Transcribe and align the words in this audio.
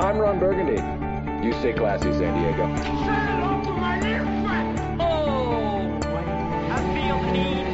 I'm 0.00 0.16
Ron 0.16 0.38
Burgundy. 0.38 0.80
You 1.44 1.52
stay 1.54 1.72
classy, 1.72 2.12
San 2.12 2.32
Diego. 2.40 2.66
Oh, 5.00 6.00
I 6.70 6.78
feel 6.94 7.18
the 7.32 7.67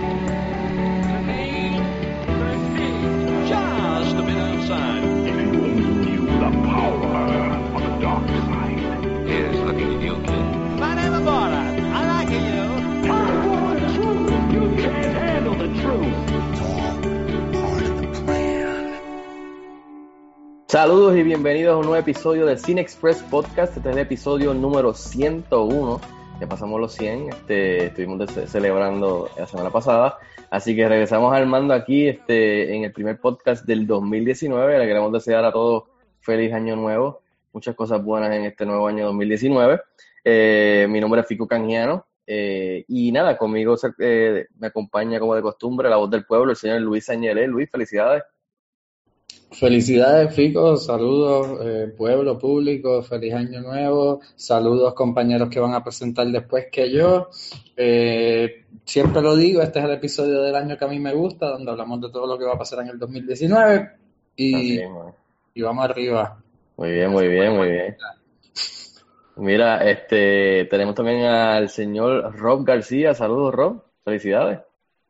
Saludos 20.75 21.17
y 21.17 21.23
bienvenidos 21.23 21.75
a 21.75 21.77
un 21.77 21.83
nuevo 21.87 21.95
episodio 22.01 22.47
del 22.47 22.59
Cine 22.59 22.81
Express 22.81 23.23
Podcast. 23.31 23.77
Este 23.77 23.91
es 23.91 23.95
el 23.95 24.03
episodio 24.03 24.53
número 24.53 24.93
101. 24.93 26.01
Ya 26.41 26.49
pasamos 26.49 26.81
los 26.81 26.93
100. 26.95 27.29
Este, 27.29 27.85
estuvimos 27.87 28.35
de- 28.35 28.49
celebrando 28.49 29.31
la 29.39 29.47
semana 29.47 29.71
pasada. 29.71 30.19
Así 30.51 30.75
que 30.75 30.89
regresamos 30.89 31.33
al 31.33 31.47
mando 31.47 31.75
aquí 31.75 32.09
este, 32.09 32.75
en 32.75 32.83
el 32.83 32.93
primer 32.93 33.21
podcast 33.21 33.65
del 33.65 33.87
2019. 33.87 34.77
Le 34.81 34.87
queremos 34.89 35.13
desear 35.13 35.45
a 35.45 35.53
todos 35.53 35.85
feliz 36.19 36.53
año 36.53 36.75
nuevo. 36.75 37.21
Muchas 37.53 37.77
cosas 37.77 38.03
buenas 38.03 38.35
en 38.35 38.45
este 38.45 38.67
nuevo 38.67 38.89
año 38.89 39.05
2019. 39.07 39.81
Eh, 40.25 40.89
mi 40.91 41.01
nombre 41.01 41.21
es 41.21 41.29
Fico 41.29 41.47
Canjiano. 41.47 42.05
eh, 42.27 42.85
y 42.89 43.13
nada, 43.13 43.39
conmigo 43.39 43.77
eh, 44.01 44.47
me 44.59 44.67
acompaña 44.67 45.21
como 45.21 45.37
de 45.37 45.43
costumbre 45.43 45.89
la 45.89 45.99
voz 45.99 46.11
del 46.11 46.25
pueblo, 46.25 46.51
el 46.51 46.57
señor 46.57 46.81
Luis 46.81 47.09
Añelé. 47.11 47.47
Luis, 47.47 47.71
felicidades. 47.71 48.25
Felicidades, 49.55 50.35
Fico. 50.35 50.77
Saludos, 50.77 51.61
eh, 51.63 51.95
pueblo 51.97 52.39
público. 52.39 53.03
Feliz 53.03 53.35
año 53.35 53.61
nuevo. 53.61 54.21
Saludos, 54.35 54.95
compañeros 54.95 55.49
que 55.49 55.61
van 55.61 55.75
a 55.75 55.85
presentar 55.85 56.27
después 56.27 56.67
que 56.73 56.91
yo. 56.91 57.29
Eh, 57.77 58.65
siempre 58.85 59.23
lo 59.23 59.37
digo, 59.37 59.63
este 59.63 59.79
es 59.79 59.85
el 59.85 59.93
episodio 59.93 60.43
del 60.43 60.57
año 60.57 60.77
que 60.77 60.85
a 60.85 60.89
mí 60.89 60.99
me 60.99 61.15
gusta, 61.15 61.51
donde 61.51 61.71
hablamos 61.71 62.01
de 62.01 62.11
todo 62.11 62.27
lo 62.27 62.39
que 62.39 62.45
va 62.45 62.55
a 62.55 62.59
pasar 62.59 62.81
en 62.81 62.89
el 62.89 62.99
2019. 62.99 63.91
Y, 64.37 64.79
es, 64.79 64.91
man. 64.91 65.15
y 65.55 65.63
vamos 65.63 65.85
arriba. 65.85 66.43
Muy 66.77 66.91
bien, 66.91 67.11
muy 67.11 67.29
bien, 67.29 67.57
muy 67.57 67.71
bien. 67.71 67.97
Mira, 69.37 69.89
este, 69.89 70.65
tenemos 70.65 70.95
también 70.95 71.23
al 71.27 71.69
señor 71.69 72.37
Rob 72.37 72.65
García. 72.65 73.15
Saludos, 73.15 73.55
Rob. 73.55 73.85
Felicidades. 74.05 74.61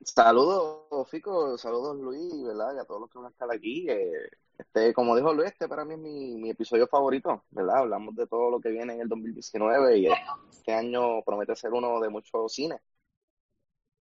Saludos, 0.03 0.84
Fico, 1.05 1.57
saludos 1.59 1.97
Luis, 1.99 2.43
¿verdad? 2.45 2.75
Y 2.77 2.79
a 2.79 2.85
todos 2.85 3.03
los 3.03 3.11
que 3.11 3.19
van 3.19 3.27
a 3.27 3.31
estar 3.31 3.51
aquí. 3.53 3.87
eh, 3.89 4.29
este, 4.59 4.93
como 4.95 5.17
dijo 5.17 5.33
Luis, 5.33 5.51
este 5.51 5.69
para 5.69 5.85
mí 5.85 5.95
es 5.95 6.01
mi, 6.01 6.37
mi 6.37 6.51
episodio 6.51 6.87
favorito, 6.87 7.43
¿verdad? 7.51 7.79
Hablamos 7.79 8.15
de 8.15 8.27
todo 8.27 8.51
lo 8.51 8.61
que 8.61 8.71
viene 8.71 8.95
en 8.95 9.01
el 9.01 9.09
2019 9.09 9.99
y 9.99 10.07
este 10.51 10.73
año 10.73 11.23
promete 11.23 11.57
ser 11.57 11.73
uno 11.73 12.01
de 12.01 12.09
muchos 12.09 12.53
cines. 12.53 12.81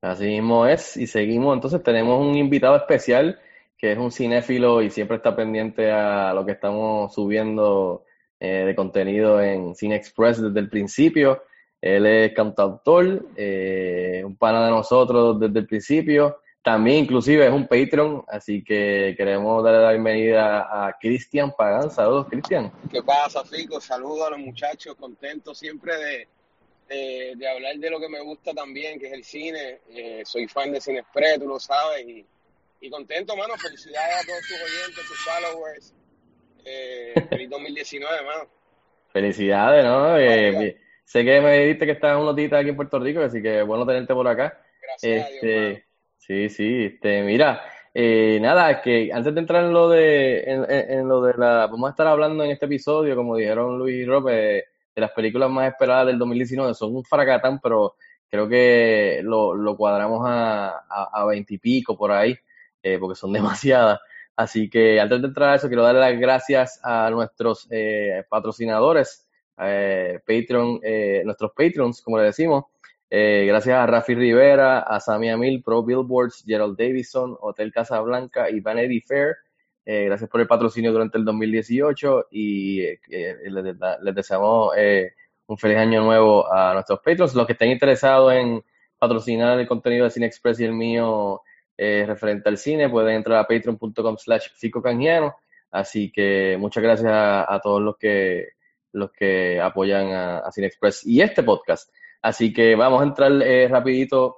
Así 0.01 0.25
mismo 0.25 0.67
es. 0.67 0.97
Y 0.97 1.07
seguimos. 1.07 1.55
Entonces 1.55 1.81
tenemos 1.81 2.19
un 2.21 2.35
invitado 2.35 2.75
especial 2.75 3.39
que 3.77 3.93
es 3.93 3.97
un 3.97 4.11
cinéfilo 4.11 4.81
y 4.81 4.89
siempre 4.89 5.17
está 5.17 5.35
pendiente 5.35 5.91
a 5.91 6.33
lo 6.33 6.45
que 6.45 6.53
estamos 6.53 7.13
subiendo 7.13 8.05
eh, 8.39 8.65
de 8.65 8.75
contenido 8.75 9.41
en 9.41 9.75
Cine 9.75 9.95
Express 9.95 10.41
desde 10.41 10.59
el 10.59 10.69
principio. 10.69 11.43
Él 11.81 12.05
es 12.05 12.33
cantautor, 12.33 13.25
eh, 13.35 14.21
un 14.25 14.37
pana 14.37 14.65
de 14.65 14.71
nosotros 14.71 15.39
desde 15.39 15.59
el 15.59 15.67
principio. 15.67 16.37
También 16.63 16.99
inclusive 16.99 17.45
es 17.45 17.51
un 17.51 17.67
Patreon, 17.67 18.23
así 18.29 18.63
que 18.63 19.15
queremos 19.17 19.61
darle 19.65 19.81
la 19.81 19.91
bienvenida 19.91 20.61
a 20.87 20.97
Cristian 20.97 21.53
Pagán. 21.53 21.91
Saludos, 21.91 22.27
Cristian. 22.29 22.71
¿Qué 22.89 23.03
pasa, 23.03 23.43
Fico? 23.43 23.81
Saludos 23.81 24.27
a 24.27 24.29
los 24.29 24.39
muchachos, 24.39 24.95
contento 24.95 25.53
siempre 25.53 25.97
de, 25.97 26.27
de, 26.87 27.33
de 27.35 27.49
hablar 27.49 27.75
de 27.75 27.89
lo 27.89 27.99
que 27.99 28.07
me 28.07 28.21
gusta 28.21 28.53
también, 28.53 28.97
que 28.97 29.07
es 29.07 29.13
el 29.13 29.25
cine. 29.25 29.79
Eh, 29.89 30.21
soy 30.23 30.47
fan 30.47 30.71
de 30.71 30.79
Cine 30.79 30.99
Express, 30.99 31.37
tú 31.37 31.49
lo 31.49 31.59
sabes, 31.59 32.07
y, 32.07 32.25
y 32.79 32.89
contento, 32.89 33.35
mano. 33.35 33.55
Felicidades 33.57 34.23
a 34.23 34.25
todos 34.25 34.41
tus 34.47 34.61
oyentes, 34.61 35.05
tus 35.05 35.19
followers. 35.19 35.93
Eh, 36.63 37.13
feliz 37.29 37.49
2019, 37.49 38.23
mano. 38.23 38.47
Felicidades, 39.11 39.83
¿no? 39.83 40.17
Eh, 40.17 40.77
sé 41.03 41.25
que 41.25 41.41
me 41.41 41.59
dijiste 41.59 41.85
que 41.87 41.91
estás 41.91 42.17
unos 42.17 42.37
días 42.37 42.53
aquí 42.53 42.69
en 42.69 42.77
Puerto 42.77 42.99
Rico, 42.99 43.19
así 43.19 43.41
que 43.41 43.63
bueno 43.63 43.85
tenerte 43.85 44.13
por 44.13 44.29
acá. 44.29 44.61
Gracias 44.81 45.25
a 45.25 45.29
Dios, 45.29 45.43
mano. 45.43 45.67
Este, 45.67 45.92
sí, 46.27 46.49
sí, 46.49 46.85
este, 46.85 47.23
mira, 47.23 47.61
eh, 47.93 48.39
nada, 48.41 48.81
que 48.81 49.11
antes 49.13 49.33
de 49.33 49.39
entrar 49.41 49.65
en 49.65 49.73
lo 49.73 49.89
de, 49.89 50.39
en, 50.43 50.63
en- 50.69 50.91
en 50.99 51.07
lo 51.07 51.21
de 51.21 51.33
la, 51.37 51.67
vamos 51.67 51.87
a 51.87 51.91
estar 51.91 52.07
hablando 52.07 52.43
en 52.43 52.51
este 52.51 52.65
episodio, 52.65 53.15
como 53.15 53.35
dijeron 53.37 53.77
Luis 53.77 53.95
y 53.95 54.05
Rob, 54.05 54.29
eh, 54.29 54.65
de 54.95 55.01
las 55.01 55.11
películas 55.11 55.49
más 55.49 55.67
esperadas 55.71 56.07
del 56.07 56.19
2019, 56.19 56.73
son 56.73 56.95
un 56.95 57.03
fracatán, 57.03 57.59
pero 57.61 57.95
creo 58.29 58.47
que 58.47 59.21
lo, 59.23 59.53
lo 59.55 59.75
cuadramos 59.77 60.21
a, 60.27 60.69
a, 60.89 61.09
a 61.13 61.25
20 61.25 61.55
y 61.55 61.57
pico 61.57 61.97
por 61.97 62.11
ahí, 62.11 62.35
eh, 62.81 62.97
porque 62.99 63.15
son 63.15 63.31
demasiadas. 63.33 63.99
Así 64.35 64.69
que 64.69 64.99
antes 64.99 65.21
de 65.21 65.27
entrar 65.27 65.49
a 65.49 65.55
eso, 65.55 65.67
quiero 65.67 65.83
darle 65.83 65.99
las 66.01 66.19
gracias 66.19 66.79
a 66.83 67.09
nuestros 67.11 67.67
eh, 67.71 68.23
patrocinadores, 68.29 69.27
eh, 69.59 70.19
Patreon, 70.25 70.79
eh, 70.83 71.21
nuestros 71.25 71.51
Patrons, 71.55 72.01
como 72.01 72.17
le 72.17 72.25
decimos. 72.25 72.65
Eh, 73.15 73.45
gracias 73.45 73.77
a 73.77 73.85
Rafi 73.85 74.15
Rivera, 74.15 74.79
a 74.79 74.99
Sammy 74.99 75.29
Amil, 75.29 75.61
Pro 75.61 75.83
Billboards, 75.83 76.43
Gerald 76.47 76.75
Davison, 76.75 77.37
Hotel 77.41 77.71
Casablanca 77.71 78.49
y 78.49 78.59
Vanity 78.59 79.01
Fair. 79.01 79.35
Eh, 79.85 80.05
gracias 80.05 80.27
por 80.27 80.41
el 80.41 80.47
patrocinio 80.47 80.91
durante 80.91 81.19
el 81.19 81.25
2018 81.25 82.29
y 82.31 82.81
eh, 82.81 82.99
eh, 83.11 83.35
les, 83.51 83.75
les 84.01 84.15
deseamos 84.15 84.73
eh, 84.75 85.13
un 85.45 85.59
feliz 85.59 85.77
año 85.77 86.01
nuevo 86.01 86.51
a 86.51 86.73
nuestros 86.73 87.01
patrons. 87.01 87.35
Los 87.35 87.45
que 87.45 87.53
estén 87.53 87.69
interesados 87.69 88.33
en 88.33 88.63
patrocinar 88.97 89.59
el 89.59 89.67
contenido 89.67 90.05
de 90.05 90.09
Cine 90.09 90.25
Express 90.25 90.59
y 90.59 90.65
el 90.65 90.73
mío 90.73 91.43
referente 91.77 92.49
al 92.49 92.57
cine, 92.57 92.89
pueden 92.89 93.17
entrar 93.17 93.37
a 93.37 93.47
patreon.com 93.47 94.17
slash 94.17 94.47
ficocanjiano. 94.55 95.35
Así 95.69 96.11
que 96.11 96.57
muchas 96.59 96.81
gracias 96.81 97.11
a, 97.11 97.53
a 97.53 97.59
todos 97.59 97.79
los 97.79 97.95
que, 97.95 98.53
los 98.91 99.11
que 99.11 99.61
apoyan 99.61 100.07
a, 100.13 100.39
a 100.39 100.51
Cine 100.51 100.65
Express 100.65 101.05
y 101.05 101.21
este 101.21 101.43
podcast. 101.43 101.91
Así 102.23 102.51
que 102.51 102.75
vamos 102.75 103.01
a 103.01 103.05
entrar 103.05 103.31
eh, 103.43 103.67
rapidito 103.67 104.37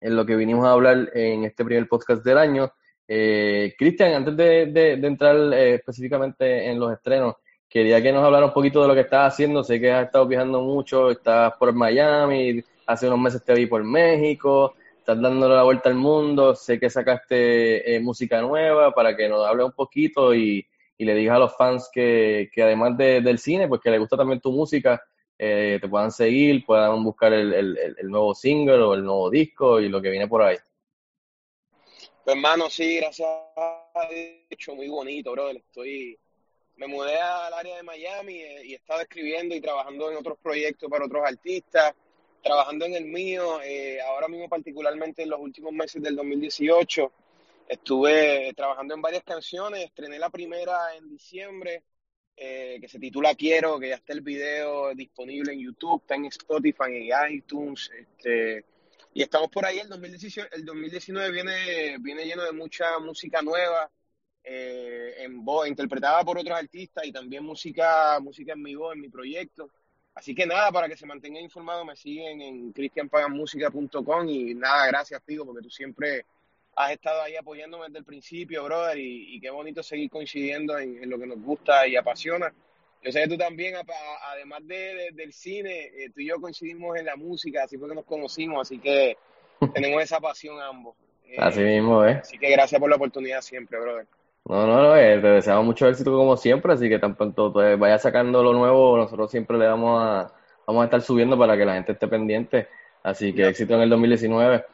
en 0.00 0.16
lo 0.16 0.26
que 0.26 0.36
vinimos 0.36 0.66
a 0.66 0.72
hablar 0.72 1.10
en 1.14 1.44
este 1.44 1.64
primer 1.64 1.86
podcast 1.86 2.24
del 2.24 2.38
año. 2.38 2.72
Eh, 3.06 3.74
Cristian, 3.78 4.14
antes 4.14 4.36
de, 4.36 4.92
entrar 4.94 5.36
eh, 5.52 5.74
específicamente 5.74 6.68
en 6.70 6.80
los 6.80 6.92
estrenos, 6.92 7.34
quería 7.68 8.02
que 8.02 8.10
nos 8.12 8.24
hablara 8.24 8.46
un 8.46 8.52
poquito 8.52 8.80
de 8.82 8.88
lo 8.88 8.94
que 8.94 9.00
estás 9.02 9.32
haciendo. 9.34 9.62
Sé 9.62 9.78
que 9.78 9.92
has 9.92 10.06
estado 10.06 10.26
viajando 10.26 10.62
mucho, 10.62 11.10
estás 11.10 11.52
por 11.58 11.72
Miami, 11.74 12.62
hace 12.86 13.06
unos 13.06 13.20
meses 13.20 13.44
te 13.44 13.52
vi 13.54 13.66
por 13.66 13.84
México, 13.84 14.74
estás 14.98 15.20
dándole 15.20 15.54
la 15.54 15.62
vuelta 15.62 15.90
al 15.90 15.96
mundo. 15.96 16.54
Sé 16.54 16.80
que 16.80 16.88
sacaste 16.88 17.94
eh, 17.96 18.00
música 18.00 18.40
nueva 18.40 18.92
para 18.92 19.14
que 19.14 19.28
nos 19.28 19.46
hable 19.46 19.64
un 19.64 19.72
poquito 19.72 20.34
y, 20.34 20.66
y 20.96 21.04
le 21.04 21.14
digas 21.14 21.36
a 21.36 21.40
los 21.40 21.54
fans 21.56 21.90
que, 21.92 22.48
que 22.50 22.62
además 22.62 22.96
de- 22.96 23.20
del 23.20 23.38
cine, 23.38 23.68
pues 23.68 23.82
que 23.82 23.90
les 23.90 24.00
gusta 24.00 24.16
también 24.16 24.40
tu 24.40 24.52
música, 24.52 25.02
eh, 25.38 25.78
te 25.80 25.88
puedan 25.88 26.10
seguir, 26.12 26.64
puedan 26.64 27.02
buscar 27.02 27.32
el, 27.32 27.52
el- 27.52 27.78
el- 27.98 28.08
nuevo 28.10 28.34
single 28.34 28.82
o 28.82 28.94
el 28.94 29.04
nuevo 29.04 29.30
disco 29.30 29.80
y 29.80 29.88
lo 29.88 30.00
que 30.00 30.10
viene 30.10 30.28
por 30.28 30.42
ahí. 30.42 30.56
Pues, 32.24 32.36
hermano, 32.36 32.70
sí, 32.70 32.96
gracias 32.96 33.28
Dios, 34.48 34.76
muy 34.76 34.88
bonito, 34.88 35.32
brother. 35.32 35.56
Estoy, 35.56 36.18
me 36.76 36.86
mudé 36.86 37.18
al 37.20 37.52
área 37.52 37.76
de 37.76 37.82
Miami 37.82 38.34
eh, 38.40 38.62
y 38.66 38.72
he 38.72 38.76
estado 38.76 39.00
escribiendo 39.02 39.54
y 39.54 39.60
trabajando 39.60 40.10
en 40.10 40.16
otros 40.16 40.38
proyectos 40.42 40.88
para 40.90 41.04
otros 41.04 41.22
artistas, 41.26 41.94
trabajando 42.42 42.84
en 42.86 42.94
el 42.94 43.04
mío, 43.04 43.60
eh, 43.62 44.00
ahora 44.00 44.28
mismo 44.28 44.48
particularmente 44.48 45.22
en 45.22 45.30
los 45.30 45.40
últimos 45.40 45.72
meses 45.72 46.02
del 46.02 46.16
2018. 46.16 47.12
Estuve 47.68 48.52
trabajando 48.54 48.94
en 48.94 49.02
varias 49.02 49.24
canciones, 49.24 49.84
estrené 49.84 50.18
la 50.18 50.28
primera 50.30 50.94
en 50.96 51.08
diciembre, 51.08 51.82
eh, 52.36 52.78
que 52.80 52.88
se 52.88 52.98
titula 52.98 53.34
Quiero, 53.34 53.78
que 53.78 53.88
ya 53.88 53.96
está 53.96 54.12
el 54.12 54.20
video 54.20 54.94
disponible 54.94 55.52
en 55.52 55.60
YouTube, 55.60 56.00
está 56.00 56.16
en 56.16 56.26
Spotify, 56.26 56.84
en 56.88 57.34
iTunes, 57.34 57.90
este, 57.96 58.64
y 59.12 59.22
estamos 59.22 59.48
por 59.50 59.64
ahí, 59.64 59.78
el 59.78 59.88
2018, 59.88 60.48
el 60.52 60.64
2019 60.64 61.30
viene, 61.30 61.98
viene 62.00 62.24
lleno 62.24 62.42
de 62.42 62.52
mucha 62.52 62.98
música 62.98 63.42
nueva, 63.42 63.88
eh, 64.42 65.14
en 65.18 65.44
voz, 65.44 65.68
interpretada 65.68 66.24
por 66.24 66.36
otros 66.36 66.58
artistas 66.58 67.06
y 67.06 67.12
también 67.12 67.44
música, 67.44 68.18
música 68.20 68.52
en 68.52 68.62
mi 68.62 68.74
voz, 68.74 68.94
en 68.94 69.00
mi 69.00 69.08
proyecto. 69.08 69.70
Así 70.14 70.34
que 70.34 70.46
nada, 70.46 70.70
para 70.72 70.88
que 70.88 70.96
se 70.96 71.06
mantengan 71.06 71.42
informados, 71.42 71.86
me 71.86 71.96
siguen 71.96 72.40
en 72.42 72.72
cristianpaganmusica.com 72.72 74.28
y 74.28 74.54
nada, 74.54 74.88
gracias, 74.88 75.22
Pigo, 75.22 75.46
porque 75.46 75.62
tú 75.62 75.70
siempre 75.70 76.26
has 76.76 76.92
estado 76.92 77.22
ahí 77.22 77.36
apoyándome 77.36 77.86
desde 77.86 77.98
el 77.98 78.04
principio, 78.04 78.64
brother, 78.64 78.98
y, 78.98 79.36
y 79.36 79.40
qué 79.40 79.50
bonito 79.50 79.82
seguir 79.82 80.10
coincidiendo 80.10 80.78
en, 80.78 81.02
en 81.02 81.10
lo 81.10 81.18
que 81.18 81.26
nos 81.26 81.40
gusta 81.40 81.86
y 81.86 81.96
apasiona. 81.96 82.52
Yo 83.02 83.12
sé 83.12 83.20
que 83.22 83.28
tú 83.28 83.36
también, 83.36 83.74
además 84.32 84.66
de, 84.66 84.76
de- 84.76 85.10
del 85.12 85.32
cine, 85.32 85.90
eh, 85.96 86.10
tú 86.14 86.20
y 86.20 86.26
yo 86.28 86.40
coincidimos 86.40 86.96
en 86.98 87.04
la 87.06 87.16
música, 87.16 87.64
así 87.64 87.76
fue 87.76 87.88
que 87.88 87.94
nos 87.94 88.04
conocimos, 88.06 88.62
así 88.62 88.78
que 88.78 89.16
tenemos 89.74 90.02
esa 90.02 90.20
pasión 90.20 90.60
ambos. 90.60 90.96
Eh, 91.26 91.36
Así 91.38 91.60
mismo, 91.60 92.04
¿eh? 92.04 92.18
Así 92.22 92.38
que 92.38 92.50
gracias 92.50 92.80
por 92.80 92.88
la 92.90 92.96
oportunidad 92.96 93.40
siempre, 93.40 93.78
brother. 93.80 94.06
No, 94.46 94.66
no, 94.66 94.82
no, 94.82 94.96
eh, 94.96 95.18
te 95.20 95.26
deseamos 95.28 95.64
mucho 95.64 95.88
éxito 95.88 96.10
como 96.12 96.36
siempre, 96.36 96.72
así 96.74 96.88
que 96.88 96.98
tan 96.98 97.14
pronto 97.16 97.50
pues, 97.52 97.78
vaya 97.78 97.98
sacando 97.98 98.42
lo 98.42 98.52
nuevo, 98.52 98.96
nosotros 98.98 99.30
siempre 99.30 99.56
le 99.58 99.64
damos 99.64 100.02
a, 100.02 100.32
vamos 100.66 100.82
a 100.82 100.84
estar 100.84 101.00
subiendo 101.00 101.38
para 101.38 101.56
que 101.56 101.64
la 101.64 101.74
gente 101.74 101.92
esté 101.92 102.08
pendiente. 102.08 102.68
Así 103.02 103.34
que 103.34 103.48
éxito 103.48 103.74
en 103.74 103.80
el 103.82 103.90
2019. 103.90 104.64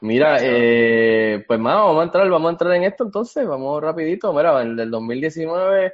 Mira, 0.00 0.38
eh, 0.42 1.44
pues 1.46 1.58
más, 1.58 1.74
vamos 1.76 2.00
a 2.00 2.04
entrar, 2.04 2.28
vamos 2.28 2.48
a 2.48 2.52
entrar 2.52 2.74
en 2.74 2.84
esto 2.84 3.04
entonces, 3.04 3.46
vamos 3.46 3.82
rapidito. 3.82 4.32
Mira, 4.32 4.60
el 4.60 4.76
del 4.76 4.90
2019, 4.90 5.92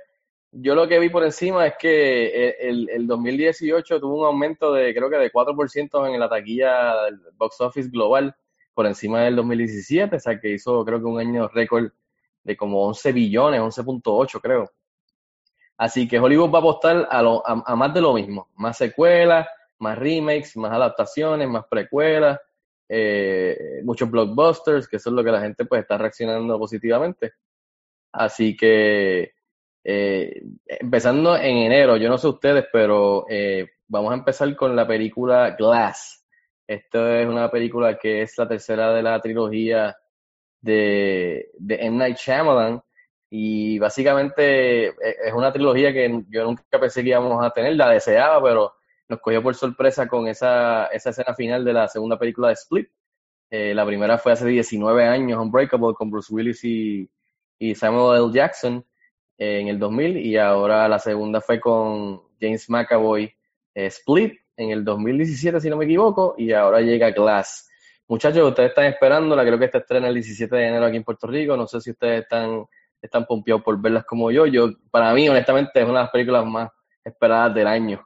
yo 0.53 0.75
lo 0.75 0.89
que 0.89 0.99
vi 0.99 1.09
por 1.09 1.23
encima 1.25 1.67
es 1.67 1.75
que 1.79 2.51
el, 2.61 2.91
el 2.91 3.07
2018 3.07 4.01
tuvo 4.01 4.21
un 4.21 4.27
aumento 4.27 4.73
de 4.73 4.93
creo 4.93 5.09
que 5.09 5.17
de 5.17 5.33
4% 5.33 6.13
en 6.13 6.21
la 6.21 6.29
taquilla 6.29 7.05
del 7.05 7.21
box 7.37 7.61
office 7.61 7.91
global 7.91 8.35
por 8.75 8.87
encima 8.87 9.23
del 9.23 9.37
2017, 9.37 10.17
o 10.17 10.21
sea 10.21 10.41
que 10.41 10.51
hizo 10.51 10.85
creo 10.85 10.99
que 10.99 11.05
un 11.05 11.21
año 11.21 11.49
récord 11.49 11.93
de 12.43 12.57
como 12.57 12.85
11 12.87 13.13
billones, 13.13 13.61
11.8 13.61 14.41
creo. 14.41 14.71
Así 15.77 16.09
que 16.09 16.19
Hollywood 16.19 16.53
va 16.53 16.59
a 16.59 16.61
apostar 16.61 17.09
a, 17.11 17.23
lo, 17.23 17.47
a, 17.47 17.63
a 17.65 17.77
más 17.77 17.95
de 17.95 18.01
lo 18.01 18.15
mismo, 18.15 18.49
más 18.57 18.77
secuelas, 18.77 19.47
más 19.79 19.99
remakes, 19.99 20.57
más 20.57 20.73
adaptaciones, 20.73 21.49
más 21.49 21.65
precuelas, 21.69 22.39
eh, 22.89 23.81
muchos 23.85 24.11
blockbusters, 24.11 24.89
que 24.89 24.97
eso 24.97 25.11
es 25.11 25.17
lo 25.17 25.25
que 25.25 25.31
la 25.31 25.41
gente 25.41 25.65
pues 25.65 25.83
está 25.83 25.99
reaccionando 25.99 26.59
positivamente. 26.59 27.33
Así 28.13 28.57
que 28.57 29.33
eh, 29.85 30.43
empezando 30.67 31.37
en 31.37 31.57
enero, 31.59 31.97
yo 31.97 32.09
no 32.09 32.19
sé 32.19 32.29
ustedes, 32.29 32.67
pero 32.73 33.27
eh, 33.29 33.69
vamos 33.89 34.13
a 34.13 34.17
empezar 34.17 34.55
con 34.55 34.77
la 34.77 34.87
película 34.87 35.51
Glass. 35.59 36.25
Esta 36.67 37.21
es 37.21 37.29
una 37.29 37.51
película 37.51 37.99
que 37.99 38.23
es 38.23 38.39
la 38.39 38.49
tercera 38.49 38.93
de 38.93 39.03
la 39.03 39.21
trilogía 39.21 39.97
de, 40.61 41.51
de 41.59 41.75
M. 41.87 41.97
Night 41.99 42.17
Shyamalan 42.17 42.81
y 43.29 43.79
básicamente 43.79 44.89
eh, 44.89 44.95
es 45.25 45.33
una 45.33 45.53
trilogía 45.53 45.93
que 45.93 46.23
yo 46.29 46.45
nunca 46.45 46.79
pensé 46.79 47.03
que 47.03 47.11
íbamos 47.11 47.45
a 47.45 47.51
tener, 47.51 47.75
la 47.77 47.91
deseaba, 47.91 48.43
pero 48.43 48.75
nos 49.13 49.21
cogió 49.21 49.43
por 49.43 49.55
sorpresa 49.55 50.09
con 50.09 50.27
esa, 50.27 50.87
esa 50.87 51.11
escena 51.11 51.35
final 51.35 51.63
de 51.67 51.75
la 51.75 51.87
segunda 51.87 52.19
película 52.19 52.49
de 52.49 52.55
Split. 52.55 52.89
Eh, 53.51 53.75
la 53.75 53.85
primera 53.85 54.17
fue 54.17 54.33
hace 54.33 54.47
19 54.47 55.05
años, 55.05 55.39
Unbreakable, 55.39 55.93
con 55.93 56.11
Bruce 56.11 56.33
Willis 56.33 56.65
y, 56.65 57.11
y 57.59 57.75
Samuel 57.75 58.25
L. 58.25 58.33
Jackson 58.33 58.83
eh, 59.37 59.61
en 59.61 59.69
el 59.69 59.79
2000, 59.79 60.17
y 60.17 60.39
ahora 60.39 60.89
la 60.89 60.99
segunda 60.99 61.43
fue 61.43 61.61
con 61.61 62.23
James 62.41 62.71
McAvoy, 62.71 63.25
eh, 63.75 63.87
Split, 63.87 64.33
en 64.57 64.71
el 64.71 64.83
2017, 64.83 65.61
si 65.61 65.69
no 65.69 65.77
me 65.77 65.85
equivoco, 65.85 66.35
y 66.39 66.53
ahora 66.53 66.81
llega 66.81 67.11
Glass. 67.11 67.69
Muchachos, 68.09 68.49
ustedes 68.49 68.71
están 68.71 68.87
esperándola, 68.87 69.45
creo 69.45 69.59
que 69.59 69.67
esta 69.67 69.79
estrena 69.79 70.09
el 70.09 70.15
17 70.15 70.57
de 70.57 70.69
enero 70.69 70.87
aquí 70.87 70.97
en 70.97 71.05
Puerto 71.05 71.27
Rico, 71.27 71.55
no 71.55 71.67
sé 71.67 71.83
si 71.83 71.91
ustedes 71.91 72.23
están, 72.23 72.65
están 73.03 73.27
pompeados 73.27 73.63
por 73.63 73.79
verlas 73.79 74.07
como 74.07 74.31
yo. 74.31 74.47
Yo, 74.47 74.71
para 74.91 75.13
mí, 75.13 75.29
honestamente, 75.29 75.73
es 75.75 75.85
una 75.85 75.99
de 75.99 76.05
las 76.05 76.11
películas 76.11 76.47
más 76.47 76.71
esperadas 77.05 77.55
del 77.55 77.67
año 77.67 78.03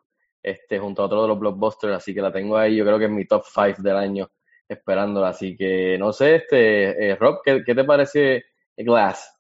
este, 0.47 0.79
junto 0.79 1.03
a 1.03 1.07
otro 1.07 1.23
de 1.23 1.29
los 1.29 1.41
blockbusters, 1.41 1.97
así 1.97 2.15
que 2.15 2.23
la 2.23 2.33
tengo 2.33 2.57
ahí, 2.57 2.77
yo 2.77 2.85
creo 2.85 3.01
que 3.01 3.07
es 3.07 3.11
mi 3.11 3.27
top 3.27 3.45
5 3.45 3.83
del 3.83 3.97
año 3.97 4.31
esperándola, 4.69 5.31
así 5.31 5.57
que 5.57 5.99
no 5.99 6.13
sé, 6.13 6.37
este, 6.37 7.11
eh, 7.11 7.17
Rob, 7.17 7.41
¿qué, 7.45 7.65
¿qué, 7.67 7.75
te 7.75 7.83
parece 7.83 8.45
Glass? 8.77 9.37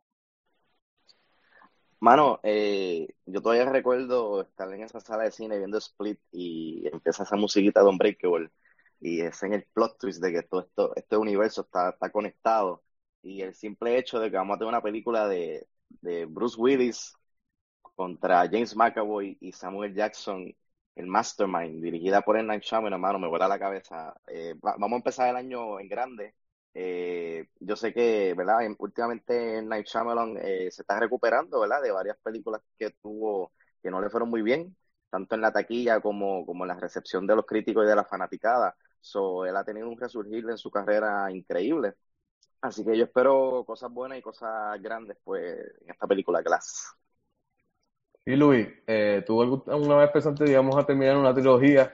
Mano, 2.00 2.40
eh, 2.42 3.06
yo 3.24 3.40
todavía 3.40 3.66
recuerdo 3.66 4.42
estar 4.42 4.72
en 4.72 4.82
esa 4.82 4.98
sala 4.98 5.22
de 5.22 5.30
cine 5.30 5.58
viendo 5.58 5.78
Split 5.78 6.18
y 6.32 6.88
empieza 6.92 7.22
esa 7.22 7.36
musiquita 7.36 7.84
de 7.84 7.88
Unbreakable 7.88 8.50
y 9.00 9.20
es 9.20 9.40
en 9.44 9.52
el 9.52 9.64
plot 9.72 9.98
twist 10.00 10.20
de 10.20 10.32
que 10.32 10.42
todo 10.42 10.62
esto, 10.62 10.92
este 10.96 11.16
universo 11.16 11.62
está, 11.62 11.90
está 11.90 12.10
conectado 12.10 12.82
y 13.22 13.42
el 13.42 13.54
simple 13.54 13.96
hecho 13.96 14.18
de 14.18 14.28
que 14.28 14.38
vamos 14.38 14.56
a 14.56 14.58
tener 14.58 14.70
una 14.70 14.82
película 14.82 15.28
de, 15.28 15.68
de 15.88 16.24
Bruce 16.26 16.60
Willis 16.60 17.14
contra 17.94 18.48
James 18.48 18.74
McAvoy 18.74 19.38
y 19.40 19.52
Samuel 19.52 19.94
Jackson 19.94 20.52
el 20.96 21.06
Mastermind, 21.06 21.82
dirigida 21.82 22.22
por 22.22 22.38
el 22.38 22.46
Night 22.46 22.62
Shyamalan, 22.64 22.94
hermano, 22.94 23.18
me 23.20 23.28
vuela 23.28 23.48
la 23.48 23.58
cabeza. 23.58 24.14
Eh, 24.26 24.54
va, 24.54 24.72
vamos 24.78 24.94
a 24.94 24.96
empezar 24.98 25.28
el 25.30 25.36
año 25.36 25.80
en 25.80 25.88
grande. 25.88 26.34
Eh, 26.74 27.46
yo 27.60 27.76
sé 27.76 27.92
que, 27.94 28.34
¿verdad? 28.34 28.60
Últimamente 28.78 29.62
Night 29.62 29.86
Shyamalan 29.86 30.36
eh, 30.42 30.70
se 30.70 30.82
está 30.82 30.98
recuperando, 31.00 31.60
¿verdad? 31.60 31.82
De 31.82 31.92
varias 31.92 32.18
películas 32.22 32.62
que 32.78 32.90
tuvo 33.02 33.52
que 33.82 33.90
no 33.90 34.00
le 34.00 34.10
fueron 34.10 34.30
muy 34.30 34.42
bien, 34.42 34.76
tanto 35.10 35.34
en 35.36 35.42
la 35.42 35.52
taquilla 35.52 36.00
como, 36.00 36.44
como 36.46 36.64
en 36.64 36.68
la 36.68 36.74
recepción 36.80 37.26
de 37.26 37.36
los 37.36 37.46
críticos 37.46 37.84
y 37.84 37.88
de 37.88 37.96
la 37.96 38.04
fanaticada. 38.04 38.74
So, 39.00 39.46
él 39.46 39.56
ha 39.56 39.64
tenido 39.64 39.88
un 39.88 39.98
resurgir 40.00 40.48
en 40.50 40.58
su 40.58 40.70
carrera 40.70 41.30
increíble. 41.30 41.94
Así 42.60 42.84
que 42.84 42.96
yo 42.98 43.04
espero 43.04 43.64
cosas 43.66 43.90
buenas 43.92 44.18
y 44.18 44.22
cosas 44.22 44.80
grandes, 44.82 45.18
pues, 45.24 45.56
en 45.82 45.90
esta 45.90 46.06
película 46.06 46.42
Glass. 46.42 46.96
Y 48.28 48.34
Luis, 48.34 48.66
eh, 48.88 49.22
¿tú 49.24 49.40
alguna 49.40 49.96
vez 49.98 50.10
pensaste, 50.10 50.44
digamos, 50.44 50.76
a 50.76 50.84
terminar 50.84 51.16
una 51.16 51.32
trilogía 51.32 51.92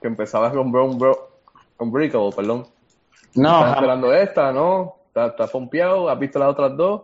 que 0.00 0.08
empezaba 0.08 0.50
con 0.50 0.72
Brown 0.72 0.98
Bro 0.98 1.30
Unbreakable, 1.78 2.32
perdón? 2.34 2.66
No. 3.36 3.58
¿Estás 3.60 3.74
esperando 3.76 4.12
esta, 4.12 4.52
no? 4.52 4.96
¿Estás, 5.06 5.30
¿Estás 5.30 5.50
pompeado? 5.50 6.10
¿Has 6.10 6.18
visto 6.18 6.40
las 6.40 6.48
otras 6.48 6.76
dos? 6.76 7.02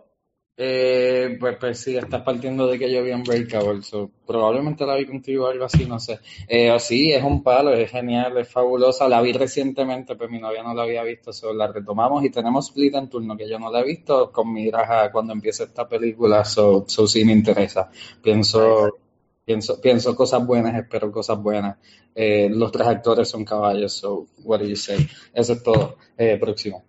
Eh, 0.57 1.35
pues, 1.37 1.57
pues 1.59 1.79
sí, 1.79 1.97
estás 1.97 2.21
partiendo 2.21 2.65
de 2.67 2.79
que 2.79 2.89
yo 2.89 3.03
vi 3.03 3.11
Unbreakable, 3.11 3.83
so, 3.83 4.09
probablemente 4.25 4.85
la 4.85 4.95
vi 4.95 5.05
contigo 5.05 5.45
o 5.45 5.47
algo 5.49 5.65
así, 5.65 5.85
no 5.85 5.99
sé. 5.99 6.19
Eh, 6.47 6.73
sí, 6.79 7.11
es 7.11 7.21
un 7.23 7.43
palo, 7.43 7.73
es 7.73 7.91
genial, 7.91 8.37
es 8.37 8.49
fabulosa. 8.49 9.09
La 9.09 9.21
vi 9.21 9.33
recientemente, 9.33 10.15
pero 10.15 10.29
mi 10.29 10.39
novia 10.39 10.63
no 10.63 10.73
la 10.73 10.83
había 10.83 11.03
visto, 11.03 11.33
so, 11.33 11.53
la 11.53 11.67
retomamos 11.67 12.23
y 12.23 12.29
tenemos 12.29 12.67
Split 12.67 12.95
en 12.95 13.09
turno, 13.09 13.35
que 13.35 13.49
yo 13.49 13.59
no 13.59 13.69
la 13.69 13.81
he 13.81 13.83
visto, 13.83 14.31
con 14.31 14.53
miras 14.53 14.89
a 14.89 15.11
cuando 15.11 15.33
empiece 15.33 15.65
esta 15.65 15.87
película, 15.89 16.45
so, 16.45 16.85
so 16.87 17.05
sí 17.05 17.25
me 17.25 17.33
interesa. 17.33 17.89
Pienso, 18.21 18.97
pienso, 19.43 19.81
pienso 19.81 20.15
cosas 20.15 20.45
buenas, 20.45 20.73
espero 20.75 21.11
cosas 21.11 21.37
buenas. 21.37 21.77
Eh, 22.15 22.47
los 22.49 22.71
tres 22.71 22.87
actores 22.87 23.27
son 23.27 23.43
caballos, 23.43 23.91
so 23.91 24.27
what 24.45 24.59
do 24.59 24.65
you 24.65 24.77
say? 24.77 25.05
Eso 25.33 25.53
es 25.53 25.63
todo. 25.63 25.97
Eh, 26.17 26.37
próximo. 26.39 26.85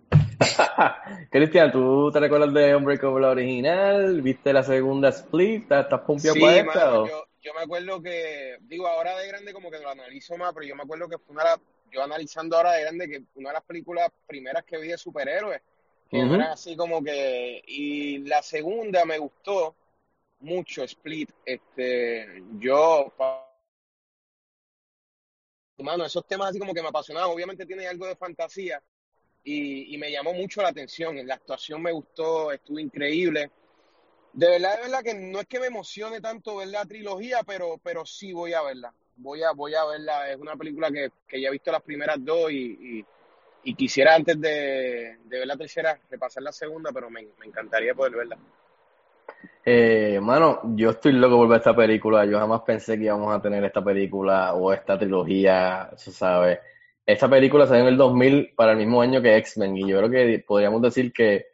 Cristian, 1.31 1.71
¿tú 1.71 2.11
te 2.11 2.19
recuerdas 2.19 2.53
de 2.53 2.75
Unbreakable 2.75 3.27
original? 3.27 4.21
¿Viste 4.21 4.53
la 4.53 4.63
segunda 4.63 5.09
Split? 5.09 5.71
¿Estás, 5.71 6.01
pompeado 6.01 6.35
Sí, 6.35 6.41
para 6.41 6.57
esta? 6.57 6.85
mano, 6.85 7.07
yo, 7.07 7.25
yo 7.41 7.53
me 7.53 7.61
acuerdo 7.61 8.01
que, 8.01 8.57
digo, 8.61 8.87
ahora 8.87 9.17
de 9.17 9.27
grande 9.27 9.53
como 9.53 9.71
que 9.71 9.79
lo 9.79 9.89
analizo 9.89 10.37
más, 10.37 10.53
pero 10.53 10.65
yo 10.65 10.75
me 10.75 10.83
acuerdo 10.83 11.09
que 11.09 11.17
fue 11.17 11.33
una 11.33 11.43
de 11.43 11.49
las, 11.49 11.59
yo 11.91 12.03
analizando 12.03 12.57
ahora 12.57 12.73
de 12.73 12.81
grande 12.81 13.07
que 13.09 13.23
una 13.35 13.49
de 13.49 13.53
las 13.53 13.63
películas 13.63 14.11
primeras 14.27 14.63
que 14.65 14.77
vi 14.77 14.89
de 14.89 14.97
superhéroes, 14.97 15.61
que 16.09 16.19
eran 16.19 16.41
así 16.41 16.75
como 16.75 17.03
que, 17.03 17.61
y 17.67 18.19
la 18.19 18.41
segunda 18.41 19.03
me 19.03 19.17
gustó 19.17 19.75
mucho, 20.39 20.83
Split, 20.83 21.31
este, 21.45 22.43
yo, 22.59 23.13
mano, 25.79 26.05
esos 26.05 26.25
temas 26.27 26.49
así 26.49 26.59
como 26.59 26.73
que 26.73 26.81
me 26.81 26.89
apasionaban, 26.89 27.31
obviamente 27.31 27.65
tiene 27.65 27.87
algo 27.87 28.05
de 28.05 28.15
fantasía, 28.15 28.81
y, 29.47 29.95
y 29.95 29.97
me 29.97 30.11
llamó 30.11 30.33
mucho 30.33 30.61
la 30.61 30.69
atención, 30.69 31.25
la 31.25 31.35
actuación 31.35 31.81
me 31.81 31.91
gustó, 31.91 32.51
estuvo 32.51 32.79
increíble, 32.79 33.49
de 34.33 34.49
verdad, 34.49 34.75
de 34.75 34.81
verdad 34.83 35.03
que 35.03 35.15
no 35.15 35.39
es 35.39 35.47
que 35.47 35.59
me 35.59 35.65
emocione 35.65 36.21
tanto 36.21 36.57
ver 36.57 36.67
la 36.67 36.85
trilogía, 36.85 37.39
pero, 37.43 37.79
pero 37.81 38.05
sí 38.05 38.33
voy 38.33 38.53
a 38.53 38.61
verla. 38.61 38.93
Voy 39.15 39.41
a, 39.41 39.51
voy 39.51 39.73
a 39.73 39.83
verla. 39.83 40.29
Es 40.29 40.37
una 40.37 40.55
película 40.55 40.91
que, 40.91 41.09
que 41.27 41.41
ya 41.41 41.47
he 41.47 41.51
visto 41.51 41.71
las 41.71 41.81
primeras 41.81 42.23
dos 42.23 42.51
y, 42.51 42.99
y, 42.99 43.05
y 43.63 43.73
quisiera 43.73 44.13
antes 44.13 44.39
de, 44.39 45.17
de 45.23 45.39
ver 45.39 45.47
la 45.47 45.57
tercera 45.57 45.99
repasar 46.07 46.43
la 46.43 46.51
segunda, 46.51 46.91
pero 46.93 47.09
me, 47.09 47.25
me 47.39 47.47
encantaría 47.47 47.95
poder 47.95 48.15
verla. 48.15 48.37
Eh, 49.65 50.19
mano, 50.21 50.61
yo 50.75 50.91
estoy 50.91 51.13
loco 51.13 51.37
por 51.37 51.47
ver 51.47 51.57
esta 51.57 51.75
película. 51.75 52.23
Yo 52.25 52.37
jamás 52.37 52.61
pensé 52.61 52.95
que 52.95 53.05
íbamos 53.05 53.35
a 53.35 53.41
tener 53.41 53.63
esta 53.63 53.83
película 53.83 54.53
o 54.53 54.71
esta 54.71 54.99
trilogía, 54.99 55.89
se 55.95 56.11
sabe. 56.11 56.59
Esta 57.07 57.29
película 57.29 57.65
salió 57.65 57.83
en 57.83 57.87
el 57.93 57.97
2000 57.97 58.53
para 58.55 58.73
el 58.73 58.77
mismo 58.77 59.01
año 59.01 59.21
que 59.21 59.37
X-Men 59.37 59.77
y 59.77 59.87
yo 59.87 59.97
creo 59.97 60.09
que 60.11 60.43
podríamos 60.45 60.81
decir 60.81 61.13
que 61.13 61.45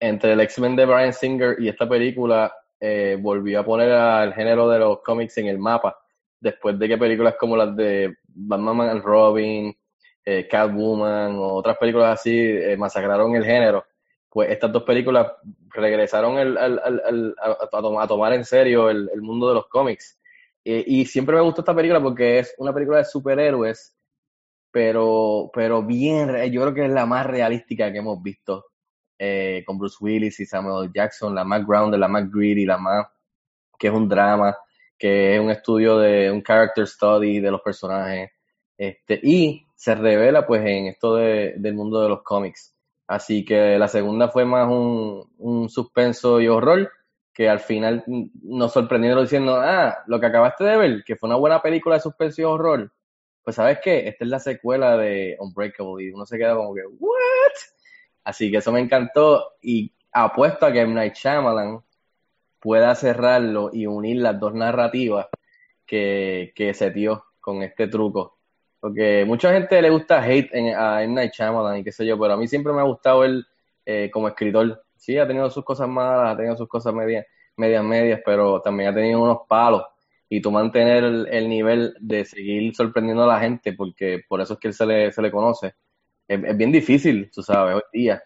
entre 0.00 0.32
el 0.32 0.40
X-Men 0.40 0.76
de 0.76 0.86
Bryan 0.86 1.12
Singer 1.12 1.56
y 1.60 1.68
esta 1.68 1.88
película 1.88 2.52
eh, 2.80 3.16
volvió 3.20 3.60
a 3.60 3.64
poner 3.64 3.92
al 3.92 4.34
género 4.34 4.68
de 4.68 4.80
los 4.80 5.00
cómics 5.02 5.38
en 5.38 5.46
el 5.46 5.58
mapa, 5.58 5.96
después 6.40 6.78
de 6.78 6.88
que 6.88 6.98
películas 6.98 7.36
como 7.38 7.56
las 7.56 7.74
de 7.76 8.16
Batman 8.26 8.80
and 8.90 9.02
Robin, 9.02 9.76
eh, 10.24 10.46
Catwoman 10.48 11.36
o 11.36 11.54
otras 11.54 11.78
películas 11.78 12.20
así 12.20 12.36
eh, 12.36 12.76
masacraron 12.76 13.34
el 13.36 13.44
género, 13.44 13.84
pues 14.28 14.50
estas 14.50 14.72
dos 14.72 14.82
películas 14.82 15.32
regresaron 15.70 16.38
al- 16.38 16.58
al- 16.58 16.80
al- 16.80 17.34
a, 17.40 17.56
a 17.64 17.68
tom- 17.80 17.98
a 17.98 18.06
tomar 18.06 18.32
en 18.34 18.44
serio 18.44 18.90
el, 18.90 19.08
el 19.14 19.22
mundo 19.22 19.48
de 19.48 19.54
los 19.54 19.68
cómics. 19.68 20.18
Eh, 20.64 20.84
y 20.86 21.06
siempre 21.06 21.36
me 21.36 21.42
gustó 21.42 21.62
esta 21.62 21.74
película 21.74 22.00
porque 22.02 22.40
es 22.40 22.54
una 22.58 22.74
película 22.74 22.98
de 22.98 23.04
superhéroes, 23.04 23.94
pero, 24.70 25.50
pero 25.52 25.82
bien, 25.82 26.28
yo 26.52 26.62
creo 26.62 26.74
que 26.74 26.84
es 26.86 26.90
la 26.92 27.06
más 27.06 27.26
realística 27.26 27.90
que 27.92 27.98
hemos 27.98 28.22
visto 28.22 28.66
eh, 29.18 29.62
con 29.66 29.78
Bruce 29.78 29.96
Willis 30.00 30.40
y 30.40 30.46
Samuel. 30.46 30.90
Jackson, 30.94 31.34
la 31.34 31.44
más 31.44 31.66
grounded, 31.66 31.98
la 31.98 32.08
más 32.08 32.30
greedy, 32.30 32.64
la 32.66 32.78
más 32.78 33.06
que 33.78 33.88
es 33.88 33.92
un 33.94 34.08
drama, 34.08 34.56
que 34.98 35.34
es 35.36 35.40
un 35.40 35.50
estudio 35.50 35.98
de 35.98 36.30
un 36.30 36.42
character 36.42 36.86
study 36.86 37.40
de 37.40 37.50
los 37.50 37.60
personajes, 37.62 38.30
este, 38.76 39.20
y 39.22 39.64
se 39.74 39.94
revela 39.94 40.46
pues 40.46 40.62
en 40.66 40.86
esto 40.86 41.16
de- 41.16 41.54
del 41.56 41.74
mundo 41.74 42.00
de 42.02 42.08
los 42.08 42.22
cómics. 42.22 42.74
Así 43.06 43.44
que 43.44 43.78
la 43.78 43.88
segunda 43.88 44.28
fue 44.28 44.44
más 44.44 44.68
un, 44.68 45.24
un 45.38 45.68
suspenso 45.68 46.40
y 46.40 46.48
horror, 46.48 46.90
que 47.32 47.48
al 47.48 47.60
final 47.60 48.04
nos 48.42 48.72
sorprendieron 48.72 49.22
diciendo, 49.22 49.56
ah, 49.60 49.98
lo 50.08 50.18
que 50.20 50.26
acabaste 50.26 50.64
de 50.64 50.76
ver, 50.76 51.04
que 51.04 51.16
fue 51.16 51.28
una 51.28 51.36
buena 51.38 51.62
película 51.62 51.94
de 51.96 52.00
suspensión 52.02 52.50
horror, 52.52 52.92
pues 53.48 53.56
sabes 53.56 53.78
qué, 53.82 54.06
esta 54.06 54.26
es 54.26 54.30
la 54.30 54.40
secuela 54.40 54.98
de 54.98 55.34
Unbreakable 55.40 56.04
y 56.04 56.10
uno 56.10 56.26
se 56.26 56.36
queda 56.36 56.54
como 56.54 56.74
que, 56.74 56.82
¿what? 56.98 57.52
Así 58.22 58.50
que 58.50 58.58
eso 58.58 58.70
me 58.70 58.80
encantó 58.80 59.54
y 59.62 59.90
apuesto 60.12 60.66
a 60.66 60.70
que 60.70 60.82
M. 60.82 60.92
Night 60.92 61.14
Shyamalan 61.14 61.80
pueda 62.60 62.94
cerrarlo 62.94 63.70
y 63.72 63.86
unir 63.86 64.18
las 64.18 64.38
dos 64.38 64.52
narrativas 64.52 65.28
que, 65.86 66.52
que 66.54 66.74
se 66.74 66.90
dio 66.90 67.24
con 67.40 67.62
este 67.62 67.88
truco. 67.88 68.36
Porque 68.80 69.24
mucha 69.26 69.50
gente 69.54 69.80
le 69.80 69.88
gusta 69.88 70.22
hate 70.22 70.50
en, 70.52 70.76
a 70.76 71.02
M. 71.02 71.14
Night 71.14 71.32
Shyamalan 71.32 71.78
y 71.78 71.84
qué 71.84 71.92
sé 71.92 72.04
yo, 72.04 72.18
pero 72.18 72.34
a 72.34 72.36
mí 72.36 72.46
siempre 72.48 72.74
me 72.74 72.80
ha 72.80 72.84
gustado 72.84 73.24
él 73.24 73.46
eh, 73.86 74.10
como 74.12 74.28
escritor. 74.28 74.84
Sí, 74.94 75.16
ha 75.16 75.26
tenido 75.26 75.48
sus 75.48 75.64
cosas 75.64 75.88
malas, 75.88 76.34
ha 76.34 76.36
tenido 76.36 76.54
sus 76.54 76.68
cosas 76.68 76.92
medias, 76.92 77.24
medias, 77.56 77.82
medias, 77.82 78.20
pero 78.26 78.60
también 78.60 78.90
ha 78.90 78.94
tenido 78.94 79.22
unos 79.22 79.38
palos. 79.48 79.84
Y 80.28 80.40
tú 80.42 80.50
mantener 80.50 81.04
el, 81.04 81.26
el 81.28 81.48
nivel 81.48 81.94
de 82.00 82.24
seguir 82.24 82.74
sorprendiendo 82.74 83.24
a 83.24 83.26
la 83.28 83.40
gente, 83.40 83.72
porque 83.72 84.20
por 84.28 84.40
eso 84.40 84.54
es 84.54 84.60
que 84.60 84.68
él 84.68 84.74
se 84.74 84.86
le, 84.86 85.12
se 85.12 85.22
le 85.22 85.30
conoce. 85.30 85.74
Es, 86.28 86.42
es 86.44 86.56
bien 86.56 86.72
difícil, 86.72 87.30
tú 87.32 87.42
sabes, 87.42 87.76
hoy 87.76 87.82
día. 87.92 88.22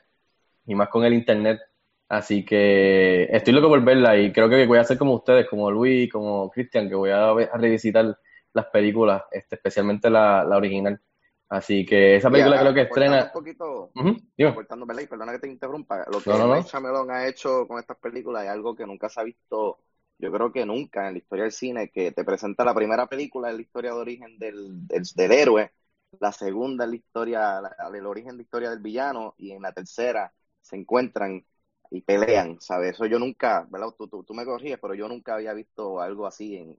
Y 0.67 0.75
más 0.75 0.89
con 0.89 1.05
el 1.05 1.15
internet. 1.15 1.61
Así 2.09 2.45
que 2.45 3.25
estoy 3.31 3.55
loco 3.55 3.69
por 3.69 3.83
verla 3.83 4.17
y 4.19 4.33
creo 4.33 4.49
que 4.49 4.67
voy 4.67 4.79
a 4.79 4.83
hacer 4.83 4.99
como 4.99 5.15
ustedes, 5.15 5.49
como 5.49 5.71
Luis, 5.71 6.13
como 6.13 6.51
Cristian, 6.51 6.89
que 6.89 6.95
voy 6.95 7.11
a, 7.11 7.33
ver- 7.33 7.51
a 7.53 7.57
revisitar 7.57 8.19
las 8.53 8.67
películas, 8.67 9.23
este, 9.31 9.55
especialmente 9.57 10.11
la, 10.11 10.45
la 10.45 10.57
original. 10.59 11.01
Así 11.49 11.85
que 11.87 12.17
esa 12.17 12.31
película 12.31 12.57
Y, 12.57 12.61
creo 12.61 12.75
que 12.75 12.81
estrena. 12.83 13.25
un 13.25 13.33
poquito, 13.33 13.91
¿verdad? 13.95 15.03
Y 15.03 15.07
perdona 15.07 15.33
que 15.33 15.39
te 15.39 15.49
interrumpa, 15.49 16.05
lo 16.11 16.21
que 16.21 16.31
No, 16.31 16.39
no, 16.39 16.47
no. 16.49 16.55
Night 16.55 16.67
Shyamalan 16.67 17.11
ha 17.11 17.27
hecho 17.27 17.67
con 17.67 17.79
estas 17.79 17.97
películas 17.99 18.45
es 18.45 18.51
algo 18.51 18.75
que 18.75 18.87
nunca 18.87 19.09
se 19.09 19.21
ha 19.21 19.25
visto, 19.25 19.79
yo 20.19 20.33
creo 20.33 20.53
que 20.53 20.65
nunca 20.67 21.07
en 21.09 21.15
la 21.15 21.19
historia 21.19 21.45
del 21.45 21.53
cine, 21.53 21.91
que 21.91 22.13
te 22.13 22.25
presenta 22.25 22.65
la 22.65 22.75
primera 22.75 23.07
película 23.09 23.51
en 23.51 23.57
la 23.57 23.63
historia 23.63 23.91
de 23.93 23.99
origen 23.99 24.39
del, 24.39 24.87
del, 24.87 25.03
del 25.15 25.33
héroe, 25.33 25.73
la 26.21 26.33
segunda 26.33 26.85
en 26.85 26.91
la 26.91 26.97
historia, 26.97 27.61
la- 27.61 27.77
el 27.97 28.07
origen 28.07 28.37
de 28.37 28.43
historia 28.45 28.71
del 28.71 28.81
villano, 28.81 29.35
y 29.39 29.53
en 29.53 29.63
la 29.63 29.73
tercera 29.73 30.33
se 30.61 30.77
encuentran 30.77 31.45
y 31.91 32.01
pelean, 32.03 32.61
¿sabes? 32.61 32.95
Eso 32.95 33.07
yo 33.07 33.19
nunca, 33.19 33.67
¿verdad? 33.71 33.89
Tú, 33.99 34.09
tú, 34.09 34.25
tú 34.25 34.35
me 34.35 34.45
corriges, 34.45 34.79
pero 34.81 34.95
yo 34.95 35.09
nunca 35.09 35.35
había 35.35 35.53
visto 35.55 36.01
algo 36.01 36.27
así, 36.27 36.57
en, 36.57 36.79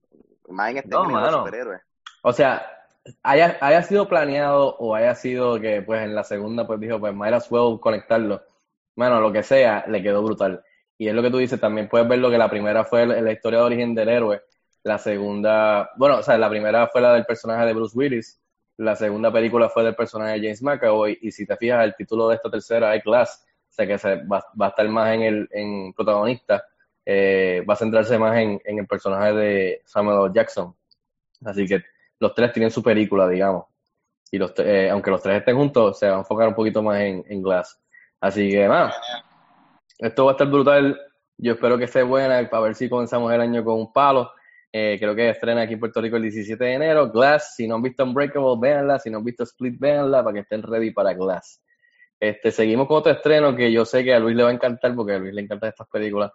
más 0.50 0.72
en 0.72 0.78
este 0.78 0.98
No, 0.98 1.00
género 1.00 1.22
de 1.24 1.30
superhéroes. 1.30 1.82
O 2.24 2.34
sea, 2.34 2.66
haya, 3.24 3.58
haya 3.62 3.84
sido 3.84 4.08
planeado 4.08 4.76
o 4.78 4.96
haya 4.96 5.16
sido 5.16 5.60
que 5.60 5.82
pues 5.82 6.04
en 6.04 6.16
la 6.16 6.24
segunda 6.24 6.66
pues 6.68 6.80
dijo, 6.80 7.00
pues 7.00 7.14
as 7.34 7.52
well 7.52 7.80
conectarlo. 7.80 8.42
Bueno, 8.96 9.22
lo 9.22 9.32
que 9.32 9.44
sea, 9.44 9.86
le 9.88 10.02
quedó 10.04 10.24
brutal. 10.24 10.64
Y 10.98 11.08
es 11.08 11.14
lo 11.14 11.22
que 11.22 11.32
tú 11.32 11.38
dices, 11.38 11.60
también 11.60 11.88
puedes 11.88 12.08
ver 12.08 12.20
lo 12.20 12.30
que 12.30 12.38
la 12.38 12.50
primera 12.50 12.84
fue 12.86 13.06
la, 13.06 13.32
historia 13.32 13.60
de 13.60 13.66
origen 13.66 13.96
del 13.96 14.10
héroe, 14.10 14.42
la 14.84 14.98
segunda, 14.98 15.90
bueno, 15.98 16.18
o 16.18 16.24
sea, 16.24 16.38
la 16.38 16.50
primera 16.50 16.88
fue 16.88 17.02
la 17.02 17.14
del 17.14 17.26
personaje 17.26 17.66
de 17.66 17.74
Bruce 17.74 17.98
Willis, 17.98 18.40
la 18.78 18.96
segunda 18.96 19.32
película 19.32 19.70
fue 19.70 19.84
del 19.84 19.96
personaje 19.96 20.34
de 20.34 20.42
James 20.42 20.62
McAvoy, 20.62 21.18
y 21.22 21.32
si 21.32 21.46
te 21.46 21.58
fijas, 21.58 21.84
el 21.84 21.96
título 21.96 22.30
de 22.30 22.36
esta 22.36 22.50
tercera 22.50 22.96
es 22.96 23.04
Glass, 23.04 23.46
o 23.70 23.74
sea 23.74 23.88
que 23.88 23.98
se 23.98 24.16
va, 24.24 24.46
va 24.60 24.68
a 24.68 24.70
estar 24.70 24.88
más 24.88 25.14
en 25.14 25.22
el 25.24 25.50
en 25.52 25.94
protagonista, 25.94 26.64
eh, 27.06 27.64
va 27.68 27.74
a 27.74 27.78
centrarse 27.78 28.18
más 28.18 28.38
en, 28.38 28.62
en 28.64 28.80
el 28.80 28.88
personaje 28.88 29.34
de 29.34 29.82
Samuel. 29.86 30.32
Jackson. 30.34 30.74
Así 31.44 31.68
que 31.68 31.84
los 32.20 32.34
tres 32.34 32.54
tienen 32.54 32.72
su 32.72 32.82
película, 32.82 33.28
digamos. 33.28 33.66
Y 34.32 34.38
los 34.38 34.54
eh, 34.58 34.90
aunque 34.90 35.12
los 35.12 35.22
tres 35.22 35.40
estén 35.40 35.56
juntos, 35.56 36.00
se 36.00 36.08
va 36.08 36.16
a 36.16 36.20
enfocar 36.20 36.48
un 36.48 36.56
poquito 36.56 36.82
más 36.82 37.00
en, 37.02 37.24
en 37.28 37.42
Glass. 37.42 37.80
Así 38.20 38.50
que, 38.50 38.68
nada, 38.68 38.94
esto 40.04 40.26
va 40.26 40.32
a 40.32 40.34
estar 40.34 40.48
brutal. 40.48 41.00
Yo 41.38 41.54
espero 41.54 41.78
que 41.78 41.86
esté 41.86 42.04
buena 42.04 42.48
para 42.50 42.64
ver 42.64 42.76
si 42.76 42.90
comenzamos 42.90 43.32
el 43.34 43.40
año 43.40 43.64
con 43.64 43.80
un 43.80 43.94
palo. 43.94 44.32
Eh, 44.72 44.98
creo 45.00 45.16
que 45.16 45.30
estrena 45.30 45.62
aquí 45.62 45.74
en 45.74 45.80
Puerto 45.80 46.02
Rico 46.02 46.18
el 46.18 46.24
17 46.24 46.62
de 46.62 46.74
enero. 46.74 47.10
Glass, 47.10 47.56
si 47.56 47.68
no 47.68 47.76
han 47.76 47.82
visto 47.82 48.04
Unbreakable, 48.04 48.58
véanla. 48.60 49.00
Si 49.00 49.10
no 49.10 49.20
han 49.20 49.24
visto 49.24 49.44
Split, 49.44 49.80
véanla 49.80 50.24
para 50.24 50.34
que 50.34 50.40
estén 50.42 50.62
ready 50.62 50.92
para 50.92 51.14
Glass. 51.14 51.62
Este, 52.20 52.52
seguimos 52.52 52.88
con 52.88 52.98
otro 52.98 53.14
estreno 53.14 53.56
que 53.56 53.72
yo 53.72 53.86
sé 53.86 54.04
que 54.04 54.14
a 54.14 54.20
Luis 54.20 54.36
le 54.36 54.44
va 54.44 54.50
a 54.50 54.54
encantar 54.54 54.94
porque 54.94 55.14
a 55.14 55.20
Luis 55.20 55.34
le 55.34 55.42
encantan 55.42 55.70
estas 55.70 55.88
películas. 55.88 56.32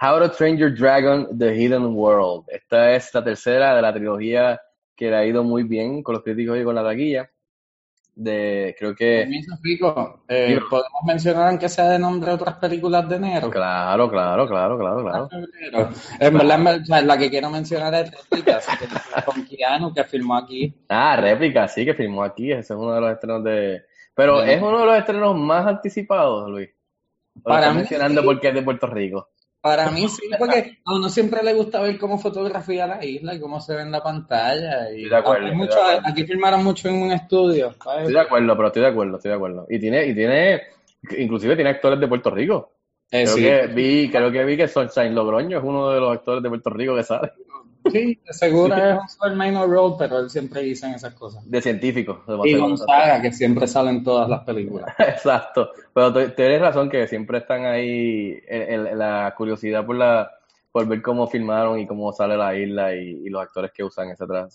How 0.00 0.18
to 0.18 0.30
Train 0.30 0.56
Your 0.56 0.74
Dragon, 0.74 1.38
The 1.38 1.54
Hidden 1.54 1.94
World. 1.94 2.44
Esta 2.48 2.94
es 2.94 3.12
la 3.12 3.22
tercera 3.22 3.76
de 3.76 3.82
la 3.82 3.92
trilogía 3.92 4.60
que 4.96 5.10
le 5.10 5.16
ha 5.16 5.26
ido 5.26 5.44
muy 5.44 5.64
bien 5.64 6.02
con 6.02 6.14
los 6.14 6.24
críticos 6.24 6.58
y 6.58 6.64
con 6.64 6.74
la 6.74 6.82
taquilla. 6.82 7.30
De, 8.14 8.74
creo 8.78 8.94
que, 8.94 9.22
eh. 10.28 10.58
¿podemos 10.68 11.02
mencionar 11.06 11.48
aunque 11.48 11.68
sea 11.68 11.88
de 11.88 11.98
nombre 11.98 12.32
otras 12.32 12.56
películas 12.56 13.08
de 13.08 13.16
enero? 13.16 13.48
claro, 13.50 14.10
claro, 14.10 14.46
claro, 14.46 14.78
claro, 14.78 15.02
claro. 15.02 15.28
Febrero. 15.28 15.88
En 16.18 16.34
verdad, 16.36 17.02
la 17.04 17.16
que 17.16 17.30
quiero 17.30 17.48
mencionar 17.50 17.94
es 17.94 18.10
Réplicas, 18.10 18.66
con 19.24 19.44
Keanu, 19.46 19.94
que 19.94 20.04
filmó 20.04 20.36
aquí. 20.36 20.74
Ah, 20.88 21.16
réplica, 21.16 21.66
sí, 21.68 21.84
que 21.84 21.94
filmó 21.94 22.22
aquí. 22.22 22.50
Ese 22.52 22.74
es 22.74 22.78
uno 22.78 22.92
de 22.94 23.00
los 23.00 23.12
estrenos 23.12 23.44
de. 23.44 23.82
Pero 24.14 24.40
De- 24.40 24.54
es 24.54 24.60
uno 24.60 24.80
de 24.80 24.86
los 24.86 24.98
estrenos 24.98 25.36
más 25.38 25.66
anticipados, 25.66 26.50
Luis. 26.50 26.68
¿O 27.42 27.48
lo 27.48 27.54
Para 27.54 27.72
mencionando 27.72 28.20
sí. 28.20 28.26
porque 28.26 28.48
es 28.48 28.54
de 28.54 28.62
Puerto 28.62 28.86
Rico. 28.88 29.28
Para 29.62 29.90
mí 29.90 30.08
sí, 30.08 30.22
porque 30.38 30.78
a 30.86 30.94
uno 30.94 31.08
siempre 31.10 31.42
le 31.42 31.52
gusta 31.52 31.80
ver 31.82 31.98
cómo 31.98 32.18
fotografía 32.18 32.86
la 32.86 33.04
isla 33.04 33.34
y 33.34 33.40
cómo 33.40 33.60
se 33.60 33.74
ve 33.74 33.82
en 33.82 33.90
la 33.92 34.02
pantalla. 34.02 34.90
Y 34.90 35.04
Estoy 35.04 35.10
de 35.10 35.16
acuerdo, 35.16 35.44
hay 35.46 35.52
estoy 35.52 35.56
mucho- 35.66 35.74
de 35.76 35.82
acuerdo. 35.82 36.02
aquí 36.08 36.24
filmaron 36.24 36.64
mucho 36.64 36.88
en 36.88 36.94
un 37.02 37.12
estudio. 37.12 37.74
¿sabes? 37.84 37.98
Estoy 38.00 38.14
de 38.14 38.20
acuerdo, 38.20 38.56
pero 38.56 38.66
estoy 38.68 38.82
de 38.82 38.88
acuerdo, 38.88 39.16
estoy 39.16 39.28
de 39.30 39.34
acuerdo. 39.36 39.66
Y 39.68 39.78
tiene, 39.78 40.06
y 40.06 40.14
tiene, 40.14 40.62
inclusive 41.18 41.54
tiene 41.56 41.70
actores 41.70 42.00
de 42.00 42.08
Puerto 42.08 42.30
Rico. 42.30 42.72
Eh, 43.12 43.24
Creo 43.24 43.34
sí, 43.36 43.42
que 43.42 43.66
vi, 43.74 44.08
creo 44.10 44.30
que 44.30 44.44
vi 44.44 44.56
que 44.56 44.68
Sunshine 44.68 45.14
Logroño 45.14 45.58
es 45.58 45.64
uno 45.64 45.90
de 45.90 46.00
los 46.00 46.12
actores 46.16 46.42
de 46.42 46.48
Puerto 46.48 46.70
Rico 46.70 46.94
que 46.96 47.02
sale. 47.02 47.32
Sí, 47.90 48.20
de 48.26 48.32
seguro 48.32 48.74
es 48.76 48.98
un 49.00 49.08
super 49.08 49.32
minor 49.36 49.68
role, 49.70 49.94
pero 49.98 50.18
él 50.18 50.30
siempre 50.30 50.62
dice 50.62 50.90
esas 50.94 51.14
cosas. 51.14 51.48
De 51.50 51.60
científico. 51.60 52.22
Y. 52.44 52.54
Gonzaga, 52.56 53.20
que 53.22 53.32
siempre 53.32 53.66
sale 53.66 53.90
en 53.90 54.02
todas 54.04 54.28
las 54.28 54.40
películas. 54.44 54.94
Exacto, 54.98 55.70
pero 55.94 56.12
tú- 56.12 56.30
tienes 56.34 56.60
razón 56.60 56.88
que 56.90 57.06
siempre 57.06 57.38
están 57.38 57.64
ahí 57.66 58.38
en, 58.46 58.86
en 58.86 58.98
la 58.98 59.32
curiosidad 59.36 59.84
por 59.86 59.96
la 59.96 60.30
por 60.72 60.86
ver 60.86 61.02
cómo 61.02 61.26
filmaron 61.26 61.80
y 61.80 61.86
cómo 61.86 62.12
sale 62.12 62.36
la 62.36 62.54
isla 62.56 62.94
y, 62.94 63.26
y 63.26 63.28
los 63.28 63.42
actores 63.42 63.72
que 63.72 63.82
usan, 63.82 64.08
etcétera. 64.10 64.46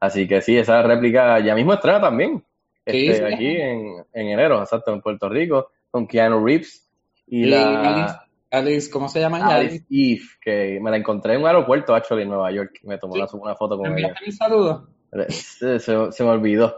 Así 0.00 0.26
que 0.26 0.40
sí, 0.42 0.56
esa 0.58 0.82
réplica 0.82 1.38
ya 1.38 1.54
mismo 1.54 1.72
estrena 1.74 2.00
también. 2.00 2.42
Sí, 2.86 3.06
Este, 3.08 3.28
sí. 3.28 3.34
aquí 3.34 3.46
en, 3.56 4.04
en 4.12 4.28
enero, 4.30 4.60
exacto, 4.60 4.92
en 4.92 5.00
Puerto 5.00 5.28
Rico, 5.28 5.70
con 5.90 6.08
Keanu 6.08 6.44
Reeves 6.44 6.88
y, 7.26 7.42
Y 7.42 7.46
la 7.46 8.26
Alice, 8.50 8.90
¿cómo 8.90 9.08
se 9.08 9.20
llama 9.20 9.38
ella? 9.38 9.54
Alice 9.56 9.84
Eve, 9.90 10.22
que 10.40 10.80
me 10.82 10.90
la 10.90 10.96
encontré 10.96 11.34
en 11.34 11.40
un 11.42 11.46
aeropuerto, 11.46 11.94
actually, 11.94 12.22
en 12.22 12.28
Nueva 12.30 12.50
York. 12.50 12.80
Me 12.82 12.98
tomó 12.98 13.14
Sí. 13.14 13.22
una, 13.34 13.54
foto 13.54 13.78
¿Me 13.78 13.88
con 13.88 13.98
ella. 13.98 14.14
mi 14.26 14.32
saludo? 14.32 14.88
Se, 15.28 15.78
se- 15.78 16.12
se 16.12 16.24
me 16.24 16.30
olvidó, 16.30 16.76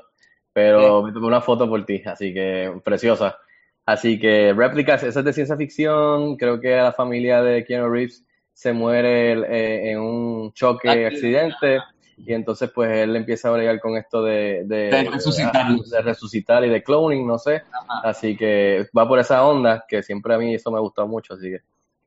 pero 0.52 1.02
me 1.02 1.12
tomé 1.12 1.26
una 1.26 1.40
foto 1.40 1.68
por 1.68 1.84
ti, 1.86 2.02
así 2.04 2.32
que 2.34 2.72
preciosa. 2.84 3.38
Así 3.84 4.18
que 4.18 4.52
réplicas, 4.52 5.02
esa 5.02 5.20
es 5.20 5.24
de 5.24 5.32
ciencia 5.32 5.56
ficción. 5.56 6.36
Creo 6.36 6.60
que 6.60 6.76
la 6.76 6.92
familia 6.92 7.42
de 7.42 7.64
Keanu 7.64 7.88
Reeves 7.90 8.24
se 8.52 8.72
muere 8.72 9.32
eh, 9.32 9.90
en 9.92 10.00
un 10.00 10.52
choque, 10.52 11.06
Accidente. 11.06 11.78
Y 12.16 12.32
entonces 12.32 12.70
pues 12.74 12.90
él 12.90 13.16
empieza 13.16 13.48
a 13.48 13.52
bregar 13.52 13.80
con 13.80 13.96
esto 13.96 14.22
de, 14.22 14.62
de, 14.64 14.90
De 14.90 15.10
resucitarlos. 15.10 15.90
de 15.90 16.02
resucitar 16.02 16.64
y 16.64 16.68
de 16.68 16.82
cloning, 16.82 17.26
no 17.26 17.38
sé. 17.38 17.62
Ajá. 17.72 18.08
Así 18.08 18.36
que 18.36 18.86
va 18.96 19.08
por 19.08 19.18
esa 19.18 19.44
onda, 19.44 19.84
que 19.88 20.02
siempre 20.02 20.34
a 20.34 20.38
mí 20.38 20.54
eso 20.54 20.70
me 20.70 20.78
ha 20.78 20.80
gustado 20.80 21.08
mucho, 21.08 21.34
así 21.34 21.50
que 21.50 21.60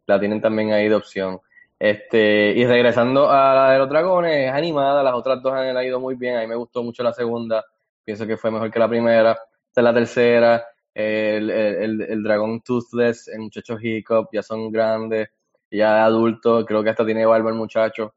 la 0.08 0.20
tienen 0.20 0.42
también 0.42 0.72
ahí 0.72 0.88
de 0.88 0.96
opción. 0.96 1.40
Este, 1.78 2.52
y 2.52 2.66
regresando 2.66 3.30
a 3.30 3.54
la 3.54 3.72
de 3.72 3.80
los 3.80 3.90
dragones, 3.90 4.48
es 4.48 4.54
animada, 4.54 5.04
las 5.04 5.14
otras 5.14 5.42
dos 5.42 5.54
han 5.54 5.84
ido 5.84 6.00
muy 6.00 6.16
bien, 6.16 6.38
a 6.38 6.42
mí 6.42 6.48
me 6.48 6.56
gustó 6.56 6.82
mucho 6.84 7.04
la 7.04 7.12
segunda, 7.12 7.66
pienso 8.04 8.26
que 8.26 8.38
fue 8.38 8.50
mejor 8.50 8.72
que 8.72 8.80
la 8.80 8.88
primera, 8.88 9.32
esta 9.32 9.82
es 9.82 9.84
la 9.84 9.94
tercera, 9.94 10.66
el, 10.94 11.50
el, 11.50 11.76
el, 11.84 12.02
el 12.02 12.24
dragón 12.24 12.62
Toothless, 12.62 13.28
el 13.28 13.40
muchacho 13.40 13.78
Hiccup, 13.78 14.30
ya 14.32 14.42
son 14.42 14.72
grandes, 14.72 15.30
ya 15.70 16.06
adultos, 16.06 16.66
creo 16.66 16.82
que 16.82 16.92
hasta 16.92 17.06
tiene 17.06 17.26
barba 17.26 17.50
el 17.50 17.58
muchacho, 17.58 18.14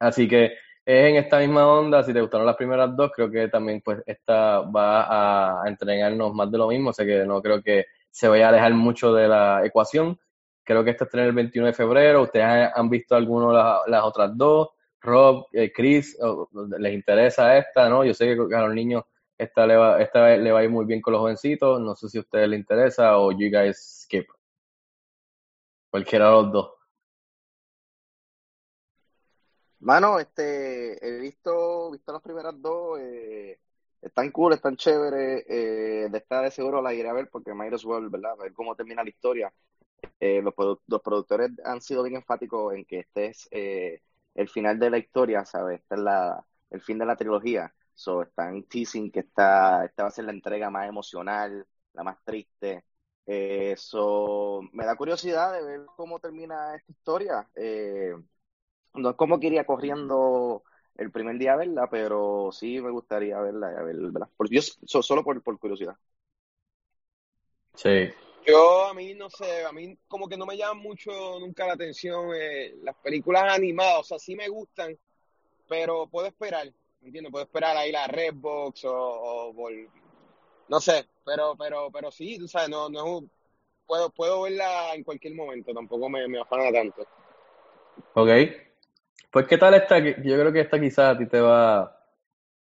así 0.00 0.26
que 0.26 0.54
es 0.84 1.10
en 1.10 1.16
esta 1.16 1.38
misma 1.38 1.66
onda, 1.66 2.02
si 2.02 2.12
te 2.12 2.20
gustaron 2.20 2.46
las 2.46 2.56
primeras 2.56 2.94
dos, 2.96 3.12
creo 3.14 3.30
que 3.30 3.48
también 3.48 3.80
pues 3.84 4.02
esta 4.06 4.60
va 4.60 5.02
a, 5.02 5.64
a 5.64 5.68
entregarnos 5.68 6.34
más 6.34 6.50
de 6.50 6.58
lo 6.58 6.68
mismo, 6.68 6.90
o 6.90 6.92
sea 6.92 7.06
que 7.06 7.24
no 7.24 7.40
creo 7.40 7.62
que 7.62 7.86
se 8.12 8.28
vaya 8.28 8.46
a 8.46 8.48
alejar 8.50 8.74
mucho 8.74 9.12
de 9.14 9.26
la 9.26 9.64
ecuación. 9.64 10.18
Creo 10.64 10.84
que 10.84 10.90
esta 10.90 11.04
estrena 11.04 11.26
el 11.26 11.34
21 11.34 11.66
de 11.68 11.72
febrero. 11.72 12.22
¿Ustedes 12.22 12.70
han, 12.74 12.88
visto 12.88 13.16
alguno 13.16 13.48
de 13.48 13.54
las, 13.54 13.80
las 13.88 14.04
otras 14.04 14.36
dos? 14.36 14.68
Rob, 15.00 15.46
eh, 15.52 15.72
Chris, 15.74 16.16
¿les 16.78 16.94
interesa 16.94 17.56
esta? 17.58 17.88
¿no? 17.88 18.04
Yo 18.04 18.14
sé 18.14 18.36
que 18.36 18.54
a 18.54 18.60
los 18.60 18.74
niños 18.74 19.02
esta 19.36 19.66
le 19.66 19.76
va, 19.76 20.00
esta 20.00 20.36
le 20.36 20.52
va 20.52 20.60
a 20.60 20.64
ir 20.64 20.70
muy 20.70 20.84
bien 20.84 21.00
con 21.00 21.12
los 21.12 21.20
jovencitos. 21.20 21.80
No 21.80 21.94
sé 21.96 22.08
si 22.08 22.18
a 22.18 22.20
ustedes 22.20 22.48
les 22.48 22.60
interesa 22.60 23.18
o 23.18 23.32
you 23.32 23.50
guys 23.50 24.02
skip. 24.04 24.28
Cualquiera 25.90 26.26
de 26.26 26.32
los 26.32 26.52
dos. 26.52 26.70
Mano, 29.82 30.20
este, 30.20 31.04
he 31.06 31.18
visto, 31.20 31.90
visto 31.90 32.12
las 32.12 32.22
primeras 32.22 32.54
dos, 32.62 32.98
eh, 33.00 33.58
están 34.00 34.30
cool, 34.30 34.52
están 34.52 34.76
chéveres, 34.76 35.44
eh, 35.48 36.08
de 36.10 36.18
esta 36.18 36.40
de 36.42 36.50
seguro 36.52 36.80
la 36.80 36.94
iré 36.94 37.08
a 37.08 37.12
ver 37.12 37.28
porque 37.30 37.50
as 37.50 37.84
well, 37.84 38.08
¿verdad? 38.08 38.32
A 38.32 38.36
ver 38.44 38.52
cómo 38.52 38.76
termina 38.76 39.02
la 39.02 39.10
historia. 39.10 39.52
eh, 40.20 40.42
los, 40.42 40.54
produ- 40.54 40.80
los 40.88 41.02
productores 41.02 41.50
han 41.64 41.80
sido 41.82 42.02
bien 42.04 42.16
enfáticos 42.16 42.74
en 42.74 42.84
que 42.86 43.00
este 43.00 43.26
es 43.28 43.48
eh, 43.52 44.02
el 44.34 44.48
final 44.48 44.78
de 44.78 44.90
la 44.90 44.98
historia, 44.98 45.44
¿sabes? 45.46 45.80
Este 45.82 45.96
es 45.96 46.00
la, 46.02 46.44
el 46.70 46.80
fin 46.82 46.98
de 46.98 47.06
la 47.06 47.16
trilogía. 47.16 47.74
So, 47.94 48.22
están 48.22 48.64
teasing 48.64 49.10
que 49.12 49.20
esta, 49.20 49.84
esta 49.86 50.04
va 50.04 50.08
a 50.10 50.12
ser 50.12 50.24
la 50.26 50.32
entrega 50.32 50.70
más 50.70 50.88
emocional, 50.88 51.66
la 51.94 52.04
más 52.04 52.18
triste. 52.24 52.84
Eh, 53.26 53.74
so, 53.78 54.62
me 54.72 54.86
da 54.86 54.96
curiosidad 54.96 55.52
de 55.54 55.62
ver 55.64 55.86
cómo 55.96 56.20
termina 56.20 56.74
esta 56.76 56.92
historia. 56.92 57.48
Eh, 57.56 58.14
no 58.94 59.10
es 59.10 59.16
como 59.16 59.40
que 59.40 59.48
iría 59.48 59.64
corriendo 59.66 60.64
el 60.96 61.10
primer 61.10 61.38
día 61.38 61.54
a 61.54 61.56
verla, 61.56 61.88
pero 61.90 62.50
sí 62.52 62.80
me 62.80 62.90
gustaría 62.90 63.40
verla, 63.40 63.68
a 63.68 63.82
ver, 63.82 63.96
¿verdad? 63.96 64.28
Por, 64.36 64.50
yo, 64.50 64.60
so- 64.62 65.02
solo 65.02 65.24
por, 65.24 65.42
por 65.42 65.58
curiosidad. 65.58 65.96
Sí. 67.74 68.10
Yo, 68.46 68.86
a 68.86 68.94
mí, 68.94 69.14
no 69.14 69.30
sé, 69.30 69.64
a 69.64 69.72
mí 69.72 69.96
como 70.08 70.28
que 70.28 70.36
no 70.36 70.46
me 70.46 70.56
llaman 70.56 70.78
mucho 70.78 71.38
nunca 71.38 71.66
la 71.66 71.74
atención 71.74 72.30
eh, 72.34 72.74
las 72.82 72.96
películas 72.96 73.44
animadas, 73.52 74.00
o 74.00 74.04
sea, 74.04 74.18
sí 74.18 74.34
me 74.34 74.48
gustan, 74.48 74.98
pero 75.68 76.06
puedo 76.08 76.26
esperar, 76.26 76.66
¿me 77.00 77.08
entiendes? 77.08 77.30
Puedo 77.32 77.44
esperar 77.44 77.76
ahí 77.76 77.92
la 77.92 78.06
Redbox 78.08 78.84
o, 78.86 78.94
o 78.94 79.54
por, 79.54 79.72
no 80.68 80.80
sé, 80.80 81.06
pero, 81.24 81.56
pero, 81.56 81.90
pero 81.92 82.10
sí, 82.10 82.38
tú 82.38 82.48
sabes, 82.48 82.68
no, 82.68 82.88
no 82.88 82.98
es 82.98 83.04
un- 83.22 83.30
puedo, 83.86 84.10
puedo 84.10 84.42
verla 84.42 84.94
en 84.94 85.04
cualquier 85.04 85.34
momento, 85.34 85.72
tampoco 85.74 86.08
me, 86.08 86.26
me 86.28 86.40
afana 86.40 86.72
tanto. 86.72 87.06
Ok. 88.14 88.28
Pues, 89.32 89.46
¿qué 89.46 89.56
tal 89.56 89.72
esta? 89.72 89.98
Yo 89.98 90.12
creo 90.12 90.52
que 90.52 90.60
esta 90.60 90.78
quizás 90.78 91.14
a 91.14 91.18
ti 91.18 91.26
te 91.26 91.40
va, 91.40 91.98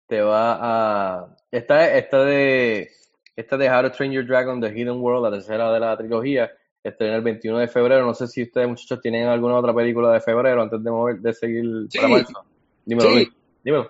te 0.06 0.20
va 0.20 0.58
a... 0.60 1.36
Esta, 1.50 1.96
esta 1.96 2.22
de, 2.22 2.90
esta 3.34 3.56
de 3.56 3.70
How 3.70 3.82
to 3.84 3.92
Train 3.92 4.12
Your 4.12 4.26
Dragon, 4.26 4.60
The 4.60 4.68
Hidden 4.68 5.00
World, 5.00 5.24
la 5.24 5.30
tercera 5.30 5.72
de 5.72 5.80
la 5.80 5.96
trilogía, 5.96 6.50
estrena 6.84 7.16
el 7.16 7.22
21 7.22 7.60
de 7.60 7.68
febrero. 7.68 8.04
No 8.04 8.12
sé 8.12 8.26
si 8.26 8.42
ustedes, 8.42 8.68
muchachos, 8.68 9.00
tienen 9.00 9.26
alguna 9.26 9.56
otra 9.56 9.74
película 9.74 10.12
de 10.12 10.20
febrero 10.20 10.60
antes 10.60 10.84
de 10.84 10.90
mover, 10.90 11.18
de 11.20 11.32
seguir 11.32 11.88
para 11.94 12.06
Sí, 12.06 12.12
marzo. 12.12 12.44
Dímelo, 12.84 13.10
sí. 13.10 13.28
Dímelo. 13.64 13.88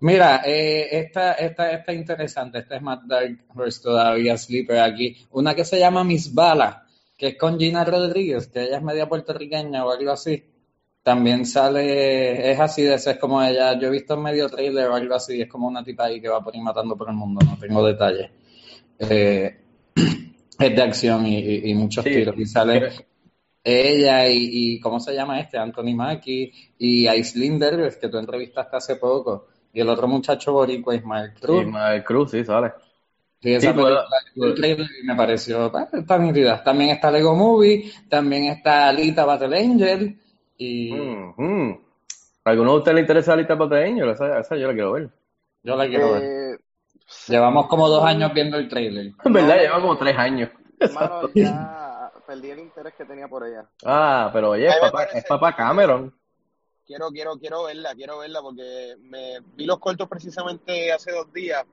Mira, 0.00 0.42
eh, 0.44 0.88
esta, 0.98 1.34
esta, 1.34 1.70
esta 1.70 1.92
interesante, 1.92 2.58
esta 2.58 2.74
es 2.74 2.82
más 2.82 3.06
dark 3.06 3.38
horse 3.54 3.80
todavía, 3.80 4.36
sleeper 4.36 4.80
aquí. 4.80 5.24
Una 5.30 5.54
que 5.54 5.64
se 5.64 5.78
llama 5.78 6.02
Miss 6.02 6.34
Bala, 6.34 6.84
que 7.16 7.28
es 7.28 7.38
con 7.38 7.60
Gina 7.60 7.84
Rodríguez, 7.84 8.48
que 8.48 8.64
ella 8.64 8.78
es 8.78 8.82
media 8.82 9.08
puertorriqueña 9.08 9.86
o 9.86 9.92
algo 9.92 10.10
así. 10.10 10.44
También 11.02 11.46
sale, 11.46 12.50
es 12.50 12.60
así 12.60 12.82
de 12.82 12.94
es 12.94 13.16
como 13.18 13.42
ella, 13.42 13.78
yo 13.78 13.88
he 13.88 13.90
visto 13.90 14.14
en 14.14 14.22
medio 14.22 14.48
trailer 14.48 14.88
o 14.88 14.94
algo 14.94 15.14
así, 15.14 15.40
es 15.40 15.48
como 15.48 15.66
una 15.68 15.82
tipa 15.82 16.04
ahí 16.04 16.20
que 16.20 16.28
va 16.28 16.42
por 16.42 16.54
ahí 16.54 16.60
matando 16.60 16.96
por 16.96 17.08
el 17.08 17.14
mundo, 17.16 17.40
no 17.46 17.56
tengo 17.58 17.86
detalles. 17.86 18.30
Eh, 18.98 19.56
es 19.94 20.76
de 20.76 20.82
acción 20.82 21.26
y, 21.26 21.38
y- 21.38 21.70
y 21.70 21.74
muchos 21.74 22.04
Sí. 22.04 22.10
tiros. 22.10 22.34
Y 22.36 22.44
sale 22.46 22.90
ella 23.64 24.28
y, 24.28 24.36
y, 24.74 24.80
¿cómo 24.80 25.00
se 25.00 25.14
llama 25.14 25.40
este? 25.40 25.56
Anthony 25.58 25.94
Mackie 25.94 26.52
y 26.78 27.06
Aislinn 27.06 27.58
Derbez, 27.58 27.96
que 27.96 28.08
tú 28.08 28.18
entrevistaste 28.18 28.76
hace 28.76 28.96
poco. 28.96 29.48
Y 29.72 29.80
el 29.80 29.88
otro 29.88 30.08
muchacho 30.08 30.52
boricua, 30.52 30.94
Ismael 30.94 31.32
Cruz. 31.34 31.62
Ismael 31.64 32.04
Cruz, 32.04 32.30
sí, 32.32 32.44
sale. 32.44 32.72
Sí, 33.40 33.52
esa 33.54 33.68
Sí, 33.72 33.72
puedo- 33.78 33.96
película, 34.34 34.48
el 34.48 34.54
trailer 34.54 34.86
me 35.04 35.14
pareció, 35.14 35.70
ah, 35.76 35.88
está 35.92 36.18
nítida. 36.18 36.62
También 36.64 36.90
está 36.90 37.10
Lego 37.10 37.34
Movie, 37.36 37.90
también 38.08 38.44
está 38.46 38.88
Alita 38.88 39.24
Battle 39.24 39.56
Angel 39.58 40.18
y 40.58 40.92
Mm, 40.92 41.34
mm. 41.36 41.80
¿A 42.44 42.50
¿Alguno 42.50 42.72
de 42.72 42.78
ustedes 42.78 42.94
le 42.96 43.00
interesa 43.02 43.32
Alita 43.34 43.56
Pateño? 43.56 44.10
Esa, 44.10 44.38
esa 44.40 44.56
yo 44.56 44.66
la 44.68 44.72
quiero 44.74 44.92
ver. 44.92 45.10
yo 45.62 45.76
la 45.76 45.86
quiero 45.88 46.12
ver. 46.12 46.22
Eh, 46.24 46.58
Llevamos 47.28 47.66
como 47.68 47.88
dos 47.88 48.04
años 48.04 48.32
viendo 48.34 48.56
el 48.58 48.68
trailer. 48.68 49.12
En 49.24 49.32
verdad, 49.32 49.56
No. 49.56 49.62
lleva 49.62 49.80
como 49.80 49.96
tres 49.98 50.16
años. 50.18 50.50
Mano, 50.94 51.28
ya 51.34 52.12
perdí 52.26 52.50
el 52.50 52.58
interés 52.60 52.94
que 52.94 53.04
tenía 53.04 53.26
por 53.28 53.46
ella. 53.46 53.64
Ah, 53.84 54.30
pero 54.32 54.50
oye, 54.50 54.66
es 54.68 54.76
papá, 54.76 54.92
parece- 54.98 55.18
es 55.18 55.24
papá 55.24 55.54
Cameron. 55.56 56.14
Quiero, 56.86 57.10
quiero, 57.10 57.36
quiero 57.38 57.64
verla, 57.64 57.94
quiero 57.94 58.18
verla 58.18 58.40
porque 58.40 58.94
me 59.00 59.40
vi 59.56 59.66
los 59.66 59.78
cortos 59.78 60.08
precisamente 60.08 60.90
hace 60.92 61.12
dos 61.12 61.30
días. 61.32 61.64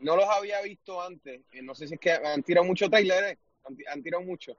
No 0.00 0.16
los 0.16 0.24
había 0.28 0.60
visto 0.62 1.00
antes. 1.00 1.42
Eh, 1.52 1.62
No 1.62 1.74
sé 1.76 1.86
si 1.86 1.94
es 1.94 2.00
que 2.00 2.10
han 2.12 2.42
tirado 2.42 2.66
mucho 2.66 2.88
trailer, 2.90 3.22
¿eh? 3.24 3.38
Han, 3.68 3.76
han 3.92 4.02
tirado 4.02 4.24
mucho. 4.24 4.52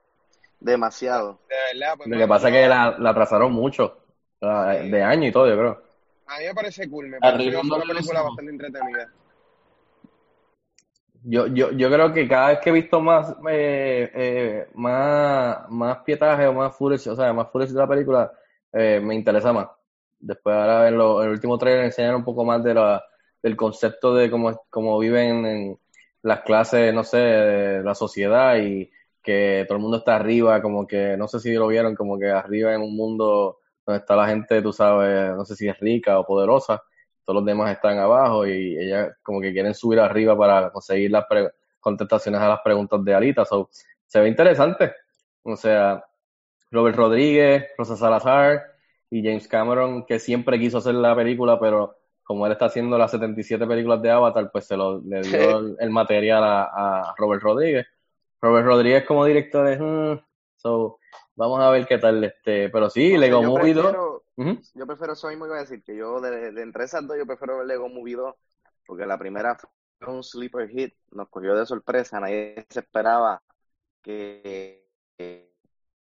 Demasiado. 0.64 1.40
De 1.48 1.78
verdad. 1.78 1.94
Pues, 1.98 2.08
Lo 2.08 2.16
que 2.16 2.26
pasa 2.26 2.48
es 2.48 2.54
que 2.54 2.68
la, 2.68 2.96
la 2.98 3.10
atrasaron 3.10 3.52
mucho. 3.52 3.98
la- 4.40 4.78
Sí. 4.82 4.90
de 4.90 5.02
año 5.02 5.28
y 5.28 5.32
todo, 5.32 5.46
yo 5.48 5.56
creo. 5.56 5.82
A 6.26 6.38
mí 6.38 6.46
me 6.46 6.54
parece 6.54 6.88
cool, 6.90 7.08
me 7.08 7.18
parece 7.18 7.34
Arriba 7.44 7.60
que 7.60 7.66
es 7.66 7.72
una 7.72 7.84
película 7.84 8.22
bastante 8.22 8.50
entretenida. 8.50 9.08
Yo, 11.26 11.46
yo, 11.46 11.70
yo 11.72 11.90
creo 11.90 12.12
que 12.12 12.28
cada 12.28 12.48
vez 12.48 12.58
que 12.60 12.68
he 12.70 12.72
visto 12.72 13.00
más, 13.00 13.30
eh, 13.50 14.10
eh, 14.14 14.66
más, 14.74 15.68
más 15.70 15.98
pietaje 15.98 16.46
o 16.46 16.52
más 16.52 16.76
footage, 16.76 17.08
o 17.08 17.16
sea, 17.16 17.32
más 17.32 17.50
footage 17.50 17.72
de 17.72 17.78
la 17.78 17.86
película, 17.88 18.32
eh, 18.72 19.00
me 19.02 19.14
interesa 19.14 19.52
más. 19.52 19.68
Después 20.18 20.54
ahora 20.54 20.88
en, 20.88 20.98
lo- 20.98 21.20
en 21.22 21.28
el 21.28 21.34
último 21.34 21.56
trailer 21.56 21.84
enseñan 21.86 22.14
un 22.16 22.24
poco 22.24 22.44
más 22.44 22.62
de 22.62 22.74
la, 22.74 23.02
del 23.42 23.56
concepto 23.56 24.14
de 24.14 24.30
cómo, 24.30 24.64
cómo 24.68 24.98
viven 24.98 25.46
en 25.46 25.78
las 26.22 26.40
clases, 26.40 26.92
no 26.92 27.04
sé, 27.04 27.16
de 27.18 27.82
la 27.82 27.94
sociedad 27.94 28.56
y 28.56 28.90
que 29.24 29.64
todo 29.68 29.76
el 29.78 29.82
mundo 29.82 29.98
está 29.98 30.16
arriba, 30.16 30.62
como 30.62 30.86
que, 30.86 31.16
no 31.16 31.28
sé 31.28 31.40
si 31.40 31.54
lo 31.54 31.68
vieron, 31.68 31.96
como 31.96 32.18
que 32.18 32.30
arriba 32.30 32.74
en 32.74 32.82
un 32.82 32.96
mundo 32.96 33.58
donde 33.86 34.00
está 34.00 34.16
la 34.16 34.28
gente, 34.28 34.62
tú 34.62 34.72
sabes, 34.72 35.34
no 35.36 35.44
sé 35.46 35.56
si 35.56 35.68
es 35.68 35.78
rica 35.80 36.18
o 36.20 36.26
poderosa, 36.26 36.82
todos 37.24 37.36
los 37.38 37.46
demás 37.46 37.72
están 37.72 37.98
abajo 37.98 38.46
y 38.46 38.78
ellas 38.78 39.14
como 39.22 39.40
que 39.40 39.52
quieren 39.52 39.74
subir 39.74 40.00
arriba 40.00 40.36
para 40.38 40.70
conseguir 40.70 41.10
las 41.10 41.26
pre- 41.26 41.50
contestaciones 41.80 42.40
a 42.40 42.48
las 42.48 42.60
preguntas 42.62 43.04
de 43.04 43.14
Alita. 43.14 43.44
So, 43.46 43.70
se 44.06 44.20
ve 44.20 44.28
interesante. 44.28 44.92
O 45.42 45.56
sea, 45.56 46.04
Robert 46.70 46.96
Rodríguez, 46.96 47.66
Rosa 47.78 47.96
Salazar 47.96 48.62
y 49.10 49.22
James 49.22 49.48
Cameron, 49.48 50.04
que 50.06 50.18
siempre 50.18 50.58
quiso 50.58 50.78
hacer 50.78 50.94
la 50.94 51.14
película, 51.16 51.58
pero 51.60 51.96
como 52.24 52.46
él 52.46 52.52
está 52.52 52.66
haciendo 52.66 52.98
las 52.98 53.10
77 53.10 53.66
películas 53.66 54.02
de 54.02 54.10
Avatar, 54.10 54.50
pues 54.52 54.66
se 54.66 54.76
lo, 54.76 55.00
le 55.00 55.20
dio 55.22 55.58
el, 55.58 55.76
el 55.78 55.90
material 55.90 56.42
a, 56.44 56.62
a 57.10 57.14
Robert 57.16 57.42
Rodríguez. 57.42 57.86
Robert 58.44 58.66
Rodríguez 58.66 59.06
como 59.06 59.24
director 59.24 59.66
es... 59.68 59.80
mm, 59.80 60.22
so, 60.56 60.98
vamos 61.34 61.60
a 61.60 61.70
ver 61.70 61.86
qué 61.86 61.96
tal 61.96 62.22
este... 62.22 62.68
Pero 62.68 62.90
sí, 62.90 63.16
Lego 63.16 63.42
yo 63.42 63.48
Movie 63.48 63.72
2... 63.72 63.84
prefiero, 63.84 64.22
Ujú. 64.36 64.60
yo 64.74 64.86
prefiero 64.86 65.12
eso 65.14 65.28
mismo 65.28 65.46
iba 65.46 65.56
a 65.56 65.60
decir, 65.60 65.82
que 65.82 65.96
yo 65.96 66.20
de, 66.20 66.52
de 66.52 66.62
entre 66.62 66.84
esas 66.84 67.06
dos 67.06 67.16
yo 67.16 67.24
prefiero 67.24 67.58
ver 67.58 67.66
Lego 67.66 67.88
Movie 67.88 68.16
2, 68.16 68.34
porque 68.86 69.06
la 69.06 69.18
primera 69.18 69.56
fue 69.56 70.14
un 70.14 70.22
sleeper 70.22 70.68
hit, 70.68 70.94
nos 71.12 71.30
cogió 71.30 71.56
de 71.56 71.64
sorpresa, 71.64 72.20
nadie 72.20 72.66
se 72.68 72.80
esperaba 72.80 73.42
que, 74.02 74.86
que 75.16 75.50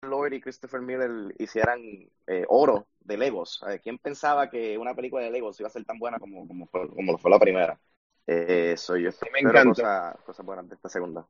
Lloyd 0.02 0.32
y 0.32 0.40
Christopher 0.40 0.80
Miller 0.80 1.34
hicieran 1.38 1.80
eh, 2.28 2.44
oro 2.48 2.86
de 3.00 3.16
Legos. 3.18 3.60
Eh, 3.68 3.80
¿Quién 3.82 3.98
pensaba 3.98 4.48
que 4.48 4.78
una 4.78 4.94
película 4.94 5.24
de 5.24 5.32
Legos 5.32 5.58
iba 5.58 5.66
a 5.66 5.72
ser 5.72 5.84
tan 5.84 5.98
buena 5.98 6.20
como, 6.20 6.46
como, 6.46 6.66
fue, 6.68 6.88
como 6.88 7.12
lo 7.12 7.18
fue 7.18 7.30
la 7.30 7.40
primera? 7.40 7.80
Eh, 8.26 8.76
soy 8.76 9.02
yo 9.02 9.10
me 9.32 9.40
encanta. 9.40 9.82
cosas, 9.82 10.16
cosas 10.24 10.46
buenas 10.46 10.68
de 10.68 10.76
esta 10.76 10.88
segunda. 10.88 11.26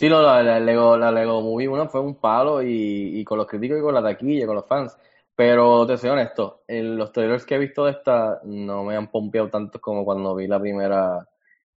Sí, 0.00 0.08
no, 0.08 0.22
la, 0.22 0.42
la 0.42 0.58
Lego, 0.60 0.96
la 0.96 1.12
Lego 1.12 1.42
Movie 1.42 1.68
1 1.68 1.86
fue 1.88 2.00
un 2.00 2.14
palo 2.18 2.62
y, 2.62 3.20
y 3.20 3.24
con 3.24 3.36
los 3.38 3.46
críticos 3.46 3.78
y 3.78 3.82
con 3.82 3.92
la 3.94 4.02
taquilla, 4.02 4.46
con 4.46 4.56
los 4.56 4.66
fans. 4.66 4.96
Pero 5.34 5.86
te 5.86 5.96
soy 5.98 6.10
honesto, 6.10 6.62
en 6.66 6.96
los 6.96 7.12
trailers 7.12 7.44
que 7.44 7.54
he 7.56 7.58
visto 7.58 7.84
de 7.84 7.92
esta 7.92 8.40
no 8.44 8.84
me 8.84 8.96
han 8.96 9.10
pompeado 9.10 9.48
tanto 9.50 9.78
como 9.80 10.04
cuando 10.04 10.34
vi 10.34 10.46
la 10.46 10.58
primera. 10.60 11.26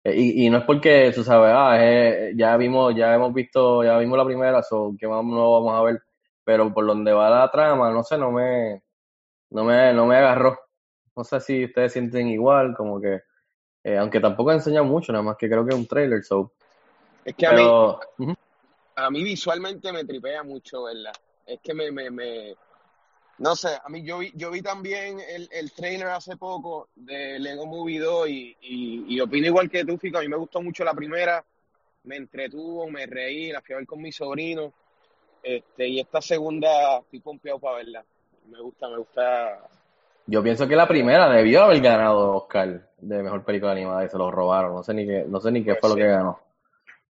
Eh, 0.05 0.15
Y, 0.17 0.47
y 0.47 0.51
no 0.51 0.59
es 0.59 0.65
porque, 0.65 1.13
tú 1.15 1.25
sabes, 1.25 1.53
ah, 1.57 1.85
es- 1.85 2.37
ya 2.37 2.57
vimos, 2.57 2.95
ya 2.97 3.15
hemos 3.15 3.33
visto, 3.35 3.85
ya 3.85 3.99
vimos 3.99 4.19
la 4.19 4.25
primera, 4.27 4.63
so, 4.63 4.95
¿qué 4.99 5.09
más 5.09 5.25
no 5.25 5.53
vamos 5.53 5.75
a 5.79 5.83
ver? 5.85 6.03
Pero 6.45 6.73
por 6.75 6.87
donde 6.87 7.13
va 7.13 7.31
la 7.31 7.51
trama, 7.51 7.91
no 7.93 8.03
sé, 8.05 8.19
no 8.19 8.31
me, 8.33 8.83
no 9.51 9.65
me, 9.65 9.93
no 9.95 10.07
me 10.07 10.17
agarró. 10.17 10.59
No 11.17 11.25
sé 11.25 11.41
si 11.41 11.65
ustedes 11.67 11.93
sienten 11.93 12.29
igual, 12.29 12.75
como 12.77 13.01
que, 13.01 13.21
eh, 13.85 13.99
aunque 13.99 14.21
tampoco 14.21 14.53
enseña 14.53 14.83
mucho, 14.83 15.13
nada 15.13 15.25
más 15.25 15.37
que 15.39 15.49
creo 15.49 15.65
que 15.67 15.71
es 15.75 15.81
un 15.81 15.87
trailer, 15.89 16.23
so. 16.25 16.53
Es 17.25 17.35
que 17.35 17.47
a 17.47 17.53
mí, 17.53 18.35
a 18.97 19.11
mí 19.11 19.23
visualmente 19.23 19.93
me 19.93 20.05
tripea 20.05 20.43
mucho, 20.43 20.85
¿verdad? 20.85 21.13
Es 21.47 21.61
que 21.61 21.75
me, 21.75 21.91
me, 21.91 22.11
me, 22.11 22.55
no 23.39 23.57
sé, 23.57 23.69
a 23.83 23.89
mí 23.89 24.05
yo 24.05 24.19
vi, 24.19 24.33
yo 24.35 24.51
vi 24.51 24.63
también 24.63 25.19
el, 25.21 25.49
el 25.53 25.73
trailer 25.73 26.09
hace 26.09 26.37
poco 26.37 26.89
de 26.95 27.39
Lego 27.39 27.67
Movie 27.67 28.01
2 28.01 28.29
y, 28.29 28.57
y, 28.61 29.05
y 29.15 29.21
opino 29.21 29.47
igual 29.47 29.71
que 29.71 29.85
tú, 29.85 29.99
Fico, 29.99 30.19
a 30.19 30.23
mí 30.23 30.29
me 30.29 30.37
gustó 30.37 30.61
mucho 30.63 30.85
la 30.85 30.95
primera, 30.95 31.45
me 32.05 32.17
entretuvo, 32.17 32.89
me 32.89 33.07
reí, 33.07 33.53
la 33.53 33.61
fui 33.61 33.75
a 33.75 33.79
ver 33.79 33.87
con 33.87 34.01
mi 34.01 34.13
sobrino, 34.13 34.73
este, 35.43 35.89
y 35.89 36.01
esta 36.01 36.21
segunda 36.21 36.99
estoy 36.99 37.21
pompeado 37.21 37.59
para 37.59 37.77
verla. 37.79 38.05
Me 38.49 38.61
gusta, 38.61 38.89
me 38.89 38.99
gusta. 38.99 39.59
Yo 40.27 40.43
pienso 40.43 40.69
que 40.69 40.77
la 40.77 40.87
primera 40.87 41.29
debió 41.31 41.65
haber 41.65 41.81
ganado 41.81 42.37
Oscar 42.37 42.89
de 42.99 43.23
mejor 43.23 43.45
película 43.45 43.73
animada 43.73 44.05
y 44.05 44.09
se 44.09 44.19
lo 44.19 44.31
robaron. 44.31 44.75
No 44.75 44.83
sé 44.83 44.95
ni 44.95 45.07
qué, 45.07 45.25
no 45.27 45.41
sé 45.41 45.51
ni 45.51 45.65
qué 45.65 45.75
Pues 45.75 45.81
fue 45.81 45.91
lo 45.91 45.97
que 45.97 46.07
ganó. 46.07 46.41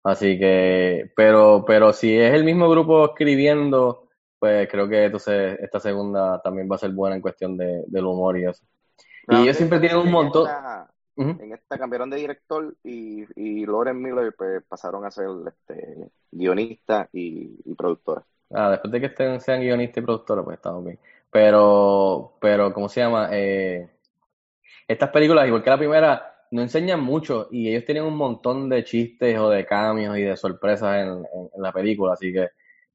Así 0.08 0.39
que, 0.39 1.12
pero, 1.17 1.65
pero 1.67 1.91
si 1.91 2.17
es 2.17 2.34
el 2.34 2.46
mismo 2.46 2.70
grupo 2.70 3.08
escribiendo, 3.08 4.08
pues 4.39 4.70
creo 4.70 4.88
que 4.88 5.04
entonces 5.04 5.60
esta 5.60 5.82
segunda 5.82 6.41
también 6.41 6.70
va 6.72 6.76
a 6.76 6.80
ser 6.80 6.91
buena 6.91 7.17
en 7.17 7.22
cuestión 7.22 7.58
de, 7.58 7.84
del 7.88 8.06
humor 8.06 8.39
y 8.39 8.46
eso. 8.46 8.63
Pero 9.26 9.39
Y 9.39 9.41
¿no 9.41 9.43
ellos 9.43 9.58
siempre 9.58 9.82
tienen 9.82 9.98
un 9.98 10.10
montón. 10.10 10.48
esta-. 10.48 10.89
En 11.17 11.52
esta 11.52 11.78
cambiaron 11.78 12.10
de 12.10 12.17
director 12.17 12.74
y, 12.86 13.26
y 13.36 13.65
Lauren 13.65 14.02
Miller 14.02 14.34
pues, 14.38 14.63
pasaron 14.70 15.04
a 15.04 15.12
ser 15.12 15.28
este, 15.46 16.10
guionista 16.32 17.10
y, 17.12 17.60
y 17.65 17.76
productora. 17.76 18.24
Ah, 18.54 18.70
después 18.70 18.91
de 18.93 19.02
que 19.02 19.08
estén, 19.08 19.41
sean 19.41 19.60
guionistas 19.60 19.98
y 19.98 20.06
productores, 20.06 20.46
pues 20.46 20.56
estamos 20.56 20.86
bien. 20.86 21.00
Pero, 21.30 22.38
pero, 22.39 22.72
¿cómo 22.72 22.88
se 22.88 23.02
llama? 23.02 23.28
Eh, 23.32 23.89
estas 24.88 25.10
películas, 25.10 25.48
igual 25.48 25.63
que 25.63 25.70
la 25.70 25.78
primera, 25.78 26.37
no 26.52 26.62
enseñan 26.62 27.02
mucho 27.02 27.48
y 27.52 27.70
ellos 27.70 27.86
tienen 27.86 28.04
un 28.04 28.16
montón 28.18 28.70
de 28.70 28.84
chistes 28.84 29.38
o 29.40 29.50
de 29.50 29.66
cambios 29.66 30.18
y 30.18 30.24
de 30.24 30.38
sorpresas 30.38 30.96
en, 31.04 31.10
en- 31.10 31.50
la 31.62 31.72
película, 31.74 32.14
así 32.14 32.32
que 32.34 32.50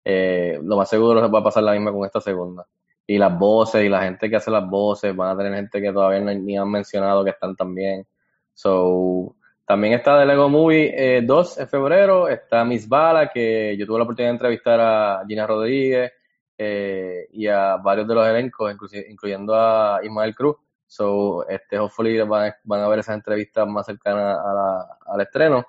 eh, 0.04 0.58
lo 0.62 0.76
más 0.76 0.88
seguro 0.90 1.20
es 1.20 1.26
que 1.26 1.32
va 1.32 1.40
a 1.40 1.44
pasar 1.44 1.62
la 1.62 1.72
misma 1.72 1.92
con 1.92 2.04
esta 2.04 2.20
segunda. 2.20 2.66
Y 3.06 3.18
las 3.18 3.36
voces 3.38 3.84
y 3.84 3.88
la 3.88 4.02
gente 4.02 4.30
que 4.30 4.36
hace 4.36 4.50
las 4.50 4.68
voces, 4.68 5.14
van 5.14 5.30
a 5.30 5.36
tener 5.36 5.54
gente 5.54 5.80
que 5.82 5.92
todavía 5.92 6.20
no, 6.20 6.32
ni 6.34 6.56
han 6.56 6.70
mencionado 6.70 7.24
que 7.24 7.30
están 7.30 7.56
también. 7.56 8.06
So, 8.54 9.36
también 9.66 9.94
está 9.94 10.18
The 10.20 10.26
Lego 10.26 10.48
Movie 10.48 11.16
eh, 11.18 11.22
2 11.22 11.58
en 11.58 11.68
febrero, 11.68 12.28
está 12.28 12.64
Miss 12.64 12.88
Bala, 12.88 13.28
que 13.30 13.76
yo 13.76 13.86
tuve 13.86 13.98
la 13.98 14.04
oportunidad 14.04 14.30
de 14.30 14.34
entrevistar 14.36 14.80
a 14.80 15.24
Gina 15.26 15.46
Rodríguez 15.46 16.12
eh, 16.58 17.26
y 17.32 17.46
a 17.48 17.76
varios 17.76 18.06
de 18.06 18.14
los 18.14 18.26
elencos, 18.28 18.74
incluyendo 19.08 19.54
a 19.54 20.00
Ismael 20.04 20.34
Cruz. 20.34 20.56
So, 20.92 21.48
este, 21.48 21.78
hopefully 21.78 22.18
van, 22.20 22.52
van 22.64 22.80
a 22.82 22.88
ver 22.88 22.98
esas 22.98 23.14
entrevistas 23.14 23.66
más 23.66 23.86
cercanas 23.86 24.36
a 24.38 24.52
la- 24.52 24.98
al 25.06 25.20
estreno. 25.22 25.64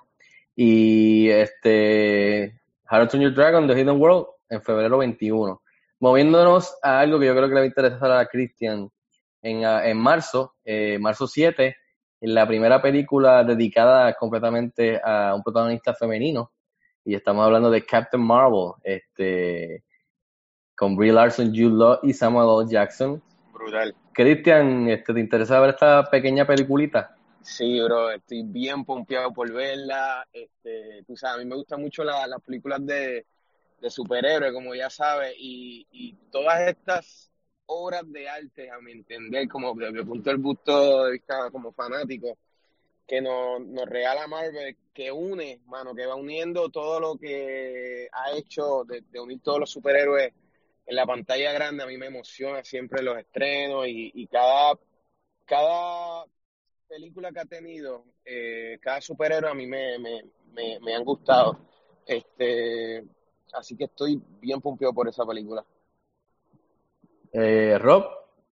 Y 0.54 1.30
este, 1.30 2.60
How 2.90 3.08
to 3.08 3.16
Your 3.16 3.32
Dragon, 3.32 3.66
The 3.66 3.72
Hidden 3.72 3.98
World, 3.98 4.26
en 4.50 4.60
febrero 4.60 4.98
21. 4.98 5.62
Moviéndonos 6.00 6.76
a 6.82 7.00
algo 7.00 7.18
que 7.18 7.24
yo 7.24 7.32
creo 7.34 7.48
que 7.48 7.54
le 7.54 7.60
va 7.60 7.64
a 7.64 7.66
interesar 7.68 8.12
a 8.12 8.26
Christian 8.26 8.90
en, 9.40 9.62
en 9.64 9.96
marzo, 9.96 10.56
eh, 10.62 10.98
marzo 10.98 11.26
7, 11.26 11.74
la 12.20 12.46
primera 12.46 12.82
película 12.82 13.44
dedicada 13.44 14.12
completamente 14.12 15.00
a 15.02 15.34
un 15.34 15.42
protagonista 15.42 15.94
femenino. 15.94 16.52
Y 17.02 17.14
estamos 17.14 17.46
hablando 17.46 17.70
de 17.70 17.82
Captain 17.86 18.22
Marvel, 18.22 18.72
este, 18.82 19.84
con 20.76 20.94
Brie 20.96 21.12
Larson, 21.14 21.46
Jude 21.48 21.76
Law 21.78 21.98
y 22.02 22.12
Samuel 22.12 22.66
L. 22.66 22.70
Jackson. 22.70 23.22
Brutal. 23.54 23.94
Cristian, 24.12 24.88
este, 24.88 25.14
¿te 25.14 25.20
interesa 25.20 25.60
ver 25.60 25.70
esta 25.70 26.08
pequeña 26.10 26.46
peliculita? 26.46 27.16
Sí, 27.42 27.80
bro, 27.80 28.10
estoy 28.10 28.42
bien 28.42 28.84
pompeado 28.84 29.32
por 29.32 29.52
verla. 29.52 30.26
Este, 30.32 31.02
tú 31.06 31.16
sabes, 31.16 31.36
a 31.36 31.38
mí 31.38 31.44
me 31.48 31.56
gustan 31.56 31.80
mucho 31.80 32.02
la- 32.04 32.26
las 32.26 32.40
películas 32.42 32.84
de, 32.84 33.26
de 33.80 33.90
superhéroes, 33.90 34.52
como 34.52 34.74
ya 34.74 34.90
sabes, 34.90 35.34
y, 35.38 35.86
y 35.92 36.14
todas 36.30 36.68
estas 36.68 37.30
obras 37.66 38.02
de 38.10 38.28
arte, 38.28 38.70
a 38.70 38.78
mi 38.80 38.92
entender, 38.92 39.48
como 39.48 39.74
desde 39.74 40.00
el 40.00 40.06
punto 40.06 40.30
del 40.30 40.40
punto 40.40 41.04
de 41.04 41.12
vista 41.12 41.50
como 41.50 41.72
fanático, 41.72 42.36
que 43.06 43.20
nos, 43.20 43.60
nos 43.60 43.86
regala 43.86 44.26
Marvel, 44.26 44.76
que 44.94 45.12
une, 45.12 45.60
mano, 45.66 45.94
que 45.94 46.06
va 46.06 46.14
uniendo 46.14 46.70
todo 46.70 47.00
lo 47.00 47.16
que 47.16 48.08
ha 48.12 48.32
hecho 48.36 48.84
de, 48.84 49.02
de 49.10 49.20
unir 49.20 49.40
todos 49.42 49.60
los 49.60 49.70
superhéroes 49.70 50.32
en 50.86 50.96
la 50.96 51.06
pantalla 51.06 51.52
grande, 51.52 51.82
a 51.82 51.86
mí 51.86 51.96
me 51.96 52.06
emociona 52.06 52.62
siempre 52.62 53.02
los 53.02 53.18
estrenos 53.18 53.86
y, 53.88 54.26
cada, 54.26 54.78
cada 55.46 56.24
película 56.88 57.32
que 57.32 57.40
ha 57.40 57.44
tenido, 57.44 58.04
eh, 58.24 58.78
cada 58.80 59.00
superhéroe 59.00 59.50
a 59.50 59.54
mí 59.54 59.66
me, 59.66 59.98
me, 59.98 60.80
me, 60.80 60.94
han 60.94 61.04
gustado. 61.04 61.58
Este, 62.06 63.02
así 63.54 63.76
que 63.76 63.84
estoy 63.84 64.20
bien 64.40 64.60
pompeado 64.60 64.92
por 64.92 65.08
esa 65.08 65.24
película. 65.24 65.64
Eh, 67.32 67.78
Rob, 67.78 68.04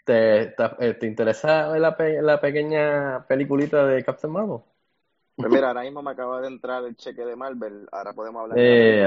¿te, 0.05 0.47
te, 0.49 0.65
eh, 0.81 0.95
¿te 0.95 1.07
interesa 1.07 1.79
la, 1.79 1.97
la 1.99 2.41
pequeña 2.41 3.27
peliculita 3.29 3.87
de 3.87 4.03
Captain 4.03 4.33
Marvel? 4.33 4.61
Pues 5.37 5.51
mira, 5.51 5.69
ahora 5.69 5.83
mismo 5.83 6.03
me 6.03 6.11
acaba 6.11 6.41
de 6.41 6.49
entrar 6.49 6.85
el 6.85 6.97
cheque 6.97 7.25
de 7.25 7.37
Marvel, 7.37 7.89
ahora 7.91 8.13
podemos 8.13 8.43
hablar 8.43 8.59
de 8.59 8.65
la 8.65 8.71
Eh, 8.71 9.03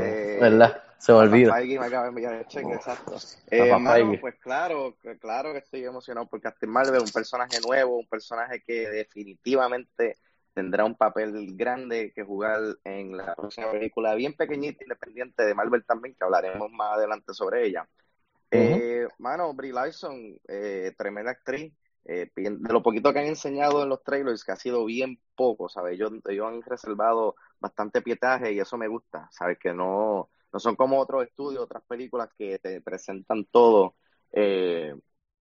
Eh, 0.00 0.38
¿verdad? 0.40 0.82
Se 0.98 1.12
me 1.12 1.18
olvida. 1.18 1.60
Me 1.60 1.76
acaba 1.86 2.02
de 2.04 2.08
enviar 2.10 2.34
el 2.34 2.46
cheque, 2.46 2.74
exacto. 2.74 3.16
Eh, 3.50 3.68
hermano, 3.68 4.16
pues 4.20 4.34
claro, 4.36 4.96
claro 5.20 5.52
que 5.52 5.58
estoy 5.58 5.84
emocionado 5.84 6.26
por 6.26 6.40
Captain 6.40 6.70
Marvel, 6.70 7.00
un 7.00 7.10
personaje 7.10 7.58
nuevo, 7.66 7.98
un 7.98 8.06
personaje 8.06 8.62
que 8.62 8.88
definitivamente 8.88 10.18
tendrá 10.54 10.84
un 10.84 10.94
papel 10.94 11.56
grande 11.56 12.12
que 12.14 12.22
jugar 12.22 12.60
en 12.84 13.16
la 13.16 13.34
próxima 13.34 13.70
película, 13.70 14.14
bien 14.14 14.34
pequeñita, 14.34 14.84
independiente 14.84 15.44
de 15.44 15.54
Marvel 15.54 15.84
también, 15.84 16.14
que 16.14 16.24
hablaremos 16.24 16.70
más 16.70 16.98
adelante 16.98 17.32
sobre 17.32 17.66
ella. 17.66 17.88
Eh, 18.50 19.08
mano, 19.18 19.52
Brie 19.54 19.72
Larson, 19.72 20.38
eh, 20.46 20.92
tremenda 20.96 21.30
actriz. 21.30 21.72
Eh, 22.04 22.30
de 22.34 22.72
lo 22.72 22.82
poquito 22.82 23.12
que 23.12 23.20
han 23.20 23.26
enseñado 23.26 23.82
en 23.82 23.88
los 23.88 24.02
trailers, 24.02 24.44
que 24.44 24.52
ha 24.52 24.56
sido 24.56 24.84
bien 24.84 25.20
poco, 25.36 25.68
¿sabes? 25.68 25.94
Ellos, 25.94 26.12
han 26.46 26.62
reservado 26.62 27.36
bastante 27.60 28.02
pietaje 28.02 28.52
y 28.52 28.60
eso 28.60 28.76
me 28.78 28.88
gusta, 28.88 29.28
¿sabes? 29.32 29.58
Que 29.58 29.72
no, 29.74 30.30
no 30.52 30.60
son 30.60 30.76
como 30.76 30.98
otros 31.00 31.24
estudios, 31.24 31.62
otras 31.64 31.82
películas 31.84 32.28
que 32.36 32.58
te 32.58 32.80
presentan 32.80 33.44
todo 33.46 33.96
eh, 34.32 34.94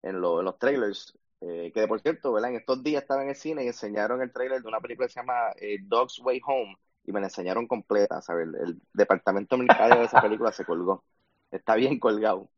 en, 0.02 0.22
lo- 0.22 0.40
en 0.40 0.46
los 0.46 0.58
trailers. 0.60 1.18
Eh, 1.42 1.72
que 1.74 1.88
por 1.88 2.02
cierto, 2.02 2.34
¿verdad? 2.34 2.52
En 2.52 2.58
estos 2.58 2.84
días 2.84 3.02
estaba 3.04 3.24
en 3.24 3.30
el 3.30 3.36
cine 3.36 3.64
y 3.64 3.68
enseñaron 3.68 4.22
el 4.22 4.32
trailer 4.34 4.62
de 4.62 4.68
una 4.68 4.82
película 4.82 5.08
que 5.08 5.14
se 5.14 5.20
llama 5.22 5.52
eh, 5.58 5.78
Dog's 5.84 6.20
Way 6.20 6.42
Home 6.46 6.76
y 7.06 7.12
me 7.14 7.22
la 7.22 7.28
enseñaron 7.28 7.68
completa, 7.68 8.22
¿sabes? 8.22 8.48
El, 8.48 8.56
el 8.56 8.82
departamento 8.94 9.58
mercadeo 9.58 10.00
de 10.00 10.06
esa 10.06 10.20
película 10.20 10.52
se 10.52 10.66
colgó. 10.66 11.04
Está 11.52 11.76
bien 11.76 12.00
colgado. 12.00 12.50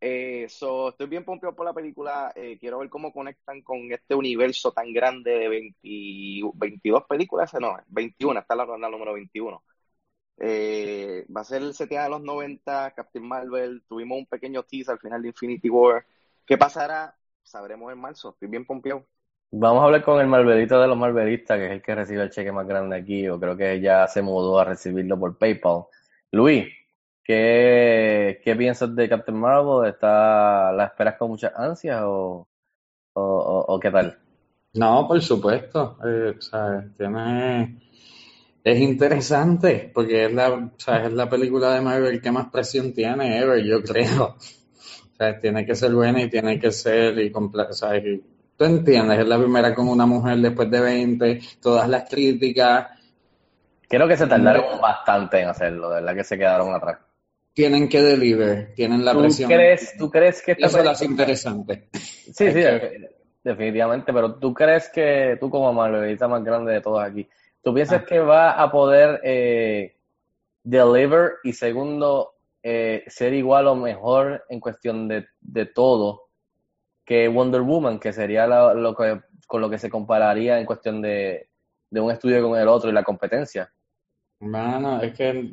Eh, 0.00 0.46
so, 0.48 0.90
estoy 0.90 1.08
bien 1.08 1.24
pompeado 1.24 1.56
por 1.56 1.66
la 1.66 1.74
película. 1.74 2.32
eh, 2.36 2.56
quiero 2.60 2.78
ver 2.78 2.88
cómo 2.88 3.12
conectan 3.12 3.62
con 3.62 3.90
este 3.92 4.14
universo 4.14 4.72
tan 4.72 4.92
grande 4.92 5.32
de 5.32 5.48
20 5.48 5.78
22 6.54 7.04
películas. 7.08 7.52
No, 7.60 7.76
21, 7.88 8.40
está 8.40 8.54
la 8.54 8.64
ronda 8.64 8.88
número 8.88 9.14
21. 9.14 9.62
Eh, 10.38 11.26
va 11.34 11.40
a 11.42 11.44
ser 11.44 11.62
el 11.62 11.74
CTA 11.74 12.04
de 12.04 12.10
los 12.10 12.22
90, 12.22 12.92
Captain 12.94 13.26
Marvel. 13.26 13.82
Tuvimos 13.88 14.18
un 14.18 14.26
pequeño 14.26 14.62
teaser 14.64 14.92
al 14.94 15.00
final 15.00 15.22
de 15.22 15.28
Infinity 15.28 15.68
War. 15.70 16.06
¿Qué 16.46 16.56
pasará? 16.58 17.16
Sabremos 17.42 17.92
en 17.92 18.00
marzo. 18.00 18.30
Estoy 18.30 18.48
bien 18.48 18.64
pompeado. 18.66 19.06
Vamos 19.50 19.82
a 19.82 19.86
hablar 19.86 20.04
con 20.04 20.20
el 20.20 20.26
Marvelito 20.26 20.80
de 20.80 20.86
los 20.86 20.96
Marvelistas, 20.96 21.58
que 21.58 21.66
es 21.66 21.72
el 21.72 21.82
que 21.82 21.94
recibe 21.94 22.22
el 22.22 22.30
cheque 22.30 22.52
más 22.52 22.66
grande 22.68 22.96
aquí, 22.96 23.28
o 23.28 23.40
creo 23.40 23.56
que 23.56 23.80
ya 23.80 24.06
se 24.06 24.20
mudó 24.22 24.58
a 24.58 24.64
recibirlo 24.64 25.18
por 25.18 25.38
PayPal. 25.38 25.84
Luis, 26.32 26.66
¿qué, 27.28 28.40
qué 28.44 28.56
piensas 28.56 28.96
de 28.96 29.08
Captain 29.10 29.38
Marvel? 29.38 29.90
¿Está, 29.90 30.72
¿La 30.72 30.86
esperas 30.86 31.16
con 31.18 31.30
muchas 31.30 31.52
ansias 31.56 32.02
o, 32.04 32.48
o, 33.14 33.22
o- 33.22 33.74
o 33.76 33.80
qué 33.80 33.90
tal? 33.92 34.18
No, 34.74 35.06
por 35.08 35.20
supuesto. 35.22 35.98
eh, 36.04 36.34
sea, 36.40 36.84
tiene... 36.96 37.78
Es 38.64 38.78
interesante 38.80 39.90
porque 39.94 40.26
es 40.26 40.34
la, 40.34 40.50
o 40.50 40.72
sea, 40.78 41.06
es 41.06 41.12
la 41.12 41.30
película 41.30 41.72
de 41.74 41.80
Marvel 41.82 42.20
que 42.22 42.32
más 42.32 42.50
presión 42.50 42.92
tiene 42.94 43.38
ever, 43.40 43.64
yo 43.64 43.82
creo. 43.82 44.36
O 45.14 45.16
sea, 45.20 45.40
tiene 45.40 45.66
que 45.66 45.74
ser 45.74 45.94
buena 45.94 46.22
y 46.22 46.30
tiene 46.30 46.60
que 46.60 46.72
ser 46.72 47.18
y 47.18 47.26
y- 47.26 48.24
tú 48.56 48.64
entiendes, 48.64 49.18
es 49.20 49.28
la 49.28 49.38
primera 49.38 49.74
con 49.74 49.88
una 49.88 50.06
mujer 50.06 50.38
después 50.38 50.70
de 50.70 50.80
20, 50.80 51.40
todas 51.60 51.88
las 51.88 52.08
críticas 52.08 52.88
Creo 53.88 54.08
que 54.08 54.16
se 54.16 54.26
tardaron 54.26 54.80
bastante 54.80 55.40
en 55.40 55.48
hacerlo, 55.48 55.88
de 55.90 55.96
verdad 55.96 56.14
que 56.14 56.24
se 56.24 56.38
quedaron 56.38 56.74
atrás. 56.74 56.98
Tienen 57.58 57.88
que 57.88 58.00
deliver, 58.00 58.72
tienen 58.76 59.04
la 59.04 59.12
¿Tú 59.14 59.18
presión. 59.18 59.50
crees, 59.50 59.96
¿Tú 59.98 60.08
crees 60.12 60.40
que 60.40 60.52
Eso 60.52 60.78
película- 60.78 60.96
interesante. 61.04 61.88
Sí, 61.92 62.32
sí, 62.32 62.52
que- 62.52 63.10
definitivamente, 63.42 64.12
pero 64.12 64.36
tú 64.36 64.54
crees 64.54 64.88
que 64.90 65.36
tú 65.40 65.50
como 65.50 65.72
Marvelita 65.72 66.28
más 66.28 66.44
grande 66.44 66.72
de 66.74 66.80
todos 66.80 67.02
aquí, 67.02 67.28
¿tú 67.60 67.74
piensas 67.74 68.02
Ah. 68.02 68.06
que 68.06 68.20
va 68.20 68.52
a 68.52 68.70
poder 68.70 69.20
eh, 69.24 69.96
deliver 70.62 71.32
y 71.42 71.52
segundo, 71.52 72.34
eh, 72.62 73.02
ser 73.08 73.32
igual 73.34 73.66
o 73.66 73.74
mejor 73.74 74.44
en 74.48 74.60
cuestión 74.60 75.08
de, 75.08 75.26
de 75.40 75.66
todo 75.66 76.28
que 77.04 77.26
Wonder 77.26 77.62
Woman, 77.62 77.98
que 77.98 78.12
sería 78.12 78.46
la- 78.46 78.72
lo 78.72 78.94
que, 78.94 79.20
con 79.48 79.60
lo 79.60 79.68
que 79.68 79.78
se 79.78 79.90
compararía 79.90 80.60
en 80.60 80.64
cuestión 80.66 81.02
de, 81.02 81.48
de 81.90 82.00
un 82.00 82.12
estudio 82.12 82.40
con 82.40 82.56
el 82.56 82.68
otro 82.68 82.88
y 82.88 82.92
la 82.92 83.02
competencia? 83.02 83.68
Mano, 84.38 85.02
es 85.02 85.12
que 85.14 85.50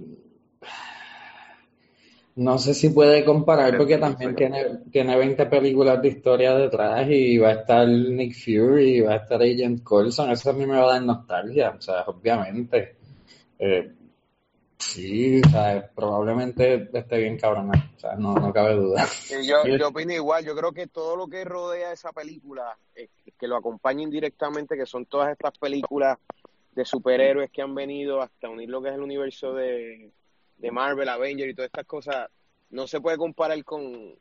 no 2.35 2.57
sé 2.57 2.73
si 2.73 2.89
puede 2.89 3.23
comparar 3.23 3.77
porque 3.77 3.97
también 3.97 4.35
tiene, 4.35 4.79
tiene 4.91 5.17
20 5.17 5.45
películas 5.45 6.01
de 6.01 6.09
historia 6.09 6.53
detrás 6.53 7.07
y 7.09 7.37
va 7.37 7.49
a 7.49 7.53
estar 7.53 7.87
Nick 7.87 8.33
Fury 8.33 8.97
y 8.97 9.01
va 9.01 9.13
a 9.13 9.17
estar 9.17 9.41
Agent 9.41 9.83
Coulson, 9.83 10.29
eso 10.31 10.49
a 10.49 10.53
mí 10.53 10.65
me 10.65 10.77
va 10.77 10.83
a 10.83 10.93
dar 10.93 11.03
nostalgia, 11.03 11.75
o 11.77 11.81
sea, 11.81 12.01
obviamente. 12.07 12.97
Eh, 13.57 13.89
sí, 14.77 15.41
o 15.45 15.49
sea, 15.49 15.89
probablemente 15.95 16.89
esté 16.91 17.19
bien 17.19 17.37
cabrona, 17.37 17.93
o 17.95 17.99
sea, 17.99 18.15
no, 18.15 18.33
no 18.35 18.51
cabe 18.51 18.75
duda. 18.75 19.07
Yo, 19.47 19.65
yo 19.65 19.87
opino 19.87 20.13
igual, 20.13 20.43
yo 20.43 20.55
creo 20.55 20.73
que 20.73 20.87
todo 20.87 21.15
lo 21.15 21.27
que 21.27 21.45
rodea 21.45 21.93
esa 21.93 22.11
película, 22.11 22.77
eh, 22.95 23.07
que 23.39 23.47
lo 23.47 23.55
acompaña 23.55 24.03
indirectamente, 24.03 24.75
que 24.75 24.85
son 24.85 25.05
todas 25.05 25.31
estas 25.31 25.57
películas 25.57 26.17
de 26.73 26.83
superhéroes 26.83 27.49
que 27.49 27.61
han 27.61 27.73
venido 27.73 28.21
hasta 28.21 28.49
unir 28.49 28.69
lo 28.69 28.81
que 28.81 28.89
es 28.89 28.95
el 28.95 29.01
universo 29.01 29.53
de, 29.53 30.11
de 30.57 30.71
Marvel, 30.71 31.09
Avengers 31.09 31.51
y 31.51 31.55
todas 31.55 31.67
estas 31.67 31.85
cosas, 31.85 32.29
no 32.69 32.87
se 32.87 33.01
puede 33.01 33.17
comparar 33.17 33.63
con, 33.63 34.15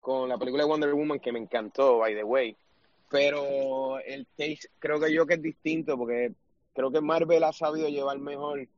con 0.00 0.28
la 0.28 0.38
película 0.38 0.64
de 0.64 0.68
Wonder 0.68 0.94
Woman 0.94 1.20
que 1.20 1.32
me 1.32 1.38
encantó, 1.40 1.98
by 1.98 2.14
the 2.14 2.24
way. 2.24 2.56
pero 3.08 4.00
el 4.00 4.26
taste 4.36 4.68
creo 4.78 5.00
que 5.00 5.12
yo 5.12 5.26
que 5.26 5.34
es 5.34 5.42
distinto 5.42 5.96
porque 5.98 6.32
creo 6.74 6.90
que 6.92 7.00
Marvel 7.00 7.44
ha 7.44 7.52
sabido 7.52 7.88
llevar 7.88 8.18
mejor 8.18 8.68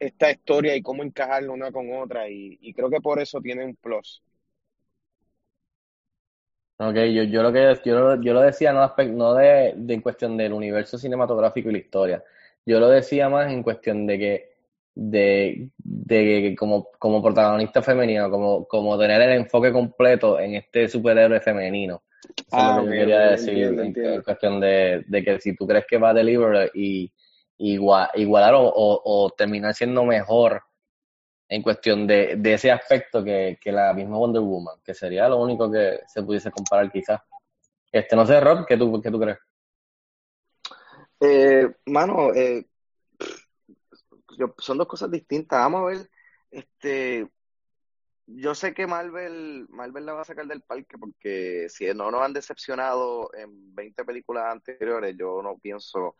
esta 0.00 0.30
historia 0.32 0.76
y 0.76 0.82
cómo 0.82 1.02
encajarla 1.04 1.52
una 1.52 1.72
con 1.72 1.92
otra 1.92 2.28
y, 2.28 2.58
y 2.62 2.74
creo 2.74 2.90
que 2.90 3.00
por 3.00 3.20
eso 3.20 3.40
tiene 3.40 3.64
un 3.64 3.76
plus. 3.76 4.22
Ok, 6.78 6.94
yo, 7.12 7.24
yo 7.24 7.42
lo 7.42 7.52
que 7.52 7.78
yo 7.84 8.20
yo 8.22 8.32
lo 8.32 8.40
decía 8.40 8.72
no, 8.72 8.94
no 9.12 9.34
de, 9.34 9.74
de 9.76 9.94
en 9.94 10.00
cuestión 10.00 10.36
del 10.38 10.52
universo 10.54 10.96
cinematográfico 10.96 11.68
y 11.68 11.72
la 11.72 11.78
historia. 11.78 12.24
Yo 12.64 12.80
lo 12.80 12.88
decía 12.88 13.28
más 13.28 13.52
en 13.52 13.62
cuestión 13.62 14.06
de 14.06 14.18
que 14.18 14.49
de, 14.94 15.70
de 15.78 16.42
que 16.50 16.56
como, 16.56 16.88
como 16.98 17.22
protagonista 17.22 17.82
femenino, 17.82 18.30
como, 18.30 18.66
como 18.66 18.98
tener 18.98 19.20
el 19.22 19.32
enfoque 19.38 19.72
completo 19.72 20.38
en 20.40 20.56
este 20.56 20.88
superhéroe 20.88 21.40
femenino. 21.40 22.02
Eso 22.46 22.46
es 22.46 22.52
Ah, 22.52 22.76
lo 22.76 22.84
que 22.86 22.96
quería 22.96 23.20
decir 23.30 23.54
entiendo, 23.54 23.82
en, 23.82 23.88
entiendo. 23.88 24.16
en 24.16 24.22
cuestión 24.22 24.60
de, 24.60 25.04
de 25.06 25.24
que 25.24 25.40
si 25.40 25.54
tú 25.56 25.66
crees 25.66 25.86
que 25.88 25.98
va 25.98 26.10
a 26.10 26.14
deliver 26.14 26.70
y 26.74 27.12
igual, 27.58 28.08
igualar 28.14 28.54
o, 28.54 28.62
o, 28.64 29.02
o 29.04 29.30
terminar 29.30 29.74
siendo 29.74 30.04
mejor 30.04 30.62
en 31.48 31.62
cuestión 31.62 32.06
de, 32.06 32.36
de 32.36 32.54
ese 32.54 32.70
aspecto 32.70 33.24
que, 33.24 33.58
que 33.60 33.72
la 33.72 33.92
misma 33.92 34.18
Wonder 34.18 34.42
Woman, 34.42 34.76
que 34.84 34.94
sería 34.94 35.28
lo 35.28 35.38
único 35.42 35.70
que 35.70 36.00
se 36.06 36.22
pudiese 36.22 36.50
comparar 36.50 36.90
quizás. 36.92 37.20
Este, 37.92 38.14
no 38.16 38.24
sé, 38.26 38.40
Rob, 38.40 38.66
¿qué 38.66 38.76
tú, 38.76 39.00
qué 39.02 39.10
tú 39.10 39.18
crees? 39.20 39.38
Eh, 41.20 41.68
mano, 41.86 42.32
eh, 42.34 42.64
son 44.58 44.78
dos 44.78 44.88
cosas 44.88 45.10
distintas. 45.10 45.58
Vamos 45.58 45.82
a 45.82 45.84
ver, 45.86 46.10
este, 46.50 47.28
yo 48.26 48.54
sé 48.54 48.74
que 48.74 48.86
Marvel, 48.86 49.66
Marvel 49.70 50.06
la 50.06 50.14
va 50.14 50.22
a 50.22 50.24
sacar 50.24 50.46
del 50.46 50.62
parque 50.62 50.98
porque 50.98 51.68
si 51.68 51.86
no 51.94 52.10
nos 52.10 52.22
han 52.22 52.32
decepcionado 52.32 53.30
en 53.34 53.74
20 53.74 54.04
películas 54.04 54.52
anteriores, 54.52 55.16
yo 55.18 55.42
no 55.42 55.58
pienso, 55.58 56.16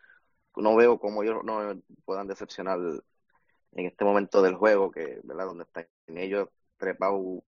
no 0.57 0.77
veo 0.77 0.99
cómo 0.99 1.23
ellos 1.23 1.45
no 1.45 1.81
puedan 2.05 2.27
decepcionar 2.27 2.79
en 3.73 3.87
este 3.87 4.05
momento 4.05 4.43
del 4.43 4.57
juego, 4.57 4.91
que, 4.91 5.21
¿verdad? 5.25 5.47
Donde 5.47 5.65
están 5.65 5.87
ellos 6.09 6.49
trepados 6.77 7.43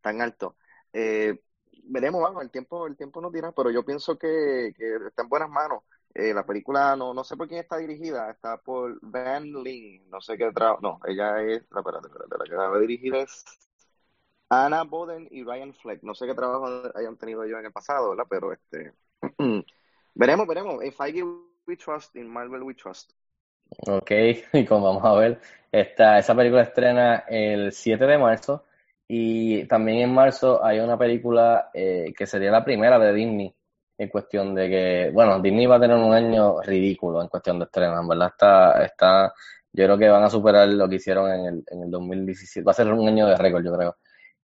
tan 0.00 0.20
alto. 0.20 0.56
Eh, 0.92 1.40
veremos, 1.84 2.22
vamos, 2.22 2.42
el 2.42 2.50
tiempo, 2.50 2.86
el 2.86 2.96
tiempo 2.96 3.20
nos 3.20 3.32
dirá, 3.32 3.52
pero 3.52 3.70
yo 3.70 3.84
pienso 3.84 4.18
que, 4.18 4.72
que 4.76 4.96
está 5.06 5.22
en 5.22 5.28
buenas 5.28 5.50
manos. 5.50 5.82
Eh, 6.14 6.34
la 6.34 6.44
película, 6.44 6.96
no, 6.96 7.14
no 7.14 7.22
sé 7.22 7.36
por 7.36 7.46
quién 7.46 7.60
está 7.60 7.76
dirigida, 7.76 8.30
está 8.30 8.56
por 8.56 8.98
Van 9.00 9.44
Lin, 9.44 10.10
no 10.10 10.20
sé 10.20 10.36
qué 10.36 10.50
trabajo, 10.50 10.80
no, 10.82 11.00
ella 11.06 11.40
es, 11.40 11.62
espérate, 11.62 12.08
la 12.08 12.44
que 12.44 12.54
la 12.56 12.68
va 12.68 12.76
a 12.76 12.80
dirigir 12.80 13.14
es 13.14 13.44
Anna 14.48 14.82
Boden 14.82 15.28
y 15.30 15.44
Ryan 15.44 15.72
Fleck, 15.72 16.02
no 16.02 16.14
sé 16.14 16.26
qué 16.26 16.34
trabajo 16.34 16.66
hayan 16.96 17.16
tenido 17.16 17.44
ellos 17.44 17.60
en 17.60 17.66
el 17.66 17.72
pasado, 17.72 18.10
¿verdad? 18.10 18.24
Pero 18.28 18.52
este, 18.52 18.92
veremos, 20.14 20.46
veremos, 20.48 20.82
en 20.82 20.92
Feige 20.92 21.22
we 21.22 21.76
trust, 21.76 22.16
in 22.16 22.28
Marvel 22.28 22.64
we 22.64 22.74
trust. 22.74 23.12
Ok, 23.86 24.10
y 24.52 24.64
como 24.64 24.86
vamos 24.86 25.04
a 25.04 25.14
ver, 25.14 25.40
esta, 25.70 26.18
esa 26.18 26.34
película 26.34 26.62
estrena 26.62 27.24
el 27.28 27.70
7 27.70 28.04
de 28.04 28.18
marzo 28.18 28.64
y 29.06 29.64
también 29.66 29.98
en 29.98 30.12
marzo 30.12 30.64
hay 30.64 30.80
una 30.80 30.98
película 30.98 31.70
eh, 31.72 32.12
que 32.16 32.26
sería 32.26 32.50
la 32.50 32.64
primera 32.64 32.98
de 32.98 33.12
Disney 33.12 33.54
en 34.02 34.08
cuestión 34.08 34.54
de 34.54 34.68
que, 34.68 35.10
bueno, 35.12 35.40
Disney 35.40 35.66
va 35.66 35.76
a 35.76 35.80
tener 35.80 35.96
un 35.96 36.12
año 36.14 36.60
ridículo 36.62 37.20
en 37.22 37.28
cuestión 37.28 37.58
de 37.58 37.66
estrenos, 37.66 38.00
en 38.00 38.08
verdad 38.08 38.28
está, 38.28 38.84
está, 38.84 39.34
yo 39.72 39.84
creo 39.84 39.98
que 39.98 40.08
van 40.08 40.22
a 40.24 40.30
superar 40.30 40.68
lo 40.68 40.88
que 40.88 40.96
hicieron 40.96 41.30
en 41.32 41.44
el, 41.46 41.64
en 41.70 41.82
el 41.84 41.90
2017, 41.90 42.64
va 42.64 42.72
a 42.72 42.74
ser 42.74 42.88
un 42.92 43.06
año 43.06 43.26
de 43.26 43.36
récord, 43.36 43.64
yo 43.64 43.76
creo. 43.76 43.96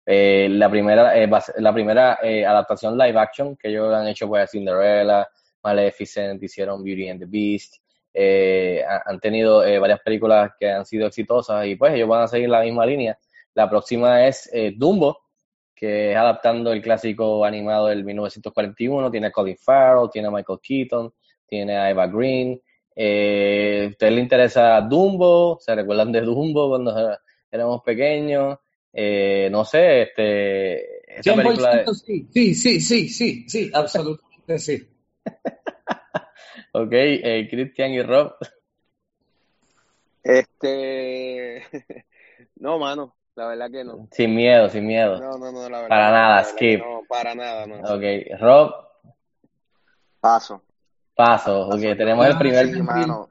Eh, 0.04 0.48
la 0.50 0.68
primera, 0.70 1.16
eh, 1.18 1.28
la 1.58 1.72
primera 1.72 2.18
eh, 2.22 2.44
adaptación 2.46 2.96
live 2.96 3.18
action 3.18 3.56
que 3.56 3.68
ellos 3.70 3.92
han 3.92 4.06
hecho 4.08 4.28
pues 4.28 4.50
Cinderella, 4.50 5.26
Maleficent, 5.62 6.42
hicieron 6.42 6.82
Beauty 6.84 7.08
and 7.08 7.20
the 7.20 7.26
Beast, 7.26 7.76
eh, 8.14 8.84
ha- 8.88 9.02
han 9.06 9.18
tenido 9.20 9.58
varias 9.80 10.00
películas 10.00 10.52
que 10.60 10.70
han 10.70 10.84
sido 10.86 11.06
exitosas 11.08 11.66
y 11.66 11.76
pues 11.76 11.94
ellos 11.94 12.08
van 12.08 12.22
a 12.22 12.28
seguir 12.28 12.48
la 12.50 12.60
misma 12.62 12.86
línea. 12.86 13.18
La 13.54 13.68
próxima 13.68 14.26
es 14.26 14.50
Dumbo, 14.76 15.18
que 15.76 16.12
es 16.12 16.16
adaptando 16.16 16.72
el 16.72 16.80
clásico 16.80 17.44
animado 17.44 17.88
del 17.88 18.02
1941, 18.02 19.10
tiene 19.10 19.26
a 19.26 19.30
Colin 19.30 19.58
Farrell, 19.58 20.08
tiene 20.10 20.28
a 20.28 20.30
Michael 20.30 20.58
Keaton, 20.62 21.12
tiene 21.46 21.76
a 21.76 21.90
Eva 21.90 22.06
Green. 22.06 22.60
Eh, 22.94 23.82
¿a 23.84 23.90
ustedes 23.90 24.12
les 24.14 24.22
interesa 24.22 24.80
Dumbo? 24.80 25.58
¿Se 25.60 25.74
recuerdan 25.74 26.10
de 26.10 26.22
Dumbo 26.22 26.70
cuando 26.70 26.92
éramos 27.50 27.82
pequeños? 27.82 28.58
Eh, 28.90 29.48
no 29.52 29.66
sé, 29.66 30.02
este, 30.02 31.18
esta 31.20 31.34
película 31.36 31.76
de- 31.76 31.84
100% 31.84 31.94
sí, 31.94 32.26
sí, 32.32 32.54
sí, 32.54 32.80
sí, 32.80 33.08
sí, 33.10 33.44
sí, 33.46 33.70
absolutamente 33.74 34.58
sí. 34.58 34.88
Ok, 36.72 36.92
eh, 36.92 37.46
Christian 37.50 37.90
y 37.92 38.02
Rob. 38.02 38.34
Este, 40.22 41.62
no, 42.56 42.78
mano, 42.78 43.15
la 43.36 43.46
verdad 43.48 43.70
que 43.70 43.84
no. 43.84 44.08
Sin 44.10 44.34
miedo, 44.34 44.68
sin 44.68 44.86
miedo. 44.86 45.20
No, 45.20 45.38
no, 45.38 45.52
no, 45.52 45.68
la 45.68 45.82
verdad. 45.82 45.88
Para 45.88 46.10
nada, 46.10 46.36
verdad 46.36 46.50
skip. 46.50 46.80
No, 46.80 47.02
para 47.08 47.34
nada, 47.34 47.66
no. 47.66 47.76
Ok, 47.76 48.02
Rob, 48.40 48.74
Paso. 50.20 50.62
paso. 51.14 51.66
Ok, 51.68 51.72
Paso. 51.72 51.96
tenemos 51.96 52.26
el 52.26 52.32
Ah, 52.32 52.38
primer. 52.38 52.66
Sí, 52.66 52.82
mano. 52.82 53.28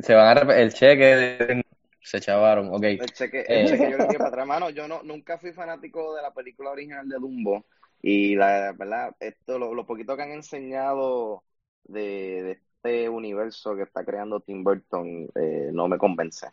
Se 0.00 0.14
van 0.14 0.48
a 0.50 0.54
el 0.56 0.72
cheque. 0.72 1.62
Se 2.00 2.20
chavaron, 2.20 2.68
ok. 2.72 2.82
El 2.84 3.12
cheque, 3.12 3.40
Eh. 3.40 3.62
el 3.62 3.68
cheque 3.68 3.90
yo 3.90 3.98
le 3.98 4.06
di 4.08 4.16
para 4.16 4.28
atrás, 4.28 4.46
mano. 4.46 4.70
Yo 4.70 4.86
no, 4.88 5.02
nunca 5.02 5.38
fui 5.38 5.52
fanático 5.52 6.14
de 6.14 6.22
la 6.22 6.32
película 6.32 6.70
original 6.70 7.08
de 7.08 7.16
Dumbo. 7.16 7.64
Y 8.02 8.36
la 8.36 8.72
verdad, 8.72 9.16
esto, 9.18 9.58
lo, 9.58 9.74
lo 9.74 9.86
poquito 9.86 10.14
que 10.16 10.22
han 10.22 10.32
enseñado 10.32 11.42
de, 11.84 12.42
de 12.42 12.50
este 12.52 13.08
universo 13.08 13.74
que 13.74 13.82
está 13.82 14.04
creando 14.04 14.40
Tim 14.40 14.62
Burton, 14.62 15.26
eh, 15.34 15.70
no 15.72 15.88
me 15.88 15.96
convence. 15.96 16.48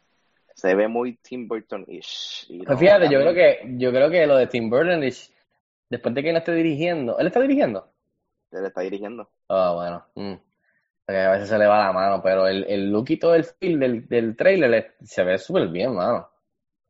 Se 0.55 0.75
ve 0.75 0.87
muy 0.87 1.17
Tim 1.17 1.47
Burton-ish. 1.47 2.47
Pues 2.65 2.67
no, 2.69 2.77
fíjate, 2.77 3.09
yo 3.09 3.19
creo 3.19 3.33
que, 3.33 3.59
yo 3.77 3.91
creo 3.91 4.09
que 4.09 4.27
lo 4.27 4.35
de 4.37 4.47
Tim 4.47 4.69
Burton, 4.69 5.03
es- 5.03 5.33
después 5.89 6.13
de 6.15 6.23
que 6.23 6.31
no 6.31 6.39
esté 6.39 6.53
dirigiendo, 6.53 7.17
¿él 7.19 7.27
está 7.27 7.39
dirigiendo? 7.41 7.91
Él 8.51 8.65
está 8.65 8.81
dirigiendo. 8.81 9.29
Ah, 9.49 9.71
bueno. 9.75 10.05
mm. 10.15 10.39
Porque 11.05 11.19
a 11.21 11.31
veces 11.31 11.49
se 11.49 11.57
le 11.57 11.67
va 11.67 11.79
la 11.85 11.91
mano, 11.93 12.21
pero 12.23 12.47
el, 12.47 12.63
el 12.65 12.91
look 12.91 13.09
y 13.09 13.17
todo 13.17 13.35
el 13.35 13.43
feel 13.45 13.79
del, 13.79 14.07
del 14.07 14.35
trailer 14.35 14.95
se 15.03 15.23
ve 15.23 15.37
súper 15.37 15.67
bien, 15.69 15.95
mano. 15.95 16.29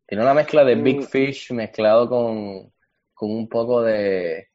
Tiene 0.08 0.24
una 0.24 0.34
mezcla 0.34 0.64
de 0.66 0.76
Big 0.76 1.00
Mm. 1.02 1.04
Fish 1.04 1.52
mezclado 1.54 2.10
con, 2.10 2.72
con 3.14 3.32
un 3.32 3.48
poco 3.50 3.82
de... 3.84 4.50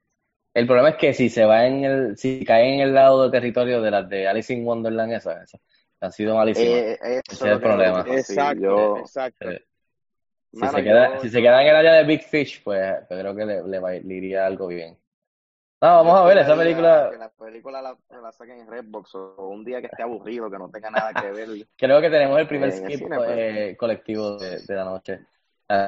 El 0.54 0.66
problema 0.66 0.90
es 0.90 0.96
que 0.96 1.14
si 1.14 1.28
se 1.30 1.44
va 1.44 1.66
en 1.66 1.84
el, 1.84 2.16
si 2.18 2.44
cae 2.44 2.74
en 2.74 2.80
el 2.80 2.94
lado 2.94 3.24
de 3.24 3.30
territorio 3.30 3.82
de 3.82 3.90
las 3.90 4.08
de 4.08 4.26
Alice 4.28 4.52
in 4.52 4.66
Wonderland, 4.66 5.12
esas, 5.12 5.42
esas 5.44 5.60
han 6.00 6.12
sido 6.12 6.34
malísimas. 6.36 6.78
Eh, 6.78 6.98
Ese 7.02 7.20
es 7.34 7.42
el 7.42 7.60
problema. 7.60 8.04
sí, 8.04 8.10
Exacto, 8.12 8.60
yo- 8.60 8.96
exacto. 8.98 9.50
Eh, 9.50 9.62
Si 10.52 10.60
Mano, 10.60 10.72
se 10.78 10.84
queda, 10.84 11.14
yo- 11.14 11.20
si 11.20 11.28
se 11.28 11.42
queda 11.42 11.60
en 11.62 11.68
el 11.68 11.76
área 11.76 11.92
de 11.94 12.04
Big 12.04 12.22
Fish, 12.22 12.62
pues, 12.64 12.80
pues 13.08 13.20
creo 13.20 13.34
que 13.36 13.44
le, 13.44 13.62
le, 13.62 13.78
va- 13.78 13.90
le 13.92 14.14
iría 14.14 14.46
algo 14.46 14.68
bien. 14.68 14.96
No, 15.82 15.88
vamos 15.88 16.14
Yo 16.14 16.18
a 16.18 16.24
ver, 16.24 16.38
esa 16.38 16.56
película, 16.56 17.08
Que 17.10 17.18
la 17.18 17.28
película 17.28 17.82
la, 17.82 17.96
la 18.22 18.32
saquen 18.32 18.60
en 18.60 18.66
Redbox 18.66 19.14
o 19.16 19.48
un 19.48 19.62
día 19.62 19.80
que 19.80 19.88
esté 19.88 20.02
aburrido, 20.02 20.50
que 20.50 20.56
no 20.56 20.70
tenga 20.70 20.90
nada 20.90 21.12
que 21.12 21.30
ver. 21.30 21.48
creo 21.76 22.00
que 22.00 22.08
tenemos 22.08 22.38
el 22.38 22.46
primer 22.46 22.70
Eh, 22.70 22.76
en 22.78 22.84
el 22.84 22.90
skip 22.92 23.04
cine, 23.04 23.16
pues. 23.16 23.30
eh, 23.38 23.76
colectivo 23.78 24.38
de, 24.38 24.60
de 24.62 24.74
la 24.74 24.84
noche. 24.84 25.20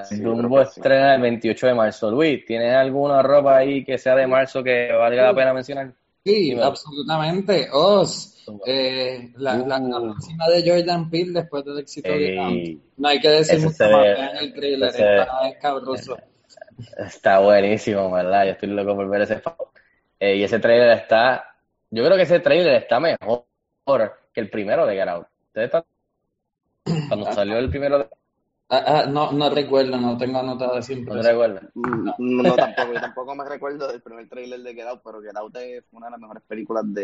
Sí, 0.04 0.20
Dumbo 0.20 0.58
que 0.58 0.64
sí. 0.66 0.80
estrena 0.80 1.14
el 1.14 1.22
28 1.22 1.66
de 1.68 1.74
marzo. 1.74 2.10
Luis, 2.10 2.44
¿tienes 2.44 2.74
alguna 2.74 3.22
ropa 3.22 3.56
ahí 3.56 3.84
que 3.84 3.96
sea 3.96 4.16
de 4.16 4.26
marzo 4.26 4.62
que 4.62 4.92
valga 4.92 5.22
la 5.22 5.34
pena 5.34 5.54
mencionar? 5.54 5.94
Sí, 6.24 6.52
absolutamente. 6.60 7.68
Oz, 7.72 8.37
eh, 8.66 9.32
la, 9.36 9.56
la, 9.58 9.78
la 9.78 9.98
Uh. 10.00 10.12
próxima 10.12 10.48
de 10.48 10.70
Jordan 10.70 11.10
Peele 11.10 11.32
después 11.40 11.64
del 11.64 11.78
éxito 11.78 12.08
de 12.10 12.38
Ant. 12.38 12.52
Ey, 12.56 12.80
No 12.96 13.08
hay 13.08 13.20
que 13.20 13.28
decir 13.28 13.58
mucho 13.60 13.84
más, 13.90 14.02
ve- 14.02 14.14
vean 14.14 14.36
el 14.36 14.52
ese- 14.88 15.18
está 15.20 15.48
escabroso. 15.48 16.16
está 16.98 17.38
buenísimo, 17.40 18.10
¿verdad? 18.10 18.44
Yo 18.46 18.50
estoy 18.52 18.68
loco 18.70 18.94
por 18.96 19.08
ver 19.08 19.22
ese 19.22 19.40
Eh, 20.20 20.36
y 20.36 20.44
ese 20.44 20.58
trailer 20.58 20.90
está, 20.90 21.56
yo 21.90 22.04
creo 22.04 22.16
que 22.16 22.22
ese 22.24 22.40
trailer 22.40 22.74
está 22.74 22.98
mejor 23.00 23.44
que 24.32 24.40
el 24.40 24.50
primero 24.50 24.86
de 24.86 24.94
Get 24.96 25.08
Out. 25.08 25.26
¿Ustedes 25.46 25.66
están- 25.66 25.84
Cuando 27.08 27.32
salió 27.32 27.58
el 27.58 27.68
primero 27.70 27.98
de... 27.98 28.06
Ah, 28.70 28.84
ah, 28.86 29.06
no, 29.08 29.32
no 29.32 29.48
recuerdo, 29.48 29.96
no 29.96 30.18
tengo 30.18 30.40
anotado 30.40 30.82
siempre. 30.82 31.14
¿No 31.14 31.22
te 31.22 31.30
recuerdas? 31.30 31.62
No, 31.74 32.14
no, 32.18 32.54
tampoco, 32.54 32.92
yo 32.92 33.00
tampoco 33.00 33.34
me 33.34 33.44
recuerdo 33.48 33.88
del 33.90 34.02
primer 34.02 34.28
tráiler 34.28 34.60
de 34.60 34.74
Get 34.74 34.86
Out, 34.86 35.00
pero 35.02 35.22
Get 35.22 35.36
Out 35.36 35.56
es 35.56 35.84
una 35.92 36.06
de 36.08 36.10
las 36.10 36.20
mejores 36.20 36.42
películas 36.46 36.84
de, 36.92 37.02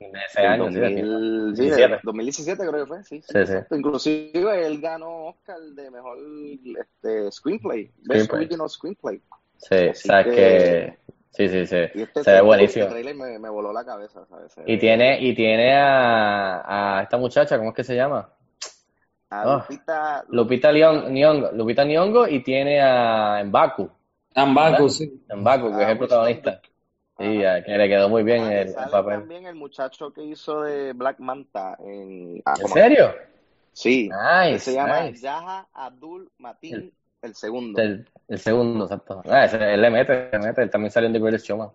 De 0.00 0.10
ese 0.28 0.40
año, 0.40 0.68
sí, 0.72 0.74
de 0.80 0.86
aquí. 0.86 1.02
2000, 1.02 1.56
sí, 1.56 1.62
de 1.62 1.68
17. 1.76 2.00
2017 2.02 2.66
creo 2.68 2.84
que 2.84 2.86
fue, 2.88 3.04
sí, 3.04 3.22
sí, 3.22 3.46
Sí. 3.46 3.52
Inclusive 3.76 4.66
él 4.66 4.80
ganó 4.80 5.26
Oscar 5.26 5.60
de 5.60 5.90
mejor 5.92 6.18
este, 6.80 7.30
screenplay, 7.30 7.84
Best 8.02 8.24
Screenplay. 8.24 8.38
Original 8.40 8.68
Screenplay. 8.70 9.22
Sí, 9.58 9.74
Así 9.90 10.08
sabes 10.08 10.26
que- 10.26 10.34
que... 10.34 10.98
Sí, 11.30 11.48
sí, 11.48 11.66
sí. 11.66 11.76
Y 11.94 12.02
este 12.02 12.22
Se 12.22 12.30
ve 12.30 12.36
este 12.36 12.42
buenísimo. 12.42 12.86
trailer 12.86 13.14
me, 13.16 13.38
me 13.40 13.48
voló 13.48 13.72
la 13.72 13.84
cabeza, 13.84 14.20
Y 14.66 14.78
tiene, 14.78 15.20
y 15.20 15.34
tiene 15.34 15.74
a, 15.76 16.98
a 16.98 17.02
esta 17.02 17.16
muchacha, 17.18 17.56
¿cómo 17.58 17.70
es 17.70 17.74
que 17.76 17.82
se 17.84 17.96
llama? 17.96 18.30
A 19.40 19.42
ah, 19.42 19.56
Lupita, 19.68 20.24
Lupita 20.28 20.72
Nyong'o, 20.72 21.52
Lupita 21.52 21.84
Nyong'o 21.84 22.28
y 22.28 22.42
tiene 22.42 22.80
a 22.80 23.42
Mbaku, 23.44 23.90
Ambaku, 24.34 24.88
sí. 24.88 25.24
Mbaku, 25.34 25.68
que 25.76 25.82
es 25.82 25.88
Ah, 25.88 25.90
el 25.92 25.98
protagonista. 25.98 26.60
Ah, 26.62 26.68
Sí, 27.16 27.38
que 27.64 27.78
le 27.78 27.88
quedó 27.88 28.08
muy 28.08 28.24
bien 28.24 28.42
Ah, 28.42 28.54
el, 28.60 28.74
papel. 28.90 29.20
también 29.20 29.46
el 29.46 29.54
muchacho 29.54 30.12
que 30.12 30.24
hizo 30.24 30.62
de 30.62 30.92
Black 30.94 31.20
Manta 31.20 31.76
en 31.78 32.42
ah, 32.44 32.54
¿En 32.56 32.62
¿cómo? 32.62 32.74
serio? 32.74 33.14
Sí, 33.72 34.08
que 34.08 34.50
Nice, 34.50 34.58
se 34.58 34.74
llama 34.74 35.02
nice. 35.02 35.22
Yaha 35.22 35.68
Abdul 35.72 36.30
Matin 36.38 36.74
El, 36.74 36.92
el 37.22 37.34
segundo. 37.36 37.80
el, 37.80 38.08
el 38.28 38.38
segundo, 38.38 38.84
exacto. 38.84 39.22
Ah, 39.28 39.44
ese, 39.44 39.74
él 39.74 39.80
le 39.80 39.90
mete, 39.90 40.28
le 40.32 40.38
mete. 40.40 40.62
Él 40.62 40.70
también 40.70 40.90
salió 40.90 41.06
en 41.06 41.12
The 41.12 41.20
Greatest 41.20 41.46
Showman. 41.46 41.70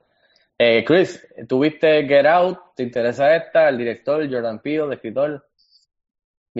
Eh, 0.58 0.84
Chris, 0.86 1.26
¿tú 1.48 1.60
viste 1.62 2.06
Get 2.06 2.26
Out? 2.26 2.58
¿Te 2.76 2.84
interesa 2.84 3.34
esta? 3.34 3.70
El 3.70 3.78
director, 3.78 4.30
Jordan 4.30 4.60
Peele, 4.60 4.84
el 4.86 4.94
escritor. 4.94 5.49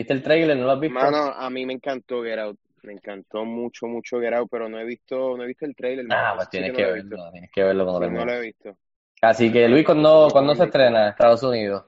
¿Viste 0.00 0.14
el 0.14 0.22
trailer? 0.22 0.56
¿No 0.56 0.64
lo 0.64 0.70
has 0.72 0.80
visto? 0.80 0.94
Mano, 0.98 1.18
a 1.26 1.50
mí 1.50 1.66
me 1.66 1.74
encantó 1.74 2.22
Get 2.22 2.38
Out. 2.38 2.58
Me 2.84 2.94
encantó 2.94 3.44
mucho, 3.44 3.86
mucho 3.86 4.18
Get 4.18 4.32
Out, 4.32 4.48
pero 4.50 4.66
no 4.66 4.78
he 4.78 4.84
visto, 4.86 5.36
no 5.36 5.42
he 5.42 5.46
visto 5.46 5.66
el 5.66 5.76
trailer, 5.76 6.06
Ah, 6.08 6.32
pues 6.36 6.46
sí 6.46 6.50
tienes 6.52 6.72
que 6.72 6.82
no 6.86 6.92
verlo, 6.92 7.30
tienes 7.32 7.50
que 7.52 7.62
verlo 7.62 7.84
cuando 7.84 8.08
Sí, 8.08 8.14
no 8.14 8.24
lo 8.24 8.32
he 8.32 8.40
visto. 8.40 8.78
Así 9.20 9.52
que 9.52 9.68
Luis, 9.68 9.84
¿cuándo, 9.84 10.28
No 10.28 10.30
cuándo 10.30 10.54
se 10.54 10.64
estrena 10.64 11.02
en 11.02 11.08
Estados 11.10 11.42
Unidos? 11.42 11.84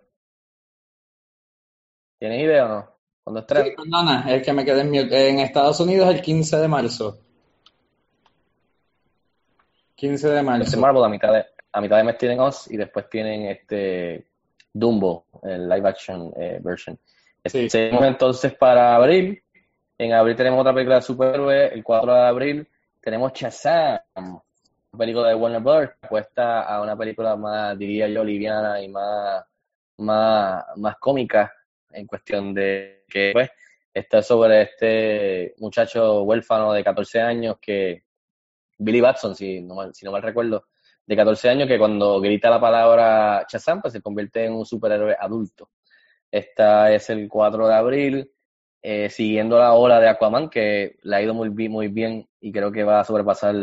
¿Tienes 2.18 2.42
idea 2.42 2.66
o 2.66 2.68
no? 2.68 2.88
¿Cuándo 3.24 3.40
Sí, 3.40 3.46
estrena? 3.48 3.76
perdona, 3.82 4.34
es 4.34 4.42
que 4.44 4.52
me 4.52 4.64
quedé 4.66 4.80
en 4.82 4.90
mute. 4.90 5.28
En 5.30 5.38
Estados 5.38 5.80
Unidos 5.80 6.14
el 6.14 6.20
15 6.20 6.58
de 6.58 6.68
marzo. 6.68 7.18
15 9.94 10.28
de 10.28 10.34
Este 10.34 10.42
marzo. 10.44 10.78
Marvel 10.80 11.04
a 11.04 11.08
mitad 11.08 11.32
de, 11.32 11.46
a 11.72 11.80
mitad 11.80 11.96
de 11.96 12.04
mes 12.04 12.18
tienen 12.18 12.40
Oz 12.40 12.70
y 12.70 12.76
después 12.76 13.08
tienen 13.08 13.46
este 13.46 14.26
Dumbo, 14.70 15.24
el 15.44 15.66
live 15.66 15.88
action 15.88 16.30
eh, 16.36 16.60
version. 16.62 16.98
Seguimos 17.44 18.04
entonces 18.04 18.54
para 18.54 18.94
abril. 18.94 19.42
En 19.98 20.12
abril 20.12 20.36
tenemos 20.36 20.60
otra 20.60 20.74
película 20.74 20.96
de 20.96 21.02
superhéroes. 21.02 21.72
El 21.72 21.82
4 21.82 22.14
de 22.14 22.20
abril 22.20 22.68
tenemos 23.00 23.32
Shazam, 23.32 24.00
una 24.14 24.98
película 24.98 25.28
de 25.28 25.34
Warner 25.34 25.60
Bros. 25.60 25.90
Apuesta 26.02 26.62
a 26.62 26.80
una 26.80 26.96
película 26.96 27.36
más, 27.36 27.76
diría 27.76 28.08
yo, 28.08 28.22
liviana 28.22 28.80
y 28.80 28.88
más, 28.88 29.44
más, 29.98 30.64
más 30.76 30.96
cómica 30.98 31.52
en 31.90 32.06
cuestión 32.06 32.54
de 32.54 33.04
que, 33.08 33.30
pues, 33.32 33.50
está 33.92 34.22
sobre 34.22 34.62
este 34.62 35.54
muchacho 35.58 36.22
huérfano 36.22 36.72
de 36.72 36.84
14 36.84 37.20
años 37.20 37.56
que, 37.60 38.04
Billy 38.78 39.00
Batson, 39.00 39.34
si 39.34 39.60
no 39.60 39.74
mal, 39.74 39.94
si 39.94 40.04
no 40.04 40.12
mal 40.12 40.22
recuerdo, 40.22 40.66
de 41.04 41.16
14 41.16 41.48
años 41.48 41.68
que 41.68 41.78
cuando 41.78 42.20
grita 42.20 42.48
la 42.50 42.60
palabra 42.60 43.46
Shazam, 43.48 43.80
pues 43.80 43.92
se 43.92 44.00
convierte 44.00 44.44
en 44.44 44.54
un 44.54 44.64
superhéroe 44.64 45.16
adulto. 45.18 45.70
Esta 46.32 46.90
es 46.92 47.08
el 47.10 47.28
4 47.28 47.68
de 47.68 47.74
abril, 47.74 48.32
eh, 48.82 49.08
siguiendo 49.10 49.58
la 49.58 49.74
ola 49.74 50.00
de 50.00 50.08
Aquaman, 50.08 50.48
que 50.50 50.96
le 51.02 51.16
ha 51.16 51.22
ido 51.22 51.34
muy, 51.34 51.50
muy 51.68 51.88
bien 51.88 52.26
y 52.40 52.50
creo 52.50 52.72
que 52.72 52.82
va 52.84 53.00
a 53.00 53.04
sobrepasar 53.04 53.54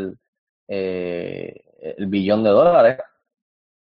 eh, 0.68 1.64
el 1.98 2.06
billón 2.06 2.44
de 2.44 2.50
dólares. 2.52 2.98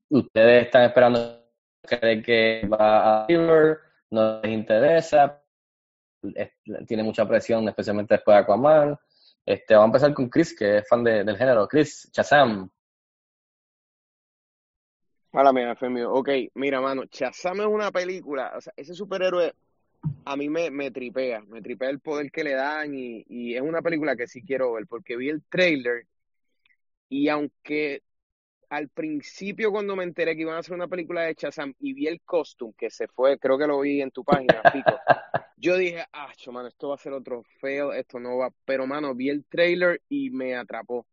Ustedes 0.08 0.66
están 0.66 0.84
esperando, 0.84 1.44
creen 1.82 2.22
que 2.22 2.66
va 2.66 3.22
a 3.24 3.26
River, 3.26 3.78
no 4.10 4.40
les 4.40 4.52
interesa, 4.52 5.42
es- 6.34 6.52
tiene 6.86 7.02
mucha 7.02 7.26
presión, 7.26 7.68
especialmente 7.68 8.14
después 8.14 8.36
de 8.36 8.40
Aquaman. 8.42 8.96
Este, 9.46 9.74
vamos 9.74 9.86
a 9.86 9.90
empezar 9.90 10.14
con 10.14 10.28
Chris, 10.28 10.56
que 10.56 10.78
es 10.78 10.88
fan 10.88 11.02
de- 11.04 11.24
del 11.24 11.36
género. 11.36 11.66
Chris, 11.66 12.08
Shazam. 12.12 12.70
Mala 15.32 15.52
mía, 15.52 15.76
mío. 15.88 16.12
Ok, 16.12 16.28
mira, 16.54 16.80
mano, 16.80 17.04
Shazam 17.10 17.60
es 17.60 17.66
una 17.66 17.90
película, 17.92 18.52
o 18.56 18.60
sea, 18.60 18.72
ese 18.76 18.94
superhéroe 18.94 19.54
a 20.24 20.36
mí 20.36 20.48
me, 20.48 20.70
me 20.70 20.90
tripea, 20.90 21.42
me 21.42 21.62
tripea 21.62 21.90
el 21.90 22.00
poder 22.00 22.30
que 22.32 22.44
le 22.44 22.54
dan 22.54 22.94
y, 22.94 23.24
y 23.28 23.54
es 23.56 23.62
una 23.62 23.82
película 23.82 24.16
que 24.16 24.26
sí 24.28 24.42
quiero 24.42 24.72
ver 24.74 24.86
porque 24.86 25.16
vi 25.16 25.30
el 25.30 25.42
trailer 25.44 26.06
y 27.08 27.28
aunque 27.28 28.02
al 28.70 28.88
principio 28.90 29.72
cuando 29.72 29.96
me 29.96 30.04
enteré 30.04 30.36
que 30.36 30.42
iban 30.42 30.56
a 30.56 30.60
hacer 30.60 30.74
una 30.74 30.88
película 30.88 31.22
de 31.22 31.34
Shazam 31.34 31.74
y 31.80 31.94
vi 31.94 32.06
el 32.08 32.22
costume 32.22 32.74
que 32.78 32.90
se 32.90 33.08
fue, 33.08 33.38
creo 33.38 33.58
que 33.58 33.66
lo 33.66 33.80
vi 33.80 34.02
en 34.02 34.10
tu 34.10 34.24
página, 34.24 34.64
Pico, 34.70 35.02
yo 35.56 35.76
dije, 35.76 36.04
ah, 36.12 36.32
mano, 36.52 36.68
esto 36.68 36.88
va 36.90 36.96
a 36.96 36.98
ser 36.98 37.12
otro 37.14 37.44
fail, 37.60 37.92
esto 37.94 38.20
no 38.20 38.38
va, 38.38 38.50
pero 38.64 38.86
mano, 38.86 39.14
vi 39.14 39.30
el 39.30 39.44
trailer 39.46 40.02
y 40.08 40.30
me 40.30 40.56
atrapó. 40.56 41.06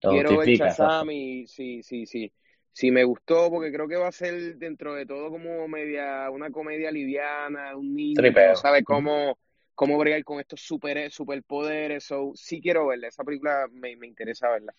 Quiero 0.00 0.36
ver 0.38 0.50
Shazam 0.50 1.10
y 1.10 1.46
sí, 1.48 1.82
sí, 1.82 2.06
sí. 2.06 2.32
Sí, 2.74 2.90
me 2.90 3.04
gustó 3.04 3.50
porque 3.50 3.72
creo 3.72 3.88
que 3.88 3.96
va 3.96 4.08
a 4.08 4.12
ser 4.12 4.56
dentro 4.58 4.94
de 4.94 5.06
todo 5.06 5.30
como 5.30 5.68
media, 5.68 6.28
una 6.30 6.50
comedia 6.50 6.90
liviana, 6.90 7.76
un 7.76 7.94
niño 7.94 8.34
que 8.34 8.42
Tripeo. 8.42 8.44
no 8.44 8.54
sabe 8.56 8.82
cómo, 8.84 9.38
cómo 9.76 9.96
bregar 9.98 10.24
con 10.24 10.40
estos 10.40 10.60
super, 10.62 11.10
superpoderes. 11.12 12.04
So, 12.04 12.32
sí 12.34 12.60
quiero 12.60 12.88
verla, 12.88 13.08
esa 13.08 13.24
película 13.24 13.68
me, 13.72 13.96
me 13.96 14.08
interesa 14.08 14.50
verla. 14.50 14.74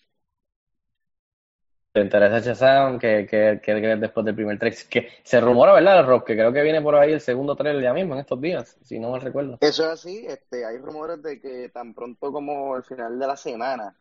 ¿Te 1.91 2.01
interesa 2.01 2.39
Shazam? 2.39 2.99
¿Qué, 2.99 3.25
qué, 3.29 3.59
qué 3.63 3.71
crees 3.79 3.99
después 4.01 4.25
del 4.25 4.35
primer 4.35 4.59
trailer? 4.59 4.79
Que 4.89 5.09
se 5.23 5.39
rumora, 5.39 5.73
¿verdad, 5.73 6.05
Rock? 6.05 6.27
Que 6.27 6.33
creo 6.35 6.51
que 6.53 6.61
viene 6.61 6.81
por 6.81 6.95
ahí 6.95 7.13
el 7.13 7.21
segundo 7.21 7.55
trailer 7.55 7.81
ya 7.83 7.93
mismo, 7.93 8.13
en 8.15 8.19
estos 8.21 8.39
días, 8.41 8.77
si 8.83 8.99
no 8.99 9.11
mal 9.11 9.21
recuerdo. 9.21 9.59
Eso 9.59 9.83
es 9.85 9.89
así, 9.89 10.25
este, 10.27 10.65
hay 10.65 10.77
rumores 10.77 11.21
de 11.21 11.39
que 11.41 11.69
tan 11.69 11.93
pronto 11.93 12.31
como 12.31 12.75
el 12.77 12.83
final 12.83 13.17
de 13.19 13.27
la 13.27 13.35
semana. 13.37 13.97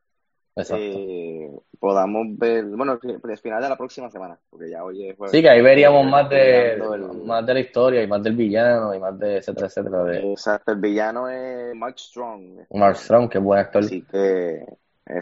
Eh, 0.69 1.51
podamos 1.79 2.27
ver, 2.39 2.65
bueno, 2.67 2.99
el 3.03 3.39
final 3.39 3.63
de 3.63 3.69
la 3.69 3.77
próxima 3.77 4.11
semana, 4.11 4.39
porque 4.51 4.71
ya 4.71 4.85
hoy 4.85 5.09
es 5.09 5.17
jueves, 5.17 5.39
Sí, 5.39 5.43
que 5.43 5.49
ahí 5.51 5.61
veríamos 5.63 6.07
eh, 6.07 6.11
más 6.11 6.29
de, 6.29 6.77
el- 6.85 7.23
más 7.25 7.45
de 7.47 7.55
la 7.55 7.61
historia 7.61 8.03
y 8.03 8.07
más 8.07 8.23
del 8.23 8.37
villano 8.37 8.95
y 8.95 8.99
más 9.01 9.19
de 9.19 9.39
etcétera, 9.39 9.67
etcétera. 9.67 10.05
De 10.05 10.31
Exacto, 10.33 10.73
el 10.73 10.79
villano 10.81 11.29
es 11.29 11.75
Mark 11.75 11.99
Strong. 11.99 12.61
este, 12.61 12.79
Mark 12.79 12.97
Strong, 12.99 13.31
que 13.31 13.39
es 13.39 13.45
buen 13.45 13.59
actor. 13.61 13.83
Así 13.85 14.03
que, 14.03 14.65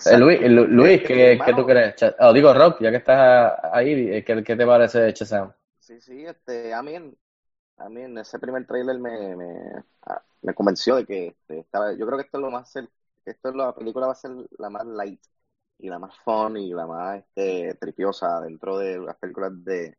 Eh. 0.04 0.16
Luis, 0.18 0.40
eh, 0.40 0.48
Lu- 0.48 0.66
Luis, 0.66 1.02
Este, 1.02 1.06
¿qué, 1.06 1.40
qué 1.44 1.52
hermano, 1.52 1.56
tú 1.56 1.64
crees? 1.66 1.94
Oh, 2.20 2.32
digo, 2.32 2.52
Rock, 2.52 2.78
ya 2.80 2.90
que 2.90 2.96
estás 2.98 3.52
ahí, 3.72 3.92
eh, 3.92 4.24
¿qué, 4.24 4.42
qué 4.42 4.56
te 4.56 4.66
parece 4.66 5.12
Shazam? 5.12 5.52
Sí, 5.78 6.00
sí, 6.00 6.24
este, 6.24 6.72
a 6.74 6.82
mí, 6.82 6.94
en- 6.94 7.16
a 7.78 7.88
mí 7.88 8.02
en 8.02 8.18
ese 8.18 8.38
primer 8.38 8.66
trailer 8.66 8.98
me, 8.98 9.36
me, 9.36 9.46
ah, 10.02 10.22
me 10.42 10.54
convenció 10.54 10.96
de 10.96 11.06
que 11.06 11.28
este, 11.28 11.60
estaba, 11.60 11.92
yo 11.94 12.06
creo 12.06 12.18
que 12.18 12.24
esto 12.26 12.38
es 12.38 12.42
lo 12.42 12.50
más, 12.50 12.74
cer- 12.74 12.90
esto 13.24 13.50
es 13.50 13.54
la 13.54 13.74
película 13.74 14.06
va 14.06 14.12
a 14.12 14.16
ser 14.16 14.32
la 14.58 14.70
más 14.70 14.86
light 14.86 15.20
y 15.78 15.88
la 15.88 15.98
más 15.98 16.16
fun 16.24 16.56
y 16.56 16.72
la 16.72 16.86
más 16.86 17.18
este, 17.34 17.74
tripiosa 17.74 18.40
dentro 18.40 18.78
de 18.78 18.98
las 18.98 19.16
películas 19.16 19.52
de, 19.64 19.96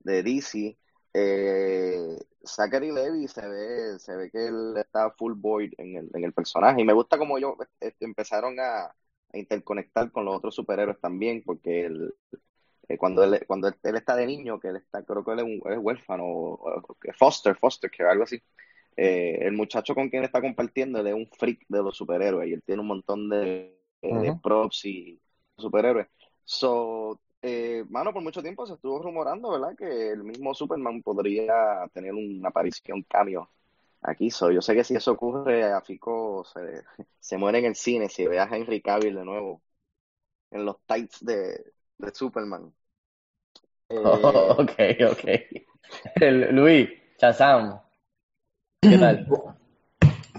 de 0.00 0.22
DC. 0.22 0.78
Eh, 1.14 2.18
Zachary 2.44 2.92
Levi 2.92 3.28
se 3.28 3.46
ve, 3.48 3.98
se 3.98 4.16
ve 4.16 4.30
que 4.30 4.46
él 4.48 4.74
está 4.76 5.10
full 5.12 5.34
board 5.34 5.70
en 5.78 5.96
el, 5.96 6.10
en 6.14 6.24
el 6.24 6.32
personaje 6.34 6.80
y 6.82 6.84
me 6.84 6.92
gusta 6.92 7.18
como 7.18 7.38
ellos 7.38 7.54
este, 7.80 8.04
empezaron 8.04 8.58
a, 8.60 8.94
interconectar 9.32 10.10
con 10.12 10.24
los 10.24 10.36
otros 10.36 10.54
superhéroes 10.54 11.00
también, 11.00 11.42
porque 11.44 11.90
eh, 12.88 12.98
cuando 12.98 13.24
él, 13.24 13.44
cuando 13.46 13.68
él, 13.68 13.74
él 13.82 13.96
está 13.96 14.16
de 14.16 14.26
niño, 14.26 14.60
que 14.60 14.68
él 14.68 14.76
está, 14.76 15.02
creo 15.04 15.24
que 15.24 15.32
él 15.32 15.38
es, 15.40 15.44
un, 15.44 15.60
él 15.66 15.72
es 15.72 15.78
huérfano, 15.78 16.58
foster, 17.18 17.56
foster 17.56 17.90
care, 17.90 18.10
algo 18.10 18.24
así. 18.24 18.40
Eh, 18.96 19.38
el 19.42 19.52
muchacho 19.52 19.94
con 19.94 20.08
quien 20.10 20.24
está 20.24 20.40
compartiendo, 20.40 21.04
es 21.06 21.14
un 21.14 21.28
freak 21.28 21.64
de 21.68 21.82
los 21.82 21.96
superhéroes 21.96 22.48
y 22.48 22.52
él 22.54 22.62
tiene 22.64 22.80
un 22.82 22.88
montón 22.88 23.28
de, 23.28 23.76
eh, 24.02 24.18
de 24.20 24.32
props 24.34 24.84
y 24.86 25.20
superhéroes. 25.56 26.08
So, 26.44 27.20
eh, 27.42 27.84
mano, 27.88 28.12
por 28.12 28.22
mucho 28.22 28.42
tiempo 28.42 28.66
se 28.66 28.74
estuvo 28.74 29.02
rumorando, 29.02 29.50
¿verdad? 29.50 29.76
Que 29.76 30.10
el 30.12 30.24
mismo 30.24 30.54
Superman 30.54 31.02
podría 31.02 31.88
tener 31.92 32.12
una 32.14 32.48
aparición 32.50 33.02
cameo 33.04 33.50
aquí. 34.02 34.30
So, 34.30 34.50
yo 34.52 34.62
sé 34.62 34.74
que 34.74 34.84
si 34.84 34.94
eso 34.94 35.12
ocurre, 35.12 35.64
a 35.72 35.80
Fico 35.82 36.44
se, 36.44 36.82
se 37.20 37.36
muere 37.38 37.58
en 37.60 37.66
el 37.66 37.74
cine 37.76 38.08
si 38.08 38.26
ve 38.26 38.38
a 38.40 38.44
Henry 38.50 38.80
Cavill 38.82 39.14
de 39.16 39.24
nuevo 39.24 39.62
en 40.50 40.64
los 40.64 40.76
tights 40.86 41.24
de, 41.24 41.72
de 41.98 42.14
Superman. 42.14 42.74
Eh, 43.88 44.44
Oh, 44.54 44.56
ok, 44.58 44.72
ok. 45.10 45.24
El- 46.20 46.54
Luis, 46.54 46.88
Shazam, 47.20 47.80
¿qué 48.88 48.98
tal? 48.98 49.26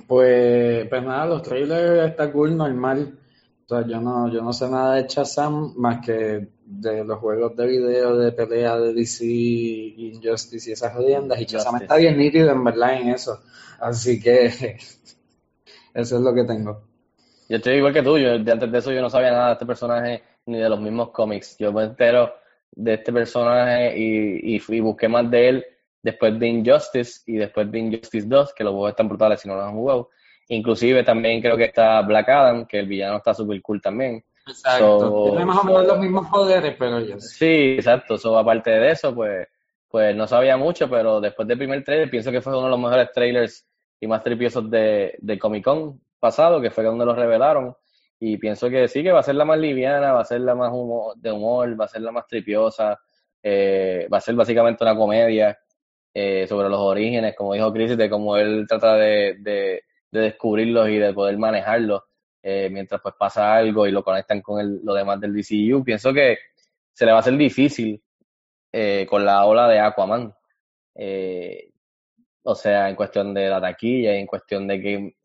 Pues, 0.07 0.87
pues 0.87 1.03
nada, 1.03 1.25
los 1.25 1.41
trailers 1.41 2.09
está 2.11 2.31
cool, 2.31 2.55
normal. 2.55 3.17
O 3.65 3.67
sea, 3.67 3.87
yo 3.87 3.99
no, 3.99 4.31
yo 4.31 4.41
no 4.41 4.53
sé 4.53 4.69
nada 4.69 4.95
de 4.95 5.07
Shazam 5.07 5.73
más 5.77 6.05
que 6.05 6.47
de 6.65 7.03
los 7.03 7.19
juegos 7.19 7.55
de 7.55 7.65
video 7.65 8.15
de 8.17 8.31
pelea 8.31 8.77
de 8.77 8.93
DC, 8.93 9.25
Injustice 9.25 10.69
y 10.69 10.73
esas 10.73 10.93
jodiendas. 10.93 11.39
Y 11.41 11.45
Shazam 11.45 11.77
está 11.77 11.95
bien 11.97 12.17
nítido 12.17 12.51
en 12.51 12.63
verdad 12.63 13.01
en 13.01 13.09
eso. 13.09 13.41
Así 13.79 14.19
que 14.21 14.45
eso 15.93 16.15
es 16.17 16.21
lo 16.21 16.33
que 16.33 16.43
tengo. 16.43 16.83
Yo 17.49 17.57
estoy 17.57 17.75
igual 17.75 17.93
que 17.93 18.03
tú, 18.03 18.17
yo 18.17 18.37
de 18.39 18.51
antes 18.51 18.71
de 18.71 18.77
eso 18.77 18.91
yo 18.91 19.01
no 19.01 19.09
sabía 19.09 19.31
nada 19.31 19.47
de 19.47 19.53
este 19.53 19.65
personaje 19.65 20.23
ni 20.47 20.59
de 20.59 20.69
los 20.69 20.79
mismos 20.79 21.09
cómics. 21.11 21.57
Yo 21.57 21.71
me 21.73 21.83
entero 21.83 22.33
de 22.71 22.93
este 22.95 23.11
personaje 23.13 23.97
y, 23.97 24.55
y, 24.55 24.59
fui- 24.59 24.77
y 24.77 24.81
busqué 24.81 25.07
más 25.07 25.29
de 25.29 25.49
él 25.49 25.65
después 26.05 26.37
de 26.39 26.47
Injustice 26.47 27.21
y 27.25 27.37
después 27.37 27.71
de 27.71 27.79
Injustice 27.79 28.27
2, 28.27 28.53
que 28.53 28.63
los 28.63 28.73
juegos 28.73 28.91
están 28.91 29.07
brutales 29.09 29.41
si 29.41 29.47
no 29.47 29.55
los 29.55 29.65
han 29.65 29.73
jugado. 29.73 30.09
Inclusive 30.49 31.03
también 31.03 31.41
creo 31.41 31.57
que 31.57 31.63
está 31.65 31.99
Black 32.03 32.29
Adam, 32.29 32.65
que 32.67 32.79
el 32.79 32.85
villano 32.87 33.17
está 33.17 33.33
super 33.33 33.59
cool 33.63 33.81
también. 33.81 34.23
Exacto. 34.47 34.99
So- 34.99 35.23
Tiene 35.31 35.45
más 35.45 35.57
o 35.57 35.63
menos 35.63 35.87
los 35.87 35.97
mismos 35.99 36.29
poderes, 36.29 36.75
pero 36.77 36.99
yo. 36.99 37.19
Sí, 37.19 37.75
exacto. 37.79 38.17
So, 38.19 38.37
aparte 38.37 38.69
de 38.69 38.91
eso, 38.91 39.15
pues, 39.15 39.47
pues 39.89 40.15
no 40.15 40.27
sabía 40.27 40.55
mucho, 40.57 40.87
pero 40.87 41.19
después 41.19 41.47
del 41.47 41.57
primer 41.57 41.83
trailer 41.83 42.09
pienso 42.11 42.31
que 42.31 42.41
fue 42.41 42.53
uno 42.53 42.65
de 42.65 42.69
los 42.69 42.79
mejores 42.79 43.11
trailers 43.11 43.67
y 43.99 44.05
más 44.05 44.21
tripiosos 44.23 44.69
de, 44.69 45.15
de 45.19 45.39
Comic 45.39 45.63
Con 45.63 45.99
pasado, 46.19 46.61
que 46.61 46.69
fue 46.69 46.83
donde 46.83 47.05
los 47.05 47.15
revelaron. 47.17 47.75
y 48.19 48.37
pienso 48.37 48.69
que 48.69 48.87
sí, 48.87 49.01
que 49.01 49.11
va 49.11 49.21
a 49.21 49.23
ser 49.23 49.35
la 49.35 49.45
más 49.45 49.57
liviana, 49.57 50.13
va 50.13 50.21
a 50.21 50.25
ser 50.25 50.41
la 50.41 50.53
más 50.53 50.71
humo- 50.71 51.13
de 51.15 51.31
humor, 51.31 51.79
va 51.79 51.85
a 51.85 51.87
ser 51.87 52.01
la 52.03 52.11
más 52.11 52.27
tripiosa, 52.27 52.99
eh, 53.41 54.07
va 54.13 54.17
a 54.19 54.21
ser 54.21 54.35
básicamente 54.35 54.83
una 54.83 54.95
comedia 54.95 55.57
eh, 56.15 56.47
sobre 56.47 56.69
los 56.69 56.79
orígenes, 56.79 57.35
como 57.35 57.53
dijo 57.53 57.73
Chris, 57.73 57.97
de 57.97 58.09
cómo 58.09 58.37
él 58.37 58.65
trata 58.67 58.95
de, 58.95 59.35
de, 59.39 59.83
de 60.11 60.19
descubrirlos 60.19 60.89
y 60.89 60.97
de 60.97 61.13
poder 61.13 61.37
manejarlos 61.37 62.03
eh, 62.41 62.69
mientras 62.71 63.01
pues 63.01 63.15
pasa 63.17 63.55
algo 63.55 63.87
y 63.87 63.91
lo 63.91 64.03
conectan 64.03 64.41
con 64.41 64.79
lo 64.85 64.93
demás 64.93 65.19
del 65.19 65.33
DCU. 65.33 65.83
Pienso 65.83 66.13
que 66.13 66.37
se 66.93 67.05
le 67.05 67.11
va 67.11 67.17
a 67.17 67.21
hacer 67.21 67.35
difícil 67.35 68.01
eh, 68.71 69.05
con 69.09 69.25
la 69.25 69.45
ola 69.45 69.67
de 69.67 69.79
Aquaman. 69.79 70.33
Eh, 70.95 71.71
o 72.43 72.55
sea, 72.55 72.87
en 72.89 72.95
cuestión 72.95 73.33
de 73.33 73.49
la 73.49 73.59
taquilla, 73.59 74.13
en 74.13 74.27
cuestión 74.27 74.67
de 74.67 74.81
que 74.81 75.15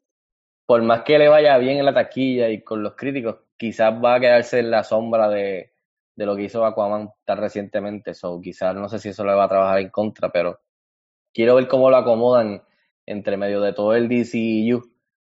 por 0.67 0.83
más 0.83 1.03
que 1.03 1.19
le 1.19 1.29
vaya 1.29 1.59
bien 1.59 1.79
en 1.79 1.85
la 1.85 1.95
taquilla 1.95 2.49
y 2.49 2.63
con 2.65 2.83
los 2.83 2.97
críticos, 2.97 3.37
quizás 3.57 3.93
va 4.03 4.15
a 4.15 4.21
quedarse 4.21 4.61
en 4.61 4.71
la 4.71 4.83
sombra 4.83 5.29
de, 5.29 5.73
de 6.17 6.27
lo 6.27 6.35
que 6.37 6.45
hizo 6.45 6.65
Aquaman 6.65 7.11
tan 7.25 7.39
recientemente. 7.39 8.15
So, 8.15 8.41
quizás 8.41 8.75
no 8.75 8.89
sé 8.89 8.99
si 8.99 9.11
eso 9.11 9.25
le 9.25 9.35
va 9.35 9.45
a 9.45 9.49
trabajar 9.49 9.79
en 9.81 9.91
contra, 9.91 10.31
pero 10.31 10.61
quiero 11.33 11.55
ver 11.57 11.69
cómo 11.69 11.91
lo 11.91 11.97
acomodan 11.97 12.63
entre 13.07 13.37
medio 13.37 13.61
de 13.61 13.73
todo 13.73 13.95
el 13.95 14.09
DCU, 14.09 14.83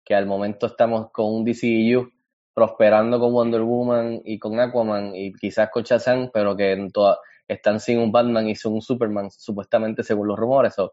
que 0.04 0.14
al 0.14 0.26
momento 0.26 0.66
estamos 0.66 1.10
con 1.10 1.26
un 1.32 1.44
DCU 1.44 2.10
prosperando 2.54 3.18
con 3.18 3.32
Wonder 3.32 3.62
Woman 3.62 4.20
y 4.24 4.38
con 4.38 4.60
Aquaman 4.60 5.14
y 5.16 5.32
quizás 5.32 5.70
con 5.70 5.82
Shazam, 5.84 6.30
pero 6.32 6.56
que 6.56 6.72
en 6.72 6.90
toda- 6.90 7.18
están 7.48 7.80
sin 7.80 7.98
un 7.98 8.12
Batman 8.12 8.48
y 8.48 8.54
sin 8.54 8.72
un 8.72 8.82
Superman, 8.82 9.30
supuestamente 9.30 10.02
según 10.02 10.28
los 10.28 10.38
rumores. 10.38 10.74
So, 10.74 10.92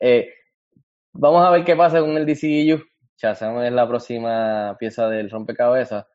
eh, 0.00 0.30
vamos 1.12 1.44
a 1.46 1.50
ver 1.50 1.64
qué 1.64 1.76
pasa 1.76 2.00
con 2.00 2.16
el 2.16 2.26
DCU. 2.26 2.82
Shazam 3.16 3.62
es 3.62 3.72
la 3.72 3.86
próxima 3.88 4.76
pieza 4.78 5.08
del 5.08 5.30
rompecabezas. 5.30 6.06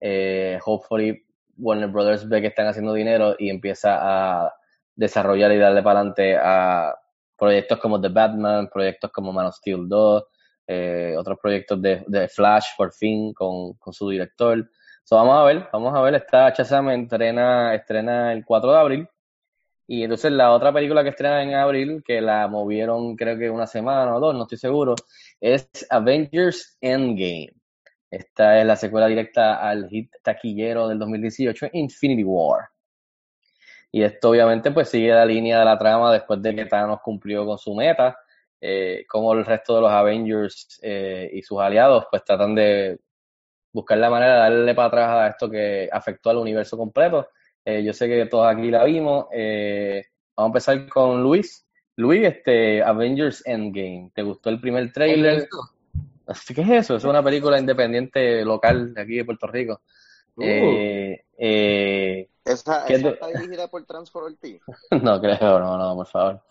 Eh, 0.00 0.58
hopefully 0.64 1.24
Warner 1.56 1.88
Brothers 1.88 2.28
ve 2.28 2.40
que 2.40 2.48
están 2.48 2.66
haciendo 2.68 2.92
dinero 2.94 3.34
y 3.38 3.50
empieza 3.50 3.98
a 4.00 4.54
desarrollar 4.94 5.52
y 5.52 5.58
darle 5.58 5.82
para 5.82 6.00
adelante 6.00 6.36
a 6.36 6.94
proyectos 7.40 7.78
como 7.78 8.00
The 8.00 8.08
Batman, 8.08 8.68
proyectos 8.68 9.10
como 9.10 9.32
Man 9.32 9.46
of 9.46 9.56
Steel 9.56 9.88
2, 9.88 10.24
eh, 10.66 11.14
otros 11.18 11.38
proyectos 11.40 11.80
de, 11.80 12.28
Flash 12.28 12.66
por 12.76 12.92
fin 12.92 13.32
con, 13.32 13.74
su 13.90 14.10
director. 14.10 14.70
So, 15.02 15.16
vamos 15.16 15.36
a 15.38 15.44
ver, 15.44 15.68
vamos 15.72 15.96
a 15.96 16.02
ver, 16.02 16.14
esta 16.14 16.50
Shazam 16.50 16.90
estrena, 16.90 17.74
estrena 17.74 18.32
el 18.32 18.44
4 18.44 18.70
de 18.70 18.78
abril. 18.78 19.08
Y 19.88 20.04
entonces 20.04 20.30
la 20.30 20.52
otra 20.52 20.72
película 20.72 21.02
que 21.02 21.08
estrena 21.08 21.42
en 21.42 21.54
abril, 21.54 22.04
que 22.06 22.20
la 22.20 22.46
movieron 22.46 23.16
creo 23.16 23.36
que 23.36 23.50
una 23.50 23.66
semana 23.66 24.14
o 24.14 24.20
dos, 24.20 24.36
no 24.36 24.42
estoy 24.42 24.58
seguro, 24.58 24.94
es 25.40 25.68
Avengers 25.90 26.76
Endgame. 26.80 27.52
Esta 28.08 28.60
es 28.60 28.66
la 28.66 28.76
secuela 28.76 29.08
directa 29.08 29.56
al 29.56 29.88
hit 29.88 30.12
taquillero 30.22 30.86
del 30.88 30.98
2018, 30.98 31.70
Infinity 31.72 32.22
War. 32.22 32.68
Y 33.92 34.02
esto 34.02 34.30
obviamente 34.30 34.70
pues 34.70 34.88
sigue 34.88 35.10
la 35.10 35.24
línea 35.24 35.58
de 35.58 35.64
la 35.64 35.78
trama 35.78 36.12
después 36.12 36.40
de 36.42 36.54
que 36.54 36.66
Thanos 36.66 37.00
cumplió 37.02 37.44
con 37.44 37.58
su 37.58 37.74
meta, 37.74 38.16
eh, 38.60 39.04
como 39.08 39.32
el 39.32 39.44
resto 39.44 39.76
de 39.76 39.80
los 39.82 39.90
Avengers 39.90 40.78
eh, 40.82 41.30
y 41.32 41.42
sus 41.42 41.58
aliados 41.60 42.06
pues 42.10 42.24
tratan 42.24 42.54
de 42.54 42.98
buscar 43.72 43.98
la 43.98 44.10
manera 44.10 44.34
de 44.34 44.40
darle 44.40 44.74
para 44.74 44.88
atrás 44.88 45.08
a 45.10 45.28
esto 45.28 45.50
que 45.50 45.88
afectó 45.90 46.30
al 46.30 46.38
universo 46.38 46.76
completo. 46.76 47.28
Eh, 47.64 47.82
yo 47.84 47.92
sé 47.92 48.08
que 48.08 48.26
todos 48.26 48.46
aquí 48.46 48.70
la 48.70 48.84
vimos. 48.84 49.26
Eh, 49.32 50.04
vamos 50.36 50.48
a 50.48 50.72
empezar 50.72 50.88
con 50.88 51.22
Luis. 51.22 51.66
Luis, 51.96 52.26
este, 52.26 52.82
Avengers 52.82 53.42
Endgame. 53.46 54.10
¿Te 54.14 54.22
gustó 54.22 54.50
el 54.50 54.60
primer 54.60 54.92
trailer? 54.92 55.48
¿Qué 56.54 56.60
es 56.62 56.70
eso? 56.70 56.96
Es 56.96 57.04
una 57.04 57.22
película 57.22 57.58
independiente 57.58 58.44
local 58.44 58.94
de 58.94 59.02
aquí 59.02 59.16
de 59.16 59.24
Puerto 59.24 59.46
Rico. 59.46 59.82
Uh. 60.36 60.42
Eh, 60.42 61.24
eh, 61.42 62.28
Esa, 62.44 62.84
¿Qué 62.86 62.94
esa 62.94 63.08
está 63.10 63.28
dirigida 63.28 63.68
por 63.68 63.84
Transfer 63.86 64.22
Ortiz. 64.24 64.60
no 65.02 65.20
creo, 65.20 65.58
no, 65.58 65.78
no, 65.78 65.94
por 65.96 66.06
favor. 66.06 66.42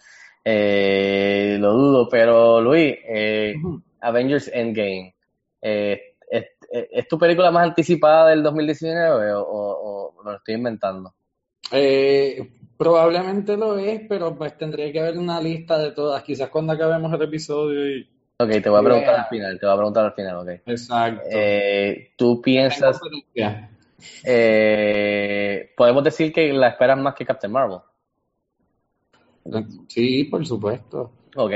Eh, 0.43 1.57
lo 1.59 1.73
dudo, 1.73 2.09
pero 2.09 2.59
Luis, 2.61 2.95
eh. 3.07 3.53
Avengers 4.01 4.49
Endgame, 4.53 5.13
eh, 5.61 6.15
¿es, 6.31 6.45
es- 6.71 6.87
es 6.91 7.07
tu 7.07 7.19
película 7.19 7.51
más 7.51 7.67
anticipada 7.67 8.29
del 8.29 8.41
2019 8.41 9.33
o, 9.33 9.41
o- 9.41 10.13
o 10.17 10.23
lo 10.23 10.35
estoy 10.35 10.55
inventando? 10.55 11.13
Eh, 11.71 12.49
probablemente 12.77 13.57
lo 13.57 13.77
es, 13.77 14.01
pero 14.07 14.35
pues 14.37 14.57
tendría 14.57 14.91
que 14.91 14.99
haber 15.01 15.17
una 15.17 15.41
lista 15.41 15.77
de 15.77 15.91
todas, 15.91 16.23
quizás 16.23 16.49
cuando 16.49 16.73
acabemos 16.73 17.13
el 17.13 17.21
episodio 17.21 17.87
y... 17.97 18.09
Ok, 18.41 18.49
te 18.63 18.69
voy 18.69 18.79
a 18.79 18.83
preguntar 18.83 19.13
Yeah. 19.15 19.23
al 19.23 19.27
final, 19.29 19.59
te 19.59 19.65
voy 19.65 19.73
a 19.73 19.77
preguntar 19.77 20.05
al 20.05 20.13
final, 20.13 20.35
ok. 20.37 20.49
Exacto. 20.65 21.27
Eh, 21.29 22.13
¿tú 22.17 22.41
piensas. 22.41 22.99
Eh, 24.23 25.71
podemos 25.75 26.03
decir 26.03 26.31
que 26.33 26.51
la 26.53 26.69
esperas 26.69 26.97
más 26.97 27.15
que 27.15 27.25
Captain 27.25 27.51
Marvel? 27.51 27.79
Sí, 29.87 30.25
por 30.25 30.45
supuesto. 30.45 31.11
Ok, 31.35 31.51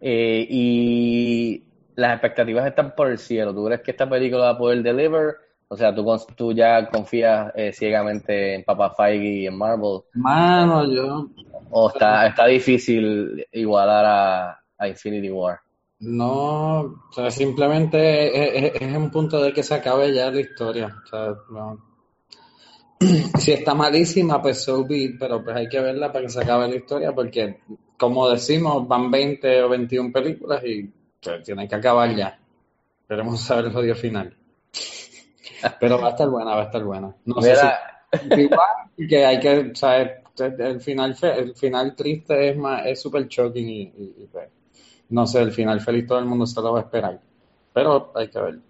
eh, 0.00 0.46
y 0.48 1.62
las 1.96 2.12
expectativas 2.14 2.66
están 2.66 2.94
por 2.94 3.10
el 3.10 3.18
cielo. 3.18 3.54
¿Tú 3.54 3.64
crees 3.66 3.80
que 3.82 3.90
esta 3.92 4.08
película 4.08 4.44
va 4.44 4.50
a 4.50 4.58
poder 4.58 4.82
deliver? 4.82 5.36
O 5.68 5.76
sea, 5.76 5.94
¿tú, 5.94 6.04
con- 6.04 6.20
tú 6.36 6.52
ya 6.52 6.88
confías 6.88 7.50
eh, 7.54 7.72
ciegamente 7.72 8.54
en 8.54 8.64
Papa 8.64 8.90
Feige 8.94 9.24
y 9.42 9.46
en 9.46 9.56
Marvel? 9.56 10.00
Mano, 10.14 10.84
yo 10.92 11.28
¿O 11.70 11.88
está, 11.88 12.26
está 12.26 12.46
difícil 12.46 13.46
igualar 13.52 14.04
a, 14.04 14.62
a 14.78 14.88
Infinity 14.88 15.30
War? 15.30 15.60
No, 16.02 16.80
o 16.80 17.12
sea, 17.12 17.30
simplemente 17.30 18.58
es, 18.66 18.74
es- 18.74 18.82
es 18.82 18.96
un 18.96 19.10
punto 19.10 19.42
de 19.42 19.52
que 19.52 19.62
se 19.62 19.74
acabe 19.74 20.12
ya 20.12 20.30
la 20.30 20.40
historia. 20.40 20.96
O 21.04 21.06
sea, 21.06 21.34
no. 21.50 21.78
Si 23.38 23.50
está 23.52 23.74
malísima, 23.74 24.40
pues 24.40 24.62
so 24.62 24.84
be 24.86 25.14
pero 25.18 25.42
pues 25.42 25.56
hay 25.56 25.68
que 25.68 25.80
verla 25.80 26.12
para 26.12 26.24
que 26.24 26.28
se 26.30 26.40
acabe 26.40 26.68
la 26.68 26.76
historia, 26.76 27.12
porque 27.12 27.58
como 27.98 28.28
decimos, 28.28 28.86
van 28.86 29.10
20 29.10 29.62
o 29.62 29.68
21 29.68 30.12
películas 30.12 30.62
y 30.64 30.84
o 30.84 30.90
sea, 31.20 31.42
tienen 31.42 31.66
que 31.68 31.74
acabar 31.74 32.14
ya. 32.14 32.38
Queremos 33.08 33.40
saber 33.40 33.66
el 33.66 33.72
jodido 33.72 33.94
final. 33.96 34.36
Pero 35.80 36.00
va 36.00 36.08
a 36.08 36.10
estar 36.10 36.28
buena, 36.28 36.54
va 36.54 36.62
a 36.62 36.64
estar 36.66 36.84
buena. 36.84 37.14
No 37.24 37.40
sé 37.42 37.54
si 37.56 38.40
igual 38.40 39.08
que 39.08 39.24
hay 39.24 39.40
que, 39.40 39.70
¿sabes? 39.74 40.10
El 40.38 40.80
final, 40.80 41.16
el 41.22 41.54
final 41.54 41.94
triste 41.94 42.50
es 42.50 42.56
más, 42.56 42.86
es 42.86 43.00
súper 43.00 43.26
shocking 43.28 43.68
y, 43.68 43.82
y- 43.82 44.14
y, 44.22 44.26
pues, 44.30 44.48
no 45.12 45.26
sé, 45.26 45.40
el 45.42 45.52
final 45.52 45.80
feliz 45.80 46.06
todo 46.06 46.18
el 46.18 46.26
mundo 46.26 46.46
se 46.46 46.60
lo 46.60 46.72
va 46.72 46.80
a 46.80 46.82
esperar. 46.82 47.20
Pero 47.72 48.12
hay 48.16 48.28
que 48.30 48.40
ver. 48.40 48.60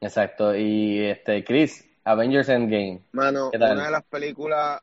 exacto. 0.00 0.56
Y 0.56 1.00
este, 1.00 1.44
Chris, 1.44 1.86
Avengers 2.04 2.48
Endgame. 2.50 3.02
Mano, 3.12 3.52
¿Qué 3.52 3.58
tal? 3.58 3.78
una 3.78 3.86
de 3.86 3.90
las 3.90 4.04
películas, 4.04 4.80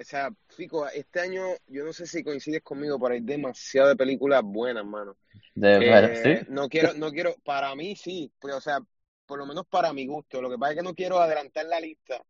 o 0.00 0.04
sea, 0.04 0.30
Fico, 0.48 0.86
este 0.88 1.20
año 1.20 1.42
yo 1.66 1.84
no 1.84 1.92
sé 1.92 2.06
si 2.06 2.24
coincides 2.24 2.62
conmigo, 2.62 2.98
pero 2.98 3.14
hay 3.14 3.20
demasiadas 3.20 3.90
de 3.92 3.96
películas 3.96 4.42
buenas, 4.44 4.84
mano. 4.86 5.16
De, 5.54 5.74
Eh, 5.78 6.14
¿sí? 6.14 6.46
no 6.48 6.68
quiero, 6.68 6.94
no 6.94 7.10
quiero, 7.12 7.36
para 7.44 7.74
mí 7.76 7.96
sí, 7.96 8.32
pues, 8.40 8.54
o 8.54 8.60
sea, 8.62 8.80
por 9.26 9.38
lo 9.38 9.46
menos 9.46 9.66
para 9.68 9.92
mi 9.92 10.06
gusto. 10.06 10.42
Lo 10.42 10.50
que 10.50 10.58
pasa 10.58 10.72
es 10.72 10.78
que 10.78 10.84
no 10.84 10.94
quiero 10.94 11.20
adelantar 11.20 11.66
la 11.66 11.80
lista 11.80 12.22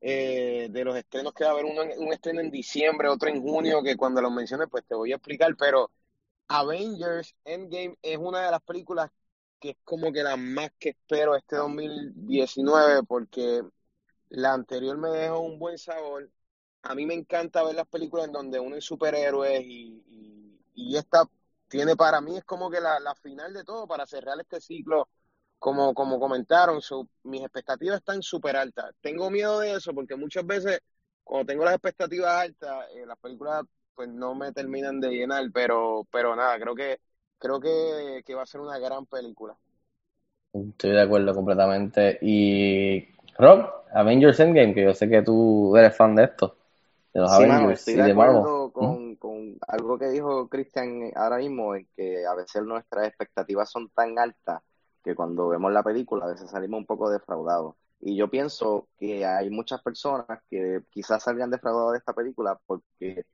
eh, 0.00 0.68
de 0.70 0.84
los 0.84 0.96
estrenos 0.96 1.32
que 1.34 1.44
va 1.44 1.50
a 1.50 1.52
haber 1.54 1.66
uno 1.66 1.82
en- 1.84 1.98
un 2.00 2.12
estreno 2.12 2.40
en 2.40 2.50
diciembre, 2.50 3.08
otro 3.08 3.28
en 3.30 3.42
junio, 3.42 3.82
que 3.82 3.96
cuando 3.96 4.20
los 4.22 4.32
menciones, 4.32 4.68
pues 4.70 4.84
te 4.86 4.94
voy 4.96 5.12
a 5.12 5.16
explicar, 5.16 5.56
pero 5.58 5.90
Avengers 6.48 7.34
Endgame 7.44 7.96
es 8.02 8.16
una 8.16 8.46
de 8.46 8.50
las 8.50 8.62
películas 8.62 9.10
que 9.60 9.70
es 9.70 9.76
como 9.84 10.12
que 10.12 10.22
la 10.22 10.36
más 10.36 10.70
que 10.78 10.90
espero 10.90 11.36
este 11.36 11.56
2019 11.56 13.02
porque 13.04 13.62
la 14.28 14.52
anterior 14.54 14.96
me 14.98 15.10
dejó 15.10 15.40
un 15.40 15.58
buen 15.58 15.78
sabor. 15.78 16.30
A 16.82 16.94
mí 16.94 17.06
me 17.06 17.14
encanta 17.14 17.64
ver 17.64 17.74
las 17.74 17.88
películas 17.88 18.26
en 18.26 18.32
donde 18.32 18.60
unen 18.60 18.80
superhéroes 18.80 19.62
y, 19.64 20.04
esta 20.96 21.24
tiene 21.68 21.96
para 21.96 22.20
mí 22.20 22.36
es 22.36 22.44
como 22.44 22.70
que 22.70 22.80
la, 22.80 23.14
final 23.16 23.52
de 23.52 23.64
todo 23.64 23.86
para 23.86 24.06
cerrar 24.06 24.40
este 24.40 24.60
ciclo, 24.60 25.08
como, 25.58 25.92
como 25.92 26.18
comentaron. 26.20 26.80
Mis 27.24 27.42
expectativas 27.42 27.98
están 27.98 28.22
súper 28.22 28.56
altas. 28.56 28.94
Tengo 29.00 29.28
miedo 29.30 29.60
de 29.60 29.72
eso 29.74 29.92
porque 29.92 30.16
muchas 30.16 30.46
veces 30.46 30.80
cuando 31.24 31.46
tengo 31.46 31.64
las 31.64 31.74
expectativas 31.74 32.32
altas, 32.32 32.86
eh, 32.94 33.04
las 33.06 33.18
películas 33.18 33.64
pues 33.98 34.08
no 34.10 34.34
me 34.36 34.52
terminan 34.52 35.00
de 35.00 35.10
llenar, 35.10 35.44
pero, 35.52 36.06
pero 36.12 36.36
nada, 36.36 36.58
creo 36.60 36.74
que, 36.76 37.00
creo 37.38 37.60
que, 37.60 38.22
que 38.24 38.34
va 38.36 38.44
a 38.44 38.46
ser 38.46 38.60
una 38.60 38.78
gran 38.78 39.06
película. 39.06 39.58
Estoy 40.52 40.90
de 40.92 41.02
acuerdo 41.02 41.34
completamente. 41.34 42.18
Y 42.22 43.06
Rob, 43.38 43.70
Avengers 43.92 44.40
Endgame, 44.40 44.74
que 44.74 44.84
yo 44.84 44.94
sé 44.94 45.08
que 45.08 45.22
tú 45.22 45.76
eres 45.76 45.96
fan 45.96 46.14
de 46.16 46.24
esto, 46.24 46.56
de 47.12 47.20
los 47.20 47.30
Sí, 47.30 47.44
mano, 47.46 47.70
Avengers 47.70 47.72
estoy 47.72 47.94
y 47.94 48.02
de 48.02 48.02
de 48.02 48.14
Marvel. 48.14 48.44
acuerdo 48.44 48.72
¿Mm? 48.78 48.94
con, 48.94 49.16
con 49.16 49.58
algo 49.68 49.98
que 49.98 50.08
dijo 50.08 50.48
Christian 50.48 51.10
ahora 51.14 51.36
mismo, 51.38 51.74
en 51.74 51.86
que 51.96 52.26
a 52.26 52.34
veces 52.34 52.62
nuestras 52.62 53.06
expectativas 53.06 53.70
son 53.70 53.90
tan 53.90 54.18
altas 54.18 54.62
que 55.04 55.14
cuando 55.14 55.48
vemos 55.48 55.72
la 55.72 55.82
película 55.82 56.24
a 56.24 56.28
veces 56.28 56.50
salimos 56.50 56.78
un 56.78 56.86
poco 56.86 57.10
defraudados. 57.10 57.74
Y 58.00 58.16
yo 58.16 58.30
pienso 58.30 58.88
que 58.96 59.26
hay 59.26 59.50
muchas 59.50 59.82
personas 59.82 60.26
que 60.48 60.82
quizás 60.90 61.22
salgan 61.22 61.50
defraudadas 61.50 61.92
de 61.92 61.98
esta 61.98 62.14
película 62.14 62.58
porque 62.66 63.24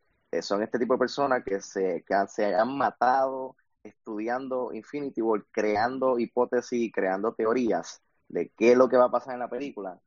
son 0.42 0.62
este 0.62 0.78
tipo 0.78 0.94
de 0.94 0.98
personas 0.98 1.42
que 1.44 1.60
se, 1.60 2.04
que 2.06 2.14
han- 2.14 2.28
se 2.28 2.54
han 2.54 2.76
matado 2.76 3.56
estudiando 3.82 4.72
Infinity 4.72 5.20
War, 5.22 5.44
creando 5.50 6.18
hipótesis 6.18 6.80
y 6.82 6.92
creando 6.92 7.34
teorías. 7.34 8.00
de 8.28 8.48
qué 8.56 8.72
es 8.72 8.78
lo 8.78 8.88
que 8.88 8.96
va 8.96 9.04
a 9.06 9.10
pasar 9.10 9.34
en 9.34 9.40
la 9.40 9.48
película, 9.50 10.00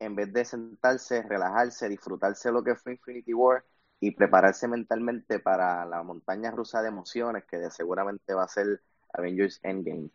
en 0.00 0.14
vez 0.16 0.32
de 0.32 0.44
sentarse, 0.44 1.22
relajarse, 1.22 1.88
disfrutarse 1.88 2.48
de 2.48 2.52
lo 2.54 2.64
que 2.64 2.74
fue 2.76 2.92
Infinity 2.92 3.34
War 3.34 3.64
y 4.00 4.10
prepararse 4.12 4.68
mentalmente 4.68 5.38
para 5.38 5.84
la 5.86 6.02
montaña 6.02 6.50
rusa 6.50 6.82
de 6.82 6.88
emociones 6.88 7.44
que 7.46 7.70
seguramente 7.70 8.34
va 8.34 8.44
a 8.44 8.48
ser 8.48 8.82
Avengers 9.12 9.60
Endgame. 9.62 10.10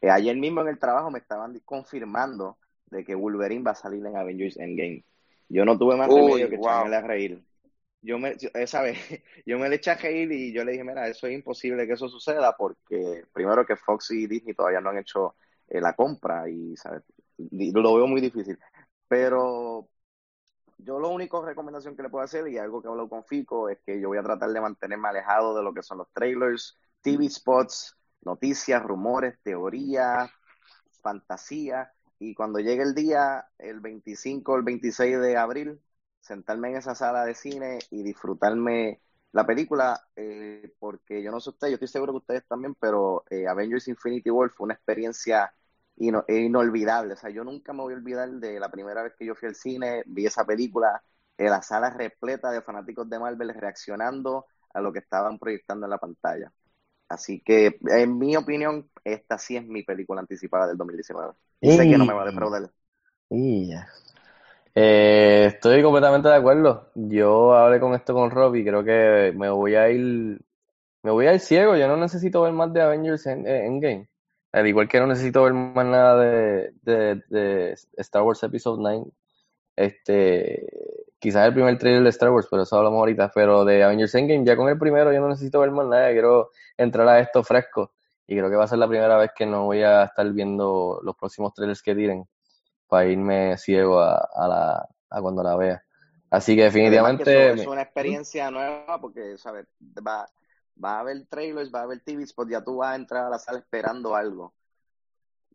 Eh, 0.00 0.10
ayer 0.10 0.36
mismo 0.36 0.62
en 0.62 0.68
el 0.68 0.78
trabajo 0.78 1.10
me 1.10 1.18
estaban 1.20 1.58
confirmando 1.64 2.58
de 2.86 3.04
que 3.04 3.14
Wolverine 3.14 3.64
va 3.64 3.72
a 3.72 3.74
salir 3.74 4.04
en 4.06 4.16
Avengers 4.16 4.56
Endgame. 4.58 5.04
Yo 5.48 5.64
no 5.64 5.78
tuve 5.78 5.96
más 5.96 6.12
Uy, 6.14 6.14
remedio 6.14 6.48
que 6.48 6.56
wow. 6.56 6.56
echarme 6.56 6.96
a 6.96 7.00
reír. 7.02 7.42
Yo 8.02 8.18
me, 8.18 8.36
esa 8.54 8.82
vez, 8.82 8.98
yo 9.46 9.58
me 9.58 9.68
le 9.68 9.76
eché 9.76 9.90
a 9.90 9.94
reír 9.94 10.32
y 10.32 10.52
yo 10.52 10.64
le 10.64 10.72
dije, 10.72 10.84
mira, 10.84 11.06
eso 11.08 11.26
es 11.26 11.34
imposible 11.34 11.86
que 11.86 11.92
eso 11.94 12.08
suceda 12.08 12.56
porque 12.56 13.24
primero 13.32 13.66
que 13.66 13.76
Fox 13.76 14.10
y 14.12 14.26
Disney 14.26 14.54
todavía 14.54 14.80
no 14.80 14.90
han 14.90 14.98
hecho 14.98 15.36
eh, 15.68 15.80
la 15.80 15.94
compra 15.94 16.48
y 16.48 16.76
¿sabes? 16.76 17.02
Lo 17.36 17.94
veo 17.94 18.06
muy 18.06 18.20
difícil. 18.20 18.58
Pero 19.08 19.88
yo 20.78 20.98
lo 20.98 21.10
único 21.10 21.44
recomendación 21.44 21.96
que 21.96 22.02
le 22.02 22.08
puedo 22.08 22.24
hacer 22.24 22.48
y 22.48 22.58
algo 22.58 22.80
que 22.80 22.88
hablo 22.88 23.08
con 23.08 23.24
Fico 23.24 23.68
es 23.68 23.78
que 23.84 24.00
yo 24.00 24.08
voy 24.08 24.18
a 24.18 24.22
tratar 24.22 24.50
de 24.50 24.60
mantenerme 24.60 25.08
alejado 25.08 25.54
de 25.56 25.62
lo 25.62 25.74
que 25.74 25.82
son 25.82 25.98
los 25.98 26.10
trailers, 26.12 26.78
TV 27.02 27.28
spots, 27.28 27.96
noticias, 28.22 28.82
rumores, 28.82 29.38
teorías, 29.42 30.30
fantasía 31.02 31.92
y 32.18 32.34
cuando 32.34 32.58
llegue 32.60 32.82
el 32.82 32.94
día, 32.94 33.46
el 33.58 33.80
25 33.80 34.52
o 34.52 34.56
el 34.56 34.62
26 34.62 35.20
de 35.20 35.36
abril, 35.36 35.80
sentarme 36.20 36.70
en 36.70 36.76
esa 36.76 36.94
sala 36.94 37.24
de 37.24 37.34
cine 37.34 37.78
y 37.90 38.02
disfrutarme 38.02 39.00
la 39.32 39.46
película, 39.46 40.00
eh, 40.16 40.74
porque 40.78 41.22
yo 41.22 41.30
no 41.30 41.40
sé 41.40 41.50
ustedes, 41.50 41.72
yo 41.72 41.74
estoy 41.76 41.88
seguro 41.88 42.12
que 42.12 42.18
ustedes 42.18 42.46
también, 42.48 42.74
pero 42.74 43.24
eh, 43.30 43.46
Avengers 43.46 43.88
Infinity 43.88 44.30
War 44.30 44.50
fue 44.50 44.64
una 44.64 44.74
experiencia 44.74 45.52
ino- 45.96 46.24
inolvidable. 46.28 47.14
O 47.14 47.16
sea, 47.16 47.30
yo 47.30 47.44
nunca 47.44 47.72
me 47.72 47.82
voy 47.82 47.94
a 47.94 47.96
olvidar 47.96 48.28
de 48.30 48.58
la 48.60 48.70
primera 48.70 49.02
vez 49.02 49.14
que 49.18 49.26
yo 49.26 49.34
fui 49.34 49.48
al 49.48 49.54
cine, 49.54 50.02
vi 50.06 50.26
esa 50.26 50.44
película, 50.44 51.02
eh, 51.38 51.48
la 51.48 51.62
sala 51.62 51.90
repleta 51.90 52.50
de 52.50 52.62
fanáticos 52.62 53.08
de 53.08 53.18
Marvel 53.18 53.54
reaccionando 53.54 54.46
a 54.74 54.80
lo 54.80 54.92
que 54.92 54.98
estaban 55.00 55.38
proyectando 55.38 55.86
en 55.86 55.90
la 55.90 55.98
pantalla. 55.98 56.52
Así 57.08 57.42
que, 57.42 57.78
en 57.88 58.18
mi 58.18 58.36
opinión, 58.36 58.90
esta 59.04 59.38
sí 59.38 59.56
es 59.56 59.66
mi 59.66 59.82
película 59.82 60.20
anticipada 60.20 60.66
del 60.68 60.76
2019. 60.78 61.34
Y 61.62 61.70
sé 61.72 61.88
que 61.88 61.98
no 61.98 62.06
me 62.06 62.14
va 62.14 62.22
a 62.22 62.26
defraudar. 62.26 62.70
Y. 63.30 63.72
Eh, 64.74 65.46
estoy 65.48 65.82
completamente 65.82 66.28
de 66.28 66.36
acuerdo. 66.36 66.90
Yo 66.94 67.54
hablé 67.54 67.80
con 67.80 67.94
esto 67.94 68.14
con 68.14 68.30
Rob 68.30 68.54
y 68.54 68.64
creo 68.64 68.84
que 68.84 69.32
me 69.36 69.50
voy 69.50 69.74
a 69.74 69.90
ir, 69.90 70.40
me 71.02 71.10
voy 71.10 71.26
a 71.26 71.34
ir 71.34 71.40
ciego. 71.40 71.76
Yo 71.76 71.88
no 71.88 71.96
necesito 71.96 72.42
ver 72.42 72.52
más 72.52 72.72
de 72.72 72.82
Avengers 72.82 73.26
en, 73.26 73.46
Endgame. 73.46 74.08
Al 74.52 74.66
igual 74.66 74.88
que 74.88 75.00
no 75.00 75.06
necesito 75.06 75.44
ver 75.44 75.52
más 75.54 75.86
nada 75.86 76.18
de 76.20 77.74
Star 77.96 78.22
Wars 78.22 78.42
Episode 78.42 78.78
9. 78.80 79.04
Este, 79.76 80.66
quizás 81.18 81.46
el 81.46 81.54
primer 81.54 81.78
trailer 81.78 82.02
de 82.02 82.10
Star 82.10 82.30
Wars, 82.30 82.48
pero 82.50 82.62
eso 82.64 82.76
hablamos 82.76 82.98
ahorita. 82.98 83.30
Pero 83.34 83.64
de 83.64 83.82
Avengers 83.82 84.14
Endgame, 84.14 84.44
ya 84.44 84.56
con 84.56 84.68
el 84.68 84.78
primero 84.78 85.12
yo 85.12 85.20
no 85.20 85.28
necesito 85.28 85.60
ver 85.60 85.70
más 85.70 85.86
nada. 85.86 86.10
Quiero 86.10 86.50
entrar 86.76 87.08
a 87.08 87.20
esto 87.20 87.42
fresco. 87.42 87.92
Y 88.26 88.36
creo 88.36 88.50
que 88.50 88.56
va 88.56 88.64
a 88.64 88.68
ser 88.68 88.78
la 88.78 88.88
primera 88.88 89.16
vez 89.16 89.30
que 89.34 89.46
no 89.46 89.64
voy 89.64 89.82
a 89.82 90.04
estar 90.04 90.30
viendo 90.32 91.00
los 91.02 91.16
próximos 91.16 91.52
trailers 91.54 91.82
que 91.82 91.94
tiren 91.94 92.24
para 92.90 93.06
irme 93.06 93.56
ciego 93.58 94.00
a, 94.00 94.16
a, 94.34 94.48
la, 94.48 94.88
a 95.10 95.22
cuando 95.22 95.42
la 95.44 95.56
vea. 95.56 95.84
Así 96.30 96.56
que 96.56 96.64
definitivamente... 96.64 97.52
eso 97.52 97.62
es 97.62 97.68
una 97.68 97.82
experiencia 97.82 98.50
nueva 98.50 99.00
porque, 99.00 99.38
¿sabes? 99.38 99.66
Va, 100.06 100.28
va 100.84 100.96
a 100.98 101.00
haber 101.00 101.26
trailers, 101.28 101.72
va 101.74 101.80
a 101.80 101.84
haber 101.84 102.00
TV 102.00 102.26
spots, 102.26 102.50
ya 102.50 102.62
tú 102.62 102.78
vas 102.78 102.92
a 102.92 102.96
entrar 102.96 103.26
a 103.26 103.30
la 103.30 103.38
sala 103.38 103.58
esperando 103.60 104.14
algo. 104.16 104.54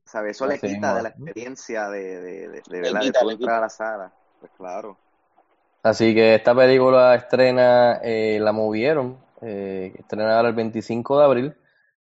¿Sabes? 0.06 0.38
Eso 0.38 0.48
le 0.48 0.62
quita 0.62 0.94
de 0.96 1.04
la 1.04 1.10
mismo. 1.18 1.28
experiencia 1.28 1.90
de, 1.90 2.22
de, 2.22 2.50
de, 2.50 2.64
de, 2.68 2.80
Le 2.82 2.82
¿verdad? 2.82 3.06
de 3.06 3.12
quita, 3.12 3.20
tú 3.20 3.26
le 3.28 3.34
entrar 3.34 3.58
a 3.58 3.62
la 3.62 3.70
sala. 3.70 4.14
Pues 4.40 4.52
claro. 4.58 5.00
Así 5.84 6.16
que 6.16 6.36
esta 6.36 6.56
película 6.56 7.16
estrena, 7.16 8.00
eh, 8.04 8.40
la 8.42 8.52
movieron, 8.52 9.24
eh, 9.42 9.94
estrena 9.98 10.36
ahora 10.38 10.50
el 10.50 10.56
25 10.56 11.20
de 11.20 11.26
abril. 11.26 11.58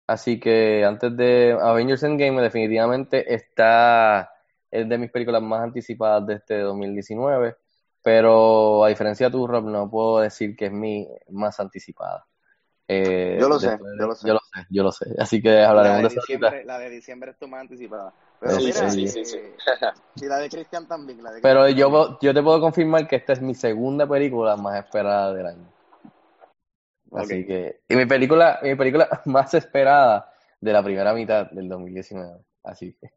Así 0.07 0.39
que 0.39 0.83
antes 0.86 1.15
de 1.17 1.57
Avengers 1.61 2.03
Endgame, 2.03 2.41
definitivamente 2.41 3.33
está, 3.33 4.31
es 4.72 4.88
de 4.88 4.97
mis 4.97 5.11
películas 5.11 5.41
más 5.41 5.61
anticipadas 5.61 6.26
de 6.28 6.36
este 6.36 6.59
2019. 6.59 7.55
Pero 8.01 8.84
a 8.84 8.89
diferencia 8.89 9.28
de 9.28 9.32
tu, 9.32 9.47
Rob, 9.47 9.66
no 9.66 9.89
puedo 9.89 10.20
decir 10.20 10.55
que 10.55 10.66
es 10.68 10.72
mi 10.72 11.07
más 11.30 11.59
anticipada. 11.59 12.26
Eh, 12.88 13.38
Yo 13.39 13.49
lo 13.49 13.57
sé, 13.59 13.72
de- 13.72 13.80
yo 13.99 14.05
lo 14.07 14.13
sé. 14.16 14.28
Yo 14.28 14.34
lo 14.34 14.39
sé, 14.39 14.68
yo 14.70 14.84
lo 14.84 14.91
sé. 14.91 15.05
Así 15.18 15.41
que 15.41 15.49
La 15.49 15.70
hablaremos 15.70 15.97
de 15.97 16.01
de 16.03 16.07
eso 16.09 16.20
ahorita. 16.20 16.38
diciembre, 16.51 16.66
la 16.66 16.80
de 16.80 16.89
diciembre 16.91 17.32
es 17.32 17.38
tu 17.39 17.47
más 17.47 17.61
anticipada. 17.61 18.13
Pero 18.39 18.59
Sí, 18.59 18.66
mira, 18.66 18.89
sí, 18.91 19.07
sí, 19.07 19.26
sí. 19.26 19.38
eh, 19.38 19.57
y 20.18 20.26
la 20.26 20.38
de 20.38 20.49
Cristian 20.49 20.88
también. 20.88 21.24
La 21.24 21.32
de 21.32 21.41
Pero 21.41 21.63
Christian 21.63 21.91
yo, 21.91 22.20
yo 22.22 22.34
te 22.34 22.43
puedo 22.43 22.61
confirmar 22.61 23.07
que 23.07 23.16
esta 23.16 23.34
es 23.34 23.41
mi 23.41 23.55
segunda 23.55 24.07
película 24.07 24.55
más 24.55 24.78
esperada 24.84 25.34
del 25.34 25.47
año. 25.47 25.68
Así 27.13 27.41
Ok. 27.41 27.47
que, 27.47 27.82
y 27.89 27.95
mi 27.95 28.05
película, 28.05 28.59
mi 28.61 28.76
película 28.76 29.09
más 29.26 29.53
esperada 29.55 30.32
de 30.61 30.74
la 30.74 30.84
primera 30.84 31.13
mitad 31.13 31.49
del 31.49 31.68
2019. 31.70 32.39
Así 32.66 32.93
que, 32.99 33.11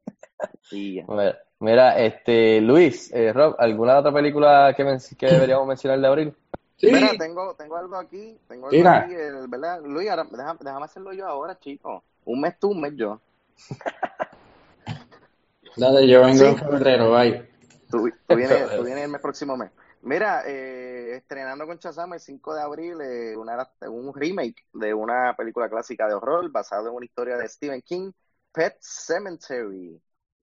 mira, 0.70 1.38
mira, 1.60 1.98
este, 1.98 2.60
Luis, 2.60 3.12
eh, 3.12 3.32
Rob, 3.32 3.56
¿alguna 3.58 3.98
otra 3.98 4.12
película 4.12 4.72
que, 4.76 4.84
men- 4.84 4.98
que 5.18 5.26
deberíamos 5.26 5.66
mencionar 5.66 6.00
de 6.00 6.06
abril? 6.06 6.34
Sí, 6.76 6.90
Mira, 6.92 7.10
tengo, 7.18 7.54
tengo 7.54 7.76
algo 7.76 7.96
aquí, 7.96 8.38
tengo 8.46 8.68
algo 8.68 8.78
Mira. 8.78 9.04
aquí, 9.04 9.14
el- 9.14 9.48
¿verdad? 9.48 9.80
Luis, 9.82 10.08
ahora, 10.10 10.24
déjame, 10.30 10.58
déjame 10.62 10.84
hacerlo 10.84 11.12
yo 11.12 11.26
ahora, 11.26 11.58
chico. 11.58 12.04
Un 12.24 12.40
mes 12.40 12.58
tú, 12.58 12.70
un 12.70 12.80
mes 12.80 12.92
yo. 12.94 13.20
dale, 15.76 16.08
yo 16.08 16.20
vengo 16.20 16.38
Sí. 16.38 16.44
en 16.44 16.58
febrero, 16.58 17.12
bye. 17.12 17.48
Tú, 17.90 18.10
tú 18.26 18.36
vienes, 18.36 18.70
tú 18.76 18.84
vienes 18.84 19.04
el 19.04 19.10
mes 19.10 19.20
próximo 19.20 19.56
mes. 19.56 19.70
Mira, 20.02 20.42
eh, 20.46 21.16
estrenando 21.16 21.66
con 21.66 21.78
Shazam 21.78 22.12
el 22.14 22.20
5 22.20 22.54
de 22.54 22.62
abril 22.62 23.00
eh, 23.00 23.36
una, 23.36 23.68
un 23.88 24.14
remake 24.14 24.64
de 24.72 24.94
una 24.94 25.34
película 25.36 25.68
clásica 25.68 26.06
de 26.06 26.14
horror 26.14 26.48
basado 26.52 26.88
en 26.88 26.94
una 26.94 27.04
historia 27.04 27.36
de 27.36 27.48
Stephen 27.48 27.82
King, 27.82 28.12
Pet 28.52 28.76
Cemetery. 28.80 30.00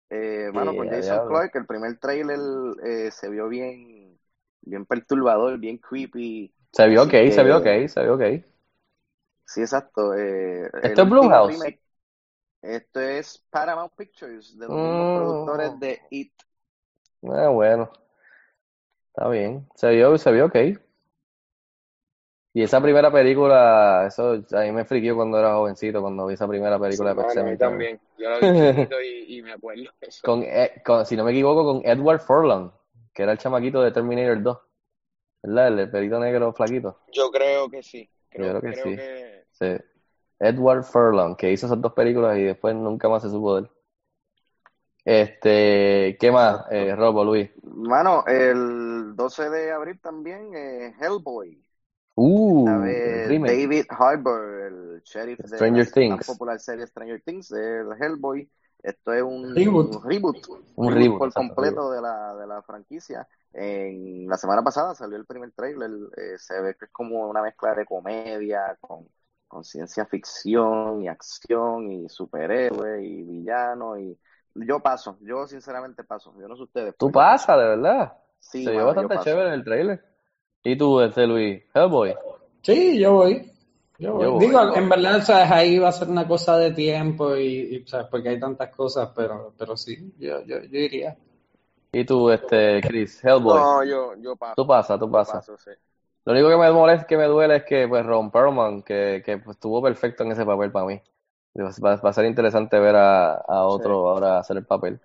Eh, 0.10 0.50
bueno, 0.54 0.76
con 0.76 0.90
Yeah, 0.90 0.92
Jason 0.92 1.22
diablo. 1.22 1.22
Clarke, 1.22 1.60
el 1.60 1.66
primer 1.68 2.00
trailer 2.00 2.40
eh, 2.86 3.12
se 3.12 3.30
vio 3.30 3.50
bien, 3.50 4.20
bien 4.62 4.86
perturbador, 4.86 5.60
bien 5.60 5.78
creepy. 5.80 6.54
Se 6.74 6.88
vio 6.90 7.04
ok, 7.04 7.14
se 7.32 7.44
vio 7.46 7.58
ok, 7.60 7.68
se 7.88 8.04
vio 8.04 8.16
ok. 8.16 8.24
Sí, 9.46 9.62
exacto. 9.62 10.14
Eh, 10.16 10.70
¿Esto 10.82 11.04
es 11.04 11.10
Blumhouse? 11.10 11.74
Esto 12.64 13.00
es 13.02 13.38
Paramount 13.52 13.94
Pictures, 13.96 14.58
de 14.58 14.68
los 14.68 14.80
mismos 14.80 15.08
Mm. 15.08 15.12
productores 15.12 15.80
de 15.80 16.02
It. 16.10 16.34
Ah, 17.24 17.50
bueno. 17.50 17.92
Está 19.10 19.30
bien. 19.30 19.68
Se 19.76 19.90
vio, 19.92 20.18
se 20.18 20.32
vio 20.32 20.46
ok. 20.48 20.56
Y 22.54 22.64
esa 22.64 22.82
primera 22.82 23.10
película, 23.12 24.06
eso 24.08 24.34
a 24.34 24.62
mí 24.62 24.72
me 24.74 24.84
friqueó 24.84 25.16
cuando 25.16 25.40
era 25.40 25.54
jovencito, 25.56 26.02
cuando 26.02 26.26
vi 26.28 26.34
esa 26.34 26.48
primera 26.48 26.78
película 26.78 27.12
de 27.12 27.16
Pet 27.22 27.30
Sematary. 27.30 27.58
también. 27.58 28.00
Yo 28.18 28.30
lo 28.30 28.40
vi 29.00 29.26
y, 29.28 29.38
y 29.38 29.42
me 29.42 29.54
acuerdo 29.54 29.84
eso. 30.02 30.22
Con, 30.26 30.44
eh, 30.44 30.82
con- 30.86 31.06
si 31.06 31.16
no 31.16 31.24
me 31.24 31.32
equivoco, 31.32 31.64
con 31.64 31.82
Edward 31.86 32.20
Furlong, 32.20 32.72
que 33.14 33.24
era 33.24 33.32
el 33.32 33.38
chamaquito 33.38 33.82
de 33.82 33.92
Terminator 33.92 34.42
2. 34.42 34.60
¿Verdad? 35.44 35.68
El, 35.70 35.80
el 35.80 35.90
pelito 35.92 36.20
negro 36.20 36.54
flaquito. 36.54 37.00
Yo 37.14 37.32
creo 37.32 37.70
que 37.70 37.82
sí. 37.82 38.10
Creo, 38.30 38.60
creo 38.60 38.62
que 38.62 38.72
creo 38.74 38.86
sí. 38.86 38.96
que 38.96 39.44
Sí. 39.52 39.86
Edward 40.40 40.84
Furlong, 40.84 41.36
que 41.36 41.52
hizo 41.52 41.68
esas 41.68 41.80
dos 41.80 41.94
películas 41.94 42.38
y 42.38 42.44
después 42.44 42.76
nunca 42.76 43.08
más 43.08 43.22
se 43.24 43.30
supo 43.30 43.56
de 43.56 43.62
él. 43.62 43.70
Este, 45.04 46.18
¿qué 46.20 46.32
más, 46.32 46.66
eh, 46.70 46.96
Robo, 46.96 47.24
Luis? 47.24 47.50
Mano, 47.64 48.24
el 48.28 49.16
12 49.16 49.50
de 49.50 49.72
abril 49.72 50.00
también 50.00 50.52
eh, 50.56 50.94
Hellboy. 51.00 51.60
Uh. 52.24 52.66
David 52.66 53.86
Harbour, 53.90 54.62
el 54.68 55.02
sheriff 55.04 55.40
de 55.40 56.08
la 56.10 56.18
popular 56.18 56.60
serie 56.60 56.86
Stranger 56.86 57.22
Things, 57.22 57.52
el 57.52 57.88
Hellboy. 58.00 58.48
Esto 58.84 59.14
es 59.14 59.22
un 59.22 59.56
Reboot. 59.56 59.96
un 59.96 60.04
reboot, 60.04 60.38
Un 60.76 60.94
reboot, 60.94 61.18
por 61.20 61.28
exacto, 61.28 61.56
completo 61.56 61.92
de 61.92 62.02
la, 62.02 62.36
de 62.36 62.48
la 62.48 62.62
franquicia. 62.64 63.28
En 63.54 64.28
la 64.28 64.38
semana 64.38 64.64
pasada 64.64 64.96
salió 64.96 65.18
el 65.18 65.26
primer 65.26 65.52
trailer, 65.52 65.90
eh, 66.18 66.38
se 66.38 66.60
ve 66.62 66.76
que 66.76 66.86
es 66.86 66.92
como 66.92 67.28
una 67.28 67.42
mezcla 67.42 67.76
de 67.76 67.86
comedia 67.86 68.78
con, 68.80 69.08
con 69.48 69.64
ciencia 69.64 70.06
ficción 70.06 71.04
y 71.04 71.08
acción 71.08 71.92
y 71.92 72.10
superhéroe 72.10 73.04
y 73.04 73.24
villano 73.24 74.00
y 74.00 74.18
yo 74.56 74.80
paso, 74.80 75.18
yo 75.22 75.48
sinceramente 75.48 76.04
paso, 76.04 76.34
yo 76.40 76.48
no 76.48 76.56
sé 76.56 76.64
ustedes. 76.64 76.96
Tú 76.98 77.12
pasas, 77.12 77.58
de 77.58 77.64
verdad. 77.64 78.14
Sí, 78.40 78.64
Se 78.64 78.72
vio 78.72 78.82
yo 78.82 78.86
bastante 78.88 79.20
chévere 79.20 79.54
el 79.54 79.64
trailer. 79.64 80.11
¿Y 80.64 80.76
tú, 80.78 81.02
este 81.02 81.26
Luis? 81.26 81.64
Hellboy. 81.74 82.16
Sí, 82.62 83.00
yo 83.00 83.14
voy. 83.14 83.52
Yo 83.98 84.14
voy. 84.14 84.24
Yo 84.24 84.32
voy. 84.34 84.46
Digo, 84.46 84.76
en 84.76 84.90
verdad, 84.90 85.22
¿sabes? 85.24 85.52
ahí 85.52 85.80
va 85.80 85.90
a 85.90 85.92
ser 85.92 86.10
una 86.10 86.28
cosa 86.28 86.58
de 86.58 86.72
tiempo 86.72 87.36
y, 87.36 87.76
y, 87.76 87.88
¿sabes? 87.88 88.08
porque 88.12 88.30
hay 88.30 88.40
tantas 88.40 88.70
cosas, 88.76 89.10
pero, 89.16 89.54
pero 89.58 89.76
sí, 89.76 90.14
yo, 90.20 90.42
yo, 90.46 90.60
yo 90.62 90.80
iría. 90.80 91.18
¿Y 91.92 92.06
tú, 92.06 92.30
este 92.30 92.80
Chris? 92.82 93.24
Hellboy. 93.24 93.60
No, 93.60 93.84
yo, 93.84 94.16
yo 94.22 94.36
paso. 94.36 94.54
Tú 94.56 94.68
pasas, 94.68 95.00
tú 95.00 95.10
pasas. 95.10 95.46
paso, 95.46 95.58
sí. 95.58 95.72
Lo 96.24 96.34
único 96.34 96.50
que 96.50 96.58
me 96.58 96.72
molesta, 96.72 97.08
que 97.08 97.18
me 97.18 97.26
duele 97.26 97.58
es 97.58 97.64
que 97.64 97.88
pues 97.88 98.06
Ron 98.06 98.30
Perlman, 98.30 98.84
que, 98.84 99.24
que 99.26 99.40
pues, 99.40 99.58
estuvo 99.58 99.82
perfecto 99.82 100.24
en 100.24 100.32
ese 100.32 100.46
papel 100.46 100.72
para 100.72 100.86
mí. 100.86 101.02
Va, 101.58 101.96
va 101.96 102.10
a 102.10 102.14
ser 102.14 102.26
interesante 102.26 102.80
ver 102.80 102.96
a, 102.96 103.34
a 103.34 103.66
otro 103.66 104.08
ahora 104.08 104.40
hacer 104.40 104.58
el 104.58 104.66
papel. 104.66 105.02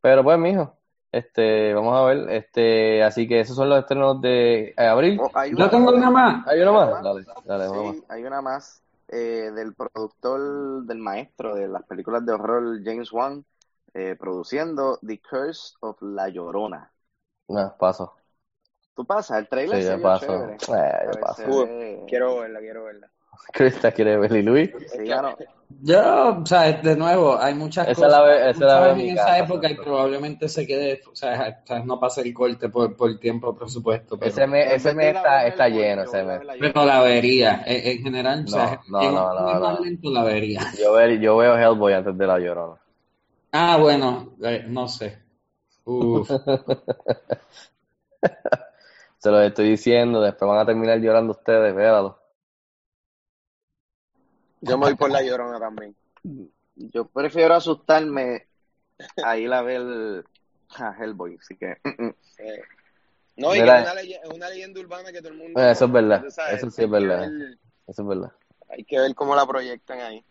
Pero 0.00 0.22
pues, 0.22 0.38
mijo, 0.38 0.77
este, 1.12 1.72
vamos 1.74 1.96
a 1.96 2.04
ver, 2.04 2.30
este, 2.30 3.02
así 3.02 3.26
que 3.26 3.40
esos 3.40 3.56
son 3.56 3.68
los 3.68 3.78
estrenos 3.80 4.20
de 4.20 4.74
eh, 4.76 4.86
abril. 4.86 5.18
Oh, 5.20 5.30
hay 5.34 5.50
Yo 5.50 5.56
una 5.56 5.70
tengo 5.70 5.86
más. 5.86 5.94
una 5.94 6.10
más. 6.10 6.46
¿Hay 6.48 6.60
una 6.60 6.72
más? 6.72 7.02
Dale, 7.02 7.24
dale, 7.46 7.68
vamos. 7.68 7.96
Hay 8.08 8.24
una 8.24 8.42
más 8.42 8.82
eh, 9.08 9.50
del 9.54 9.74
productor, 9.74 10.84
del 10.84 10.98
maestro 10.98 11.54
de 11.54 11.68
las 11.68 11.82
películas 11.84 12.24
de 12.26 12.32
horror 12.32 12.80
James 12.84 13.10
Wan, 13.12 13.44
eh, 13.94 14.16
produciendo 14.18 14.98
The 15.06 15.20
Curse 15.20 15.76
of 15.80 16.00
La 16.02 16.28
Llorona. 16.28 16.90
No, 17.48 17.74
paso. 17.78 18.14
Tú 18.94 19.04
pasas, 19.04 19.38
el 19.38 19.48
trailer 19.48 19.80
Sí, 19.82 19.88
vio 19.88 20.02
paso. 20.02 20.32
Eh, 20.34 20.56
ver, 20.68 21.20
paso. 21.20 21.68
quiero 22.06 22.40
verla, 22.40 22.60
quiero 22.60 22.84
verla. 22.84 23.10
Crista 23.52 23.92
quiere 23.92 24.16
ver 24.16 24.32
y 24.32 24.42
Luis. 24.42 24.70
Sí. 24.92 25.10
Yo, 25.82 26.38
o 26.42 26.46
sea, 26.46 26.72
de 26.72 26.96
nuevo, 26.96 27.38
hay 27.38 27.54
muchas 27.54 27.88
Esa 27.88 27.94
cosas 28.06 28.12
la 28.12 28.22
ve- 28.22 28.50
esa 28.50 28.64
la 28.64 28.80
veo 28.80 28.92
en 28.94 29.00
esa 29.10 29.24
casa, 29.26 29.38
época 29.38 29.70
y 29.70 29.74
probablemente 29.74 30.48
se 30.48 30.66
quede, 30.66 31.02
o 31.10 31.14
sea, 31.14 31.62
no 31.84 32.00
pase 32.00 32.22
el 32.22 32.32
corte 32.32 32.70
por, 32.70 32.96
por 32.96 33.18
tiempo, 33.18 33.54
presupuesto, 33.54 34.18
pero, 34.18 34.30
Ese 34.30 34.46
mes, 34.46 34.72
ese 34.72 34.88
a 34.88 35.46
está, 35.46 35.68
lleno, 35.68 36.02
ese 36.04 36.22
la 36.24 36.40
pero 36.58 36.84
la 36.86 37.02
vería. 37.02 37.62
En, 37.66 37.98
en 37.98 38.02
general, 38.02 38.44
o 38.46 38.48
sea, 38.48 38.80
No, 38.88 39.02
no, 39.02 39.08
en 39.08 39.14
no, 39.14 39.34
no, 39.34 39.72
no. 39.74 39.80
lento 39.84 40.10
la 40.10 40.24
vería. 40.24 40.60
Yo, 40.80 40.94
ver, 40.94 41.20
yo 41.20 41.36
veo 41.36 41.58
Hellboy 41.58 41.92
antes 41.92 42.16
de 42.16 42.26
La 42.26 42.38
Llorona. 42.38 42.76
Ah, 43.52 43.76
bueno, 43.78 44.36
eh, 44.42 44.64
no 44.68 44.88
sé. 44.88 45.18
Uf. 45.84 46.30
Se 49.18 49.30
los 49.30 49.42
estoy 49.44 49.70
diciendo, 49.70 50.20
después 50.20 50.48
van 50.48 50.60
a 50.60 50.66
terminar 50.66 50.98
llorando 50.98 51.32
ustedes, 51.32 51.74
véalo. 51.74 52.17
Yo 54.60 54.78
me 54.78 54.86
voy 54.86 54.94
por 54.96 55.10
la 55.10 55.22
llorona 55.22 55.58
también. 55.58 55.94
Yo 56.76 57.06
prefiero 57.08 57.54
asustarme 57.54 58.46
a 59.24 59.36
ir 59.36 59.52
a 59.52 59.62
ver 59.62 60.24
a 60.76 60.94
Hellboy, 60.98 61.36
así 61.40 61.56
que 61.56 61.76
mm, 61.84 62.04
mm. 62.06 62.14
Eh, 62.38 62.62
no, 63.36 63.54
y 63.54 63.58
es 63.58 63.64
una, 63.64 63.94
leye- 63.94 64.20
es 64.22 64.30
una 64.30 64.48
leyenda 64.48 64.80
urbana 64.80 65.12
que 65.12 65.18
todo 65.20 65.32
el 65.32 65.38
mundo 65.38 65.60
eso 65.60 65.84
es 65.84 65.92
verdad, 65.92 66.24
sabes, 66.30 66.58
eso 66.58 66.70
sí 66.70 66.82
es 66.82 66.86
hay 66.92 67.00
que 67.00 67.06
verdad. 67.06 67.20
ver- 67.30 67.58
Eso 67.86 68.02
es 68.02 68.08
verdad. 68.08 68.32
hay 68.68 68.84
que 68.84 68.98
ver 69.00 69.14
cómo 69.14 69.34
la 69.36 69.46
proyectan 69.46 70.00
ahí. 70.00 70.24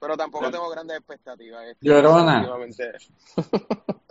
Pero 0.00 0.16
tampoco 0.16 0.50
tengo 0.50 0.68
grandes 0.70 0.96
expectativas. 0.98 1.64
Llorona. 1.80 2.44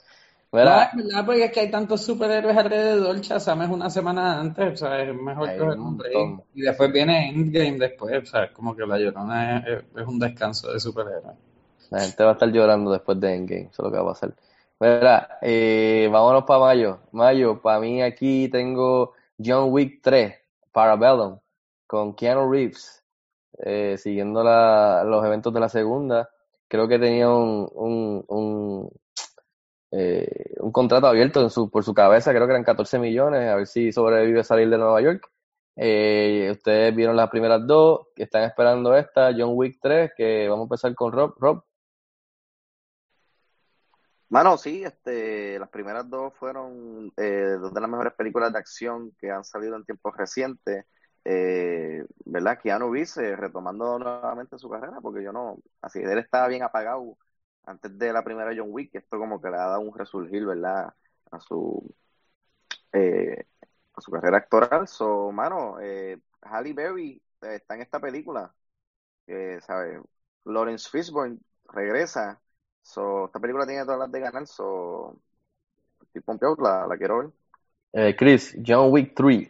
Mira, 0.52 0.66
No, 0.66 0.82
es 1.02 1.06
verdad, 1.06 1.26
porque 1.26 1.46
es 1.46 1.52
que 1.52 1.60
hay 1.62 1.72
tantos 1.72 2.02
superhéroes 2.04 2.58
alrededor, 2.58 3.20
Shazam 3.22 3.62
es 3.62 3.70
una 3.70 3.90
semana 3.90 4.40
antes, 4.40 4.74
o 4.74 4.76
sea, 4.78 5.02
es 5.02 5.16
mejor 5.16 5.48
Hay 5.50 5.58
coger 5.58 5.80
un 5.80 5.98
break. 5.98 6.44
Y 6.54 6.62
después 6.62 6.92
viene 6.92 7.30
Endgame 7.30 7.78
después, 7.80 8.24
o 8.24 8.26
sea, 8.26 8.44
es 8.46 8.52
como 8.52 8.76
que 8.76 8.86
La 8.86 9.00
Llorona 9.00 9.60
es, 9.60 9.68
es- 9.68 9.84
es 10.02 10.08
un 10.08 10.20
descanso 10.20 10.72
de 10.74 10.80
superhéroes. 10.80 11.38
la 11.90 12.02
gente 12.02 12.24
va 12.24 12.30
a 12.32 12.34
estar 12.34 12.50
llorando 12.52 12.92
después 12.92 13.20
de 13.20 13.36
Endgame, 13.36 13.62
eso 13.72 13.82
es 13.84 13.86
lo 13.86 13.92
que 13.92 13.98
va 13.98 14.04
a 14.04 14.14
pasar. 14.14 14.34
Mira, 14.80 15.38
eh, 15.42 16.10
vámonos 16.12 16.44
para 16.46 16.60
mayo. 16.60 17.00
Mayo, 17.12 17.62
para 17.62 17.80
mí 17.80 18.02
aquí 18.02 18.50
tengo 18.50 19.14
John 19.44 19.72
Wick 19.72 20.00
3, 20.02 20.36
Parabellum, 20.72 21.38
con 21.88 22.14
Keanu 22.16 22.52
Reeves, 22.52 23.04
eh, 23.60 23.96
siguiendo 23.98 24.44
la- 24.44 25.04
los 25.06 25.26
eventos 25.26 25.54
de 25.54 25.60
la 25.60 25.70
segunda. 25.70 26.30
Creo 26.68 26.88
que 26.88 27.00
tenía 27.00 27.30
un, 27.30 27.70
un, 27.74 28.26
un, 28.28 28.90
eh, 29.92 30.56
un 30.60 30.72
contrato 30.72 31.08
abierto 31.08 31.42
en 31.42 31.50
su, 31.50 31.70
por 31.70 31.84
su 31.84 31.94
cabeza, 31.94 32.32
creo 32.32 32.48
que 32.48 32.54
eran 32.54 32.64
14 32.64 33.00
millones, 33.00 33.50
a 33.50 33.56
ver 33.56 33.68
si 33.68 33.92
sobrevive 33.92 34.40
a 34.40 34.44
salir 34.44 34.70
de 34.70 34.78
Nueva 34.78 35.02
York. 35.02 35.30
Eh, 35.76 36.50
ustedes 36.52 36.96
vieron 36.96 37.16
las 37.16 37.30
primeras 37.30 37.66
dos, 37.66 38.08
que 38.16 38.24
están 38.24 38.44
esperando 38.44 38.96
esta, 38.96 39.32
John 39.38 39.52
Wick 39.54 39.80
3, 39.82 40.12
que 40.16 40.48
vamos 40.50 40.64
a 40.64 40.68
empezar 40.68 40.96
con 40.96 41.12
Rob. 41.12 41.36
Rob, 41.40 41.64
Mano, 44.32 44.58
sí, 44.58 44.82
este, 44.82 45.60
las 45.60 45.68
primeras 45.68 46.10
dos 46.10 46.34
fueron 46.36 47.12
eh, 47.18 47.58
dos 47.60 47.74
de 47.74 47.82
las 47.82 47.90
mejores 47.90 48.14
películas 48.14 48.54
de 48.54 48.60
acción 48.60 49.12
que 49.20 49.30
han 49.30 49.44
salido 49.44 49.76
en 49.76 49.84
tiempos 49.84 50.16
recientes. 50.16 50.86
Eh, 51.26 52.06
¿verdad? 52.24 52.58
Keanu 52.64 52.94
Reeves 52.94 53.18
eh, 53.18 53.36
retomando 53.36 54.00
nuevamente 54.00 54.58
su 54.58 54.70
carrera, 54.70 55.02
porque 55.02 55.22
yo 55.22 55.34
no, 55.34 55.58
así, 55.82 56.00
él 56.00 56.18
estaba 56.18 56.48
bien 56.48 56.64
apagado 56.64 57.18
antes 57.66 57.98
de 57.98 58.14
la 58.14 58.24
primera 58.24 58.52
John 58.56 58.70
Wick, 58.72 58.96
esto 58.96 59.18
como 59.20 59.42
que 59.42 59.50
le 59.50 59.58
ha 59.58 59.62
dado 59.68 59.82
un 59.82 59.98
resurgir, 59.98 60.46
¿verdad? 60.46 60.94
A 61.32 61.40
su, 61.40 61.94
eh, 62.94 63.46
a 63.94 64.02
su 64.02 64.12
carrera 64.12 64.38
actoral. 64.38 64.88
So, 64.88 65.32
mano, 65.32 65.80
eh, 65.82 66.20
Halle 66.42 66.74
Berry 66.74 67.22
eh, 67.42 67.56
está 67.56 67.76
en 67.76 67.82
esta 67.82 68.00
película, 68.00 68.54
que, 69.28 69.60
¿sabes? 69.62 70.02
Lawrence 70.46 70.90
Fishburne 70.90 71.40
regresa. 71.70 72.42
So, 72.84 73.26
esta 73.28 73.40
película 73.40 73.66
tiene 73.68 73.86
todas 73.86 74.00
las 74.00 74.12
de 74.12 74.20
ganar, 74.22 74.48
so, 74.48 75.20
estoy 76.02 76.22
pompeado, 76.24 76.56
la, 76.62 76.88
la 76.88 76.98
quiero 76.98 77.20
ver. 77.20 77.32
eh, 77.94 78.16
Chris, 78.18 78.56
John 78.66 78.92
Wick 78.92 79.14
3. 79.16 79.50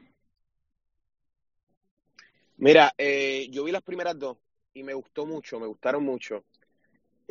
Mira, 2.57 2.93
eh, 2.97 3.47
yo 3.51 3.64
vi 3.64 3.72
las 3.72 3.82
primeras 3.82 4.18
dos 4.18 4.38
y 4.74 4.84
me 4.84 4.93
gustó 4.93 5.26
mucho, 5.26 5.59
me 5.59 5.68
gustaron 5.68 6.03
mucho. 6.03 6.45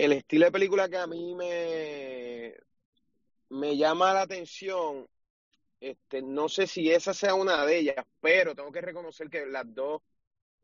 El 0.00 0.12
estilo 0.12 0.46
de 0.46 0.52
película 0.52 0.88
que 0.88 0.96
a 0.96 1.06
mí 1.06 1.34
me, 1.34 2.54
me 3.50 3.76
llama 3.76 4.14
la 4.14 4.22
atención, 4.22 5.08
este, 5.80 6.22
no 6.22 6.48
sé 6.48 6.66
si 6.66 6.90
esa 6.90 7.14
sea 7.14 7.34
una 7.34 7.66
de 7.66 7.78
ellas, 7.78 8.06
pero 8.20 8.54
tengo 8.54 8.72
que 8.72 8.80
reconocer 8.80 9.30
que 9.30 9.46
las 9.46 9.64
dos, 9.74 10.02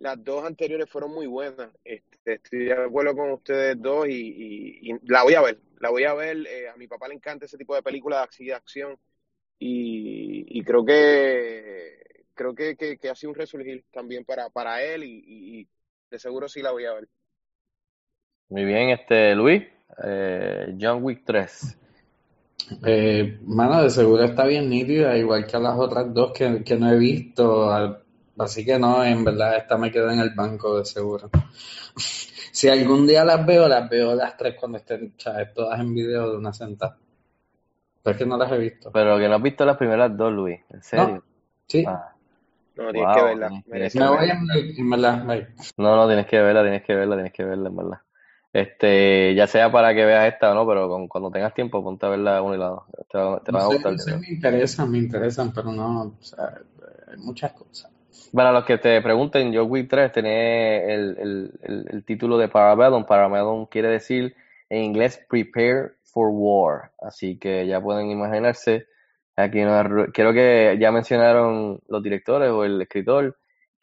las 0.01 0.23
dos 0.25 0.45
anteriores 0.45 0.91
fueron 0.91 1.13
muy 1.13 1.27
buenas. 1.27 1.71
Este, 1.85 2.35
estoy 2.35 2.67
de 2.67 2.75
acuerdo 2.75 3.17
con 3.17 3.33
ustedes 3.33 3.81
dos 3.83 4.09
y, 4.09 4.81
y- 4.93 4.99
la 5.05 5.25
voy 5.25 5.35
a 5.35 5.43
ver, 5.43 5.61
la 5.81 5.91
voy 5.91 6.05
a 6.05 6.15
ver. 6.15 6.47
eh, 6.47 6.69
a 6.71 6.77
mi 6.77 6.89
papá 6.89 7.09
le 7.09 7.15
encanta 7.15 7.47
ese 7.47 7.59
tipo 7.59 7.75
de 7.75 7.83
películas 7.83 8.29
de 8.39 8.55
acción 8.55 8.99
y, 9.59 10.47
y 10.61 10.65
creo 10.65 10.85
que 10.85 12.25
creo 12.35 12.55
que, 12.55 12.77
que, 12.77 13.11
ha 13.11 13.15
sido 13.17 13.31
un 13.33 13.37
resurgir 13.37 13.85
también 13.93 14.25
para, 14.25 14.51
para 14.51 14.83
él 14.85 15.05
y- 15.05 15.25
y 15.63 15.69
de 16.11 16.19
seguro 16.21 16.49
sí 16.49 16.63
la 16.63 16.73
voy 16.73 16.87
a 16.87 16.95
ver. 16.95 17.09
Muy 18.49 18.65
bien, 18.65 18.91
este 18.91 19.35
Luis, 19.35 19.63
eh, 20.05 20.77
John 20.81 21.03
Wick 21.03 21.23
3. 21.25 21.79
Eh, 22.85 23.39
mano, 23.45 23.83
de 23.83 23.91
seguro 23.91 24.25
está 24.25 24.45
bien 24.45 24.69
nítida, 24.69 25.17
igual 25.17 25.47
que 25.47 25.59
las 25.59 25.77
otras 25.79 26.13
dos 26.13 26.33
que, 26.33 26.63
que 26.65 26.77
no 26.77 26.91
he 26.91 26.97
visto. 26.99 27.71
al- 27.71 28.03
Así 28.39 28.65
que 28.67 28.79
no, 28.79 29.03
en 29.03 29.25
verdad, 29.25 29.57
esta 29.57 29.79
me 29.79 29.91
queda 29.91 30.13
en 30.13 30.21
el 30.21 30.31
banco 30.31 30.79
de 30.79 30.85
seguro. 30.85 31.31
Si 32.57 32.71
algún 32.71 33.07
día 33.07 33.23
las 33.23 33.45
veo, 33.45 33.69
las 33.69 33.87
veo 33.91 34.15
las 34.15 34.35
tres 34.35 34.55
cuando 34.59 34.79
estén, 34.79 35.13
¿sabes? 35.19 35.53
Todas 35.53 35.79
en 35.79 35.95
video 35.95 36.31
de 36.31 36.39
una 36.39 36.55
sentada. 36.55 36.97
Pero 38.03 38.13
es 38.13 38.17
que 38.19 38.25
no 38.25 38.39
las 38.39 38.51
he 38.51 38.57
visto. 38.57 38.91
Pero 38.93 39.19
que 39.19 39.29
no 39.29 39.35
has 39.35 39.43
visto 39.43 39.67
las 39.67 39.77
primeras 39.77 40.17
dos, 40.17 40.33
Luis, 40.33 40.59
¿en 40.71 40.83
serio? 40.83 41.07
No, 41.17 41.23
sí. 41.67 41.85
Ah, 41.87 42.15
No, 42.77 42.91
tienes 42.93 43.09
Wow, 43.09 43.15
que 43.15 43.23
verla. 43.25 43.49
tienes 43.49 43.65
que- 43.65 43.71
merece 43.71 43.99
Me 43.99 44.05
la 44.07 44.11
voy 44.11 44.21
pena. 44.21 44.41
en, 44.79 44.91
verdad. 44.91 45.25
no, 45.77 45.97
no, 45.97 46.07
tienes 46.07 46.27
que 46.27 46.41
verla, 46.41 46.63
tienes 46.63 46.83
que 46.83 46.95
verla, 46.95 47.15
tienes 47.17 47.33
que 47.35 47.45
verla, 47.45 47.69
en 47.69 47.77
verdad. 47.77 47.99
Este, 48.57 49.35
ya 49.35 49.47
sea 49.47 49.71
para 49.71 49.95
que 49.95 50.05
veas 50.05 50.33
esta 50.33 50.51
o 50.53 50.55
no, 50.55 50.67
pero 50.67 50.89
con- 50.89 51.09
cuando 51.09 51.31
tengas 51.31 51.53
tiempo, 51.53 51.83
ponte 51.83 52.07
a 52.07 52.09
verla 52.09 52.41
uno 52.41 52.55
y 52.55 52.59
lado. 52.59 52.87
Te, 53.11 53.19
va- 53.19 53.41
te 53.41 53.51
a 53.51 53.53
No 53.53 53.61
sé, 53.61 53.75
gustar. 53.75 53.93
no 53.93 53.99
sé, 53.99 54.05
creo. 54.05 54.21
me 54.21 54.29
interesan, 54.29 54.91
me 54.91 54.99
interesan, 54.99 55.53
pero 55.53 55.73
no, 55.73 56.03
o 56.19 56.23
sea, 56.23 56.55
hay 57.11 57.19
muchas 57.19 57.53
cosas. 57.53 57.91
Para 58.33 58.53
los 58.53 58.65
que 58.65 58.79
te 58.79 59.01
pregunten, 59.03 59.55
John 59.55 59.67
Wick 59.71 59.89
3 59.89 60.11
tiene 60.13 60.93
el, 60.95 61.17
el, 61.19 61.53
el, 61.63 61.87
el 61.91 62.05
título 62.05 62.39
de 62.39 62.49
Parabellum. 62.49 63.05
Parabellum 63.05 63.67
quiere 63.67 63.89
decir 63.89 64.35
en 64.71 64.85
inglés 64.85 65.21
Prepare 65.29 65.93
for 66.03 66.29
War. 66.33 66.93
Así 67.01 67.39
que 67.39 67.67
ya 67.67 67.81
pueden 67.81 68.11
imaginarse. 68.11 68.87
Aquí 69.37 69.61
no, 69.61 70.07
creo 70.15 70.33
que 70.33 70.77
ya 70.81 70.91
mencionaron 70.93 71.81
los 71.89 72.03
directores 72.03 72.51
o 72.51 72.65
el 72.65 72.81
escritor 72.81 73.37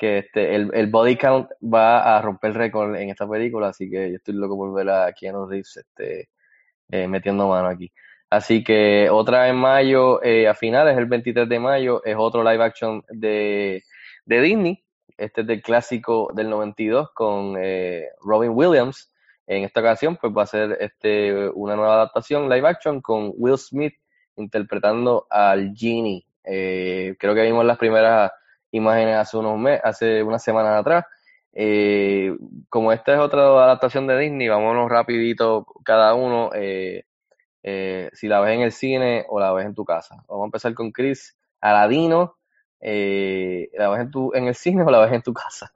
que 0.04 0.18
este, 0.18 0.54
el, 0.54 0.70
el 0.74 0.88
body 0.88 1.16
count 1.16 1.49
va 1.64 2.18
a 2.18 2.22
romper 2.22 2.54
récord 2.54 2.93
en 2.97 3.10
esta 3.10 3.26
película. 3.26 3.70
Así 3.70 3.89
que 3.89 4.10
yo 4.10 4.18
estoy 4.18 4.34
loco 4.34 4.58
por 4.58 4.74
ver 4.74 4.89
a 4.89 5.14
Keanu 5.14 5.47
Reeves 5.47 5.78
este, 5.78 6.28
eh, 6.91 7.08
metiendo 7.08 7.47
mano 7.47 7.70
aquí. 7.70 7.89
Así 8.30 8.66
que 8.66 9.10
otra 9.10 9.47
en 9.47 9.56
mayo, 9.56 10.22
eh, 10.22 10.49
a 10.49 10.56
finales, 10.56 10.97
el 10.97 11.06
23 11.06 11.47
de 11.47 11.58
mayo, 11.58 12.04
es 12.04 12.18
otro 12.18 12.43
live 12.43 12.62
action 12.62 13.01
de, 13.08 13.84
de 14.26 14.41
Disney. 14.41 14.84
Este 15.16 15.39
es 15.39 15.47
del 15.47 15.62
clásico 15.62 16.30
del 16.36 16.49
92 16.49 17.12
con 17.14 17.56
eh, 17.58 18.10
Robin 18.26 18.51
Williams. 18.54 19.10
En 19.47 19.64
esta 19.64 19.80
ocasión, 19.80 20.18
pues 20.18 20.34
va 20.38 20.43
a 20.43 20.47
ser 20.47 20.78
este, 20.82 21.47
una 21.47 21.78
nueva 21.78 21.93
adaptación 21.93 22.49
live 22.49 22.68
action 22.68 22.99
con 22.99 23.32
Will 23.38 23.58
Smith 23.58 23.93
interpretando 24.36 25.28
al 25.30 25.74
Genie. 25.74 26.26
Creo 26.43 27.36
que 27.36 27.43
vimos 27.43 27.64
las 27.64 27.78
primeras 27.78 28.32
imágenes 28.74 29.16
hace 29.16 29.38
unos 29.38 29.58
meses, 29.58 29.82
hace 29.84 30.24
unas 30.24 30.44
semanas 30.44 30.80
atrás. 30.80 31.06
Eh, 31.54 32.36
como 32.70 32.92
esta 32.92 33.14
es 33.14 33.20
otra 33.20 33.44
adaptación 33.64 34.08
de 34.08 34.18
Disney, 34.18 34.50
vámonos 34.50 34.90
rapidito 34.90 35.66
cada 35.84 36.14
uno. 36.16 36.52
eh, 36.54 37.06
eh, 37.66 38.10
si 38.12 38.28
la 38.28 38.42
ves 38.42 38.56
en 38.56 38.62
el 38.62 38.74
cine 38.74 39.26
o 39.30 39.40
la 39.40 39.54
ves 39.54 39.66
en 39.66 39.74
tu 39.74 39.86
casa. 39.86 40.22
Vamos 40.28 40.44
a 40.44 40.48
empezar 40.48 40.74
con 40.74 40.92
Chris. 40.92 41.38
Aladino, 41.62 42.36
¿la 42.82 43.90
ves 43.90 44.02
en, 44.02 44.12
tu, 44.12 44.34
en 44.34 44.48
el 44.50 44.56
cine 44.56 44.84
o 44.84 44.92
la 44.92 45.00
ves 45.00 45.14
en 45.14 45.22
tu 45.22 45.34
casa? 45.34 45.74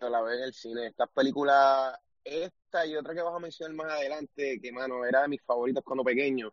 La 0.00 0.20
veo 0.22 0.34
en 0.34 0.44
el 0.44 0.52
cine. 0.52 0.86
Estas 0.86 1.08
películas, 1.10 1.98
esta 2.24 2.86
y 2.86 2.96
otra 2.96 3.14
que 3.14 3.22
vas 3.22 3.34
a 3.34 3.38
mencionar 3.38 3.74
más 3.74 3.92
adelante, 3.92 4.58
que 4.60 4.72
mano, 4.72 5.04
era 5.04 5.22
de 5.22 5.28
mis 5.28 5.42
favoritos 5.42 5.84
cuando 5.84 6.04
pequeño. 6.04 6.52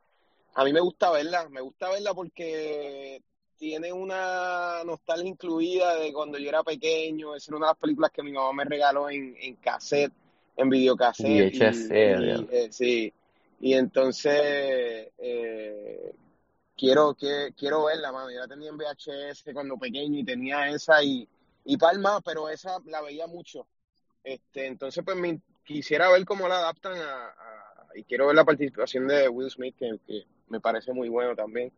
a 0.55 0.63
mí 0.63 0.73
me 0.73 0.79
gusta 0.79 1.11
verla, 1.11 1.47
me 1.49 1.61
gusta 1.61 1.89
verla 1.89 2.13
porque 2.13 3.21
tiene 3.57 3.91
una 3.91 4.83
nostalgia 4.85 5.27
incluida 5.29 5.95
de 5.95 6.13
cuando 6.13 6.37
yo 6.37 6.49
era 6.49 6.63
pequeño, 6.63 7.35
esa 7.35 7.51
era 7.51 7.57
una 7.57 7.67
de 7.67 7.71
las 7.71 7.79
películas 7.79 8.11
que 8.11 8.23
mi 8.23 8.31
mamá 8.31 8.53
me 8.53 8.65
regaló 8.65 9.09
en, 9.09 9.35
en 9.39 9.55
cassette, 9.55 10.13
en 10.55 10.69
videocassette. 10.69 11.53
VHS, 11.53 11.91
eh, 11.91 12.15
y, 12.19 12.23
diablo. 12.23 12.47
eh, 12.51 12.67
sí, 12.71 13.13
y 13.59 13.73
entonces 13.73 14.33
eh, 15.17 16.13
quiero, 16.75 17.15
que, 17.15 17.53
quiero 17.57 17.85
verla, 17.85 18.11
mano. 18.11 18.31
Yo 18.31 18.39
la 18.39 18.47
tenía 18.47 18.69
en 18.69 18.77
VHS 18.77 19.53
cuando 19.53 19.77
pequeño 19.77 20.19
y 20.19 20.23
tenía 20.23 20.69
esa 20.69 21.03
y, 21.03 21.27
y 21.65 21.77
Palma, 21.77 22.21
pero 22.21 22.49
esa 22.49 22.79
la 22.85 23.01
veía 23.01 23.27
mucho. 23.27 23.67
Este, 24.23 24.67
entonces, 24.67 25.03
pues 25.03 25.17
me 25.17 25.39
quisiera 25.65 26.11
ver 26.11 26.25
cómo 26.25 26.47
la 26.47 26.59
adaptan 26.59 26.97
a, 26.97 27.27
a- 27.27 27.87
y 27.95 28.03
quiero 28.03 28.27
ver 28.27 28.35
la 28.35 28.45
participación 28.45 29.07
de 29.07 29.27
Will 29.29 29.49
Smith, 29.49 29.75
que, 29.77 29.97
que 30.05 30.25
me 30.49 30.59
parece 30.59 30.93
muy 30.93 31.09
bueno 31.09 31.35
también. 31.35 31.71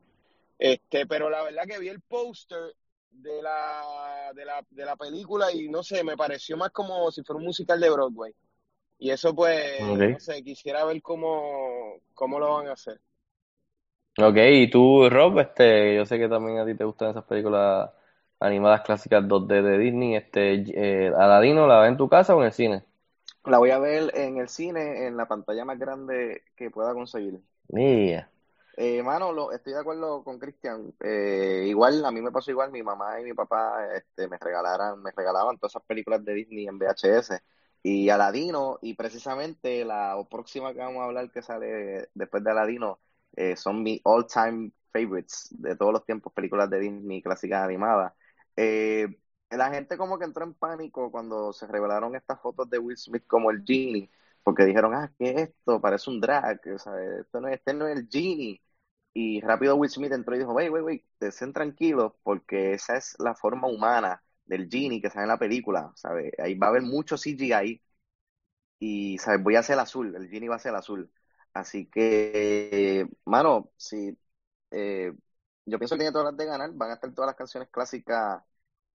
Este, 0.60 1.07
pero 1.07 1.30
la 1.30 1.41
verdad 1.41 1.64
que 1.66 1.80
vi 1.80 1.88
el 1.88 2.01
póster 2.01 2.76
de 3.10 3.41
la, 3.41 4.32
de 4.36 4.45
la, 4.45 4.66
de 4.70 4.86
la 4.86 4.95
película 4.97 5.51
y 5.51 5.70
no 5.70 5.82
sé, 5.84 6.03
me 6.03 6.18
pareció 6.18 6.57
más 6.57 6.72
como 6.72 7.10
si 7.12 7.24
fuera 7.24 7.39
un 7.39 7.45
musical 7.45 7.80
de 7.80 7.89
Broadway. 7.89 8.34
Y 8.99 9.12
eso 9.12 9.34
pues, 9.34 9.82
no 10.12 10.20
sé, 10.20 10.43
quisiera 10.43 10.84
ver 10.84 11.01
cómo, 11.01 12.01
cómo 12.14 12.39
lo 12.39 12.53
van 12.55 12.68
a 12.68 12.74
hacer. 12.74 12.99
Ok, 14.18 14.36
y 14.36 14.70
tú, 14.70 15.10
Rob, 15.10 15.39
este, 15.39 15.95
yo 15.95 16.05
sé 16.05 16.18
que 16.20 16.28
también 16.28 16.57
a 16.57 16.66
ti 16.66 16.76
te 16.76 16.84
gustan 16.84 17.12
esas 17.12 17.24
películas 17.24 17.89
animadas 18.39 18.82
clásicas 18.82 19.26
2D 19.26 19.62
de 19.62 19.78
Disney, 19.78 20.16
este, 20.16 20.64
eh, 21.07 21.14
Aladino, 21.18 21.68
¿la 21.68 21.80
ves 21.80 21.91
en 21.91 21.97
tu 21.97 22.10
casa 22.10 22.36
o 22.36 22.41
en 22.41 22.47
el 22.47 22.51
cine? 22.51 22.84
La 23.45 23.57
voy 23.57 23.72
a 23.72 23.80
ver 23.80 24.12
en 24.16 24.38
el 24.38 24.47
cine, 24.47 25.05
en 25.07 25.18
la 25.18 25.28
pantalla 25.28 25.66
más 25.66 25.78
grande 25.78 26.43
que 26.55 26.72
pueda 26.72 26.93
conseguir. 26.93 27.39
Mía. 27.70 28.30
Eh, 28.82 29.03
mano, 29.03 29.34
lo, 29.34 29.51
estoy 29.51 29.73
de 29.73 29.80
acuerdo 29.80 30.23
con 30.23 30.39
Cristian. 30.39 30.93
Eh, 31.01 31.65
igual, 31.67 32.05
a 32.05 32.11
mí 32.11 32.21
me 32.21 32.32
pasó 32.32 32.49
igual, 32.49 32.71
mi 32.71 32.82
mamá 32.82 33.19
y 33.19 33.25
mi 33.25 33.34
papá 33.34 33.93
este, 33.93 34.30
me 34.30 34.38
regalaran, 34.38 35.01
me 35.01 35.11
regalaban 35.11 35.57
todas 35.57 35.73
esas 35.73 35.84
películas 35.84 36.23
de 36.23 36.34
Disney 36.34 36.65
en 36.67 36.77
VHS. 36.80 37.41
Y 37.84 38.09
Aladino, 38.09 38.80
y 38.82 38.93
precisamente 38.93 39.84
la 39.84 40.15
próxima 40.30 40.73
que 40.73 40.80
vamos 40.80 41.01
a 41.01 41.05
hablar 41.05 41.30
que 41.32 41.41
sale 41.41 42.09
después 42.13 42.41
de 42.43 42.51
Aladino, 42.51 42.99
eh, 43.36 43.55
son 43.57 43.84
mis 43.84 43.99
all-time 44.05 44.71
favorites 44.93 45.47
de 45.51 45.75
todos 45.75 45.91
los 45.93 46.05
tiempos, 46.05 46.32
películas 46.34 46.69
de 46.69 46.80
Disney 46.80 47.21
clásicas 47.21 47.63
animadas. 47.65 48.13
Eh, 48.55 49.07
la 49.49 49.71
gente 49.71 49.97
como 49.97 50.17
que 50.17 50.25
entró 50.25 50.45
en 50.45 50.53
pánico 50.53 51.11
cuando 51.11 51.51
se 51.53 51.67
revelaron 51.67 52.15
estas 52.15 52.39
fotos 52.41 52.69
de 52.69 52.80
Will 52.80 52.97
Smith 52.97 53.25
como 53.27 53.51
el 53.51 53.63
Genie, 53.65 54.09
porque 54.43 54.63
dijeron, 54.65 54.93
ah, 54.93 55.11
¿qué 55.17 55.32
es 55.32 55.38
esto? 55.49 55.82
Parece 55.82 56.09
un 56.09 56.21
drag, 56.21 56.61
o 56.73 56.80
sea, 56.80 56.93
esto 57.19 57.41
no 57.41 57.47
es, 57.49 57.55
este 57.55 57.73
no 57.73 57.88
es 57.88 57.97
el 57.97 58.07
Genie. 58.09 58.61
Y 59.22 59.41
rápido 59.41 59.76
Will 59.76 59.89
Smith 59.91 60.11
entró 60.13 60.36
y 60.36 60.39
dijo, 60.39 60.53
wait, 60.53 60.72
wait, 60.72 60.84
wait, 60.86 61.05
estén 61.20 61.51
tranquilos 61.53 62.13
porque 62.24 62.74
esa 62.74 62.95
es 62.97 63.15
la 63.20 63.36
forma 63.36 63.67
humana 63.67 64.24
del 64.45 64.70
Genie 64.70 65.01
que 65.01 65.09
sale 65.09 65.24
en 65.24 65.30
la 65.30 65.39
película, 65.39 65.91
¿sabes? 65.95 66.32
Ahí 66.39 66.55
va 66.55 66.67
a 66.67 66.70
haber 66.72 66.84
mucho 66.84 67.17
CGI 67.17 67.82
y, 68.80 69.17
¿sabes? 69.20 69.43
Voy 69.43 69.55
a 69.55 69.59
hacer 69.59 69.76
el 69.76 69.80
azul, 69.82 70.15
el 70.15 70.30
Genie 70.30 70.49
va 70.49 70.55
a 70.57 70.59
ser 70.59 70.72
el 70.72 70.78
azul. 70.78 71.11
Así 71.53 71.88
que, 71.89 73.07
mano, 73.26 73.72
sí, 73.78 74.17
eh, 74.72 75.13
yo 75.65 75.78
pienso 75.80 75.95
que 75.95 75.99
tiene 75.99 76.11
todas 76.11 76.28
las 76.28 76.38
de 76.38 76.45
ganar, 76.45 76.72
van 76.74 76.91
a 76.91 76.93
estar 76.95 77.13
todas 77.13 77.28
las 77.30 77.36
canciones 77.36 77.70
clásicas 77.70 78.43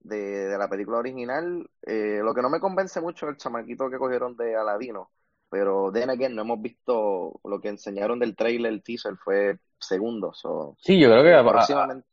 de, 0.00 0.16
de 0.48 0.58
la 0.58 0.68
película 0.68 0.98
original. 0.98 1.68
Eh, 1.82 2.20
lo 2.22 2.34
que 2.34 2.42
no 2.42 2.50
me 2.50 2.60
convence 2.60 3.00
mucho 3.00 3.26
es 3.26 3.32
el 3.32 3.36
chamaquito 3.38 3.90
que 3.90 3.98
cogieron 3.98 4.36
de 4.36 4.56
Aladino, 4.56 5.10
pero 5.48 5.90
then 5.92 6.10
again, 6.10 6.34
no 6.34 6.42
hemos 6.42 6.60
visto 6.60 7.40
lo 7.44 7.60
que 7.60 7.68
enseñaron 7.68 8.18
del 8.18 8.36
trailer, 8.36 8.72
el 8.72 8.82
teaser 8.82 9.16
fue 9.16 9.58
segundos. 9.86 10.38
So, 10.40 10.76
Sí, 10.80 10.98
yo 10.98 11.08
creo 11.10 11.22
que, 11.22 11.32
a- 11.34 11.40
a- 11.40 11.44
próximamente, 11.44 12.08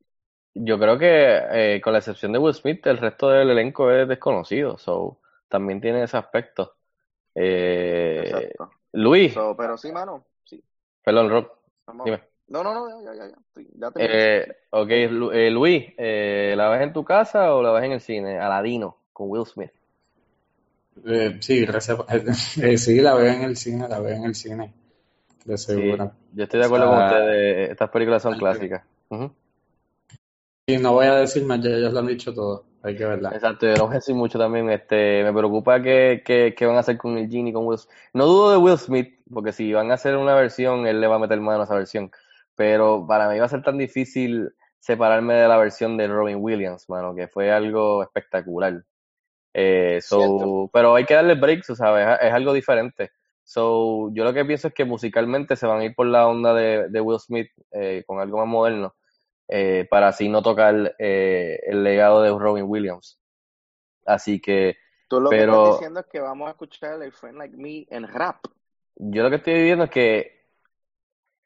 yo 0.53 0.77
creo 0.79 0.97
que 0.97 1.41
eh, 1.75 1.81
con 1.81 1.93
la 1.93 1.99
excepción 1.99 2.33
de 2.33 2.39
Will 2.39 2.53
Smith, 2.53 2.85
el 2.87 2.97
resto 2.97 3.29
del 3.29 3.49
elenco 3.49 3.91
es 3.91 4.07
desconocido, 4.07 4.77
so 4.77 5.19
también 5.47 5.79
tiene 5.81 6.03
ese 6.03 6.17
aspecto. 6.17 6.75
Eh, 7.35 8.21
exacto. 8.25 8.69
Luis, 8.93 9.33
So, 9.33 9.55
pero 9.55 9.77
sí, 9.77 9.91
mano, 9.91 10.25
sí, 10.43 10.61
perdón, 11.03 11.29
Rob, 11.29 11.51
dime. 12.03 12.21
No, 12.47 12.63
no, 12.63 12.73
no, 12.73 12.89
ya, 13.05 13.13
ya, 13.13 13.27
ya, 13.29 13.37
ya 13.79 13.91
terminé. 13.91 14.13
Eh, 14.13 14.55
ok, 14.71 14.89
Lu- 15.09 15.31
eh, 15.31 15.49
Luis, 15.49 15.85
eh, 15.97 16.53
¿la 16.57 16.67
ves 16.69 16.81
en 16.81 16.91
tu 16.91 17.05
casa 17.05 17.55
o 17.55 17.63
la 17.63 17.71
ves 17.71 17.85
en 17.85 17.91
el 17.93 18.01
cine? 18.01 18.39
Aladino, 18.39 18.97
con 19.13 19.29
Will 19.29 19.45
Smith. 19.45 19.71
Eh, 21.05 21.37
sí, 21.39 21.65
eh, 22.61 22.77
sí, 22.77 22.99
la 23.01 23.15
veo 23.15 23.31
en 23.33 23.43
el 23.43 23.55
cine, 23.57 23.87
la 23.87 23.99
veo 23.99 24.15
en 24.15 24.25
el 24.25 24.35
cine, 24.35 24.73
de 25.45 25.57
Sí, 25.57 25.73
seguro. 25.73 26.11
yo 26.33 26.43
estoy 26.43 26.59
de 26.59 26.65
acuerdo 26.65 26.85
con 26.87 26.95
O 26.95 26.97
sea, 27.09 27.17
ustedes, 27.19 27.69
estas 27.71 27.89
películas 27.89 28.21
son 28.21 28.33
que- 28.33 28.39
clásicas. 28.39 28.83
Y 30.67 30.77
no 30.77 30.93
voy 30.93 31.07
a 31.07 31.15
decir 31.15 31.45
más, 31.45 31.59
ya 31.61 31.69
ellos 31.71 31.91
lo 31.91 31.99
han 31.99 32.07
dicho 32.07 32.33
todo, 32.33 32.63
hay 32.83 32.95
que 32.95 33.05
verla. 33.05 33.31
Exacto, 33.33 33.65
yo 33.65 33.73
no 33.75 33.85
voy 33.85 33.93
a 33.93 33.95
decir 33.95 34.15
mucho 34.15 34.37
también, 34.39 34.69
este, 34.69 35.23
me 35.23 35.33
preocupa 35.33 35.81
que, 35.81 36.21
que, 36.23 36.53
que 36.55 36.65
van 36.65 36.77
a 36.77 36.79
hacer 36.79 36.97
con 36.97 37.17
el 37.17 37.29
Genie, 37.29 37.51
con 37.51 37.65
Will 37.65 37.77
Smith. 37.77 37.93
No 38.13 38.25
dudo 38.25 38.51
de 38.51 38.57
Will 38.57 38.77
Smith, 38.77 39.19
porque 39.33 39.51
si 39.51 39.73
van 39.73 39.91
a 39.91 39.95
hacer 39.95 40.15
una 40.15 40.35
versión, 40.35 40.85
él 40.87 41.01
le 41.01 41.07
va 41.07 41.15
a 41.15 41.19
meter 41.19 41.41
mano 41.41 41.61
a 41.61 41.63
esa 41.65 41.75
versión. 41.75 42.11
Pero 42.55 43.05
para 43.07 43.27
mí 43.29 43.39
va 43.39 43.45
a 43.45 43.49
ser 43.49 43.63
tan 43.63 43.77
difícil 43.77 44.51
separarme 44.79 45.33
de 45.33 45.47
la 45.47 45.57
versión 45.57 45.97
de 45.97 46.07
Robin 46.07 46.37
Williams, 46.39 46.87
mano, 46.89 47.13
que 47.15 47.27
fue 47.27 47.51
algo 47.51 48.03
espectacular. 48.03 48.83
Eh, 49.53 49.99
so, 50.01 50.69
pero 50.71 50.95
hay 50.95 51.03
que 51.05 51.13
darle 51.15 51.35
breaks, 51.35 51.69
o 51.71 51.75
sea, 51.75 52.15
es, 52.15 52.19
es 52.27 52.33
algo 52.33 52.53
diferente. 52.53 53.11
So, 53.51 54.09
yo 54.13 54.23
lo 54.23 54.33
que 54.33 54.45
pienso 54.45 54.69
es 54.69 54.73
que 54.73 54.85
musicalmente 54.85 55.57
se 55.57 55.67
van 55.67 55.81
a 55.81 55.83
ir 55.83 55.93
por 55.93 56.07
la 56.07 56.25
onda 56.25 56.53
de, 56.53 56.87
de 56.87 57.01
Will 57.01 57.19
Smith 57.19 57.49
eh, 57.71 58.01
con 58.07 58.21
algo 58.21 58.37
más 58.37 58.47
moderno, 58.47 58.95
eh, 59.49 59.85
para 59.91 60.07
así 60.07 60.29
no 60.29 60.41
tocar 60.41 60.95
eh, 60.97 61.59
el 61.65 61.83
legado 61.83 62.21
de 62.21 62.29
Robin 62.29 62.63
Williams. 62.65 63.19
Así 64.05 64.39
que 64.39 64.77
Tú 65.09 65.19
lo 65.19 65.29
que 65.29 65.39
estás 65.39 65.71
diciendo 65.73 65.99
es 65.99 66.05
que 66.05 66.21
vamos 66.21 66.47
a 66.47 66.51
escuchar 66.51 67.03
el 67.03 67.11
Friend 67.11 67.39
Like 67.39 67.57
Me 67.57 67.85
en 67.89 68.07
rap. 68.07 68.37
yo 68.95 69.21
lo 69.21 69.29
que 69.29 69.35
estoy 69.35 69.61
viendo 69.63 69.83
es 69.83 69.89
que 69.89 70.45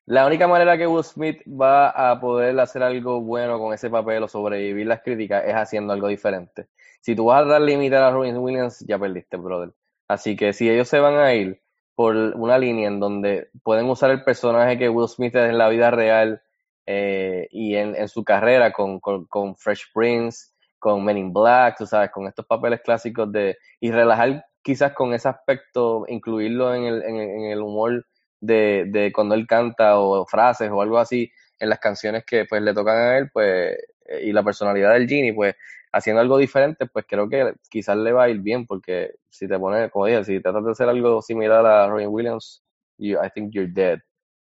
la 0.06 0.28
única 0.28 0.48
manera 0.48 0.78
que 0.78 0.86
Will 0.86 1.04
Smith 1.04 1.42
va 1.48 1.90
a 1.90 2.22
poder 2.22 2.60
hacer 2.60 2.84
algo 2.84 3.20
bueno 3.20 3.58
con 3.58 3.74
ese 3.74 3.90
papel 3.90 4.22
o 4.22 4.28
sobrevivir 4.28 4.86
las 4.86 5.02
críticas 5.02 5.44
es 5.44 5.56
haciendo 5.56 5.92
algo 5.92 6.08
diferente. 6.10 6.68
Si 7.02 7.16
tú 7.16 7.26
vas 7.26 7.42
a 7.42 7.46
dar 7.46 7.62
límite 7.62 7.96
a 7.96 8.12
Robin 8.12 8.38
Williams, 8.38 8.86
ya 8.88 9.00
perdiste, 9.00 9.38
brother. 9.38 9.74
Así 10.08 10.36
que 10.36 10.54
si 10.54 10.70
ellos 10.70 10.88
se 10.88 11.00
van 11.00 11.16
a 11.16 11.34
ir 11.34 11.65
por 11.96 12.16
una 12.16 12.58
línea 12.58 12.88
en 12.88 13.00
donde 13.00 13.50
pueden 13.64 13.90
usar 13.90 14.12
el 14.12 14.24
personaje 14.24 14.78
que 14.78 14.90
Will 14.90 15.08
Smith 15.08 15.36
es 15.36 15.50
en 15.50 15.58
la 15.58 15.70
vida 15.70 15.92
real 15.92 16.42
eh, 16.86 17.48
y 17.52 17.76
en, 17.76 18.08
su 18.08 18.24
carrera 18.24 18.72
con, 18.72 19.00
con, 19.00 19.56
Fresh 19.56 19.92
Prince, 19.94 20.52
con 20.78 21.04
Men 21.04 21.18
in 21.18 21.34
Black, 21.34 21.78
tú 21.78 21.86
sabes, 21.86 22.12
con 22.12 22.28
estos 22.28 22.46
papeles 22.46 22.82
clásicos 22.82 23.32
de 23.32 23.58
y 23.80 23.92
relajar 23.92 24.46
quizás 24.62 24.94
con 24.94 25.14
ese 25.14 25.30
aspecto, 25.30 26.06
incluirlo 26.08 26.76
en 26.76 26.84
el, 26.84 27.04
en 27.04 27.46
el 27.46 27.62
humor 27.62 28.06
de, 28.40 28.86
de 28.88 29.12
cuando 29.12 29.36
él 29.36 29.48
canta 29.48 29.98
o 29.98 30.26
frases 30.26 30.70
o 30.72 30.82
algo 30.82 30.98
así 30.98 31.32
en 31.60 31.70
las 31.70 31.80
canciones 31.80 32.26
que 32.26 32.46
pues 32.46 32.62
le 32.62 32.74
tocan 32.74 32.98
a 32.98 33.18
él, 33.18 33.30
pues, 33.32 33.78
eh, 34.06 34.22
y 34.24 34.32
la 34.32 34.44
personalidad 34.44 34.94
del 34.94 35.08
Genie, 35.08 35.34
pues, 35.34 35.56
haciendo 35.96 36.22
algo 36.22 36.38
diferente, 36.38 36.88
pues 36.88 37.06
creo 37.08 37.30
que 37.30 37.54
quizás 37.70 37.96
le 37.96 38.12
va 38.12 38.24
a 38.24 38.30
ir 38.30 38.40
bien, 38.40 38.68
porque 38.68 39.16
si 39.30 39.48
te 39.48 39.58
pones, 39.58 39.90
como 39.92 40.06
dije, 40.06 40.26
si 40.26 40.42
tratas 40.42 40.66
de 40.66 40.72
hacer 40.72 40.90
algo 40.90 41.22
similar 41.22 41.66
a 41.66 41.88
Robin 41.88 42.10
Williams, 42.10 42.62
you, 42.98 43.18
I 43.18 43.30
think 43.34 43.54
you're 43.54 43.72
dead. 43.72 44.00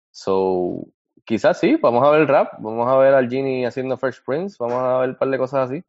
So, 0.09 0.87
quizás 1.23 1.59
sí, 1.59 1.75
vamos 1.75 2.03
a 2.03 2.09
ver 2.09 2.21
el 2.21 2.27
rap, 2.27 2.53
vamos 2.59 2.87
a 2.87 2.97
ver 2.97 3.13
al 3.13 3.29
Genie 3.29 3.67
haciendo 3.67 3.97
Fresh 3.97 4.23
Prince, 4.25 4.57
vamos 4.59 4.77
a 4.79 4.97
ver 4.99 5.09
un 5.11 5.15
par 5.15 5.29
de 5.29 5.37
cosas 5.37 5.69
así. 5.69 5.83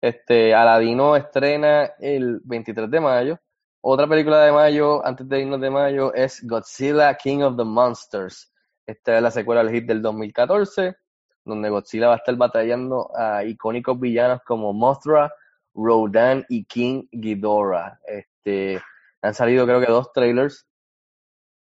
Este, 0.00 0.52
Aladino 0.52 1.14
estrena 1.14 1.92
el 2.00 2.40
23 2.42 2.90
de 2.90 3.00
mayo. 3.00 3.38
Otra 3.80 4.08
película 4.08 4.44
de 4.44 4.50
mayo, 4.50 5.06
antes 5.06 5.28
de 5.28 5.40
irnos 5.40 5.60
de 5.60 5.70
mayo, 5.70 6.12
es 6.14 6.44
Godzilla 6.44 7.14
King 7.14 7.42
of 7.42 7.56
the 7.56 7.64
Monsters. 7.64 8.52
Esta 8.84 9.16
es 9.16 9.22
la 9.22 9.30
secuela 9.30 9.62
del 9.62 9.72
hit 9.72 9.86
del 9.86 10.02
2014, 10.02 10.96
donde 11.46 11.70
Godzilla 11.70 12.08
va 12.08 12.14
a 12.14 12.18
estar 12.18 12.36
batallando 12.36 13.10
a 13.16 13.44
icónicos 13.44 13.98
villanos 13.98 14.40
como 14.44 14.72
Mothra, 14.72 15.32
Rodan 15.74 16.44
y 16.48 16.64
King 16.64 17.04
Ghidorah. 17.10 17.98
Este, 18.06 18.82
han 19.22 19.34
salido 19.34 19.64
creo 19.64 19.80
que 19.80 19.86
dos 19.86 20.12
trailers 20.12 20.66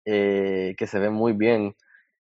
eh, 0.05 0.75
que 0.77 0.87
se 0.87 0.99
ven 0.99 1.13
muy 1.13 1.33
bien, 1.33 1.75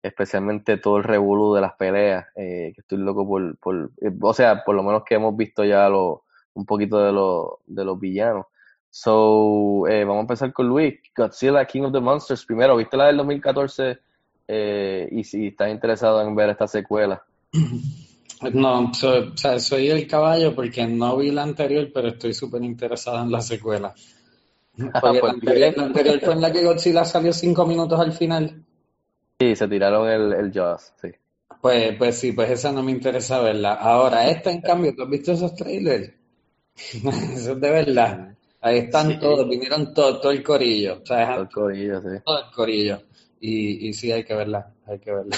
especialmente 0.03 0.79
todo 0.79 0.97
el 0.97 1.05
revolú 1.05 1.55
de 1.55 1.61
las 1.61 1.75
peleas, 1.75 2.27
eh, 2.35 2.73
que 2.75 2.81
estoy 2.81 2.99
loco 2.99 3.29
por, 3.61 3.91
eh, 4.01 4.11
o 4.21 4.35
sea, 4.35 4.65
por 4.65 4.75
lo 4.75 4.83
menos 4.83 5.05
que 5.05 5.15
hemos 5.15 5.37
visto 5.37 5.65
ya 5.65 5.89
lo, 5.89 6.25
un 6.55 6.67
poquito 6.67 6.99
de, 7.05 7.13
lo, 7.13 7.61
de 7.67 7.85
los 7.85 8.01
villanos. 8.01 8.47
So, 8.91 9.83
vamos 9.83 10.17
a 10.17 10.21
empezar 10.21 10.53
con 10.53 10.69
Luis, 10.69 10.99
Godzilla 11.17 11.65
King 11.65 11.83
of 11.85 11.93
the 11.93 12.01
Monsters. 12.01 12.45
Primero, 12.45 12.77
¿viste 12.77 12.97
la 12.97 13.07
del 13.07 13.17
2014? 13.19 13.99
Eh, 14.49 15.09
y 15.11 15.25
si 15.25 15.49
estás 15.49 15.71
interesado 15.71 16.21
en 16.21 16.35
ver 16.35 16.51
esta 16.51 16.67
secuela. 16.67 17.25
No, 18.55 18.93
so- 18.95 19.33
o 19.33 19.37
sea, 19.37 19.59
soy 19.61 19.89
el 19.89 20.07
caballo 20.07 20.55
porque 20.55 20.87
no 20.87 21.17
vi 21.17 21.31
la 21.31 21.43
anterior, 21.45 21.91
pero 21.95 22.09
estoy 22.09 22.35
súper 22.35 22.63
interesado 22.65 23.23
en 23.23 23.31
la 23.31 23.41
secuela. 23.41 23.95
Porque 24.75 24.91
la 25.13 25.21
pues 25.21 25.33
anterior, 25.35 25.75
la 25.77 25.83
anterior 25.85 26.21
fue 26.21 26.33
en 26.33 26.41
la 26.41 26.51
que 26.51 26.65
Godzilla 26.65 27.05
salió 27.05 27.31
cinco 27.35 27.67
minutos 27.67 28.01
al 28.01 28.13
final. 28.13 28.65
Sí, 29.39 29.55
se 29.55 29.69
tiraron 29.69 30.09
el, 30.09 30.33
el 30.33 30.51
Jaws, 30.51 30.93
sí. 31.01 31.09
Pues, 31.61 31.95
pues 31.99 32.19
sí, 32.19 32.33
pues 32.33 32.51
esa 32.51 32.73
no 32.73 32.83
me 32.83 32.91
interesa 32.91 33.39
verla. 33.41 33.75
Ahora, 33.75 34.29
esta 34.31 34.51
en 34.51 34.63
cambio, 34.63 34.95
¿tú 34.97 35.03
has 35.03 35.11
visto 35.11 35.33
esos 35.33 35.55
trailers? 35.55 36.11
Eso 36.75 37.53
es 37.53 37.61
de 37.61 37.71
verdad. 37.71 38.35
Ahí 38.63 38.79
están 38.79 39.09
Sí. 39.11 39.19
todos, 39.21 39.47
vinieron 39.47 39.93
todo, 39.93 40.19
todo 40.21 40.33
el 40.33 40.43
corillo. 40.43 41.01
O 41.03 41.07
sea, 41.07 41.35
El 41.37 41.49
corillo, 41.51 42.01
sí. 42.01 42.09
todo 42.25 42.39
el 42.39 42.51
corillo. 42.55 43.03
Y, 43.41 43.89
y 43.89 43.93
sí, 43.93 44.11
hay 44.11 44.25
que 44.25 44.35
verla, 44.35 44.73
hay 44.87 44.99
que 45.01 45.13
verla. 45.13 45.37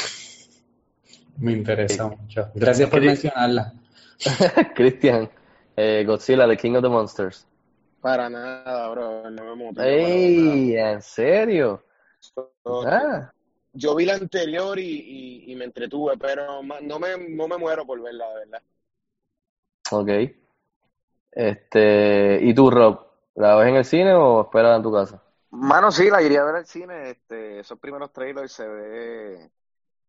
Me 1.38 1.52
interesa 1.52 2.08
mucho. 2.08 2.50
Gracias 2.54 2.88
por 2.90 3.00
mencionarla. 3.00 3.72
Cristian, 4.74 5.30
eh, 5.76 6.04
Godzilla, 6.06 6.46
The 6.48 6.56
King 6.56 6.76
of 6.76 6.82
the 6.82 6.88
Monsters. 6.88 7.46
Para 8.00 8.28
nada, 8.28 8.88
bro. 8.90 9.30
No 9.30 9.44
me 9.56 9.64
motiva 9.64 9.82
para 9.84 9.88
¡Ey! 9.88 10.76
¿En 10.76 11.02
serio? 11.02 11.84
nada. 12.64 13.30
Ah, 13.30 13.34
Yo 13.72 13.94
vi 13.96 14.04
la 14.06 14.14
anterior 14.14 14.78
y, 14.78 14.82
y, 15.46 15.52
y 15.52 15.56
me 15.56 15.64
entretuve, 15.64 16.16
pero 16.18 16.62
no 16.62 16.98
me, 16.98 17.16
no 17.28 17.48
me 17.48 17.56
muero 17.58 17.84
por 17.86 18.00
verla, 18.02 18.28
de 18.30 18.34
verdad. 18.40 18.62
ok. 19.90 20.10
Este, 21.32 22.38
¿y 22.42 22.54
tú, 22.54 22.70
Rob? 22.70 23.06
¿La 23.34 23.56
ves 23.56 23.68
en 23.68 23.76
el 23.76 23.84
cine 23.84 24.14
o 24.14 24.42
esperas 24.42 24.76
en 24.76 24.82
tu 24.82 24.92
casa? 24.92 25.22
Mano, 25.50 25.90
sí, 25.92 26.10
la 26.10 26.22
iría 26.22 26.42
a 26.42 26.44
ver 26.44 26.56
al 26.56 26.66
cine. 26.66 27.10
Este, 27.10 27.60
esos 27.60 27.78
primeros 27.78 28.12
trailers 28.12 28.52
se 28.52 28.66
ve, 28.68 29.50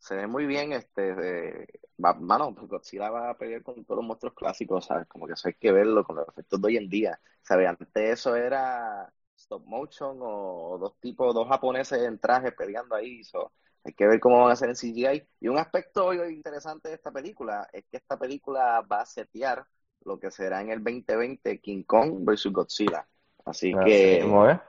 se 0.06 0.16
ve 0.16 0.28
muy 0.28 0.46
bien. 0.46 0.74
Este, 0.74 1.14
de- 1.16 1.80
va- 2.04 2.14
mano, 2.14 2.54
pues 2.56 2.68
Godzilla 2.68 3.10
va 3.10 3.30
a 3.32 3.38
pelear 3.38 3.64
con 3.64 3.84
todos 3.86 3.98
los 4.00 4.06
monstruos 4.08 4.36
clásicos, 4.36 4.86
¿sabes? 4.86 5.08
Como 5.08 5.28
que 5.28 5.34
eso 5.34 5.48
hay 5.48 5.56
que 5.56 5.72
verlo 5.72 6.04
con 6.04 6.18
los 6.18 6.28
efectos 6.28 6.62
de 6.62 6.68
hoy 6.68 6.78
en 6.78 6.90
día. 6.90 7.20
¿Sabes? 7.42 7.68
Antes 7.70 7.88
eso 7.96 8.36
era 8.36 9.12
stop 9.38 9.66
motion 9.66 10.18
o, 10.22 10.72
o 10.72 10.78
dos 10.78 11.00
tipos, 11.00 11.34
dos 11.34 11.48
japoneses 11.48 12.02
en 12.04 12.20
traje 12.20 12.52
peleando 12.52 12.96
ahí. 12.96 13.24
so, 13.24 13.52
hay 13.84 13.94
que 13.94 14.08
ver 14.08 14.20
cómo 14.20 14.40
van 14.42 14.50
a 14.52 14.54
hacer 14.54 14.70
en 14.70 14.76
CGI. 14.76 15.28
Y 15.42 15.48
un 15.48 15.58
aspecto 15.58 16.14
interesante 16.14 16.90
de 16.90 16.96
esta 16.96 17.12
película 17.12 17.68
es 17.74 17.86
que 17.90 17.98
esta 17.98 18.18
película 18.18 18.82
va 18.82 19.02
a 19.02 19.06
setear 19.06 19.66
lo 20.06 20.20
que 20.20 20.32
será 20.32 20.62
en 20.62 20.70
el 20.70 20.84
2020 20.84 21.60
King 21.62 21.84
Kong 21.84 22.24
versus 22.26 22.52
Godzilla. 22.54 23.08
Así 23.46 23.78
Así 23.78 23.78
que 23.80 24.20
es. 24.20 24.60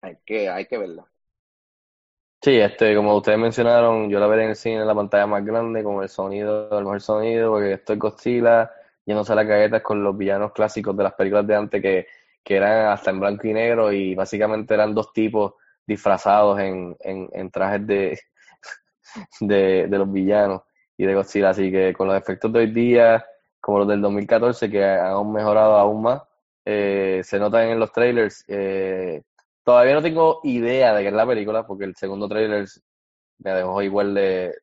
hay 0.00 0.16
que, 0.24 0.48
hay 0.48 0.66
que 0.66 0.78
verla. 0.78 1.06
Sí, 2.48 2.58
este, 2.58 2.96
como 2.96 3.14
ustedes 3.14 3.38
mencionaron, 3.38 4.08
yo 4.08 4.18
la 4.18 4.26
veré 4.26 4.44
en 4.44 4.50
el 4.50 4.56
cine 4.56 4.76
en 4.80 4.86
la 4.86 4.94
pantalla 4.94 5.26
más 5.26 5.44
grande, 5.44 5.84
con 5.84 6.02
el 6.02 6.08
sonido, 6.08 6.70
el 6.78 6.84
mejor 6.84 7.02
sonido, 7.02 7.50
porque 7.50 7.74
esto 7.74 7.92
es 7.92 7.98
Godzilla, 7.98 8.70
yéndose 9.04 9.32
a 9.32 9.36
las 9.36 9.46
galletas 9.46 9.82
con 9.82 10.02
los 10.02 10.16
villanos 10.16 10.52
clásicos 10.52 10.96
de 10.96 11.02
las 11.02 11.12
películas 11.12 11.46
de 11.46 11.54
antes 11.56 11.82
que, 11.82 12.06
que 12.42 12.56
eran 12.56 12.86
hasta 12.86 13.10
en 13.10 13.20
blanco 13.20 13.46
y 13.48 13.52
negro 13.52 13.92
y 13.92 14.14
básicamente 14.14 14.72
eran 14.72 14.94
dos 14.94 15.12
tipos 15.12 15.56
disfrazados 15.86 16.58
en, 16.60 16.96
en, 17.00 17.28
en 17.32 17.50
trajes 17.50 17.86
de, 17.86 18.18
de, 19.40 19.86
de 19.86 19.98
los 19.98 20.10
villanos 20.10 20.62
y 20.96 21.04
de 21.04 21.14
Godzilla. 21.14 21.50
Así 21.50 21.70
que 21.70 21.92
con 21.92 22.08
los 22.08 22.16
efectos 22.16 22.50
de 22.52 22.60
hoy 22.60 22.70
día, 22.72 23.26
como 23.60 23.80
los 23.80 23.88
del 23.88 24.00
2014, 24.00 24.70
que 24.70 24.82
han 24.84 25.30
mejorado 25.32 25.76
aún 25.76 26.02
más, 26.02 26.22
eh, 26.64 27.20
se 27.24 27.38
notan 27.38 27.68
en 27.68 27.78
los 27.80 27.92
trailers. 27.92 28.44
eh, 28.48 29.22
todavía 29.68 29.92
no 29.92 30.00
tengo 30.00 30.40
idea 30.44 30.94
de 30.94 31.02
qué 31.02 31.08
es 31.08 31.14
la 31.14 31.26
película, 31.26 31.66
porque 31.66 31.84
el 31.84 31.94
segundo 31.94 32.26
trailer 32.26 32.64
me 33.40 33.50
dejó 33.50 33.82
igual 33.82 34.14
de, 34.14 34.54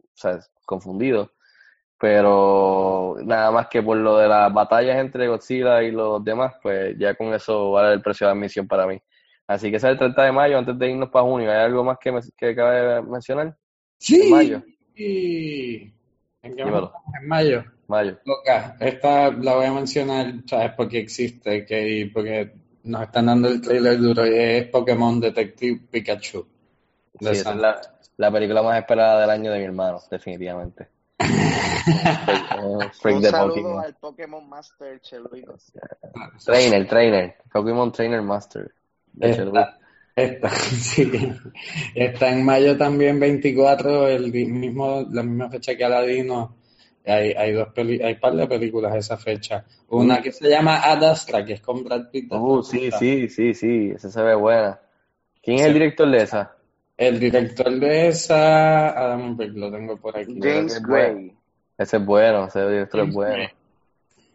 o 0.00 0.14
sea, 0.14 0.38
confundido. 0.64 1.32
Pero 1.98 3.16
nada 3.22 3.50
más 3.50 3.68
que 3.68 3.82
por 3.82 3.98
lo 3.98 4.16
de 4.16 4.28
las 4.28 4.50
batallas 4.54 4.96
entre 4.96 5.28
Godzilla 5.28 5.82
y 5.82 5.90
los 5.90 6.24
demás, 6.24 6.54
pues 6.62 6.96
ya 6.98 7.14
con 7.14 7.34
eso 7.34 7.72
vale 7.72 7.92
el 7.92 8.00
precio 8.00 8.26
de 8.26 8.32
admisión 8.32 8.66
para 8.66 8.86
mí. 8.86 8.98
Así 9.46 9.68
que 9.68 9.76
ese 9.76 9.88
es 9.88 9.92
el 9.92 9.98
30 9.98 10.22
de 10.22 10.32
mayo, 10.32 10.56
antes 10.56 10.78
de 10.78 10.90
irnos 10.90 11.10
para 11.10 11.26
junio. 11.26 11.50
¿Hay 11.50 11.58
algo 11.58 11.84
más 11.84 11.98
que, 12.00 12.12
me, 12.12 12.20
que 12.34 12.56
cabe 12.56 12.94
de 12.94 13.02
mencionar? 13.02 13.54
Sí. 13.98 14.22
En 14.22 14.30
mayo. 14.30 14.62
¿En 14.96 16.56
qué 16.56 16.64
mayo. 17.26 17.62
Mayo. 17.88 18.18
Loca, 18.24 18.74
esta 18.80 19.30
la 19.32 19.54
voy 19.54 19.66
a 19.66 19.72
mencionar, 19.72 20.32
¿sabes? 20.46 20.72
Porque 20.78 21.00
existe, 21.00 21.66
que, 21.66 22.10
porque 22.14 22.54
nos 22.86 23.02
están 23.02 23.26
dando 23.26 23.48
el 23.48 23.60
trailer 23.60 23.98
duro 23.98 24.26
y 24.26 24.34
es 24.38 24.68
Pokémon 24.68 25.20
Detective 25.20 25.80
Pikachu. 25.90 26.46
Sí, 27.20 27.28
esa 27.28 27.50
es 27.50 27.56
la, 27.56 27.80
la 28.16 28.30
película 28.30 28.62
más 28.62 28.78
esperada 28.78 29.20
del 29.20 29.30
año 29.30 29.52
de 29.52 29.58
mi 29.58 29.64
hermano, 29.64 30.00
definitivamente. 30.10 30.88
Freak, 33.00 33.16
Un 33.16 33.22
de 33.22 33.30
saludo 33.30 33.54
Pokémon. 33.54 33.84
al 33.84 33.94
Pokémon 33.96 34.48
Master 34.48 35.00
Cheluino. 35.00 35.54
Trainer, 36.44 36.86
trainer. 36.88 37.36
Pokémon 37.52 37.92
Trainer 37.92 38.22
Master. 38.22 38.72
Esta, 39.20 39.78
esta, 40.14 40.48
sí. 40.50 41.10
Está 41.94 42.30
en 42.30 42.44
mayo 42.44 42.76
también 42.76 43.18
24, 43.18 44.08
el 44.08 44.32
mismo, 44.32 45.06
la 45.10 45.22
misma 45.22 45.48
fecha 45.50 45.76
que 45.76 45.84
Aladino. 45.84 46.56
Hay, 47.06 47.32
hay 47.32 47.52
dos 47.52 47.68
peli, 47.72 48.02
hay 48.02 48.16
par 48.16 48.34
de 48.34 48.46
películas 48.46 48.94
esa 48.96 49.16
fecha. 49.16 49.64
Una 49.88 50.20
que 50.20 50.32
se 50.32 50.48
llama 50.48 50.80
Ad 50.82 51.04
Astra, 51.04 51.44
que 51.44 51.54
es 51.54 51.60
con 51.60 51.84
Brad 51.84 52.10
Pitt. 52.10 52.32
Uh, 52.32 52.62
sí, 52.62 52.90
sí, 52.90 53.28
sí, 53.28 53.54
sí. 53.54 53.92
Esa 53.94 54.10
se 54.10 54.22
ve 54.22 54.34
buena. 54.34 54.80
¿Quién 55.42 55.58
es 55.60 55.66
el 55.66 55.74
director 55.74 56.10
de 56.10 56.22
esa? 56.22 56.56
El 56.96 57.20
director 57.20 57.70
de 57.70 58.08
esa, 58.08 58.88
Adam 58.88 59.36
Brick, 59.36 59.54
lo 59.54 59.70
tengo 59.70 59.96
por 59.98 60.16
aquí. 60.18 60.38
James. 60.40 60.82
Gray. 60.82 61.32
Ese 61.78 61.98
es 61.98 62.04
bueno, 62.04 62.46
ese 62.46 62.68
director 62.68 63.00
es 63.06 63.14
bueno. 63.14 63.34
Gray. 63.34 63.48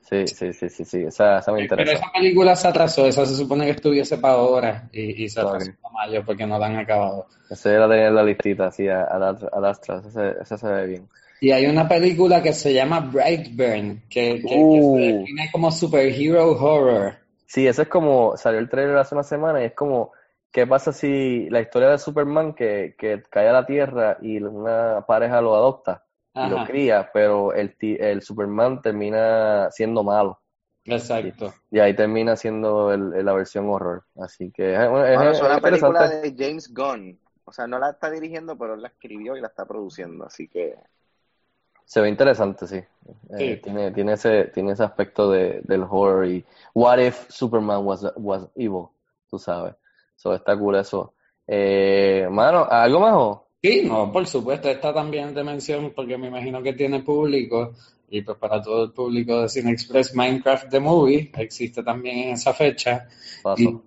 Sí, 0.01 0.28
sí, 0.28 0.53
sí, 0.53 0.69
sí, 0.69 0.86
sí. 0.86 1.03
Esa, 1.03 1.39
esa 1.39 1.51
me 1.53 1.67
Pero 1.67 1.82
interesa. 1.82 1.93
esa 1.93 2.11
película 2.11 2.55
se 2.55 2.67
atrasó, 2.67 3.07
esa 3.07 3.26
se 3.26 3.36
supone 3.36 3.65
que 3.65 3.72
estuviese 3.72 4.17
para 4.17 4.34
ahora 4.36 4.89
y, 4.91 5.24
y 5.24 5.30
se 5.30 5.39
atrasó 5.39 5.72
para 5.82 5.93
mayo 5.93 6.24
porque 6.26 6.45
no 6.45 6.59
la 6.59 6.65
han 6.67 6.76
acabado. 6.78 7.28
La 7.49 7.88
tenía 7.89 8.07
en 8.07 8.15
la 8.15 8.24
listita, 8.24 8.67
así, 8.67 8.88
a, 8.89 9.03
a, 9.03 9.30
a 9.30 9.69
Astra. 9.69 10.01
Se- 10.03 10.36
ese 10.41 10.57
se 10.57 10.67
ve 10.67 10.86
bien. 10.88 11.09
Y 11.41 11.51
hay 11.51 11.65
una 11.65 11.89
película 11.89 12.41
que 12.41 12.53
se 12.53 12.73
llama 12.73 13.01
Brightburn, 13.01 14.03
que, 14.09 14.45
que, 14.47 14.69
que 14.71 14.81
Uh. 14.81 14.95
se 14.95 15.01
define 15.01 15.49
como 15.51 15.71
superhero 15.71 16.51
horror. 16.51 17.17
Sí, 17.45 17.67
ese 17.67 17.81
es 17.83 17.87
como, 17.89 18.37
salió 18.37 18.59
el 18.59 18.69
trailer 18.69 18.97
hace 18.97 19.15
una 19.15 19.23
semana 19.23 19.61
y 19.61 19.65
es 19.65 19.73
como, 19.73 20.13
¿qué 20.51 20.65
pasa 20.67 20.93
si 20.93 21.49
la 21.49 21.59
historia 21.61 21.89
de 21.89 21.97
Superman 21.97 22.53
que, 22.53 22.95
que 22.97 23.23
cae 23.29 23.49
a 23.49 23.53
la 23.53 23.65
Tierra 23.65 24.17
y 24.21 24.37
una 24.41 25.05
pareja 25.05 25.41
lo 25.41 25.55
adopta 25.55 26.05
y 26.33 26.47
lo 26.47 26.63
cría, 26.65 27.09
pero 27.13 27.53
el, 27.53 27.75
ti- 27.77 27.97
el 27.99 28.21
Superman 28.21 28.81
termina 28.81 29.69
siendo 29.71 30.03
malo 30.03 30.39
exacto. 30.85 31.53
y 31.69 31.79
ahí 31.79 31.93
termina 31.95 32.35
siendo 32.37 32.93
el- 32.93 33.13
el- 33.15 33.25
la 33.25 33.33
versión 33.33 33.67
horror. 33.69 34.05
Así 34.15 34.51
que 34.51 34.73
es, 34.73 34.79
es- 34.79 34.89
Bueno, 34.89 35.31
es 35.31 35.37
es 35.37 35.41
una 35.41 35.59
película 35.59 36.07
de 36.09 36.35
James 36.37 36.73
Gunn. 36.73 37.19
O 37.43 37.51
sea, 37.51 37.67
no 37.67 37.79
la 37.79 37.89
está 37.91 38.09
dirigiendo, 38.09 38.57
pero 38.57 38.75
él 38.75 38.81
la 38.81 38.87
escribió 38.89 39.35
y 39.35 39.41
la 39.41 39.47
está 39.47 39.65
produciendo. 39.65 40.25
Así 40.25 40.47
que 40.47 40.75
Se 41.91 41.99
ve 41.99 42.07
interesante, 42.07 42.67
sí. 42.67 42.77
Eh, 42.77 43.55
Sí. 43.57 43.61
tiene, 43.63 43.91
tiene 43.91 44.13
ese, 44.13 44.45
tiene 44.45 44.71
ese 44.71 44.83
aspecto 44.83 45.29
de, 45.29 45.59
del 45.65 45.83
horror 45.83 46.25
y 46.25 46.41
what 46.73 46.99
if 46.99 47.29
Superman 47.29 47.85
was, 47.85 48.09
was 48.15 48.47
evil, 48.55 48.85
tú 49.29 49.37
sabes. 49.37 49.73
So, 50.15 50.33
está 50.33 50.57
cool 50.57 50.75
eso. 50.77 51.15
Eh, 51.45 52.29
mano, 52.31 52.65
¿algo 52.69 53.01
más? 53.01 53.13
o? 53.15 53.47
Sí, 53.61 53.81
no, 53.85 54.09
por 54.09 54.25
supuesto, 54.25 54.69
esta 54.69 54.93
también 54.93 55.33
de 55.33 55.43
mención 55.43 55.91
porque 55.93 56.17
me 56.17 56.27
imagino 56.27 56.63
que 56.63 56.71
tiene 56.71 57.01
público 57.01 57.73
y 58.09 58.21
pues 58.21 58.37
para 58.37 58.61
todo 58.61 58.85
el 58.85 58.91
público 58.93 59.41
de 59.41 59.49
Cine 59.49 59.71
Express, 59.73 60.15
Minecraft 60.15 60.69
The 60.69 60.79
Movie 60.79 61.29
existe 61.39 61.83
también 61.83 62.19
en 62.19 62.29
esa 62.35 62.53
fecha. 62.53 63.09
Y, 63.57 63.67
Paso. 63.67 63.83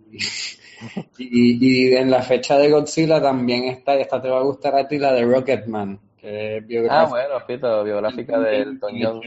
y, 1.16 1.88
y 1.88 1.94
en 1.96 2.10
la 2.10 2.20
fecha 2.20 2.58
de 2.58 2.70
Godzilla 2.70 3.22
también 3.22 3.64
está, 3.64 3.94
esta 3.94 4.20
te 4.20 4.28
va 4.28 4.40
a 4.40 4.42
gustar 4.42 4.74
a 4.76 4.86
ti, 4.86 4.98
la 4.98 5.14
de 5.14 5.24
Rocketman, 5.24 5.98
es 6.24 6.90
Ah, 6.90 7.06
bueno, 7.08 7.46
Pito, 7.46 7.84
biográfica 7.84 8.38
de 8.40 8.58
Elton 8.62 8.92
John. 9.00 9.20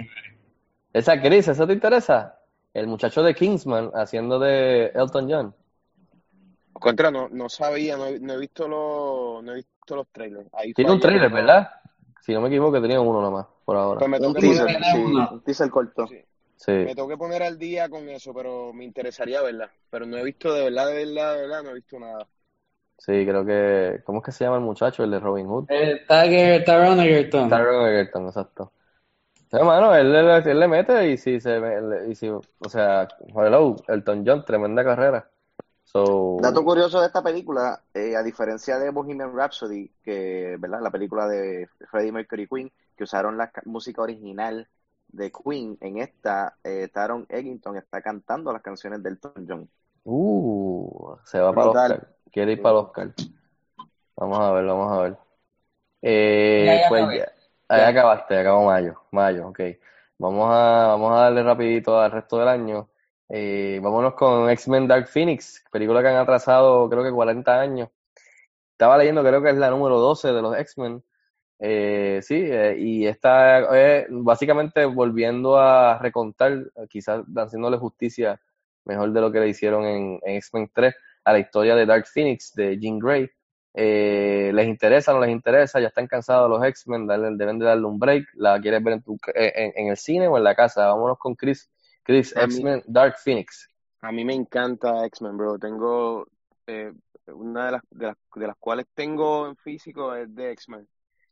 Esa 0.94 1.14
actriz, 1.14 1.48
¿eso 1.48 1.68
te 1.68 1.74
interesa? 1.74 2.40
El 2.74 2.88
muchacho 2.88 3.22
de 3.22 3.36
Kingsman 3.36 3.92
haciendo 3.94 4.40
de 4.40 4.88
Elton 4.96 5.30
John. 5.30 5.56
Contra, 6.74 7.10
no, 7.12 7.28
no 7.30 7.50
sabía, 7.50 7.98
no 7.98 8.06
he, 8.08 8.20
no 8.20 8.34
he 8.34 8.38
visto 8.40 8.68
los, 8.68 9.44
no 9.44 9.52
he 9.54 9.56
visto 9.56 9.96
los 9.96 10.08
trailers. 10.10 10.48
Ahí 10.54 10.74
Tiene 10.74 10.92
un 10.92 11.00
trailer, 11.00 11.32
¿verdad? 11.32 11.70
Si 12.22 12.34
no 12.34 12.42
me 12.42 12.50
equivoco, 12.50 12.82
tenía 12.82 13.00
uno 13.02 13.22
nomás, 13.22 13.48
por 13.66 13.78
ahora. 13.78 14.00
Pues 14.00 14.10
me 14.10 14.18
un 14.18 14.22
tengo 14.22 14.34
que 14.36 14.42
teaser, 14.42 14.66
poner, 14.66 14.78
teaser, 14.82 14.96
sí, 14.96 15.02
uno. 15.04 15.30
un 15.32 15.42
teaser 15.42 15.70
corto. 15.70 16.08
sí, 16.08 16.22
Sí. 16.58 16.72
me 16.72 16.96
tengo 16.96 17.08
que 17.08 17.18
poner 17.18 17.44
al 17.44 17.58
día 17.60 17.88
con 17.90 18.10
eso, 18.10 18.34
pero 18.34 18.74
me 18.74 18.84
interesaría 18.84 19.42
verla. 19.44 19.72
Pero 19.92 20.06
no 20.08 20.18
he 20.18 20.24
visto 20.24 20.52
de 20.54 20.64
verdad, 20.66 20.88
de 20.88 21.06
verdad, 21.06 21.34
de 21.36 21.42
verdad, 21.42 21.64
no 21.64 21.70
he 21.70 21.74
visto 21.76 22.00
nada. 22.00 22.28
Sí, 22.98 23.26
creo 23.26 23.46
que. 23.46 24.02
¿Cómo 24.06 24.20
es 24.20 24.26
que 24.26 24.32
se 24.32 24.44
llama 24.44 24.58
el 24.58 24.64
muchacho? 24.64 25.04
El 25.04 25.12
de 25.12 25.20
Robin 25.20 25.48
Hood. 25.48 25.68
Eh, 25.70 26.04
Tiger, 26.08 26.66
Taron 26.66 27.00
Egerton. 27.00 27.50
Taron 27.50 27.88
Egerton, 27.88 28.28
exacto. 28.28 28.72
Hermano, 29.52 29.96
él, 29.96 30.16
él, 30.16 30.30
él 30.48 30.60
le 30.60 30.68
mete 30.68 31.12
y 31.12 31.18
si 31.18 31.40
se 31.40 31.60
y 32.10 32.16
si, 32.16 32.30
o 32.30 32.70
sea, 32.70 33.08
hello, 33.36 33.78
Elton 33.88 34.24
John, 34.26 34.46
tremenda 34.46 34.84
carrera. 34.84 35.30
So, 35.86 36.40
Dato 36.40 36.64
curioso 36.64 37.00
de 37.02 37.08
esta 37.08 37.24
película, 37.24 37.84
eh, 37.94 38.16
a 38.16 38.22
diferencia 38.24 38.78
de 38.78 38.92
Bohemian 38.92 39.36
Rhapsody, 39.36 39.90
que, 40.04 40.56
¿verdad? 40.60 40.82
La 40.82 40.92
película 40.92 41.28
de 41.28 41.68
Freddie 41.90 42.12
Mercury 42.12 42.48
Queen, 42.48 42.72
que 42.96 43.04
usaron 43.06 43.38
la 43.38 43.50
ca- 43.52 43.64
música 43.66 44.04
original 44.04 44.70
de 45.08 45.32
Queen, 45.32 45.78
en 45.82 45.98
esta, 45.98 46.58
eh, 46.64 46.90
Taron 46.94 47.26
Egerton 47.30 47.78
está 47.78 48.02
cantando 48.02 48.54
las 48.54 48.62
canciones 48.62 49.02
de 49.02 49.10
Elton 49.10 49.46
John. 49.48 49.70
uh, 50.06 51.18
se 51.26 51.40
va 51.40 51.54
para 51.54 51.72
Brutal. 51.72 51.72
Oscar. 51.72 52.17
Quiere 52.32 52.54
ir 52.54 52.62
para 52.62 52.80
el 52.80 52.86
Oscar. 52.86 53.10
Vamos 54.16 54.40
a 54.40 54.52
ver, 54.52 54.66
vamos 54.66 54.98
a 54.98 55.02
ver. 55.04 55.18
Eh, 56.02 56.80
Ya, 56.84 56.90
pues 56.90 57.04
acabé. 57.04 57.18
ya. 57.20 57.32
Ahí 57.70 57.82
Ya. 57.82 57.88
acabaste, 57.90 58.38
acabó 58.40 58.66
mayo, 58.66 59.02
mayo, 59.12 59.48
ok. 59.50 59.60
Vamos 60.20 60.50
a, 60.52 60.88
vamos 60.88 61.12
a 61.14 61.22
darle 61.24 61.44
rapidito 61.44 62.00
al 62.00 62.12
resto 62.12 62.40
del 62.40 62.48
año. 62.48 62.90
Eh, 63.30 63.80
vámonos 63.84 64.14
con 64.14 64.50
X-Men 64.50 64.88
Dark 64.88 65.08
Phoenix, 65.08 65.64
película 65.72 66.02
que 66.02 66.08
han 66.08 66.16
atrasado 66.16 66.90
creo 66.90 67.04
que 67.04 67.12
40 67.12 67.60
años. 67.60 67.90
Estaba 68.72 68.98
leyendo, 68.98 69.22
creo 69.24 69.42
que 69.42 69.50
es 69.50 69.58
la 69.58 69.70
número 69.70 70.00
12 70.00 70.32
de 70.32 70.42
los 70.42 70.58
X-Men. 70.58 71.04
Eh, 71.60 72.20
sí, 72.24 72.36
eh, 72.48 72.76
y 72.78 73.08
está 73.08 73.68
básicamente 74.10 74.86
volviendo 74.86 75.58
a 75.58 75.98
recontar, 76.00 76.54
quizás 76.90 77.24
haciéndole 77.36 77.78
justicia 77.78 78.40
mejor 78.86 79.12
de 79.12 79.22
lo 79.22 79.32
que 79.32 79.40
le 79.40 79.50
hicieron 79.50 79.84
en, 79.86 80.20
en 80.24 80.36
X-Men 80.38 80.70
3 80.74 80.96
a 81.28 81.34
la 81.34 81.40
historia 81.40 81.76
de 81.76 81.86
Dark 81.86 82.06
Phoenix, 82.08 82.54
de 82.56 82.80
Jean 82.80 83.00
Grey. 83.00 83.30
Eh, 83.74 84.50
¿les 84.54 84.66
interesa 84.66 85.12
no 85.12 85.20
les 85.20 85.30
interesa? 85.30 85.82
Ya 85.82 85.88
están 85.88 86.08
cansados 86.08 86.50
los 86.50 86.64
X-Men, 86.64 87.06
deben 87.06 87.60
de 87.60 87.66
darle 87.66 87.86
un 87.86 88.00
break. 88.00 88.30
¿La 88.36 88.62
quieres 88.62 88.82
ver 88.82 88.94
en, 88.94 89.04
tu, 89.04 89.20
eh, 89.36 89.52
en, 89.54 89.74
en 89.76 89.88
el 89.90 89.98
cine 89.98 90.30
o 90.30 90.38
en 90.38 90.46
la 90.46 90.56
casa? 90.56 90.88
Vámonos 90.88 91.18
con 91.20 91.36
Chris. 91.36 91.70
Chris, 92.02 92.34
X-Men 92.34 92.82
Dark 92.88 93.18
Phoenix. 93.18 93.68
A 94.00 94.14
mí 94.14 94.24
me 94.24 94.34
encanta 94.34 95.06
X-Men, 95.06 95.36
bro. 95.36 95.60
Tengo 95.60 96.26
eh, 96.66 96.94
una 97.28 97.66
de 97.66 97.72
las, 97.74 97.82
de 97.90 98.06
las 98.06 98.16
de 98.34 98.48
las 98.48 98.56
cuales 98.58 98.86
tengo 98.94 99.48
en 99.48 99.58
físico 99.58 100.16
es 100.16 100.34
de 100.34 100.52
X-Men. 100.52 100.88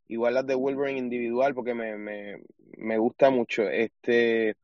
Igual 0.09 0.33
las 0.33 0.45
de 0.45 0.55
Wolverine 0.55 0.99
individual 0.99 1.55
porque 1.55 1.73
me, 1.73 1.97
me, 1.97 2.41
me 2.77 2.97
gusta 2.97 3.29
mucho. 3.29 3.63
Este, 3.63 4.57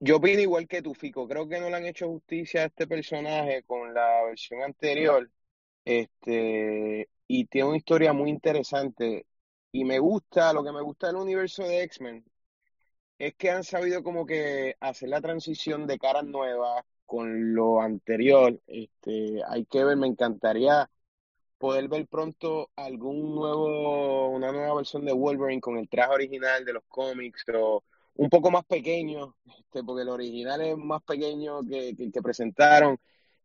yo 0.00 0.16
opino 0.16 0.40
igual 0.40 0.66
que 0.68 0.82
tú, 0.82 0.94
Fico. 0.94 1.28
Creo 1.28 1.48
que 1.48 1.60
no 1.60 1.70
le 1.70 1.76
han 1.76 1.86
hecho 1.86 2.08
justicia 2.08 2.62
a 2.62 2.66
este 2.66 2.86
personaje 2.86 3.62
con 3.64 3.94
la 3.94 4.24
versión 4.24 4.62
anterior. 4.62 5.30
Este, 5.84 7.08
y 7.26 7.46
tiene 7.46 7.68
una 7.68 7.76
historia 7.78 8.12
muy 8.12 8.30
interesante. 8.30 9.26
Y 9.72 9.84
me 9.84 9.98
gusta, 9.98 10.52
lo 10.52 10.64
que 10.64 10.72
me 10.72 10.82
gusta 10.82 11.08
del 11.08 11.16
universo 11.16 11.64
de 11.64 11.82
X-Men 11.84 12.24
es 13.18 13.34
que 13.36 13.50
han 13.50 13.64
sabido 13.64 14.02
como 14.02 14.26
que 14.26 14.76
hacer 14.80 15.10
la 15.10 15.20
transición 15.20 15.86
de 15.86 15.98
caras 15.98 16.24
nuevas 16.24 16.84
con 17.06 17.54
lo 17.54 17.80
anterior. 17.80 18.58
Este, 18.66 19.42
hay 19.48 19.66
que 19.66 19.84
ver, 19.84 19.96
me 19.96 20.06
encantaría 20.06 20.90
poder 21.58 21.88
ver 21.88 22.06
pronto 22.08 22.70
algún 22.76 23.34
nuevo, 23.34 24.30
una 24.30 24.52
nueva 24.52 24.74
versión 24.76 25.04
de 25.04 25.12
Wolverine 25.12 25.60
con 25.60 25.76
el 25.78 25.88
traje 25.88 26.14
original 26.14 26.64
de 26.64 26.72
los 26.74 26.84
cómics 26.88 27.44
o 27.54 27.84
un 28.20 28.28
poco 28.28 28.50
más 28.50 28.64
pequeño, 28.66 29.34
este, 29.58 29.82
porque 29.82 30.02
el 30.02 30.10
original 30.10 30.60
es 30.60 30.76
más 30.76 31.02
pequeño 31.02 31.62
que, 31.66 31.96
que, 31.96 32.10
que 32.12 32.22
presentaron. 32.22 32.98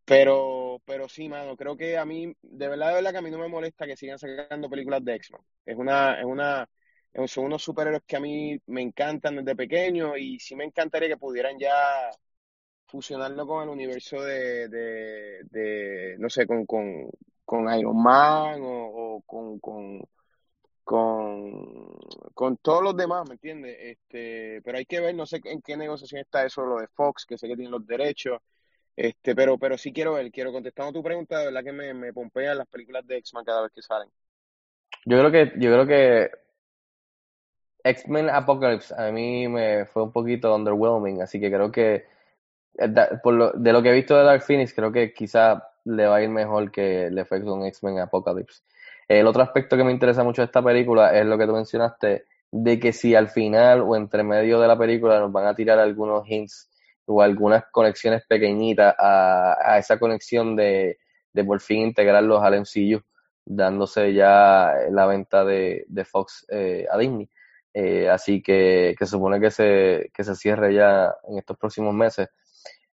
Pero, 0.03 0.81
pero 0.85 1.07
sí, 1.09 1.29
mano, 1.29 1.55
creo 1.55 1.77
que 1.77 1.97
a 1.97 2.05
mí, 2.05 2.35
de 2.41 2.67
verdad, 2.67 2.89
de 2.89 2.95
verdad 2.95 3.11
que 3.11 3.17
a 3.19 3.21
mí 3.21 3.31
no 3.31 3.39
me 3.39 3.47
molesta 3.47 3.87
que 3.87 3.95
sigan 3.97 4.19
sacando 4.19 4.69
películas 4.69 5.03
de 5.03 5.15
X-Men. 5.15 5.41
Es 5.65 5.77
una, 5.77 6.19
es 6.19 6.25
una, 6.25 6.69
son 7.25 7.45
unos 7.45 7.63
superhéroes 7.63 8.03
que 8.05 8.17
a 8.17 8.19
mí 8.19 8.59
me 8.67 8.81
encantan 8.81 9.37
desde 9.37 9.55
pequeño 9.55 10.17
y 10.17 10.39
sí 10.39 10.55
me 10.55 10.65
encantaría 10.65 11.07
que 11.07 11.17
pudieran 11.17 11.57
ya 11.57 11.73
fusionarlo 12.87 13.47
con 13.47 13.63
el 13.63 13.69
universo 13.69 14.21
de, 14.21 14.67
de, 14.67 15.43
de 15.49 16.15
no 16.19 16.29
sé, 16.29 16.45
con, 16.45 16.65
con, 16.65 17.09
con 17.45 17.73
Iron 17.79 18.01
Man 18.03 18.61
o, 18.61 19.15
o 19.17 19.21
con, 19.21 19.57
con, 19.59 20.01
con, 20.85 21.97
con 22.33 22.57
todos 22.57 22.83
los 22.83 22.95
demás, 22.95 23.27
¿me 23.27 23.33
entiendes? 23.33 23.75
Este, 23.79 24.61
pero 24.63 24.77
hay 24.77 24.85
que 24.85 25.01
ver, 25.01 25.15
no 25.15 25.25
sé 25.25 25.41
en 25.43 25.61
qué 25.61 25.75
negociación 25.75 26.21
está 26.21 26.45
eso, 26.45 26.63
lo 26.63 26.77
de 26.77 26.87
Fox, 26.87 27.25
que 27.25 27.37
sé 27.37 27.47
que 27.47 27.55
tienen 27.55 27.71
los 27.71 27.85
derechos. 27.85 28.39
Este, 28.95 29.35
pero, 29.35 29.57
pero 29.57 29.77
sí 29.77 29.91
quiero 29.91 30.13
ver, 30.13 30.31
quiero 30.31 30.53
contestando 30.53 30.93
tu 30.93 31.03
pregunta, 31.03 31.39
de 31.39 31.47
verdad 31.47 31.63
que 31.63 31.73
me, 31.73 31.93
me 31.93 32.13
pompean 32.13 32.59
las 32.59 32.67
películas 32.67 33.05
de 33.05 33.17
X-Men 33.17 33.43
cada 33.43 33.63
vez 33.63 33.71
que 33.73 33.81
salen. 33.81 34.09
Yo 35.05 35.19
creo 35.19 35.31
que, 35.31 35.51
yo 35.59 35.71
creo 35.71 35.87
que 35.87 36.31
X-Men 37.83 38.29
Apocalypse 38.29 38.93
a 38.95 39.11
mí 39.11 39.47
me 39.47 39.85
fue 39.85 40.03
un 40.03 40.11
poquito 40.11 40.55
underwhelming, 40.55 41.21
así 41.21 41.39
que 41.39 41.51
creo 41.51 41.71
que 41.71 42.05
eh, 42.77 42.93
por 43.23 43.33
lo, 43.33 43.51
de 43.51 43.73
lo 43.73 43.81
que 43.81 43.89
he 43.89 43.93
visto 43.93 44.15
de 44.15 44.23
Dark 44.23 44.43
Phoenix, 44.43 44.73
creo 44.73 44.91
que 44.91 45.13
quizá 45.13 45.67
le 45.83 46.05
va 46.05 46.17
a 46.17 46.23
ir 46.23 46.29
mejor 46.29 46.71
que 46.71 47.09
le 47.11 47.25
fue 47.25 47.43
con 47.43 47.65
X-Men 47.65 47.99
Apocalypse. 47.99 48.63
El 49.07 49.27
otro 49.27 49.43
aspecto 49.43 49.77
que 49.77 49.83
me 49.83 49.91
interesa 49.91 50.23
mucho 50.23 50.41
de 50.41 50.47
esta 50.47 50.63
película 50.63 51.17
es 51.17 51.25
lo 51.25 51.37
que 51.37 51.45
tú 51.45 51.53
mencionaste, 51.53 52.25
de 52.51 52.79
que 52.79 52.93
si 52.93 53.15
al 53.15 53.29
final 53.29 53.81
o 53.81 53.95
entre 53.95 54.23
medio 54.23 54.59
de 54.59 54.67
la 54.67 54.77
película 54.77 55.19
nos 55.19 55.31
van 55.31 55.47
a 55.47 55.55
tirar 55.55 55.77
algunos 55.79 56.27
hints 56.27 56.69
o 57.05 57.21
algunas 57.21 57.65
conexiones 57.71 58.23
pequeñitas 58.27 58.95
a, 58.97 59.57
a 59.61 59.77
esa 59.77 59.99
conexión 59.99 60.55
de, 60.55 60.97
de 61.33 61.43
por 61.43 61.59
fin 61.59 61.81
integrarlos 61.81 62.41
al 62.41 62.61
MCU, 62.61 63.01
dándose 63.45 64.13
ya 64.13 64.73
la 64.89 65.05
venta 65.05 65.45
de, 65.45 65.85
Fox 66.05 66.45
eh, 66.49 66.87
a 66.89 66.97
Disney. 66.97 67.29
Eh, 67.73 68.09
así 68.09 68.41
que, 68.41 68.95
que 68.97 69.05
supone 69.05 69.39
que 69.39 69.51
se, 69.51 70.09
que 70.13 70.23
se 70.23 70.35
cierre 70.35 70.73
ya 70.73 71.13
en 71.27 71.37
estos 71.37 71.57
próximos 71.57 71.93
meses. 71.93 72.29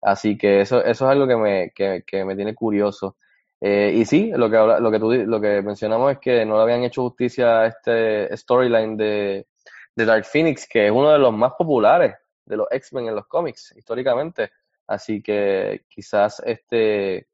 Así 0.02 0.38
que 0.38 0.62
eso, 0.62 0.84
eso 0.84 1.06
es 1.06 1.12
algo 1.12 1.28
que 1.28 1.36
me, 1.38 1.72
que 1.72 2.26
me 2.26 2.36
tiene 2.36 2.56
curioso. 2.56 3.18
Eh, 3.62 3.94
y 3.96 4.06
sí, 4.06 4.32
lo 4.36 4.50
que, 4.50 4.58
habla- 4.58 4.80
lo 4.80 4.92
que 4.92 5.00
tú, 5.00 5.12
lo 5.14 5.40
que 5.40 5.62
mencionamos 5.62 6.12
es 6.14 6.20
que 6.20 6.46
no 6.46 6.56
le 6.58 6.64
habían 6.64 6.84
hecho 6.84 7.04
justicia 7.04 7.62
a 7.62 7.68
este 7.68 8.36
storyline 8.36 8.98
de, 8.98 9.48
de 9.96 10.06
Dark 10.06 10.26
Phoenix, 10.26 10.68
que 10.68 10.88
es 10.88 10.92
uno 10.92 11.12
de 11.12 11.20
los 11.20 11.32
más 11.34 11.54
populares 11.58 12.16
de 12.46 12.58
los 12.58 12.68
X-Men 12.72 13.08
en 13.10 13.16
los 13.16 13.28
cómics, 13.28 13.74
históricamente. 13.78 14.52
Así 14.88 15.22
que 15.22 15.84
quizás 15.90 16.42
este, 16.46 17.28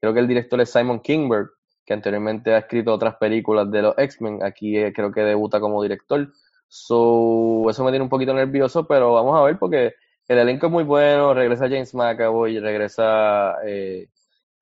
creo 0.00 0.14
que 0.14 0.20
el 0.20 0.28
director 0.28 0.60
es 0.60 0.70
Simon 0.72 1.00
Kingberg, 1.00 1.50
que 1.84 1.92
anteriormente 1.92 2.54
ha 2.54 2.58
escrito 2.58 2.92
otras 2.94 3.16
películas 3.16 3.70
de 3.70 3.82
los 3.82 3.94
X-Men. 3.98 4.42
Aquí 4.42 4.76
eh, 4.78 4.92
creo 4.92 5.12
que 5.12 5.20
debuta 5.20 5.60
como 5.60 5.82
director. 5.82 6.26
So, 6.68 7.68
eso 7.70 7.84
me 7.84 7.90
tiene 7.90 8.02
un 8.04 8.08
poquito 8.08 8.32
nervioso, 8.34 8.86
pero 8.86 9.12
vamos 9.12 9.38
a 9.38 9.44
ver 9.44 9.58
porque 9.58 9.94
el 10.26 10.38
elenco 10.38 10.66
es 10.66 10.72
muy 10.72 10.82
bueno. 10.84 11.34
Regresa 11.34 11.68
James 11.68 11.94
McAvoy, 11.94 12.58
regresa, 12.58 13.56
eh, 13.66 14.08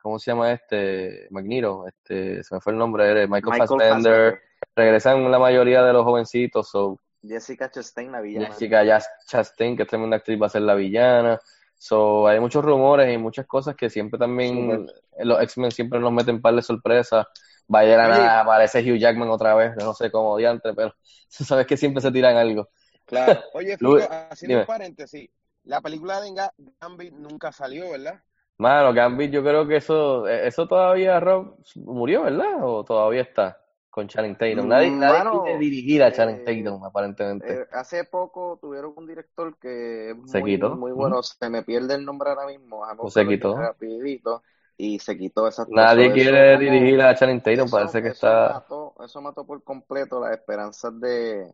¿cómo 0.03 0.19
se 0.19 0.31
llama 0.31 0.53
este? 0.53 1.29
Magneto, 1.31 1.87
este, 1.87 2.43
se 2.43 2.55
me 2.55 2.61
fue 2.61 2.73
el 2.73 2.79
nombre, 2.79 3.27
Michael, 3.27 3.29
Michael 3.31 3.59
Fassbender. 3.59 3.91
Fassbender. 3.93 4.41
Regresan 4.75 5.31
la 5.31 5.39
mayoría 5.39 5.83
de 5.83 5.93
los 5.93 6.05
jovencitos. 6.05 6.69
So, 6.69 6.99
Jessica 7.23 7.71
Chastain, 7.71 8.11
la 8.13 8.21
villana. 8.21 8.47
Jessica 8.49 8.85
Chastain, 9.27 9.77
que 9.77 9.83
es 9.85 9.89
tremenda 9.89 10.17
actriz, 10.17 10.41
va 10.41 10.47
a 10.47 10.51
ser 10.51 10.63
la 10.63 10.75
villana. 10.75 11.41
So, 11.77 12.27
hay 12.27 12.41
muchos 12.41 12.65
rumores 12.65 13.13
y 13.13 13.19
muchas 13.19 13.47
cosas 13.47 13.75
que 13.75 13.91
siempre 13.91 14.19
también 14.19 14.87
los 15.19 15.43
X-Men 15.43 15.71
siempre 15.71 15.99
nos 15.99 16.13
meten 16.13 16.41
par 16.41 16.55
de 16.55 16.63
sorpresas. 16.63 17.27
Va 17.73 17.81
a 17.81 17.85
llegar 17.85 18.11
Oye. 18.11 18.21
a 18.21 18.41
aparece 18.41 18.81
Hugh 18.81 18.99
Jackman 18.99 19.31
otra 19.31 19.55
vez, 19.55 19.77
no 19.77 19.95
sé 19.95 20.11
cómo 20.11 20.37
diantre, 20.37 20.75
pero 20.75 20.95
sabes 21.29 21.67
que 21.67 21.77
siempre 21.77 22.01
se 22.01 22.11
tiran 22.11 22.37
algo. 22.37 22.69
Claro. 23.07 23.41
Oye, 23.55 23.77
Fico, 23.77 23.99
haciendo 24.31 24.61
un 24.61 24.67
paréntesis, 24.67 25.31
la 25.65 25.81
película 25.81 26.21
de 26.21 26.31
Ga- 26.31 26.53
Gambit 26.81 27.15
nunca 27.15 27.53
salió, 27.53 27.91
¿verdad? 27.91 28.23
Mano, 28.63 28.93
Gambit, 28.95 29.31
yo 29.33 29.43
creo 29.43 29.67
que 29.67 29.77
eso, 29.77 30.29
eh, 30.29 30.47
eso 30.47 30.67
todavía 30.69 31.19
Rob 31.21 31.57
murió, 31.77 32.23
¿verdad? 32.23 32.63
O 32.63 32.85
todavía 32.85 33.23
está 33.23 33.61
con 33.91 34.09
Channing 34.09 34.37
Tatum. 34.37 34.69
Nadie, 34.69 34.91
Mm, 34.91 35.01
nadie 35.01 35.25
quiere 35.29 35.59
dirigir 35.59 36.03
a 36.03 36.13
eh, 36.13 36.13
Channing 36.13 36.43
Tatum, 36.43 36.85
aparentemente. 36.85 37.61
Eh, 37.63 37.67
hace 37.73 38.05
poco 38.05 38.59
tuvieron 38.61 38.95
un 38.97 39.07
director 39.07 39.59
que 39.59 40.11
es 40.11 40.17
Se 40.25 40.43
muy, 40.43 40.45
quitó. 40.45 40.71
muy 40.73 40.93
bueno, 40.93 41.23
se 41.23 41.51
me 41.51 41.63
pierde 41.65 41.95
el 41.97 42.05
nombre 42.05 42.31
ahora 42.31 42.47
mismo, 42.47 42.85
Pues 42.99 43.15
se 43.15 43.27
quitó. 43.27 43.55
rapidito, 43.57 44.43
y 44.77 44.99
se 45.01 45.17
quitó 45.19 45.49
esa 45.49 45.67
Nadie 45.67 46.13
eso- 46.13 46.13
quiere 46.13 46.57
eso 46.57 46.59
dirigir 46.59 47.01
a 47.03 47.15
Channing 47.17 47.41
Tatum, 47.41 47.69
eso- 47.69 47.71
parece 47.71 48.01
que 48.03 48.09
eso 48.09 48.37
está... 48.37 48.39
mató, 48.45 48.95
eso 49.05 49.21
mató 49.23 49.47
por 49.47 49.63
completo 49.65 50.21
las 50.21 50.33
esperanzas 50.33 50.99
de, 51.01 51.53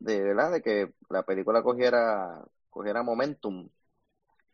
de, 0.00 0.22
¿verdad? 0.22 0.52
de 0.52 0.62
que 0.62 0.94
la 1.10 1.24
película 1.24 1.62
cogiera, 1.62 2.44
cogiera 2.70 3.02
momentum. 3.02 3.68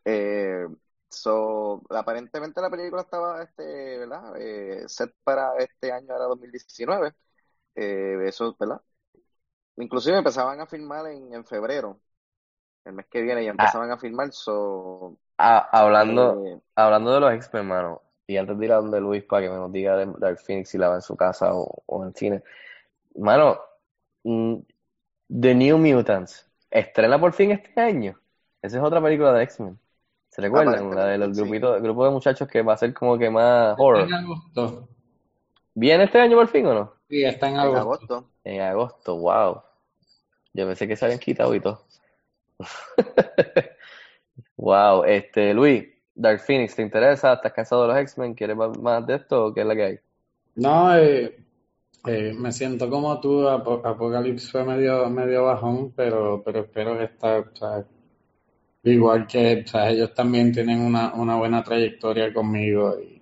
Eh, 0.04 0.66
so, 1.12 1.82
aparentemente 1.90 2.60
la 2.60 2.70
película 2.70 3.02
estaba 3.02 3.42
este, 3.42 3.98
¿verdad? 3.98 4.34
Eh, 4.38 4.84
set 4.88 5.14
para 5.24 5.56
este 5.58 5.92
año, 5.92 6.14
era 6.14 6.24
2019. 6.24 7.14
Eh, 7.74 8.18
eso, 8.26 8.56
¿verdad? 8.58 8.82
Inclusive 9.76 10.18
empezaban 10.18 10.60
a 10.60 10.66
filmar 10.66 11.06
en, 11.08 11.34
en 11.34 11.44
febrero, 11.46 12.00
el 12.84 12.94
mes 12.94 13.06
que 13.08 13.22
viene, 13.22 13.44
ya 13.44 13.50
empezaban 13.52 13.90
a 13.90 13.98
filmar. 13.98 14.32
So, 14.32 15.18
Ah, 15.38 15.68
hablando, 15.72 16.44
eh, 16.46 16.60
hablando 16.76 17.12
de 17.14 17.20
los 17.20 17.32
X-Men, 17.34 17.62
hermano, 17.62 18.02
y 18.26 18.36
antes 18.36 18.58
de 18.58 18.64
ir 18.66 18.72
a 18.72 18.76
donde 18.76 19.00
Luis 19.00 19.24
para 19.24 19.42
que 19.42 19.50
me 19.50 19.56
nos 19.56 19.72
diga 19.72 19.96
de 19.96 20.06
Dark 20.18 20.38
Phoenix 20.38 20.70
si 20.70 20.78
la 20.78 20.88
va 20.88 20.96
en 20.96 21.02
su 21.02 21.16
casa 21.16 21.52
o, 21.54 21.82
o 21.86 22.02
en 22.02 22.08
el 22.10 22.14
cine, 22.14 22.42
mano, 23.16 23.60
mm, 24.24 24.56
The 25.40 25.54
New 25.54 25.78
Mutants, 25.78 26.50
estrena 26.70 27.20
por 27.20 27.32
fin 27.34 27.52
este 27.52 27.80
año. 27.80 28.20
Esa 28.62 28.78
es 28.78 28.84
otra 28.84 29.02
película 29.02 29.32
de 29.32 29.44
X-Men. 29.44 29.78
¿Se 30.32 30.42
recuerdan? 30.42 30.94
La 30.94 31.06
del 31.06 31.22
Aparentemente, 31.22 31.34
sí. 31.34 31.42
grupito, 31.42 31.76
el 31.76 31.82
grupo 31.82 32.04
de 32.04 32.10
muchachos 32.10 32.48
que 32.48 32.62
va 32.62 32.72
a 32.74 32.76
ser 32.76 32.92
como 32.94 33.18
que 33.18 33.30
más 33.30 33.76
horror. 33.78 34.08
En 34.08 34.12
agosto. 34.12 34.88
¿Viene 35.74 36.04
este 36.04 36.18
año 36.20 36.36
por 36.36 36.48
fin 36.48 36.66
o 36.66 36.74
no? 36.74 36.94
Sí, 37.08 37.22
está 37.24 37.48
en 37.48 37.56
en 37.60 37.76
agosto. 37.76 38.28
En 38.44 38.60
agosto, 38.62 39.16
wow. 39.18 39.62
Yo 40.54 40.66
pensé 40.66 40.88
que 40.88 40.96
se 40.96 41.04
habían 41.06 41.20
quitado 41.20 41.54
y 41.54 41.60
todo. 41.60 41.86
Wow, 44.56 45.04
este, 45.04 45.54
Luis, 45.54 45.84
Dark 46.14 46.40
Phoenix, 46.40 46.76
¿te 46.76 46.82
interesa? 46.82 47.34
¿Estás 47.34 47.52
cansado 47.52 47.82
de 47.82 47.88
los 47.88 47.98
X-Men? 47.98 48.34
¿Quieres 48.34 48.56
más- 48.56 48.78
más 48.78 49.06
de 49.06 49.16
esto 49.16 49.46
o 49.46 49.54
qué 49.54 49.60
es 49.62 49.66
la 49.66 49.74
que 49.74 49.84
hay? 49.84 49.98
No, 50.54 50.96
eh, 50.96 51.38
Eh, 52.06 52.32
me 52.34 52.52
siento 52.52 52.90
como 52.90 53.20
tú, 53.20 53.48
Apo- 53.48 53.82
Apocalypse 53.84 54.50
fue 54.50 54.64
medio, 54.64 55.10
medio 55.10 55.44
bajón, 55.44 55.92
pero, 55.96 56.42
pero 56.44 56.60
espero 56.60 56.98
que 56.98 57.04
esta, 57.04 57.40
o 57.40 57.56
sea, 57.56 57.86
igual 58.84 59.26
que, 59.26 59.62
o 59.64 59.68
sea, 59.68 59.90
ellos 59.90 60.14
también 60.14 60.52
tienen 60.52 60.80
una, 60.80 61.14
una 61.14 61.36
buena 61.36 61.62
trayectoria 61.64 62.32
conmigo. 62.32 62.96
Y, 63.00 63.20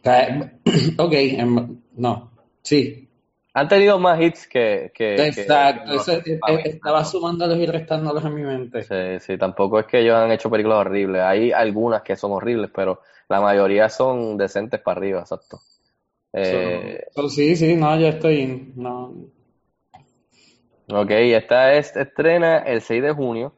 o 0.00 0.02
sea, 0.02 0.52
ok, 0.98 1.12
em, 1.14 1.80
no, 1.96 2.30
sí, 2.62 3.08
Han 3.54 3.68
tenido 3.68 3.98
más 3.98 4.20
hits 4.20 4.46
que... 4.48 4.90
que, 4.94 5.28
exacto, 5.28 5.82
que 5.84 5.96
los- 5.96 6.06
eso, 6.06 6.20
estaba 6.64 7.04
sumándolos 7.04 7.58
y 7.58 7.66
restándolos 7.66 8.24
en 8.24 8.34
mi 8.34 8.42
mente. 8.42 8.88
Sí, 8.88 8.94
sí, 9.20 9.36
tampoco 9.38 9.78
es 9.78 9.86
que 9.86 10.00
ellos 10.00 10.16
han 10.16 10.32
hecho 10.32 10.50
películas 10.50 10.78
horribles. 10.86 11.22
Hay 11.22 11.52
algunas 11.52 12.02
que 12.02 12.16
son 12.16 12.32
horribles, 12.32 12.70
pero 12.74 13.02
la 13.28 13.40
mayoría 13.40 13.88
son 13.90 14.38
decentes 14.38 14.80
para 14.80 14.98
arriba, 14.98 15.20
exacto. 15.20 15.60
Eh, 16.32 17.00
So- 17.04 17.04
so 17.14 17.28
sí, 17.30 17.56
sí, 17.56 17.76
no, 17.76 17.98
yo 17.98 18.08
estoy, 18.08 18.40
in, 18.42 18.72
no, 18.76 19.14
ok, 20.88 21.10
esta 21.10 21.74
es, 21.74 21.96
estrena 21.96 22.58
el 22.58 22.80
6 22.82 23.02
de 23.02 23.12
junio. 23.12 23.54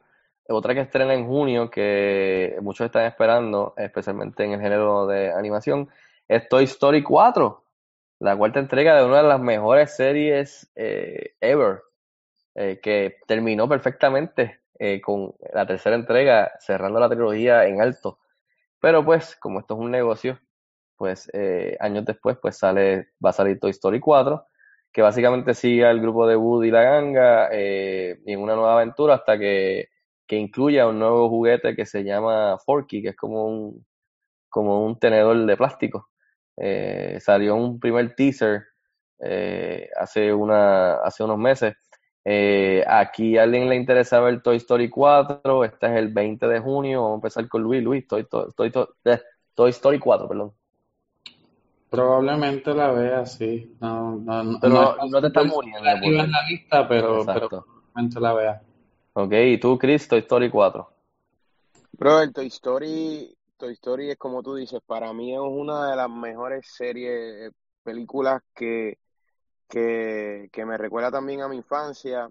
Otra 0.49 0.73
que 0.73 0.81
estrena 0.81 1.13
en 1.13 1.25
junio, 1.25 1.69
que 1.69 2.57
muchos 2.61 2.85
están 2.85 3.05
esperando, 3.05 3.73
especialmente 3.77 4.43
en 4.43 4.51
el 4.51 4.61
género 4.61 5.07
de 5.07 5.31
animación, 5.31 5.89
es 6.27 6.49
Toy 6.49 6.65
Story 6.65 7.01
4, 7.01 7.63
la 8.19 8.35
cuarta 8.35 8.59
entrega 8.59 8.95
de 8.95 9.05
una 9.05 9.17
de 9.17 9.27
las 9.27 9.39
mejores 9.39 9.95
series 9.95 10.69
eh, 10.75 11.35
ever, 11.39 11.81
eh, 12.55 12.79
que 12.81 13.17
terminó 13.25 13.69
perfectamente 13.69 14.61
eh, 14.79 14.99
con 15.01 15.33
la 15.53 15.65
tercera 15.65 15.95
entrega, 15.95 16.51
cerrando 16.59 16.99
la 16.99 17.09
trilogía 17.09 17.65
en 17.65 17.81
alto. 17.81 18.19
Pero 18.79 19.03
pues, 19.05 19.37
como 19.37 19.59
esto 19.59 19.75
es 19.75 19.79
un 19.79 19.91
negocio, 19.91 20.39
pues 20.97 21.29
años 21.79 22.05
después 22.05 22.37
pues 22.41 22.57
sale, 22.57 23.09
va 23.23 23.31
a 23.31 23.33
salir 23.33 23.59
Toy 23.59 23.71
Story 23.71 23.99
4, 23.99 24.45
que 24.91 25.01
básicamente 25.01 25.53
sigue 25.53 25.85
al 25.85 26.01
grupo 26.01 26.27
de 26.27 26.35
Woody 26.35 26.67
y 26.67 26.71
la 26.71 26.83
ganga 26.83 27.49
en 27.51 28.39
una 28.39 28.55
nueva 28.55 28.75
aventura 28.75 29.15
hasta 29.15 29.37
que, 29.37 29.89
que 30.33 30.39
incluya 30.39 30.87
un 30.87 30.97
nuevo 30.97 31.29
juguete 31.29 31.75
que 31.75 31.85
se 31.85 32.03
llama 32.03 32.57
Forky, 32.57 33.03
que 33.03 33.09
es 33.09 33.15
como 33.15 33.45
un, 33.45 33.85
como 34.49 34.83
un 34.83 34.97
tenedor 34.97 35.45
de 35.45 35.57
plástico. 35.57 36.09
Eh, 36.57 37.19
salió 37.21 37.55
un 37.55 37.79
primer 37.79 38.15
teaser 38.15 38.63
eh, 39.19 39.89
hace, 39.95 40.33
una, 40.33 40.95
hace 40.95 41.23
unos 41.23 41.37
meses. 41.37 41.75
Eh, 42.25 42.83
aquí 42.87 43.37
a 43.37 43.43
alguien 43.43 43.69
le 43.69 43.75
interesa 43.75 44.21
ver 44.21 44.41
Toy 44.41 44.57
Story 44.57 44.89
4, 44.89 45.65
este 45.65 45.85
es 45.87 45.93
el 45.93 46.07
20 46.07 46.47
de 46.47 46.59
junio, 46.59 47.01
vamos 47.03 47.15
a 47.15 47.19
empezar 47.19 47.47
con 47.47 47.61
Luis, 47.61 47.83
Luis, 47.83 48.07
Toy, 48.07 48.25
Toy, 48.25 48.47
Toy, 48.55 48.71
Toy, 48.71 48.87
eh, 49.05 49.21
Toy 49.53 49.69
Story 49.69 49.99
4, 49.99 50.27
perdón. 50.29 50.53
probablemente 51.89 52.73
la 52.73 52.91
vea, 52.91 53.25
sí, 53.25 53.75
no, 53.81 54.15
no, 54.15 54.43
no, 54.43 54.59
Pero 54.59 54.73
no 54.73 54.95
no, 55.09 55.21
te 55.21 55.27
súper 55.27 55.45
muriendo 55.47 55.89
en 55.89 56.31
la 56.31 56.43
lista, 56.47 56.87
pero, 56.87 57.25
pero 57.25 57.49
probablemente 57.49 58.19
la 58.19 58.33
vea. 58.33 58.61
Ok, 59.13 59.31
y 59.33 59.59
tú, 59.59 59.79
Chris, 59.79 60.07
Toy 60.07 60.19
Story 60.19 60.51
4. 60.51 60.87
Bro, 61.91 62.21
el 62.21 62.33
Toy 62.33 62.47
Story, 62.47 63.35
Toy 63.57 63.73
Story 63.73 64.11
es 64.11 64.17
como 64.17 64.43
tú 64.43 64.55
dices, 64.55 64.79
para 64.85 65.13
mí 65.13 65.33
es 65.33 65.39
una 65.39 65.89
de 65.91 65.95
las 65.95 66.09
mejores 66.09 66.67
series, 66.67 67.49
eh, 67.49 67.51
películas 67.83 68.41
que, 68.53 68.97
que, 69.69 70.49
que 70.51 70.65
me 70.65 70.77
recuerda 70.77 71.11
también 71.11 71.41
a 71.41 71.47
mi 71.49 71.57
infancia. 71.57 72.29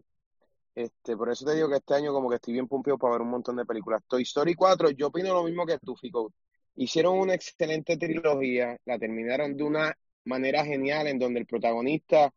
Este, 0.74 1.16
por 1.16 1.30
eso 1.30 1.44
te 1.46 1.54
digo 1.54 1.68
que 1.70 1.76
este 1.76 1.94
año 1.94 2.12
como 2.12 2.30
que 2.30 2.36
estoy 2.36 2.54
bien 2.54 2.68
pompeado 2.68 2.98
para 2.98 3.14
ver 3.14 3.22
un 3.22 3.30
montón 3.30 3.56
de 3.56 3.66
películas. 3.66 4.02
Toy 4.08 4.22
Story 4.22 4.54
4, 4.54 4.90
yo 4.90 5.08
opino 5.08 5.34
lo 5.34 5.44
mismo 5.44 5.66
que 5.66 5.78
tú, 5.80 5.96
Fico. 5.96 6.32
Hicieron 6.76 7.18
una 7.18 7.34
excelente 7.34 7.96
trilogía, 7.98 8.78
la 8.86 8.98
terminaron 8.98 9.56
de 9.56 9.64
una 9.64 9.98
manera 10.24 10.64
genial 10.64 11.06
en 11.08 11.18
donde 11.18 11.40
el 11.40 11.46
protagonista, 11.46 12.32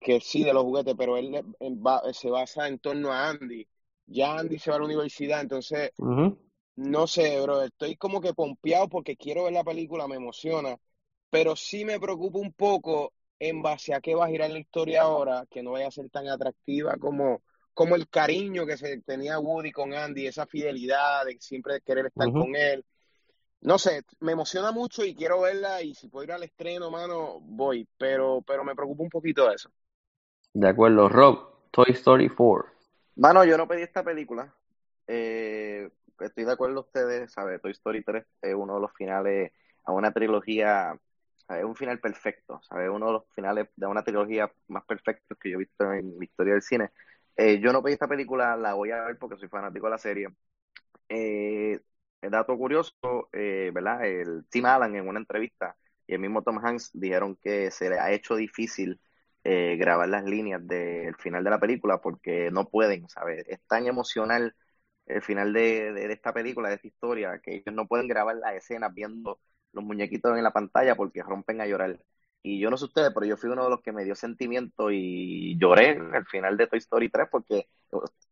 que 0.00 0.20
sí 0.20 0.44
de 0.44 0.54
los 0.54 0.64
juguetes, 0.64 0.94
pero 0.98 1.16
él 1.18 1.34
eh, 1.36 1.42
va- 1.76 2.02
se 2.12 2.30
basa 2.30 2.68
en 2.68 2.78
torno 2.78 3.12
a 3.12 3.30
Andy. 3.30 3.66
Ya 4.06 4.38
Andy 4.38 4.58
se 4.58 4.70
va 4.70 4.76
a 4.76 4.78
la 4.80 4.86
universidad, 4.86 5.40
entonces 5.40 5.90
no 6.76 7.06
sé, 7.06 7.40
bro, 7.40 7.62
estoy 7.62 7.96
como 7.96 8.20
que 8.20 8.34
pompeado 8.34 8.88
porque 8.88 9.16
quiero 9.16 9.44
ver 9.44 9.54
la 9.54 9.64
película, 9.64 10.06
me 10.06 10.16
emociona, 10.16 10.76
pero 11.30 11.56
sí 11.56 11.84
me 11.84 11.98
preocupa 11.98 12.38
un 12.38 12.52
poco 12.52 13.14
en 13.38 13.62
base 13.62 13.94
a 13.94 14.00
qué 14.00 14.14
va 14.14 14.26
a 14.26 14.28
girar 14.28 14.50
la 14.50 14.58
historia 14.58 15.02
ahora, 15.02 15.46
que 15.50 15.62
no 15.62 15.72
vaya 15.72 15.88
a 15.88 15.90
ser 15.90 16.10
tan 16.10 16.28
atractiva 16.28 16.96
como, 16.98 17.42
como 17.72 17.96
el 17.96 18.08
cariño 18.08 18.66
que 18.66 18.76
se 18.76 19.00
tenía 19.00 19.38
Woody 19.38 19.72
con 19.72 19.94
Andy, 19.94 20.26
esa 20.26 20.46
fidelidad 20.46 21.24
de 21.24 21.38
siempre 21.40 21.80
querer 21.80 22.06
estar 22.06 22.30
con 22.30 22.54
él. 22.54 22.84
No 23.62 23.78
sé, 23.78 24.02
me 24.20 24.32
emociona 24.32 24.70
mucho 24.70 25.02
y 25.04 25.14
quiero 25.14 25.40
verla 25.40 25.82
y 25.82 25.94
si 25.94 26.08
puedo 26.08 26.24
ir 26.24 26.32
al 26.32 26.42
estreno, 26.42 26.90
mano, 26.90 27.40
voy, 27.40 27.88
pero, 27.96 28.42
pero 28.46 28.64
me 28.64 28.74
preocupa 28.74 29.02
un 29.02 29.10
poquito 29.10 29.50
eso. 29.50 29.70
De 30.52 30.68
acuerdo, 30.68 31.08
Rob, 31.08 31.70
Toy 31.70 31.92
Story 31.92 32.28
4. 32.28 32.75
Mano, 33.16 33.44
yo 33.44 33.56
no 33.56 33.66
pedí 33.68 33.82
esta 33.82 34.04
película. 34.04 34.54
Eh, 35.06 35.90
estoy 36.20 36.44
de 36.44 36.52
acuerdo 36.52 36.80
ustedes, 36.80 37.32
¿sabes? 37.32 37.60
Toy 37.62 37.72
Story 37.72 38.02
3 38.04 38.26
es 38.42 38.54
uno 38.54 38.74
de 38.74 38.80
los 38.80 38.92
finales 38.92 39.52
a 39.84 39.92
una 39.92 40.12
trilogía. 40.12 40.98
Es 41.48 41.64
un 41.64 41.76
final 41.76 42.00
perfecto, 42.00 42.60
¿sabes? 42.68 42.90
Uno 42.90 43.06
de 43.06 43.12
los 43.14 43.24
finales 43.34 43.68
de 43.76 43.86
una 43.86 44.02
trilogía 44.04 44.52
más 44.68 44.84
perfectos 44.84 45.38
que 45.38 45.50
yo 45.50 45.56
he 45.56 45.60
visto 45.60 45.92
en 45.92 46.18
mi 46.18 46.26
historia 46.26 46.54
del 46.54 46.62
cine. 46.62 46.90
Eh, 47.36 47.60
yo 47.60 47.72
no 47.72 47.82
pedí 47.82 47.94
esta 47.94 48.08
película, 48.08 48.56
la 48.56 48.74
voy 48.74 48.90
a 48.90 49.04
ver 49.04 49.18
porque 49.18 49.36
soy 49.38 49.48
fanático 49.48 49.86
de 49.86 49.90
la 49.90 49.98
serie. 49.98 50.28
Eh, 51.08 51.80
el 52.22 52.30
dato 52.30 52.56
curioso, 52.56 52.92
eh, 53.32 53.70
¿verdad? 53.74 54.04
El 54.06 54.46
Tim 54.50 54.66
Allen 54.66 54.96
en 54.96 55.08
una 55.08 55.20
entrevista 55.20 55.76
y 56.06 56.14
el 56.14 56.20
mismo 56.20 56.42
Tom 56.42 56.58
Hanks 56.64 56.90
dijeron 56.94 57.36
que 57.36 57.70
se 57.70 57.90
le 57.90 57.98
ha 57.98 58.12
hecho 58.12 58.36
difícil 58.36 59.00
eh, 59.46 59.76
grabar 59.78 60.08
las 60.08 60.24
líneas 60.24 60.66
del 60.66 61.14
final 61.16 61.44
de 61.44 61.50
la 61.50 61.60
película 61.60 62.00
porque 62.00 62.50
no 62.52 62.68
pueden, 62.68 63.08
¿sabes? 63.08 63.44
Es 63.48 63.60
tan 63.68 63.86
emocional 63.86 64.54
el 65.06 65.22
final 65.22 65.52
de, 65.52 65.92
de- 65.92 66.12
esta 66.12 66.32
película, 66.32 66.68
de 66.68 66.76
esta 66.76 66.88
historia, 66.88 67.38
que 67.42 67.56
ellos 67.56 67.74
no 67.74 67.86
pueden 67.86 68.08
grabar 68.08 68.36
las 68.36 68.54
escenas 68.54 68.92
viendo 68.94 69.40
los 69.72 69.84
muñequitos 69.84 70.36
en 70.36 70.44
la 70.44 70.52
pantalla 70.52 70.96
porque 70.96 71.22
rompen 71.22 71.60
a 71.60 71.66
llorar. 71.66 72.00
Y 72.42 72.60
yo 72.60 72.70
no 72.70 72.76
sé 72.76 72.84
ustedes, 72.86 73.10
pero 73.14 73.26
yo 73.26 73.36
fui 73.36 73.50
uno 73.50 73.64
de 73.64 73.70
los 73.70 73.82
que 73.82 73.92
me 73.92 74.04
dio 74.04 74.14
sentimiento 74.14 74.90
y 74.92 75.58
lloré 75.58 75.92
el 76.14 76.26
final 76.26 76.56
de 76.56 76.66
Toy 76.68 76.78
Story 76.78 77.08
3 77.10 77.28
porque 77.30 77.68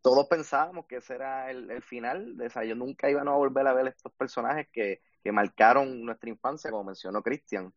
todos 0.03 0.27
pensábamos 0.29 0.87
que 0.87 0.97
ese 0.97 1.15
era 1.15 1.51
el, 1.51 1.71
el 1.71 1.83
final, 1.83 2.37
de, 2.37 2.47
o 2.47 2.51
sea, 2.51 2.65
yo 2.65 2.75
nunca 2.75 3.11
iban 3.11 3.29
a 3.29 3.33
volver 3.33 3.67
a 3.67 3.73
ver 3.75 3.89
estos 3.89 4.13
personajes 4.15 4.69
que, 4.73 5.01
que 5.23 5.33
marcaron 5.33 6.05
nuestra 6.05 6.31
infancia, 6.31 6.71
como 6.71 6.85
mencionó 6.85 7.23
Christian. 7.23 7.73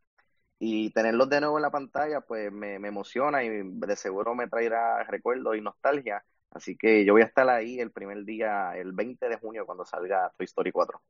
Y 0.59 0.91
tenerlos 0.91 1.29
de 1.29 1.41
nuevo 1.41 1.57
en 1.57 1.61
la 1.61 1.69
pantalla, 1.69 2.21
pues 2.21 2.51
me, 2.51 2.79
me 2.79 2.87
emociona 2.87 3.43
y 3.43 3.49
de 3.49 3.95
seguro 3.95 4.33
me 4.33 4.47
traerá 4.47 5.03
recuerdos 5.03 5.55
y 5.55 5.61
nostalgia. 5.61 6.23
Así 6.51 6.75
que 6.75 7.05
yo 7.05 7.13
voy 7.13 7.21
a 7.21 7.25
estar 7.25 7.47
ahí 7.49 7.79
el 7.79 7.91
primer 7.91 8.23
día, 8.23 8.75
el 8.75 8.91
20 8.91 9.29
de 9.29 9.37
junio, 9.37 9.65
cuando 9.65 9.85
salga 9.85 10.31
Toy 10.37 10.45
Story 10.45 10.71
4. 10.71 11.01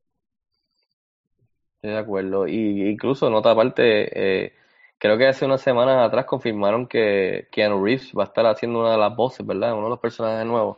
Estoy 1.75 1.91
de 1.91 1.97
acuerdo. 1.97 2.47
Y 2.47 2.89
incluso, 2.89 3.29
nota 3.29 3.51
aparte, 3.51 4.45
eh, 4.45 4.53
creo 4.97 5.17
que 5.17 5.27
hace 5.27 5.45
unas 5.45 5.61
semanas 5.61 6.05
atrás 6.05 6.25
confirmaron 6.25 6.87
que 6.87 7.47
Keanu 7.51 7.83
Reeves 7.83 8.11
va 8.17 8.23
a 8.23 8.27
estar 8.27 8.45
haciendo 8.47 8.79
una 8.79 8.91
de 8.91 8.97
las 8.97 9.15
voces, 9.15 9.45
¿verdad? 9.45 9.73
Uno 9.73 9.83
de 9.83 9.89
los 9.91 9.99
personajes 9.99 10.45
nuevos. 10.45 10.77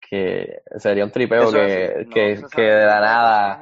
Que 0.00 0.62
sería 0.78 1.04
un 1.04 1.12
tripeo 1.12 1.42
Eso 1.44 1.52
que, 1.52 1.84
es 1.84 1.90
así, 1.90 2.42
no 2.42 2.48
que, 2.48 2.62
de 2.62 2.86
la 2.86 3.00
nada. 3.00 3.60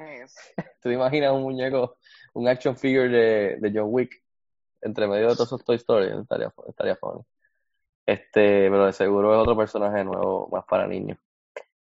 ¿Tú 0.81 0.89
te 0.89 0.95
imaginas 0.95 1.33
un 1.33 1.43
muñeco, 1.43 1.97
un 2.37 2.49
action 2.49 2.77
figure 2.77 3.09
de, 3.09 3.57
de 3.61 3.73
John 3.79 3.89
Wick 3.93 4.23
entre 4.83 5.09
medio 5.09 5.29
de 5.31 5.35
todos 5.35 5.49
esos 5.49 5.65
Toy 5.65 5.77
Story? 5.77 6.09
Estaría, 6.21 6.53
estaría 6.69 6.97
funny. 6.97 7.23
Este, 8.07 8.71
pero 8.71 8.87
de 8.87 8.93
seguro 8.93 9.35
es 9.35 9.41
otro 9.41 9.57
personaje 9.57 10.05
nuevo, 10.05 10.49
más 10.53 10.65
para 10.67 10.87
niños. 10.87 11.19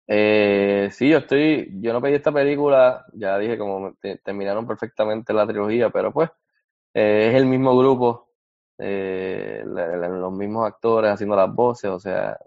Eh, 0.07 0.89
sí, 0.91 1.09
yo 1.09 1.19
estoy, 1.19 1.69
yo 1.81 1.93
no 1.93 2.01
pedí 2.01 2.15
esta 2.15 2.31
película, 2.31 3.05
ya 3.13 3.37
dije 3.39 3.57
como 3.57 3.93
te- 4.01 4.17
terminaron 4.19 4.67
perfectamente 4.67 5.33
la 5.33 5.47
trilogía, 5.47 5.89
pero 5.89 6.13
pues 6.13 6.29
eh, 6.93 7.29
es 7.31 7.35
el 7.35 7.45
mismo 7.47 7.77
grupo, 7.77 8.29
eh, 8.79 9.63
los 9.65 10.33
mismos 10.33 10.67
actores 10.67 11.11
haciendo 11.11 11.35
las 11.35 11.53
voces, 11.53 11.91
o 11.91 11.99
sea, 11.99 12.37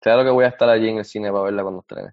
claro 0.00 0.24
que 0.24 0.30
voy 0.30 0.44
a 0.46 0.48
estar 0.48 0.68
allí 0.68 0.88
en 0.88 0.98
el 0.98 1.04
cine 1.04 1.30
para 1.32 1.44
verla 1.44 1.62
cuando 1.62 1.80
estrene. 1.82 2.12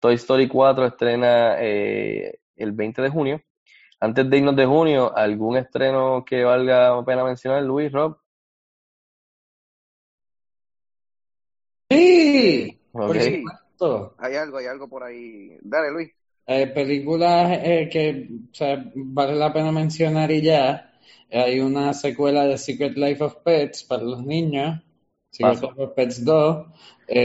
Toy 0.00 0.14
Story 0.16 0.48
4 0.48 0.86
estrena 0.86 1.56
eh, 1.60 2.40
el 2.56 2.72
20 2.72 3.02
de 3.02 3.10
junio. 3.10 3.42
Antes 4.00 4.30
de 4.30 4.38
irnos 4.38 4.56
de 4.56 4.64
junio, 4.64 5.14
¿algún 5.16 5.56
estreno 5.58 6.24
que 6.24 6.44
valga 6.44 6.96
la 6.96 7.04
pena 7.04 7.24
mencionar, 7.24 7.62
Luis, 7.62 7.92
Rob? 7.92 8.16
Sí, 11.90 12.78
por 12.92 13.10
Ok. 13.10 13.16
Sí, 13.20 13.44
supuesto. 13.44 14.14
hay 14.18 14.34
algo, 14.36 14.58
hay 14.58 14.66
algo 14.66 14.88
por 14.88 15.02
ahí. 15.04 15.56
Dale, 15.62 15.90
Luis. 15.92 16.10
Eh, 16.48 16.68
películas 16.68 17.58
eh, 17.64 17.88
que 17.90 18.28
o 18.52 18.54
sea, 18.54 18.84
vale 18.94 19.34
la 19.34 19.52
pena 19.52 19.72
mencionar 19.72 20.30
y 20.30 20.42
ya. 20.42 20.92
Hay 21.30 21.58
una 21.60 21.92
secuela 21.92 22.44
de 22.46 22.56
Secret 22.56 22.96
Life 22.96 23.22
of 23.24 23.36
Pets 23.44 23.82
para 23.84 24.02
los 24.04 24.24
niños, 24.24 24.80
Secret 25.30 25.60
Paso. 25.60 25.68
Life 25.70 25.82
of 25.82 25.92
Pets 25.94 26.24
2. 26.24 26.66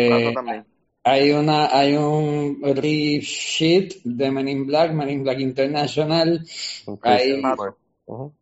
Paso 0.07 0.31
Eh, 0.31 0.33
también. 0.33 0.65
Hay 1.03 1.31
una, 1.31 1.67
hay 1.77 1.95
un 1.95 2.61
reshoot 2.75 3.93
de 4.03 4.31
Men 4.31 4.47
in 4.47 4.65
Black, 4.67 4.91
Men 4.93 5.09
in 5.09 5.23
Black 5.23 5.39
International. 5.39 6.39
Hay. 7.01 7.41
Ujú. 8.05 8.33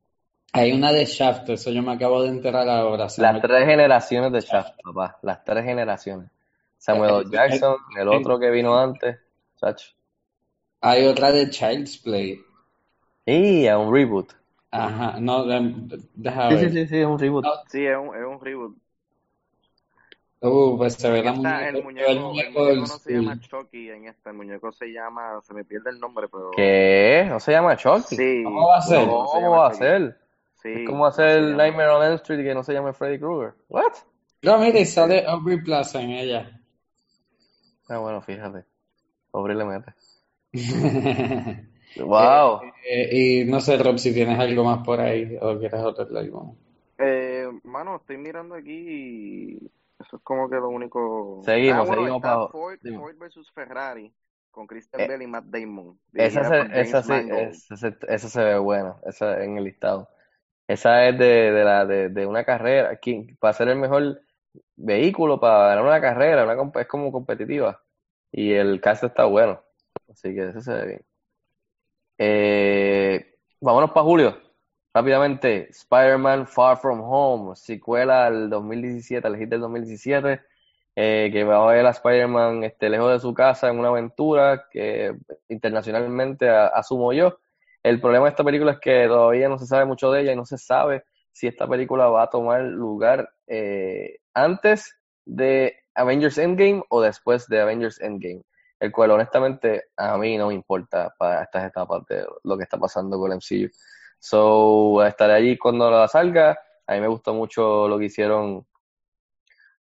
Hay 0.52 0.72
una 0.74 0.92
de 0.92 1.06
Shaft, 1.06 1.50
eso 1.50 1.72
yo 1.72 1.82
me 1.84 1.94
acabo 1.94 2.22
de 2.24 2.30
enterar 2.30 2.68
ahora. 2.70 3.08
se 3.10 3.22
Las 3.22 3.42
tres 3.42 3.66
generaciones 3.66 4.32
de 4.32 4.42
Shaft, 4.42 4.82
papá. 4.84 5.20
Las 5.22 5.44
tres 5.44 5.64
generaciones. 5.64 6.30
Samuel 6.78 7.12
L. 7.22 7.30
Jackson, 7.32 7.78
el 8.00 8.08
otro 8.08 8.40
que 8.40 8.50
vino 8.50 8.78
antes. 8.78 9.18
Chacho. 9.60 9.92
Hay 10.82 11.06
otra 11.06 11.32
de 11.32 11.50
Child's 11.50 11.98
Play. 12.00 12.42
Y 13.26 13.66
a 13.68 13.78
un 13.78 13.94
reboot. 13.94 14.34
Ajá, 14.72 15.20
no, 15.20 15.46
Sí, 16.50 16.58
ver. 16.58 16.70
sí, 16.70 16.70
sí, 16.70 16.88
sí, 16.88 16.98
es 16.98 17.06
un 17.06 17.18
reboot. 17.20 17.46
Sí, 17.68 17.86
es 17.86 17.98
un, 17.98 18.16
es 18.16 18.26
un 18.26 18.40
reboot. 18.42 18.78
Uh, 20.42 20.78
pues 20.78 20.94
se 20.96 21.10
ve 21.10 21.24
la 21.24 21.32
Esta, 21.32 21.68
el 21.68 21.78
muñeco, 21.80 22.12
el 22.12 22.12
el 22.12 22.20
muñeco 22.20 22.60
muñeco 22.60 22.76
no 22.88 23.00
se 23.00 23.12
llama. 23.14 23.40
Chucky 23.40 23.90
en 23.90 24.08
esta, 24.08 24.30
el 24.32 24.36
muñeco 24.38 24.72
se 24.72 24.88
llama, 24.92 25.42
se 25.42 25.54
me 25.54 25.66
pierde 25.66 25.92
el 25.92 26.00
nombre, 26.00 26.28
pero 26.30 26.52
¿Qué? 26.52 27.26
¿No 27.30 27.40
se 27.40 27.52
llama 27.52 27.76
Chucky? 27.78 28.16
sí. 28.16 28.44
¿Cómo 28.44 28.68
va 28.68 28.78
a 28.78 28.82
ser? 28.82 29.08
no, 29.08 29.26
¿Cómo 29.32 29.52
va 29.52 29.68
a 29.70 29.74
ser? 29.74 30.18
Sí, 30.62 30.70
Es 30.74 30.84
como 30.84 31.06
hacer 31.06 31.30
se 31.32 31.40
el 31.40 31.52
llama. 31.52 31.58
Nightmare 31.58 31.90
on 31.90 32.04
Elm 32.04 32.16
Street 32.16 32.44
que 32.44 32.54
no 32.54 32.64
se 32.64 32.74
llame 32.74 32.94
Freddy 32.94 33.20
Krueger. 33.20 33.56
¿What? 33.70 33.94
No, 34.42 34.58
mire, 34.60 34.86
sale 34.86 35.26
Aubrey 35.26 35.62
Plaza 35.64 36.02
en 36.02 36.12
ella. 36.12 36.62
Ah, 37.90 37.98
bueno, 38.00 38.22
fíjate. 38.22 38.64
Pobre 39.32 39.56
le 39.56 39.66
mete. 39.66 39.94
Wow. 41.96 42.62
Eh, 42.88 43.42
y 43.44 43.46
no 43.46 43.60
sé, 43.60 43.78
Rob, 43.78 43.98
si 43.98 44.14
tienes 44.14 44.40
algo 44.40 44.64
más 44.64 44.86
por 44.86 45.00
ahí 45.02 45.38
o 45.42 45.58
quieres 45.60 45.82
otro 45.82 46.06
algo. 46.18 46.56
Eh, 46.98 47.48
mano, 47.64 47.96
estoy 47.98 48.18
mirando 48.18 48.56
aquí 48.56 48.72
y 48.74 49.72
eso 50.00 50.18
es 50.18 50.24
como 50.24 50.50
que 50.50 50.56
lo 50.56 50.70
único. 50.70 51.42
Seguimos, 51.44 51.76
ah, 51.76 51.84
bueno, 51.84 51.96
seguimos 51.96 52.18
está 52.18 52.38
pa- 52.40 52.52
Ford. 52.52 52.80
Ford 52.96 53.18
versus 53.18 53.52
Ferrari 53.52 54.14
con 54.52 54.68
Christian 54.68 55.02
Eh, 55.02 55.08
Bale 55.08 55.24
y 55.24 55.28
Matt 55.28 55.46
Damon. 55.46 56.00
Esa 56.16 56.44
se, 56.46 56.82
esa 56.82 57.04
sí, 57.04 57.14
esa, 57.14 57.78
se- 57.78 57.98
esa 58.08 58.30
se 58.30 58.44
ve 58.44 58.58
buena, 58.58 58.96
esa 59.06 59.44
en 59.44 59.58
el 59.58 59.64
listado. 59.66 60.10
Esa 60.68 61.08
es 61.08 61.18
de, 61.18 61.26
de, 61.52 61.64
la, 61.64 61.86
de, 61.86 62.10
de 62.10 62.26
una 62.26 62.44
carrera, 62.46 62.98
¿quién- 62.98 63.38
para 63.40 63.54
ser 63.54 63.70
el 63.70 63.78
mejor 63.78 64.22
vehículo 64.76 65.40
para 65.40 65.70
ganar 65.70 65.84
una 65.86 66.02
carrera, 66.02 66.44
una, 66.46 66.82
es 66.82 66.88
como 66.88 67.12
competitiva. 67.12 67.82
Y 68.32 68.54
el 68.54 68.82
cast 68.82 69.04
está 69.06 69.26
bueno, 69.26 69.62
así 70.10 70.34
que 70.36 70.50
ese 70.50 70.62
se 70.62 70.74
ve 70.74 70.86
bien. 70.88 71.02
Eh, 72.18 73.36
vámonos 73.62 73.92
para 73.92 74.04
Julio, 74.04 74.38
rápidamente. 74.94 75.70
Spider-Man 75.70 76.48
Far 76.48 76.78
From 76.78 77.02
Home, 77.02 77.56
secuela 77.56 78.26
al 78.26 78.50
2017, 78.50 79.28
al 79.28 79.38
hit 79.38 79.50
del 79.50 79.62
2017, 79.62 80.42
eh, 80.96 81.30
que 81.32 81.44
va 81.44 81.64
a 81.64 81.74
ver 81.74 81.86
a 81.86 81.92
Spider-Man 81.92 82.64
este, 82.64 82.90
lejos 82.90 83.12
de 83.12 83.20
su 83.20 83.34
casa 83.34 83.70
en 83.70 83.80
una 83.80 83.90
aventura 83.90 84.66
que 84.72 85.16
internacionalmente 85.48 86.50
asumo 86.50 87.14
yo. 87.14 87.40
El 87.84 88.02
problema 88.02 88.26
de 88.26 88.32
esta 88.32 88.44
película 88.44 88.74
es 88.74 88.80
que 88.80 89.08
todavía 89.08 89.48
no 89.48 89.58
se 89.58 89.66
sabe 89.66 89.86
mucho 89.86 90.12
de 90.12 90.22
ella 90.22 90.34
y 90.34 90.36
no 90.36 90.46
se 90.46 90.58
sabe 90.58 91.04
si 91.32 91.48
esta 91.48 91.68
película 91.68 92.08
va 92.08 92.24
a 92.24 92.30
tomar 92.30 92.64
lugar 92.64 93.30
eh, 93.48 94.18
antes 94.34 94.96
de 95.26 95.78
Avengers 95.96 96.38
Endgame 96.38 96.84
o 96.90 97.02
después 97.02 97.48
de 97.48 97.62
Avengers 97.62 98.02
Endgame, 98.02 98.42
el 98.80 98.92
cual 98.92 99.12
honestamente 99.12 99.86
a 99.96 100.18
mí 100.18 100.38
no 100.38 100.48
me 100.48 100.54
importa 100.54 101.14
para 101.18 101.44
estas 101.44 101.66
etapas 101.66 102.06
de 102.08 102.26
lo 102.44 102.58
que 102.58 102.64
está 102.64 102.78
pasando 102.78 103.18
con 103.18 103.32
el 103.32 103.38
MCU. 103.38 103.70
So, 104.20 105.04
estaré 105.06 105.34
allí 105.34 105.58
cuando 105.58 105.90
la 105.90 106.08
salga. 106.08 106.60
A 106.86 106.94
mí 106.94 107.02
me 107.02 107.08
gustó 107.08 107.34
mucho 107.34 107.88
lo 107.88 107.98
que 107.98 108.06
hicieron 108.06 108.68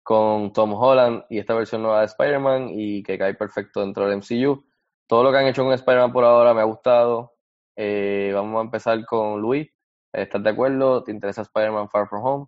con 0.01 0.51
Tom 0.51 0.73
Holland 0.73 1.23
y 1.29 1.39
esta 1.39 1.53
versión 1.53 1.83
nueva 1.83 1.99
de 1.99 2.07
Spider-Man 2.07 2.69
y 2.71 3.03
que 3.03 3.17
cae 3.17 3.35
perfecto 3.35 3.81
dentro 3.81 4.05
del 4.07 4.17
MCU. 4.17 4.65
Todo 5.07 5.23
lo 5.23 5.31
que 5.31 5.37
han 5.37 5.47
hecho 5.47 5.63
con 5.63 5.73
Spider-Man 5.73 6.11
por 6.11 6.25
ahora 6.25 6.53
me 6.53 6.61
ha 6.61 6.65
gustado. 6.65 7.35
Eh, 7.75 8.31
vamos 8.33 8.59
a 8.59 8.63
empezar 8.65 9.05
con 9.05 9.39
Luis. 9.39 9.69
¿Estás 10.11 10.43
de 10.43 10.49
acuerdo? 10.49 11.03
¿Te 11.03 11.11
interesa 11.11 11.43
Spider-Man 11.43 11.89
Far 11.89 12.07
From 12.07 12.25
Home? 12.25 12.45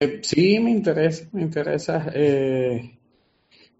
Eh, 0.00 0.20
sí, 0.22 0.60
me 0.60 0.70
interesa, 0.70 1.28
me 1.32 1.42
interesa. 1.42 2.06
eh, 2.14 2.98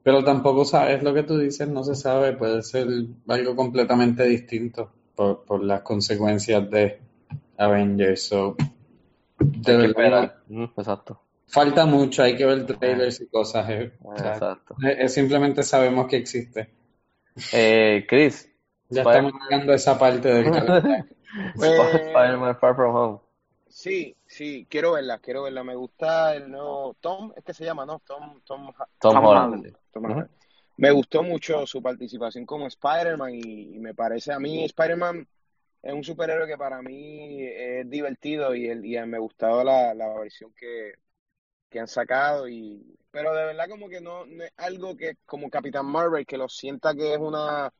pero 0.03 0.25
tampoco 0.25 0.65
sabes 0.65 1.03
lo 1.03 1.13
que 1.13 1.23
tú 1.23 1.39
dices, 1.39 1.69
no 1.69 1.85
se 1.85 1.95
sabe, 1.95 2.33
puede 2.33 2.63
ser 2.63 2.89
algo 3.29 3.55
completamente 3.55 4.25
distinto 4.25 4.98
por, 5.19 5.45
por 5.45 5.65
las 5.65 5.81
consecuencias 5.83 6.71
de 6.71 7.01
Avengers. 7.57 8.23
So, 8.23 8.55
de 9.41 9.77
verdad. 9.93 10.37
Mm, 10.47 10.65
exacto. 10.77 11.21
falta 11.49 11.85
mucho, 11.87 12.23
hay 12.23 12.37
que 12.37 12.47
ver 12.47 12.65
trailers 12.67 13.21
y 13.21 13.27
cosas. 13.27 13.69
eh, 13.69 13.93
o 14.05 14.17
sea, 14.17 14.33
Exacto. 14.35 14.77
eh, 14.87 14.97
eh, 15.01 15.09
simplemente 15.09 15.65
sabemos 15.65 16.07
que 16.07 16.17
existe. 16.19 16.71
Eh, 17.53 18.07
Chris, 18.09 18.49
Ya 18.91 19.03
Spider- 19.03 19.25
estamos 19.25 19.33
llegando 19.43 19.73
a 19.73 19.75
esa 19.77 19.99
parte 19.99 20.29
del 20.29 20.45
calendario. 20.53 21.05
Spider-Man 21.57 22.57
Far 22.59 22.77
From 22.77 22.95
Home. 22.95 23.19
Sí, 23.69 24.17
sí, 24.27 24.67
quiero 24.71 24.93
verla, 24.93 25.19
quiero 25.19 25.43
verla. 25.43 25.63
Me 25.65 25.75
gusta 25.75 26.35
el 26.35 26.51
nuevo 26.51 26.95
Tom, 27.01 27.33
es 27.37 27.45
que 27.45 27.53
se 27.55 27.65
llama, 27.65 27.85
¿no? 27.85 28.01
Tom, 28.07 28.41
Tom, 28.45 28.73
Tom, 28.73 28.87
Tom 28.99 29.25
Holland. 29.25 29.55
Holland. 29.55 29.77
Tom. 29.93 30.05
Holland. 30.05 30.29
Me 30.79 30.91
gustó 30.93 31.23
mucho 31.23 31.67
su 31.67 31.83
participación 31.83 32.47
como 32.47 32.67
Spider-Man 32.69 33.35
y, 33.35 33.77
y 33.77 33.79
me 33.81 33.95
parece 33.95 34.33
a 34.33 34.39
mí 34.39 34.65
Spider-Man 34.65 35.29
es 35.83 35.93
un 35.95 36.05
superhéroe 36.05 36.47
que 36.49 36.59
para 36.59 36.83
mí 36.83 37.43
es 37.45 37.89
divertido 37.91 38.55
y, 38.55 38.69
el, 38.69 38.85
y 38.87 38.99
me 39.07 39.17
ha 39.19 39.21
gustado 39.21 39.65
la, 39.65 39.95
la 39.95 40.09
versión 40.19 40.53
que, 40.55 40.95
que 41.71 41.81
han 41.81 41.89
sacado 41.89 42.49
y 42.49 42.99
pero 43.11 43.35
de 43.35 43.45
verdad 43.47 43.69
como 43.71 43.89
que 43.89 44.01
no, 44.03 44.27
no 44.27 44.45
es 44.45 44.53
algo 44.59 44.97
que 44.97 45.17
como 45.27 45.51
Capitán 45.51 45.87
Marvel 45.87 46.27
que 46.27 46.39
lo 46.39 46.49
sienta 46.49 46.95
que 46.95 47.15
es 47.15 47.21
una 47.21 47.73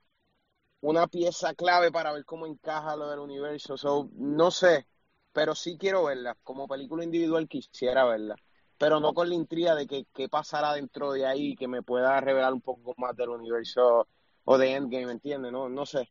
una 0.81 1.07
pieza 1.09 1.55
clave 1.55 1.93
para 1.93 2.13
ver 2.13 2.25
cómo 2.27 2.47
encaja 2.47 2.97
lo 2.97 3.09
del 3.11 3.21
universo. 3.21 3.77
So, 3.79 4.11
no 4.15 4.51
sé, 4.53 4.87
pero 5.33 5.55
sí 5.55 5.79
quiero 5.79 6.05
verla. 6.07 6.37
Como 6.45 6.69
película 6.69 7.05
individual 7.05 7.49
quisiera 7.49 8.05
verla. 8.05 8.37
Pero 8.79 9.01
no 9.01 9.13
con 9.15 9.29
la 9.29 9.35
intriga 9.35 9.75
de 9.75 9.87
que 9.87 10.07
qué 10.15 10.29
pasará 10.29 10.75
dentro 10.75 11.13
de 11.13 11.27
ahí 11.27 11.57
que 11.57 11.69
me 11.69 11.83
pueda 11.83 12.21
revelar 12.21 12.53
un 12.55 12.61
poco 12.63 12.95
más 12.97 13.17
del 13.17 13.31
universo 13.31 14.09
o 14.45 14.59
de 14.59 14.75
Endgame, 14.75 15.13
¿entiendes? 15.13 15.53
No, 15.53 15.69
no 15.69 15.85
sé. 15.87 16.09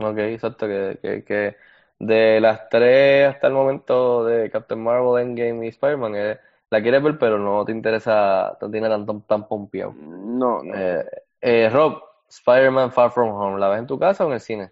Ok, 0.00 0.18
exacto, 0.18 0.66
que, 0.68 0.98
que, 1.02 1.24
que 1.24 1.56
de 1.98 2.40
las 2.40 2.68
tres 2.68 3.28
hasta 3.34 3.48
el 3.48 3.52
momento 3.52 4.24
de 4.24 4.48
Captain 4.50 4.80
Marvel, 4.80 5.20
Endgame 5.20 5.66
y 5.66 5.68
Spider-Man, 5.70 6.14
eh, 6.14 6.38
la 6.70 6.80
quieres 6.82 7.02
ver, 7.02 7.18
pero 7.18 7.38
no 7.38 7.64
te 7.64 7.72
interesa, 7.72 8.56
no 8.60 8.70
tiene 8.70 8.88
tan, 8.88 9.04
tan, 9.06 9.22
tan 9.22 9.48
pompeado. 9.48 9.92
No, 9.92 10.62
no. 10.62 10.74
Eh, 10.74 11.04
eh, 11.40 11.68
Rob, 11.70 12.00
Spider-Man 12.28 12.92
Far 12.92 13.10
From 13.10 13.30
Home, 13.30 13.58
¿la 13.58 13.68
ves 13.70 13.80
en 13.80 13.86
tu 13.88 13.98
casa 13.98 14.24
o 14.24 14.28
en 14.28 14.34
el 14.34 14.40
cine? 14.40 14.70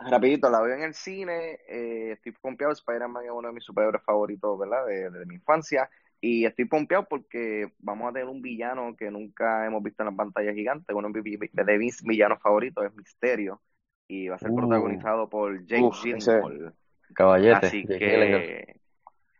Rapidito, 0.00 0.48
la 0.48 0.60
veo 0.60 0.76
en 0.76 0.82
el 0.84 0.94
cine, 0.94 1.58
eh, 1.68 2.12
estoy 2.12 2.30
pompeado, 2.32 2.72
Spider-Man 2.72 3.24
es 3.24 3.30
uno 3.32 3.48
de 3.48 3.54
mis 3.54 3.64
superhéroes 3.64 4.04
favoritos, 4.04 4.56
¿verdad? 4.56 4.86
De, 4.86 5.10
de 5.10 5.26
mi 5.26 5.34
infancia, 5.34 5.90
y 6.20 6.44
estoy 6.44 6.64
pompeado 6.64 7.06
porque 7.08 7.72
vamos 7.78 8.10
a 8.10 8.12
tener 8.12 8.28
un 8.28 8.42
villano 8.42 8.96
que 8.96 9.10
nunca 9.10 9.66
hemos 9.66 9.82
visto 9.82 10.02
en 10.02 10.10
la 10.10 10.16
pantalla 10.16 10.52
gigante, 10.52 10.94
uno 10.94 11.10
de 11.10 11.78
mis 11.78 12.02
villanos 12.02 12.40
favoritos 12.42 12.84
es 12.84 12.94
Misterio, 12.94 13.60
y 14.08 14.28
va 14.28 14.36
a 14.36 14.38
ser 14.38 14.50
Uh. 14.50 14.56
protagonizado 14.56 15.28
por 15.28 15.64
Jake 15.66 15.90
Gyllenhaal, 16.02 16.74
Caballete, 17.14 17.66
así 17.66 17.84
Jake 17.84 17.98
que 17.98 18.78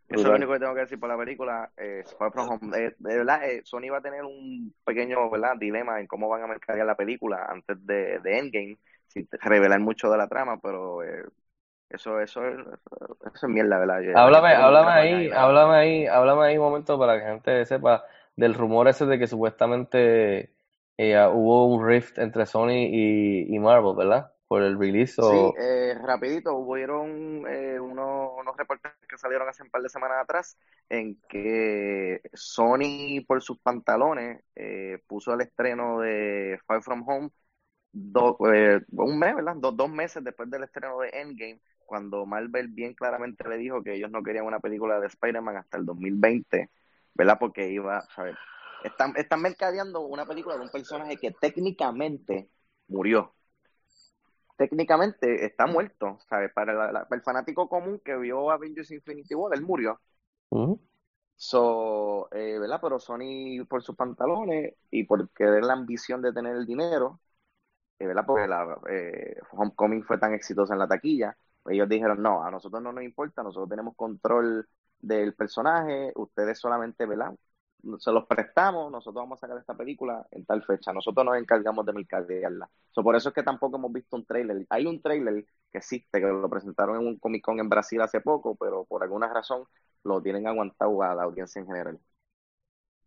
eso 0.08 0.22
es 0.22 0.26
lo 0.26 0.36
único 0.36 0.52
que 0.52 0.58
tengo 0.58 0.74
que 0.74 0.80
decir 0.80 0.98
por 0.98 1.10
la 1.10 1.18
película, 1.18 1.70
eh. 1.76 2.02
Eh, 2.74 2.94
de 2.98 3.16
verdad, 3.18 3.50
eh, 3.50 3.60
Sony 3.62 3.90
va 3.92 3.98
a 3.98 4.02
tener 4.02 4.24
un 4.24 4.74
pequeño, 4.82 5.28
¿verdad? 5.28 5.56
dilema 5.58 6.00
en 6.00 6.06
cómo 6.06 6.30
van 6.30 6.42
a 6.42 6.46
mercadear 6.46 6.86
la 6.86 6.96
película 6.96 7.44
antes 7.46 7.84
de, 7.84 8.18
de 8.20 8.38
Endgame, 8.38 8.78
sin 9.08 9.28
revelar 9.32 9.80
mucho 9.80 10.10
de 10.10 10.16
la 10.16 10.26
trama, 10.26 10.58
pero 10.60 11.02
eso, 11.90 12.20
eso, 12.20 12.46
es- 12.46 12.58
eso 13.34 13.46
es 13.46 13.52
mierda, 13.52 13.78
¿verdad? 13.78 14.00
Yo- 14.02 14.12
Háblame, 14.12 14.48
ahí, 14.48 15.30
háblame 15.32 15.74
ahí, 15.76 16.06
háblame 16.06 16.46
ahí 16.46 16.56
un 16.58 16.64
momento 16.64 16.98
para 16.98 17.18
que 17.18 17.24
la 17.24 17.30
gente 17.32 17.66
sepa 17.66 18.04
del 18.36 18.54
rumor 18.54 18.88
ese 18.88 19.06
de 19.06 19.18
que 19.18 19.26
supuestamente 19.26 20.54
eh, 20.96 21.16
hubo 21.32 21.66
un 21.66 21.86
rift 21.86 22.18
entre 22.18 22.46
Sony 22.46 22.70
y, 22.90 23.54
y 23.54 23.58
Marvel, 23.58 23.94
¿verdad? 23.96 24.32
Por 24.48 24.62
el 24.62 24.78
release 24.78 25.20
Sí, 25.20 25.34
o... 25.38 25.58
eh, 25.58 25.94
rapidito, 26.00 26.54
hubieron 26.54 27.44
eh, 27.48 27.80
unos, 27.80 28.30
unos 28.38 28.56
reportes 28.56 28.92
que 29.08 29.18
salieron 29.18 29.48
hace 29.48 29.64
un 29.64 29.70
par 29.70 29.82
de 29.82 29.88
semanas 29.88 30.18
atrás 30.22 30.56
en 30.88 31.20
que 31.28 32.20
Sony 32.34 33.20
por 33.26 33.42
sus 33.42 33.58
pantalones 33.58 34.40
eh, 34.54 35.02
puso 35.08 35.34
el 35.34 35.40
estreno 35.40 35.98
de 36.00 36.60
Far 36.66 36.82
From 36.82 37.04
Home 37.08 37.30
do- 37.92 38.38
eh, 38.54 38.80
un 38.92 39.18
mes, 39.18 39.34
¿verdad? 39.36 39.56
Do- 39.56 39.72
dos 39.72 39.90
meses 39.90 40.24
después 40.24 40.50
del 40.50 40.64
estreno 40.64 40.98
de 41.00 41.10
Endgame, 41.10 41.60
cuando 41.88 42.26
Marvel 42.26 42.68
bien 42.70 42.94
claramente 42.94 43.48
le 43.48 43.58
dijo 43.58 43.82
que 43.84 43.96
ellos 43.96 44.12
no 44.12 44.22
querían 44.24 44.46
una 44.46 44.60
película 44.60 45.00
de 45.00 45.08
Spider-Man 45.08 45.58
hasta 45.58 45.78
el 45.78 45.86
2020, 45.86 46.70
¿verdad? 47.14 47.38
Porque 47.40 47.70
iba, 47.72 48.08
¿sabes? 48.16 48.38
Están, 48.84 49.14
están 49.18 49.42
mercadeando 49.42 50.02
una 50.02 50.26
película 50.26 50.56
de 50.56 50.62
un 50.62 50.70
personaje 50.70 51.18
que 51.18 51.32
técnicamente 51.32 52.50
murió 52.88 53.34
técnicamente 54.56 55.44
está 55.46 55.66
muerto, 55.66 56.18
¿sabes? 56.28 56.52
Para, 56.52 56.74
la- 56.74 56.92
la- 56.92 57.08
para 57.08 57.16
el 57.18 57.22
fanático 57.24 57.68
común 57.68 58.00
que 58.04 58.16
vio 58.16 58.50
Avengers 58.50 58.90
Infinity 58.90 59.34
War, 59.34 59.54
él 59.54 59.62
murió. 59.62 60.00
So, 61.36 62.28
eh, 62.32 62.58
¿verdad? 62.58 62.80
Pero 62.82 62.98
Sony 62.98 63.64
por 63.68 63.82
sus 63.82 63.94
pantalones 63.96 64.74
y 64.90 65.04
por 65.04 65.30
querer 65.30 65.64
la 65.64 65.74
ambición 65.74 66.20
de 66.20 66.32
tener 66.32 66.56
el 66.56 66.66
dinero, 66.66 67.20
eh, 67.98 68.06
¿verdad? 68.06 68.24
Porque 68.26 68.48
la 68.48 68.78
eh, 68.90 69.36
Homecoming 69.52 70.04
fue 70.04 70.18
tan 70.18 70.34
exitosa 70.34 70.74
en 70.74 70.80
la 70.80 70.88
taquilla, 70.88 71.36
ellos 71.70 71.88
dijeron, 71.88 72.22
no, 72.22 72.44
a 72.44 72.50
nosotros 72.50 72.82
no 72.82 72.92
nos 72.92 73.04
importa, 73.04 73.42
nosotros 73.42 73.68
tenemos 73.68 73.94
control 73.96 74.68
del 75.00 75.34
personaje, 75.34 76.12
ustedes 76.16 76.58
solamente, 76.58 77.06
¿verdad? 77.06 77.34
Se 77.98 78.10
los 78.10 78.26
prestamos, 78.26 78.90
nosotros 78.90 79.22
vamos 79.22 79.38
a 79.38 79.46
sacar 79.46 79.58
esta 79.58 79.76
película 79.76 80.26
en 80.32 80.44
tal 80.44 80.64
fecha, 80.64 80.92
nosotros 80.92 81.24
nos 81.24 81.36
encargamos 81.36 81.86
de 81.86 81.92
mercadearla. 81.92 82.68
So, 82.90 83.04
por 83.04 83.14
eso 83.14 83.28
es 83.28 83.34
que 83.34 83.44
tampoco 83.44 83.76
hemos 83.76 83.92
visto 83.92 84.16
un 84.16 84.26
trailer. 84.26 84.66
Hay 84.68 84.86
un 84.86 85.00
trailer 85.00 85.44
que 85.70 85.78
existe, 85.78 86.20
que 86.20 86.26
lo 86.26 86.50
presentaron 86.50 87.00
en 87.00 87.06
un 87.06 87.18
Comic 87.18 87.44
Con 87.44 87.60
en 87.60 87.68
Brasil 87.68 88.00
hace 88.00 88.20
poco, 88.20 88.56
pero 88.56 88.84
por 88.84 89.04
alguna 89.04 89.32
razón 89.32 89.62
lo 90.02 90.20
tienen 90.20 90.48
aguantado 90.48 91.00
a 91.02 91.14
la 91.14 91.22
audiencia 91.22 91.60
en 91.60 91.66
general. 91.66 92.00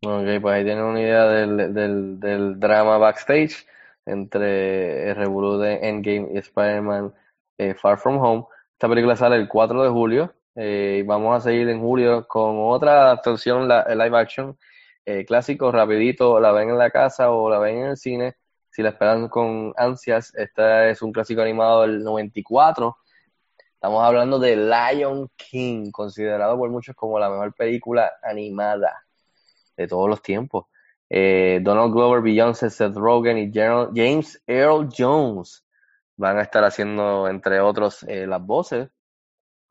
Ok, 0.04 0.42
pues 0.42 0.56
ahí 0.56 0.64
tienen 0.64 0.84
una 0.84 1.02
idea 1.02 1.26
del, 1.28 1.74
del, 2.20 2.60
drama 2.60 2.98
backstage 2.98 3.68
entre 4.06 5.12
el 5.12 5.18
de 5.60 5.80
Endgame 5.88 6.30
y 6.34 6.38
Spider-Man 6.38 7.14
eh, 7.62 7.76
Far 7.76 7.98
From 8.00 8.18
Home. 8.18 8.46
Esta 8.74 8.90
película 8.90 9.16
sale 9.16 9.36
el 9.36 9.48
4 9.48 9.84
de 9.84 9.90
julio 9.90 10.34
eh, 10.56 11.04
vamos 11.06 11.38
a 11.38 11.42
seguir 11.42 11.70
en 11.70 11.80
julio 11.80 12.28
con 12.28 12.58
otra 12.60 13.04
adaptación 13.04 13.70
la, 13.70 13.86
live 13.96 14.18
action 14.18 14.58
eh, 15.06 15.24
clásico, 15.26 15.72
rapidito, 15.72 16.40
la 16.42 16.52
ven 16.52 16.72
en 16.72 16.78
la 16.78 16.90
casa 16.90 17.32
o 17.32 17.50
la 17.50 17.60
ven 17.60 17.78
en 17.78 17.86
el 17.92 17.98
cine. 17.98 18.36
Si 18.70 18.82
la 18.82 18.90
esperan 18.90 19.30
con 19.30 19.74
ansias, 19.78 20.34
esta 20.36 20.90
es 20.90 21.02
un 21.02 21.12
clásico 21.12 21.42
animado 21.42 21.84
del 21.84 22.04
94. 22.04 22.98
Estamos 23.76 24.04
hablando 24.04 24.40
de 24.40 24.56
Lion 24.58 25.30
King, 25.36 25.92
considerado 25.92 26.58
por 26.58 26.70
muchos 26.70 26.96
como 26.96 27.20
la 27.20 27.30
mejor 27.30 27.54
película 27.54 28.12
animada 28.24 29.06
de 29.78 29.88
todos 29.88 30.10
los 30.10 30.22
tiempos. 30.22 30.66
Donald 31.10 31.94
Glover, 31.94 32.22
Beyoncé, 32.22 32.70
Seth 32.70 32.96
Rogen 32.96 33.38
y 33.38 33.52
James 33.54 34.42
Earl 34.48 34.90
Jones 34.96 35.64
van 36.18 36.38
a 36.38 36.42
estar 36.42 36.64
haciendo, 36.64 37.28
entre 37.28 37.60
otros, 37.62 38.04
eh, 38.04 38.28
las 38.28 38.46
voces. 38.46 38.90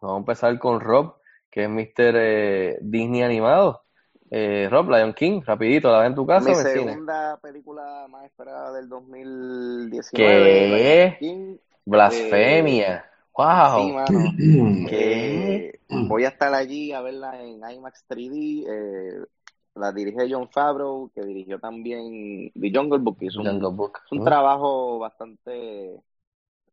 Vamos 0.01 0.17
a 0.17 0.21
empezar 0.21 0.59
con 0.59 0.81
Rob, 0.81 1.17
que 1.51 1.65
es 1.65 1.69
Mr. 1.69 2.15
Eh, 2.17 2.79
Disney 2.81 3.23
animado. 3.23 3.83
Rob, 4.33 4.89
Lion 4.91 5.13
King, 5.13 5.41
rapidito, 5.45 5.91
¿la 5.91 5.99
ves 5.99 6.07
en 6.11 6.15
tu 6.15 6.25
casa 6.25 6.49
Mi 6.51 6.55
cine? 6.55 6.73
segunda 6.73 7.37
película 7.43 8.07
más 8.09 8.25
esperada 8.27 8.73
del 8.73 8.89
2019. 8.89 10.77
¿Qué? 10.79 11.17
King. 11.19 11.57
Blasfemia. 11.85 13.05
wow. 13.37 13.87
Sí, 13.87 13.93
mano. 13.93 14.21
Voy 16.09 16.25
a 16.25 16.29
estar 16.29 16.55
allí 16.55 16.93
a 16.93 17.01
verla 17.01 17.43
en 17.43 17.61
IMAX 17.69 18.05
3D. 18.09 18.65
eh, 18.69 19.25
la 19.75 19.93
dirige 19.93 20.29
John 20.31 20.49
Favreau, 20.51 21.11
que 21.15 21.23
dirigió 21.23 21.59
también 21.59 22.51
The 22.55 22.73
Jungle 22.75 22.99
Book, 22.99 23.19
hizo 23.21 23.41
un, 23.41 23.47
Jungle 23.47 23.71
Book. 23.71 24.01
trabajo 24.25 24.99
bastante 24.99 26.01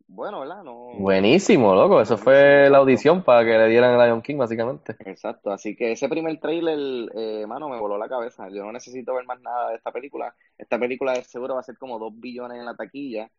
bueno, 0.08 0.40
¿verdad? 0.42 0.64
No, 0.64 1.00
Buenísimo, 1.00 1.74
loco. 1.76 2.02
Eso 2.02 2.18
fue 2.18 2.70
la 2.70 2.80
audición 2.80 3.24
para 3.24 3.46
que 3.46 3.58
le 3.58 3.68
dieran 3.70 3.94
el 4.00 4.06
Lion 4.06 4.22
King, 4.22 4.38
básicamente. 4.38 4.98
Exacto, 5.00 5.52
así 5.52 5.76
que 5.76 5.92
ese 5.94 6.10
primer 6.10 6.40
trailer, 6.40 7.10
eh, 7.16 7.46
mano, 7.48 7.70
me 7.70 7.80
voló 7.80 7.98
la 7.98 8.10
cabeza. 8.10 8.50
Yo 8.50 8.64
no 8.66 8.72
necesito 8.72 9.14
ver 9.14 9.26
más 9.26 9.40
nada 9.42 9.70
de 9.70 9.76
esta 9.78 9.92
película. 9.92 10.36
Esta 10.58 10.80
película 10.80 11.14
de 11.14 11.24
seguro 11.24 11.54
va 11.54 11.62
a 11.62 11.64
ser 11.64 11.78
como 11.78 12.00
dos 12.00 12.12
billones 12.20 12.58
en 12.60 12.66
la 12.66 12.76
taquilla. 12.76 13.30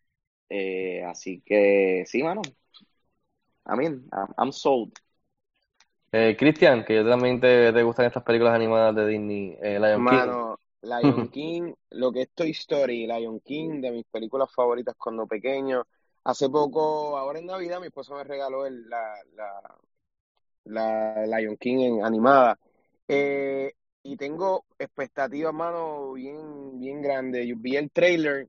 Eh, 0.49 1.05
así 1.05 1.43
que 1.47 2.05
sí, 2.07 2.23
mano. 2.23 2.43
I 3.67 3.77
mean, 3.77 4.09
I'm, 4.13 4.35
I'm 4.39 4.53
sold. 4.53 4.99
Eh, 6.13 6.37
Cristian, 6.39 6.85
que 6.85 6.95
yo 6.97 7.09
también 7.09 7.41
te, 7.41 7.73
te 7.73 7.83
gustan 7.83 8.07
estas 8.07 8.23
películas 8.23 8.55
animadas 8.55 8.95
de 8.97 9.07
Disney, 9.07 9.57
eh, 9.61 9.79
Lion 9.79 10.05
King. 10.05 10.37
Mano, 10.37 10.61
Lion 10.83 11.27
King, 11.29 11.75
lo 11.91 12.13
que 12.13 12.23
es 12.23 12.31
Toy 12.35 12.51
Story, 12.51 13.07
Lion 13.07 13.41
King, 13.41 13.81
de 13.81 13.91
mis 13.91 14.05
películas 14.07 14.53
favoritas 14.53 14.95
cuando 14.97 15.27
pequeño. 15.27 15.87
Hace 16.25 16.49
poco, 16.51 17.17
ahora 17.17 17.39
en 17.39 17.47
Navidad, 17.47 17.81
mi 17.81 17.87
esposa 17.87 18.15
me 18.15 18.25
regaló 18.25 18.67
el, 18.67 18.89
la, 18.89 19.15
la, 19.35 19.79
la 20.65 21.27
Lion 21.27 21.57
King 21.57 21.79
en 21.79 22.05
animada. 22.05 22.59
Eh, 23.07 23.73
y 24.03 24.17
tengo 24.17 24.65
expectativas, 24.79 25.53
mano, 25.55 26.13
bien, 26.13 26.79
bien 26.79 27.03
grandes. 27.03 27.47
Yo 27.47 27.57
vi 27.59 27.77
el 27.77 27.91
trailer 27.91 28.49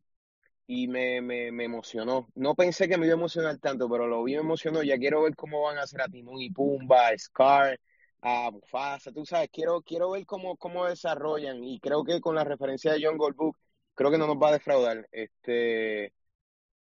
y 0.67 0.87
me, 0.87 1.21
me, 1.21 1.51
me 1.51 1.65
emocionó. 1.65 2.29
No 2.35 2.55
pensé 2.55 2.87
que 2.87 2.97
me 2.97 3.05
iba 3.07 3.15
a 3.15 3.17
emocionar 3.17 3.57
tanto, 3.59 3.89
pero 3.89 4.07
lo 4.07 4.23
vi 4.23 4.35
me 4.35 4.41
emocionó. 4.41 4.83
Ya 4.83 4.97
quiero 4.97 5.23
ver 5.23 5.35
cómo 5.35 5.63
van 5.63 5.77
a 5.77 5.83
hacer 5.83 6.01
a 6.01 6.07
Timón 6.09 6.41
y 6.41 6.51
Pumba, 6.51 7.09
a 7.09 7.17
Scar, 7.17 7.79
a 8.21 8.51
Mufasa, 8.51 9.11
tú 9.11 9.25
sabes, 9.25 9.49
quiero, 9.51 9.81
quiero 9.81 10.11
ver 10.11 10.25
cómo, 10.25 10.57
cómo 10.57 10.85
desarrollan 10.85 11.63
y 11.63 11.79
creo 11.79 12.03
que 12.03 12.19
con 12.21 12.35
la 12.35 12.43
referencia 12.43 12.93
de 12.93 12.99
John 13.03 13.17
Goldbook, 13.17 13.57
creo 13.95 14.11
que 14.11 14.17
no 14.17 14.27
nos 14.27 14.37
va 14.37 14.49
a 14.49 14.53
defraudar. 14.53 15.07
Este, 15.11 16.13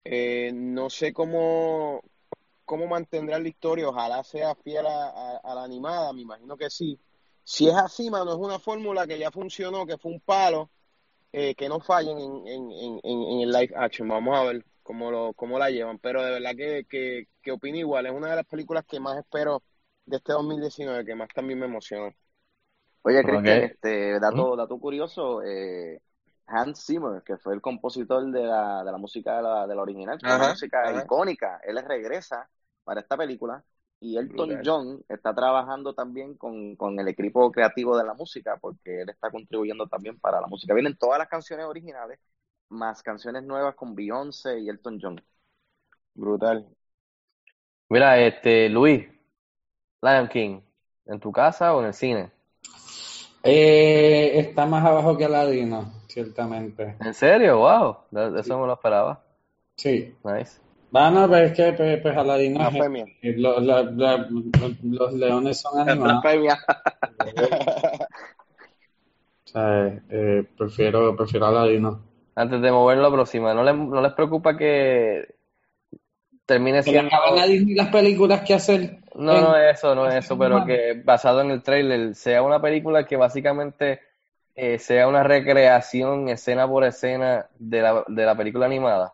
eh, 0.03 0.51
no 0.53 0.89
sé 0.89 1.13
cómo, 1.13 2.01
cómo 2.65 2.87
mantendrá 2.87 3.39
la 3.39 3.47
historia, 3.49 3.89
ojalá 3.89 4.23
sea 4.23 4.55
fiel 4.55 4.85
a, 4.87 5.07
a- 5.09 5.37
a 5.39 5.55
la 5.55 5.63
animada, 5.63 6.13
me 6.13 6.21
imagino 6.21 6.57
que 6.57 6.69
sí. 6.69 6.99
Si 7.43 7.67
es 7.69 7.75
así, 7.75 8.09
mano, 8.09 8.31
es 8.33 8.37
una 8.37 8.59
fórmula 8.59 9.07
que 9.07 9.19
ya 9.19 9.31
funcionó, 9.31 9.85
que 9.85 9.97
fue 9.97 10.11
un 10.13 10.21
palo, 10.21 10.71
eh, 11.33 11.55
que 11.55 11.69
no 11.69 11.79
fallen 11.79 12.17
en, 12.19 12.47
en, 12.47 12.71
en, 12.71 12.99
en 13.03 13.21
en 13.23 13.41
el 13.41 13.51
live 13.51 13.73
action. 13.75 14.07
Vamos 14.07 14.37
a 14.37 14.43
ver 14.45 14.65
cómo, 14.83 15.11
lo, 15.11 15.33
cómo 15.33 15.59
la 15.59 15.69
llevan, 15.69 15.99
pero 15.99 16.23
de 16.23 16.31
verdad 16.31 16.55
que, 16.55 16.85
que, 16.89 17.27
que 17.41 17.51
opino 17.51 17.77
igual, 17.77 18.05
es 18.07 18.13
una 18.13 18.29
de 18.31 18.35
las 18.37 18.45
películas 18.45 18.85
que 18.85 18.99
más 18.99 19.17
espero 19.17 19.63
de 20.05 20.17
este 20.17 20.33
2019, 20.33 21.05
que 21.05 21.15
más 21.15 21.29
también 21.33 21.59
me 21.59 21.65
emociona. 21.67 22.13
Oye, 23.03 23.25
Cristian, 23.25 23.59
Ok. 23.59 23.71
este, 23.71 24.19
dato, 24.19 24.55
dato 24.55 24.79
curioso, 24.79 25.41
eh, 25.43 25.99
Hans 26.51 26.85
Zimmer, 26.85 27.23
que 27.23 27.37
fue 27.37 27.53
el 27.53 27.61
compositor 27.61 28.25
de 28.31 28.43
la, 28.43 28.83
de 28.83 28.91
la 28.91 28.97
música 28.97 29.37
de 29.37 29.43
la, 29.43 29.67
de 29.67 29.75
la 29.75 29.81
original, 29.81 30.21
que 30.21 30.29
es 30.29 30.35
una 30.35 30.47
música 30.49 30.89
ajá. 30.89 31.03
icónica, 31.03 31.59
él 31.63 31.81
regresa 31.85 32.49
para 32.83 33.01
esta 33.01 33.17
película 33.17 33.63
y 33.99 34.17
Elton 34.17 34.49
Brutal. 34.49 34.61
John 34.65 35.05
está 35.09 35.33
trabajando 35.35 35.93
también 35.93 36.35
con, 36.37 36.75
con 36.75 36.99
el 36.99 37.07
equipo 37.07 37.51
creativo 37.51 37.97
de 37.97 38.05
la 38.05 38.13
música 38.15 38.57
porque 38.57 39.01
él 39.01 39.09
está 39.09 39.31
contribuyendo 39.31 39.87
también 39.87 40.19
para 40.19 40.41
la 40.41 40.47
música. 40.47 40.73
Vienen 40.73 40.97
todas 40.97 41.19
las 41.19 41.27
canciones 41.29 41.65
originales, 41.67 42.19
más 42.69 43.03
canciones 43.03 43.43
nuevas 43.43 43.75
con 43.75 43.95
Beyoncé 43.95 44.59
y 44.59 44.69
Elton 44.69 44.99
John. 45.01 45.21
Brutal. 46.15 46.67
Mira, 47.89 48.17
este, 48.19 48.69
Luis, 48.69 49.07
Lion 50.01 50.27
King, 50.29 50.61
¿en 51.05 51.19
tu 51.19 51.31
casa 51.31 51.75
o 51.75 51.81
en 51.81 51.87
el 51.87 51.93
cine? 51.93 52.31
Eh, 53.43 54.31
está 54.39 54.65
más 54.65 54.85
abajo 54.85 55.17
que 55.17 55.25
Aladino, 55.25 55.91
ciertamente. 56.07 56.95
¿En 56.99 57.13
serio? 57.13 57.57
Wow, 57.59 57.97
eso 58.37 58.53
no 58.53 58.61
me 58.61 58.67
lo 58.67 58.73
esperaba. 58.73 59.23
Sí. 59.77 60.13
Nice. 60.23 60.59
Bueno, 60.91 61.27
pero 61.29 61.45
es 61.47 61.53
que 61.53 61.73
pues, 61.73 62.01
pues 62.01 62.17
Aladino 62.17 62.59
es 62.61 62.73
Blasfemia. 62.73 63.05
eh, 63.21 63.33
lo- 63.37 63.59
la- 63.61 63.83
la- 63.83 64.27
los 64.83 65.13
leones 65.13 65.59
son 65.61 65.79
animados. 65.89 66.21
Sea, 69.45 70.01
eh, 70.09 70.43
prefiero, 70.57 71.15
prefiero 71.15 71.47
Aladino. 71.47 72.01
Antes 72.35 72.61
de 72.61 72.71
mover 72.71 72.97
la 72.99 73.11
próxima, 73.11 73.53
¿no 73.53 73.63
les, 73.63 73.75
no 73.75 74.01
les 74.01 74.13
preocupa 74.13 74.55
que 74.57 75.35
termine 76.45 76.83
Que 76.83 76.91
le 76.91 76.99
siendo... 76.99 77.15
acaben 77.15 77.39
a 77.39 77.45
Disney 77.45 77.75
las 77.75 77.89
películas 77.89 78.41
que 78.41 78.53
hacer. 78.53 78.99
No, 79.15 79.37
en- 79.37 79.43
no 79.43 79.55
es 79.57 79.77
eso, 79.77 79.95
no 79.95 80.07
es 80.07 80.25
eso, 80.25 80.37
pero 80.37 80.65
que 80.65 81.01
basado 81.03 81.41
en 81.41 81.51
el 81.51 81.63
trailer 81.63 82.15
sea 82.15 82.43
una 82.43 82.61
película 82.61 83.05
que 83.05 83.15
básicamente 83.17 84.01
eh, 84.55 84.79
sea 84.79 85.07
una 85.07 85.23
recreación 85.23 86.29
escena 86.29 86.67
por 86.67 86.83
escena 86.83 87.47
de 87.57 87.81
la, 87.81 88.03
de 88.07 88.25
la 88.25 88.35
película 88.35 88.65
animada. 88.65 89.13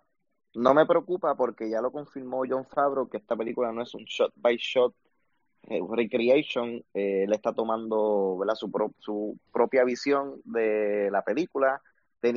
No 0.55 0.73
me 0.73 0.85
preocupa 0.85 1.35
porque 1.35 1.69
ya 1.69 1.81
lo 1.81 1.91
confirmó 1.91 2.43
John 2.49 2.65
Favreau 2.65 3.07
que 3.07 3.17
esta 3.17 3.35
película 3.35 3.71
no 3.71 3.83
es 3.83 3.93
un 3.93 4.05
shot 4.05 4.33
by 4.35 4.57
shot 4.57 4.93
eh, 5.69 5.79
recreation. 5.89 6.83
Eh, 6.93 7.23
él 7.25 7.33
está 7.33 7.53
tomando 7.53 8.37
¿verdad? 8.39 8.55
Su, 8.55 8.71
pro- 8.71 8.93
su 8.99 9.37
propia 9.51 9.83
visión 9.83 10.41
de 10.45 11.09
la 11.11 11.21
película, 11.23 11.81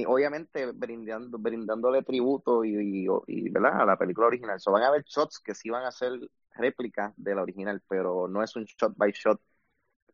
obviamente 0.06 0.66
brindando, 0.72 1.38
brindándole 1.38 2.02
tributo 2.02 2.64
y, 2.64 3.04
y- 3.04 3.08
y, 3.26 3.50
¿verdad? 3.50 3.82
a 3.82 3.86
la 3.86 3.98
película 3.98 4.26
original. 4.28 4.60
So, 4.60 4.72
van 4.72 4.82
a 4.84 4.88
haber 4.88 5.04
shots 5.04 5.40
que 5.40 5.54
sí 5.54 5.70
van 5.70 5.84
a 5.84 5.90
ser 5.92 6.12
réplicas 6.54 7.12
de 7.16 7.34
la 7.34 7.42
original, 7.42 7.82
pero 7.88 8.28
no 8.28 8.42
es 8.42 8.54
un 8.56 8.64
shot 8.64 8.94
by 8.96 9.12
shot 9.12 9.40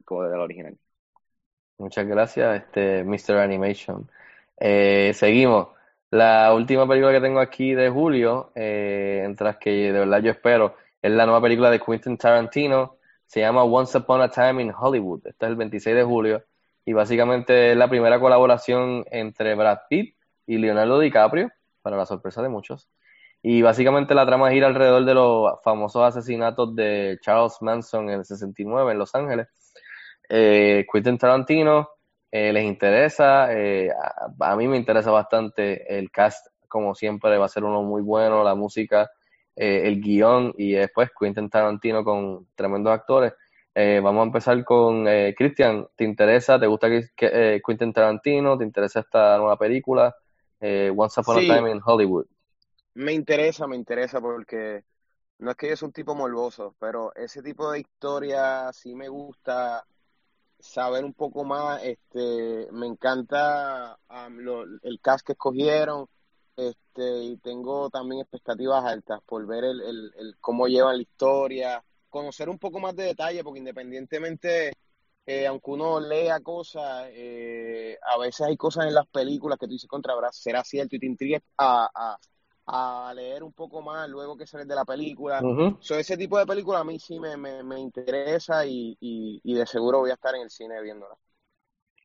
como 0.05 0.25
de 0.25 0.37
la 0.37 0.45
original. 0.45 0.79
Muchas 1.79 2.07
gracias, 2.07 2.63
este 2.63 3.05
Mr. 3.05 3.39
Animation. 3.39 4.11
Eh, 4.59 5.13
seguimos. 5.15 5.69
La 6.11 6.55
última 6.55 6.87
película 6.89 7.13
que 7.13 7.21
tengo 7.21 7.41
aquí 7.41 7.75
de 7.75 7.91
julio, 7.91 8.53
eh, 8.55 9.23
que 9.61 9.71
de 9.71 9.93
verdad 9.93 10.23
yo 10.23 10.31
espero, 10.31 10.77
es 11.03 11.11
la 11.11 11.27
nueva 11.27 11.43
película 11.43 11.71
de 11.71 11.81
Quentin 11.81 12.17
Tarantino. 12.17 12.97
Se 13.27 13.41
llama 13.41 13.65
Once 13.65 13.99
Upon 13.99 14.23
a 14.23 14.31
Time 14.31 14.63
in 14.63 14.73
Hollywood. 14.77 15.27
Está 15.27 15.49
el 15.49 15.57
26 15.57 15.97
de 15.97 16.05
julio. 16.05 16.45
Y 16.87 16.95
básicamente 16.95 17.73
es 17.73 17.77
la 17.77 17.91
primera 17.91 18.19
colaboración 18.19 19.05
entre 19.11 19.55
Brad 19.55 19.81
Pitt 19.91 20.17
y 20.47 20.57
Leonardo 20.57 20.99
DiCaprio, 20.99 21.51
para 21.83 21.99
la 21.99 22.07
sorpresa 22.07 22.41
de 22.41 22.49
muchos. 22.49 22.89
Y 23.43 23.61
básicamente 23.61 24.15
la 24.15 24.25
trama 24.25 24.51
gira 24.51 24.69
alrededor 24.69 25.05
de 25.05 25.13
los 25.13 25.63
famosos 25.63 26.03
asesinatos 26.03 26.75
de 26.75 27.19
Charles 27.21 27.59
Manson 27.61 28.09
en 28.09 28.21
el 28.21 28.25
69 28.25 28.93
en 28.93 28.99
Los 28.99 29.15
Ángeles. 29.15 29.49
Eh, 30.31 30.87
Quentin 30.91 31.19
Tarantino 31.19 31.91
eh, 32.31 32.53
les 32.55 32.65
interesa, 32.65 33.53
eh, 33.53 33.91
a, 33.91 34.53
a 34.53 34.57
mí 34.57 34.67
me 34.67 34.79
interesa 34.79 35.11
bastante 35.11 35.99
el 35.99 36.11
cast, 36.11 36.47
como 36.67 36.95
siempre 36.95 37.37
va 37.37 37.45
a 37.45 37.49
ser 37.49 37.65
uno 37.65 37.83
muy 37.83 38.01
bueno, 38.01 38.43
la 38.43 38.55
música 38.55 39.11
eh, 39.59 39.89
el 39.89 40.03
guion 40.03 40.53
y 40.59 40.73
después 40.73 41.11
Quentin 41.19 41.49
Tarantino 41.49 42.05
con 42.05 42.47
tremendos 42.55 42.93
actores. 42.93 43.33
Eh, 43.79 44.01
vamos 44.03 44.23
a 44.23 44.27
empezar 44.27 44.65
con 44.65 45.07
eh, 45.09 45.35
Christian. 45.37 45.87
¿Te 45.97 46.05
interesa? 46.05 46.59
¿Te 46.59 46.67
gusta 46.67 46.89
que, 46.89 47.03
que, 47.17 47.57
eh, 47.57 47.63
Quentin 47.67 47.93
Tarantino? 47.93 48.57
¿Te 48.59 48.65
interesa 48.65 49.01
esta 49.01 49.37
nueva 49.39 49.59
película? 49.59 50.15
Eh, 50.61 50.91
Once 50.97 51.21
Upon 51.21 51.37
Sí, 51.37 51.39
a 51.39 51.47
Time 51.47 51.71
in 51.73 51.81
Hollywood. 51.85 52.27
me 52.95 53.13
interesa, 53.13 53.67
me 53.67 53.77
interesa 53.77 54.21
porque 54.21 54.85
no 55.39 55.51
es 55.53 55.57
que 55.59 55.71
yo 55.71 55.77
sea 55.77 55.87
un 55.89 55.93
tipo 55.93 56.15
morboso, 56.15 56.77
pero 56.81 57.15
ese 57.17 57.43
tipo 57.43 57.71
de 57.73 57.81
historia 57.81 58.73
sí 58.73 58.95
me 58.95 59.09
gusta 59.09 59.87
saber 60.61 61.05
un 61.05 61.15
poco 61.15 61.45
más. 61.45 61.83
Este, 61.85 62.69
me 62.73 62.87
encanta 62.89 63.99
am, 64.09 64.39
lo- 64.41 64.65
el 64.83 65.01
cast 65.03 65.27
que 65.27 65.35
escogieron, 65.35 66.09
este, 66.57 67.25
y 67.25 67.39
tengo 67.39 67.91
también 67.91 68.23
expectativas 68.23 68.85
altas 68.87 69.21
por 69.27 69.47
ver 69.47 69.65
el, 69.65 69.83
el, 69.83 70.13
el 70.19 70.39
cómo 70.41 70.69
llevan 70.69 70.97
la 70.99 71.03
historia, 71.05 71.85
conocer 72.11 72.49
un 72.49 72.59
poco 72.59 72.81
más 72.81 72.95
de 72.97 73.05
detalle, 73.05 73.43
porque 73.45 73.59
independientemente, 73.59 74.73
eh, 75.27 75.47
aunque 75.47 75.71
uno 75.71 76.01
lea 76.01 76.41
cosas, 76.41 77.09
eh, 77.13 77.99
a 78.03 78.19
veces 78.19 78.47
hay 78.47 78.57
cosas 78.57 78.87
en 78.87 78.95
las 78.95 79.07
películas 79.07 79.59
que 79.59 79.67
tú 79.67 79.73
dices 79.73 79.89
contra, 79.89 80.15
será 80.33 80.63
cierto 80.65 80.97
y 80.97 81.01
te 81.01 81.07
intrigas 81.07 81.43
a, 81.59 81.91
a, 81.95 82.19
a 83.09 83.15
leer 83.15 83.43
un 83.43 83.53
poco 83.53 83.83
más 83.83 84.09
luego 84.09 84.37
que 84.37 84.47
sales 84.47 84.67
de 84.67 84.75
la 84.75 84.85
película. 84.85 85.41
So, 85.81 85.95
ese 85.97 86.17
tipo 86.17 86.39
de 86.39 86.47
película 86.47 86.81
a 86.81 86.85
mí 86.85 86.99
sí 86.99 87.21
me, 87.21 87.37
me, 87.37 87.63
me 87.63 87.79
interesa 87.79 88.67
y, 88.67 88.97
y, 89.01 89.41
y 89.45 89.55
de 89.55 89.67
seguro 89.67 90.01
voy 90.01 90.11
a 90.11 90.15
estar 90.15 90.35
en 90.35 90.43
el 90.43 90.51
cine 90.51 90.81
viéndola. 90.83 91.15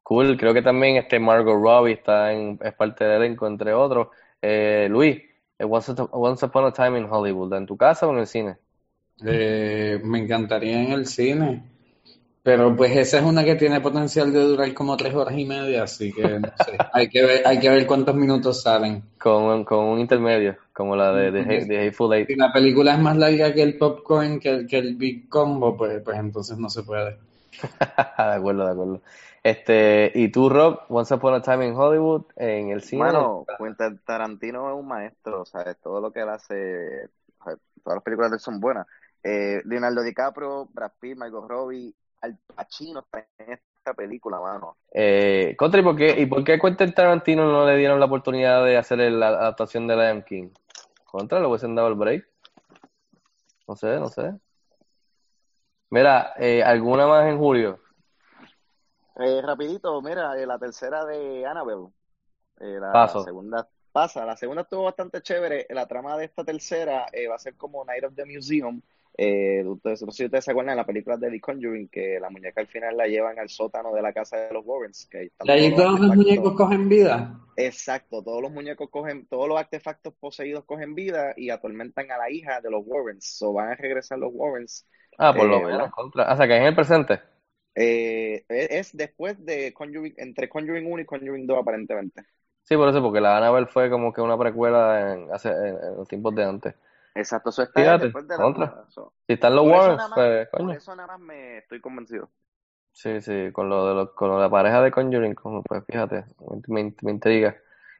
Cool. 0.03 0.38
Creo 0.38 0.53
que 0.53 0.61
también 0.61 0.98
este 0.98 1.19
Margot 1.19 1.56
Robbie 1.56 1.94
está 1.94 2.34
en, 2.34 2.60
es 2.61 2.73
parte 2.73 3.06
del 3.06 3.22
elenco, 3.22 3.48
entre 3.48 3.73
otros. 3.73 4.10
Eh, 4.41 4.88
Luis, 4.90 5.18
eh, 5.57 5.64
Once, 5.64 5.94
Once 6.11 6.45
Upon 6.45 6.65
a 6.65 6.73
Time 6.73 6.99
in 6.99 7.06
Hollywood, 7.06 7.53
¿en 7.53 7.65
tu 7.65 7.78
casa 7.78 8.07
o 8.07 8.11
en 8.11 8.19
el 8.19 8.28
cine? 8.28 8.57
Eh, 9.26 9.99
me 10.03 10.19
encantaría 10.19 10.81
en 10.81 10.91
el 10.91 11.06
cine, 11.06 11.64
pero 12.43 12.76
pues 12.76 12.95
esa 12.98 13.19
es 13.19 13.23
una 13.23 13.43
que 13.43 13.56
tiene 13.56 13.81
potencial 13.81 14.34
de 14.34 14.41
durar 14.41 14.73
como 14.73 14.98
tres 14.98 15.14
horas 15.14 15.38
y 15.38 15.45
media, 15.45 15.84
así 15.84 16.11
que 16.11 16.39
no 16.39 16.48
sé, 16.65 16.77
hay 16.93 17.07
que 17.07 17.23
ver, 17.23 17.41
hay 17.45 17.60
que 17.60 17.69
ver 17.69 17.85
cuántos 17.85 18.15
minutos 18.15 18.64
salen. 18.64 19.03
Con, 19.19 19.64
con 19.64 19.85
un 19.85 19.99
intermedio, 19.99 20.57
como 20.73 20.95
la 20.95 21.14
de, 21.14 21.31
de, 21.31 21.65
de 21.65 21.88
Hateful 21.88 22.14
Eight. 22.14 22.27
si 22.27 22.35
la 22.35 22.52
película 22.52 22.93
es 22.93 22.99
más 22.99 23.15
larga 23.15 23.53
que 23.53 23.61
el 23.61 23.77
popcorn, 23.77 24.39
que 24.39 24.49
el, 24.49 24.68
que 24.68 24.77
el 24.80 24.95
Big 24.95 25.30
Combo, 25.30 25.77
pues, 25.77 26.02
pues 26.03 26.18
entonces 26.18 26.57
no 26.57 26.69
se 26.69 26.84
puede. 26.84 27.18
De 28.18 28.23
acuerdo, 28.23 28.65
de 28.65 28.72
acuerdo. 28.72 29.02
Este, 29.43 30.11
y 30.14 30.30
tú, 30.30 30.49
Rob, 30.49 30.81
Once 30.89 31.14
Upon 31.14 31.34
a 31.34 31.41
Time 31.41 31.68
in 31.68 31.76
Hollywood, 31.76 32.26
en 32.35 32.69
el 32.69 32.81
cine. 32.84 33.03
Mano, 33.03 33.45
Quentin 33.57 33.99
Tarantino 34.06 34.69
es 34.69 34.76
un 34.80 34.88
maestro, 34.88 35.45
¿sabes? 35.45 35.77
Todo 35.81 35.99
lo 35.99 36.11
que 36.11 36.22
él 36.22 36.30
hace, 36.30 37.06
o 37.39 37.43
sea, 37.43 37.56
todas 37.84 37.98
las 37.98 38.03
películas 38.03 38.31
de 38.31 38.35
él 38.35 38.41
son 38.41 38.60
buenas. 38.60 38.85
Eh, 39.23 39.61
Leonardo 39.65 40.02
DiCaprio, 40.02 40.68
Brad 40.72 40.91
Pitt, 40.99 41.18
Margot 41.18 41.48
Robbie, 41.48 41.93
Al 42.22 42.38
Pacino 42.56 43.02
está 43.02 43.27
en 43.38 43.53
esta 43.53 43.93
película, 43.93 44.39
mano. 44.39 44.77
Eh, 44.93 45.56
Contra, 45.57 45.80
¿y 45.80 45.84
por 45.84 45.95
qué, 45.95 46.19
y 46.19 46.26
por 46.26 46.43
qué 46.43 46.60
Quentin 46.60 46.93
Tarantino 46.93 47.45
no 47.45 47.65
le 47.65 47.77
dieron 47.77 47.99
la 47.99 48.06
oportunidad 48.06 48.64
de 48.65 48.77
hacer 48.77 48.99
la 48.99 49.27
adaptación 49.30 49.88
de 49.88 49.95
Lion 49.95 50.23
King? 50.23 50.49
Contra, 51.06 51.39
le 51.39 51.48
hubiesen 51.48 51.76
dado 51.76 51.88
el 51.89 51.95
break. 51.95 52.27
No 53.68 53.76
sé, 53.76 53.99
no 53.99 54.07
sé. 54.07 54.34
Mira, 55.89 56.34
eh, 56.38 56.64
¿alguna 56.64 57.06
más 57.07 57.27
en 57.27 57.38
julio? 57.38 57.80
Eh, 59.18 59.41
rapidito, 59.41 60.02
mira, 60.02 60.39
eh, 60.39 60.45
la 60.45 60.57
tercera 60.57 61.06
de 61.06 61.45
Annabelle, 61.45 61.89
eh, 62.60 62.77
la 62.80 62.91
Paso. 62.93 63.23
segunda 63.23 63.68
pasa, 63.91 64.26
la 64.26 64.38
segunda 64.38 64.61
estuvo 64.61 64.84
bastante 64.84 65.22
chévere, 65.22 65.68
la 65.69 65.85
trama 65.85 66.18
de 66.18 66.26
esta 66.26 66.45
tercera 66.45 67.07
eh, 67.11 67.27
va 67.27 67.35
a 67.35 67.39
ser 67.39 67.56
como 67.56 67.84
Night 67.84 68.06
of 68.06 68.15
the 68.15 68.26
Museum, 68.26 68.81
eh, 69.18 69.64
ustedes, 69.66 70.02
no 70.04 70.12
sé 70.12 70.18
si 70.18 70.26
ustedes 70.26 70.46
se 70.46 70.52
acuerdan 70.52 70.74
de 70.76 70.82
la 70.82 70.86
película 70.86 71.18
de 71.18 71.30
The 71.32 71.40
Conjuring, 71.42 71.90
que 71.90 72.20
la 72.20 72.30
muñeca 72.30 72.62
al 72.62 72.68
final 72.68 72.98
la 72.98 73.08
llevan 73.08 73.40
al 73.40 73.50
sótano 73.50 73.94
de 73.94 74.02
la 74.02 74.14
casa 74.14 74.38
de 74.38 74.54
los 74.54 74.66
Warrens, 74.66 75.08
que 75.10 75.20
ahí 75.20 75.28
están 75.28 75.48
¿Y 75.48 75.52
ahí 75.52 75.76
todos 75.76 75.84
los 75.84 75.86
todos 75.86 76.00
los 76.00 76.12
artefactos. 76.12 76.16
muñecos 76.16 76.56
cogen 76.56 76.90
vida? 76.90 77.40
Exacto, 77.56 78.24
todos 78.24 78.42
los 78.42 78.52
muñecos 78.52 78.90
cogen, 78.90 79.28
todos 79.28 79.48
los 79.48 79.58
artefactos 79.60 80.14
poseídos 80.16 80.66
cogen 80.66 80.96
vida 80.96 81.34
y 81.36 81.50
atormentan 81.50 82.10
a 82.12 82.18
la 82.18 82.32
hija 82.32 82.62
de 82.62 82.70
los 82.72 82.82
Warrens, 82.86 83.26
so 83.38 83.54
van 83.54 83.70
a 83.70 83.76
regresar 83.76 84.18
los 84.20 84.32
Warrens, 84.34 84.88
Ah, 85.18 85.34
por 85.36 85.48
lo 85.48 85.62
eh, 85.66 85.66
menos, 85.66 85.90
contra. 85.92 86.34
O 86.34 86.36
sea, 86.38 86.48
que 86.48 86.58
en 86.58 86.64
el 86.64 86.76
presente. 86.76 87.22
Eh, 87.76 88.46
es 88.50 88.70
es 88.72 88.98
después 88.98 89.44
de 89.46 89.74
Conjuring, 89.74 90.14
entre 90.18 90.50
Conjuring 90.50 90.86
1 90.92 91.02
y 91.02 91.06
Conjuring 91.06 91.48
2 91.48 91.58
aparentemente. 91.60 92.24
Sí, 92.64 92.76
por 92.78 92.88
eso, 92.90 93.02
porque 93.02 93.20
la 93.22 93.38
Annabelle 93.38 93.68
fue 93.68 93.90
como 93.90 94.14
que 94.14 94.22
una 94.22 94.38
precuela 94.38 95.14
en, 95.14 95.32
hace, 95.34 95.50
en, 95.50 95.78
en 95.84 95.96
los 95.98 96.08
tiempos 96.08 96.34
de 96.36 96.44
antes. 96.44 96.76
Exacto, 97.16 97.50
eso 97.50 97.64
está 97.64 97.82
Fíjate, 97.82 98.04
después 98.06 98.28
de 98.28 98.38
la 98.38 98.44
contra. 98.44 98.86
so. 98.90 99.14
Si 99.28 99.34
están 99.34 99.56
los 99.56 99.66
más, 99.66 100.12
pues, 100.14 100.48
por 100.50 100.72
eso 100.76 100.96
nada 100.96 101.08
más 101.08 101.20
me 101.20 101.58
estoy 101.60 101.82
convencido. 101.82 102.30
Sí, 102.94 103.22
sí, 103.22 103.52
con 103.54 103.70
lo 103.70 103.88
de 103.88 103.96
lo- 103.96 104.14
con 104.16 104.30
lo 104.30 104.36
de 104.36 104.42
la 104.44 104.50
pareja 104.50 104.82
de 104.82 104.92
Conjuring, 104.92 105.34
como, 105.34 105.64
pues 105.64 105.84
fíjate, 105.86 106.26
me, 106.68 106.84
me- 106.84 106.96
me 107.02 107.12
intriga. 107.12 107.56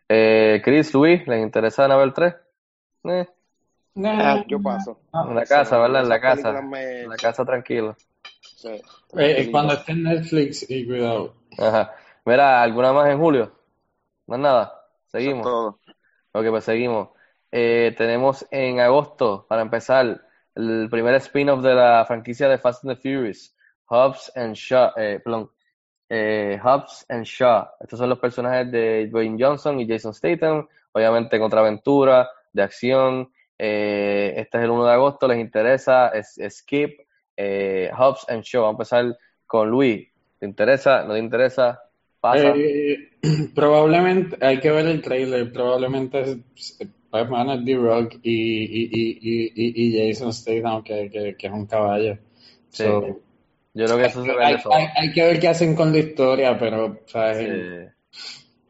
Eh, 0.10 0.62
Chris, 0.64 0.94
Luis, 0.94 1.26
¿les 1.28 1.42
interesa 1.42 1.86
Annabelle 1.86 2.12
3? 2.14 2.36
Eh, 3.06 3.28
Ah, 3.96 4.44
yo 4.48 4.62
paso. 4.62 5.00
en 5.14 5.36
la 5.36 5.46
casa, 5.46 5.78
¿verdad? 5.80 6.02
En 6.04 6.10
la 6.10 6.22
casa. 6.22 6.62
me... 6.62 7.04
En 7.04 7.10
la 7.10 7.16
casa 7.18 7.46
tranquilo. 7.46 7.96
sí, 8.42 8.68
Eh, 8.70 8.82
tranquilito. 9.10 9.52
cuando 9.52 9.74
esté 9.74 9.92
en 9.94 10.04
Netflix 10.04 10.70
y 10.70 10.86
cuidado. 10.86 11.36
Ajá. 11.58 11.94
Mira, 12.26 12.62
¿alguna 12.62 12.94
más 12.94 13.10
en 13.10 13.18
julio? 13.20 13.52
Más 14.28 14.40
nada. 14.40 14.64
Eso 14.64 15.18
es 15.18 15.24
Seguimos. 15.24 15.44
todo. 15.44 15.80
Ok, 16.34 16.46
pues 16.50 16.64
seguimos. 16.64 17.10
Eh, 17.52 17.94
tenemos 17.98 18.48
en 18.50 18.80
agosto, 18.80 19.46
para 19.48 19.62
empezar, 19.62 20.22
el 20.56 20.88
primer 20.90 21.16
spin-off 21.16 21.62
de 21.62 21.76
la 21.76 22.06
franquicia 22.06 22.48
de 22.48 22.58
Fast 22.58 22.84
and 22.86 22.96
the 22.96 23.02
Furious, 23.02 23.56
Hobbs 23.86 24.32
and 24.36 24.56
Shaw, 24.56 24.92
eh, 24.96 25.20
perdón, 25.24 25.52
eh, 26.10 26.60
and 27.10 27.26
Shaw. 27.26 27.68
Estos 27.80 28.00
son 28.00 28.10
los 28.10 28.20
personajes 28.20 28.72
de 28.72 29.08
Dwayne 29.08 29.38
Johnson 29.40 29.80
y 29.80 29.88
Jason 29.88 30.14
Statham, 30.14 30.68
obviamente 30.92 31.40
contraaventura, 31.40 32.30
de 32.54 32.62
acción. 32.62 33.32
Eh, 33.58 34.34
este 34.38 34.58
es 34.58 34.64
el 34.64 34.70
1 34.70 34.86
de 34.86 34.92
agosto, 34.92 35.28
les 35.28 35.40
interesa, 35.40 36.10
es, 36.10 36.40
Skip, 36.50 37.00
eh, 37.38 37.92
Hobbs 37.98 38.26
and 38.30 38.44
Shaw. 38.44 38.64
Vamos 38.64 38.92
a 38.92 39.00
empezar 39.00 39.18
con 39.46 39.70
Luis. 39.70 40.08
¿Te 40.40 40.46
interesa? 40.46 41.04
¿No 41.04 41.14
te 41.14 41.20
interesa? 41.20 41.82
Probablemente, 43.56 44.38
hay 44.46 44.60
que 44.60 44.72
ver 44.72 44.86
el 44.88 45.02
trailer, 45.02 45.52
probablemente 45.52 46.44
es, 47.20 47.28
pues, 47.28 47.30
mano, 47.30 47.54
es 47.54 47.66
D-Rock 47.66 48.16
y, 48.24 48.64
y, 48.64 49.52
y, 49.54 49.54
y, 49.56 50.10
Jason 50.14 50.34
Statham, 50.34 50.84
que, 50.84 51.10
que, 51.10 51.36
que 51.38 51.48
es 51.48 51.54
un 51.54 51.66
caballo. 51.66 52.18
Sí. 52.70 52.84
So, 52.84 53.02
Yo 53.74 53.86
creo 53.86 53.98
que 53.98 54.06
eso 54.06 54.24
se 54.24 54.32
hay, 54.32 54.56
hay, 54.72 54.88
hay 54.96 55.12
que 55.14 55.24
ver 55.24 55.40
qué 55.40 55.48
hacen 55.50 55.76
con 55.76 55.92
la 55.92 56.00
historia, 56.00 56.58
pero, 56.58 57.00
¿sabes? 57.06 57.38
En, 57.40 57.94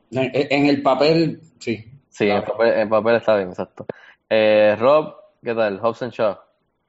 Sí. 0.09 0.17
en- 0.19 0.47
en 0.51 0.65
el 0.67 0.81
papel, 0.81 1.41
sí. 1.59 1.83
Sí, 2.09 2.29
en 2.29 2.43
papel, 2.43 2.73
en 2.73 2.89
papel 2.89 3.15
está 3.15 3.37
bien, 3.37 3.49
exacto. 3.49 3.85
Eh, 4.29 4.75
Rob, 4.77 5.15
¿qué 5.43 5.53
tal? 5.55 5.79
Hobbs 5.81 6.01
and 6.03 6.11
Shaw. 6.13 6.37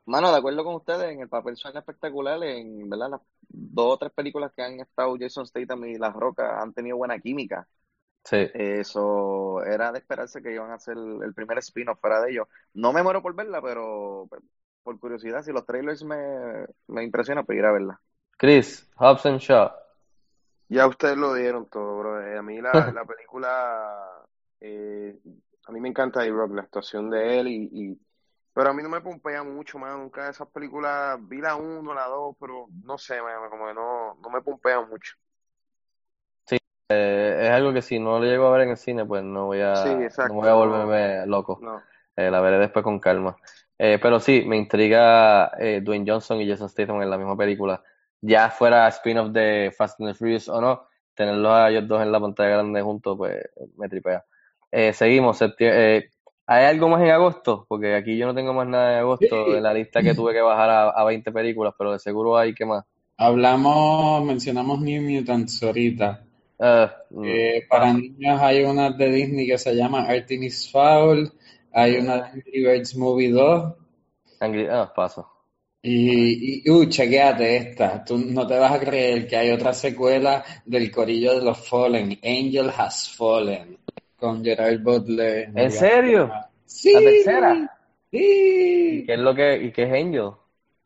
Mano, 0.05 0.33
de 0.33 0.39
acuerdo 0.39 0.65
con 0.65 0.74
ustedes, 0.74 1.12
en 1.12 1.20
el 1.20 1.29
papel 1.29 1.57
suena 1.57 1.79
espectacular, 1.81 2.43
en 2.43 2.89
verdad 2.91 3.11
las 3.11 3.20
dos 3.49 3.95
o 3.95 3.99
tres 3.99 4.12
películas 4.12 4.53
que 4.55 4.62
han 4.62 4.81
estado 4.81 5.16
Jason 5.19 5.47
Statham 5.47 5.85
y 5.85 5.97
Las 5.97 6.12
Rocas 6.12 6.51
han 6.61 6.73
tenido 6.73 6.97
buena 6.97 7.19
química. 7.20 7.66
Sí, 8.24 8.49
Eso 8.53 9.62
era 9.65 9.93
de 9.93 9.99
esperarse 9.99 10.43
que 10.43 10.53
iban 10.53 10.70
a 10.70 10.74
hacer 10.74 10.97
el 10.99 11.32
primer 11.35 11.59
spin-off 11.59 11.99
fuera 12.01 12.20
de 12.23 12.32
ellos. 12.32 12.49
No 12.74 12.93
me 12.93 13.03
muero 13.03 13.23
por 13.23 13.35
verla, 13.35 13.62
pero 13.62 14.28
por 14.82 14.99
curiosidad, 15.01 15.43
si 15.43 15.53
los 15.53 15.65
trailers 15.66 16.05
me, 16.05 16.16
me 16.89 17.03
impresionan, 17.05 17.47
pues 17.47 17.59
ir 17.59 17.65
a 17.65 17.73
verla. 17.73 18.01
Chris, 18.39 18.85
Hobbs 18.99 19.24
and 19.24 19.40
Shaw. 19.40 19.70
Ya 20.69 20.86
ustedes 20.86 21.16
lo 21.19 21.35
dieron 21.35 21.69
todo, 21.69 21.99
bro. 21.99 22.27
Eh, 22.27 22.39
A 22.39 22.43
mí 22.43 22.61
la, 22.61 22.90
la 22.93 23.05
película, 23.05 24.27
eh, 24.61 25.19
a 25.66 25.73
mí 25.73 25.81
me 25.81 25.89
encanta 25.89 26.20
D-Rock, 26.23 26.53
la 26.55 26.62
actuación 26.62 27.11
de 27.11 27.40
él, 27.40 27.49
y, 27.49 27.69
y- 27.73 28.01
pero 28.55 28.70
a 28.70 28.74
mí 28.74 28.82
no 28.82 28.89
me 28.90 29.01
pompea 29.01 29.43
mucho, 29.44 29.78
man. 29.78 29.99
Nunca 30.01 30.28
esas 30.31 30.49
películas, 30.51 31.19
vi 31.28 31.39
la 31.40 31.57
1, 31.57 31.94
la 31.94 32.07
2, 32.07 32.36
pero 32.40 32.69
no 32.85 32.99
sé, 32.99 33.20
man, 33.23 33.49
como 33.51 33.66
que 33.66 33.74
no, 33.74 34.15
no 34.16 34.31
me 34.31 34.43
pompean 34.43 34.89
mucho. 34.90 35.15
Eh, 36.93 37.47
es 37.47 37.51
algo 37.51 37.73
que 37.73 37.82
si 37.82 37.98
no 37.98 38.19
lo 38.19 38.24
llego 38.24 38.47
a 38.47 38.51
ver 38.52 38.62
en 38.62 38.70
el 38.70 38.77
cine, 38.77 39.05
pues 39.05 39.23
no 39.23 39.47
voy 39.47 39.60
a, 39.60 39.77
Sí, 39.77 39.89
no 40.28 40.35
voy 40.35 40.48
a 40.48 40.55
volverme 40.55 41.27
loco. 41.27 41.59
No. 41.62 41.81
Eh, 42.16 42.31
la 42.31 42.40
veré 42.40 42.59
después 42.59 42.82
con 42.82 42.98
calma. 43.01 43.36
Eh, 43.78 43.98
pero 44.01 44.20
sí, 44.20 44.44
me 44.47 44.56
intriga 44.56 45.52
eh, 45.59 45.81
Dwayne 45.82 46.05
Johnson 46.10 46.40
y 46.40 46.48
Jason 46.48 46.69
Statham 46.69 47.02
en 47.02 47.10
la 47.10 47.19
misma 47.19 47.36
película. 47.36 47.82
Ya 48.20 48.51
fuera 48.51 48.86
spin-off 48.89 49.31
de 49.32 49.73
Fast 49.77 50.01
and 50.01 50.10
the 50.10 50.14
Furious 50.14 50.48
o 50.48 50.60
no, 50.60 50.82
tenerlos 51.14 51.51
a 51.52 51.70
ellos 51.70 51.89
dos 51.89 52.01
en 52.02 52.12
la 52.12 52.20
pantalla 52.20 52.51
grande 52.51 52.81
juntos, 52.82 53.16
pues 53.16 53.43
me 53.77 53.89
tripea. 53.89 54.24
Eh, 54.70 54.93
seguimos. 54.93 55.43
eh, 55.59 56.10
¿hay 56.47 56.64
algo 56.66 56.89
más 56.89 57.02
en 57.02 57.10
agosto? 57.10 57.66
Porque 57.69 57.94
aquí 57.97 58.16
yo 58.16 58.27
no 58.27 58.35
tengo 58.35 58.52
más 58.52 58.66
nada 58.69 58.93
en 58.93 58.98
agosto 59.01 59.27
Sí. 59.47 59.52
en 59.56 59.62
la 59.62 59.74
lista 59.74 60.01
que 60.02 60.14
tuve 60.14 60.32
que 60.32 60.40
bajar 60.40 60.70
a, 60.70 60.90
a 60.90 61.05
20 61.05 61.32
películas, 61.32 61.74
pero 61.77 61.93
de 61.93 61.98
seguro 61.98 62.36
hay 62.36 62.55
que 62.55 62.64
más. 62.64 62.85
Hablamos, 63.16 64.24
mencionamos 64.24 64.81
New 64.81 65.02
Mutants 65.02 65.62
ahorita. 65.62 66.23
Eh, 66.62 66.89
mm, 67.10 67.24
Eh, 67.24 67.66
para 67.68 67.93
niños 67.93 68.40
hay 68.40 68.62
una 68.64 68.90
de 68.90 69.06
Disney 69.10 69.47
que 69.47 69.59
se 69.59 69.74
llama 69.74 70.06
Artemis 70.09 70.70
Fowl, 70.70 71.32
hay 71.72 71.97
una 71.97 72.16
de 72.16 72.22
Angry 72.24 72.64
Birds 72.64 72.97
Movie 72.97 73.30
2, 73.30 73.74
Angry- 74.40 74.68
ah, 74.70 74.93
paso. 74.94 75.26
Y, 75.84 76.62
y 76.66 76.70
uh, 76.70 76.86
chequéate 76.89 77.56
esta. 77.56 78.05
Tú 78.05 78.16
no 78.18 78.47
te 78.47 78.56
vas 78.59 78.72
a 78.72 78.80
creer 78.80 79.26
que 79.26 79.36
hay 79.36 79.51
otra 79.51 79.72
secuela 79.74 80.44
del 80.64 80.90
Corillo 80.93 81.34
de 81.39 81.44
los 81.44 81.68
Fallen. 81.68 82.18
Angel 82.22 82.70
Has 82.76 83.10
Fallen. 83.16 83.78
Con 84.16 84.44
Gerard 84.44 84.80
Butler. 84.80 85.51
¿En 85.55 85.70
serio? 85.72 86.30
Sí. 86.64 86.93
¿La 86.93 87.01
tercera? 87.01 87.78
Sí. 88.12 89.01
¿Y 89.01 89.06
qué 89.06 89.14
es 89.14 89.18
lo 89.18 89.34
que, 89.34 89.56
y 89.64 89.72
qué 89.72 89.82
es 89.84 89.93
Angel? 89.93 90.30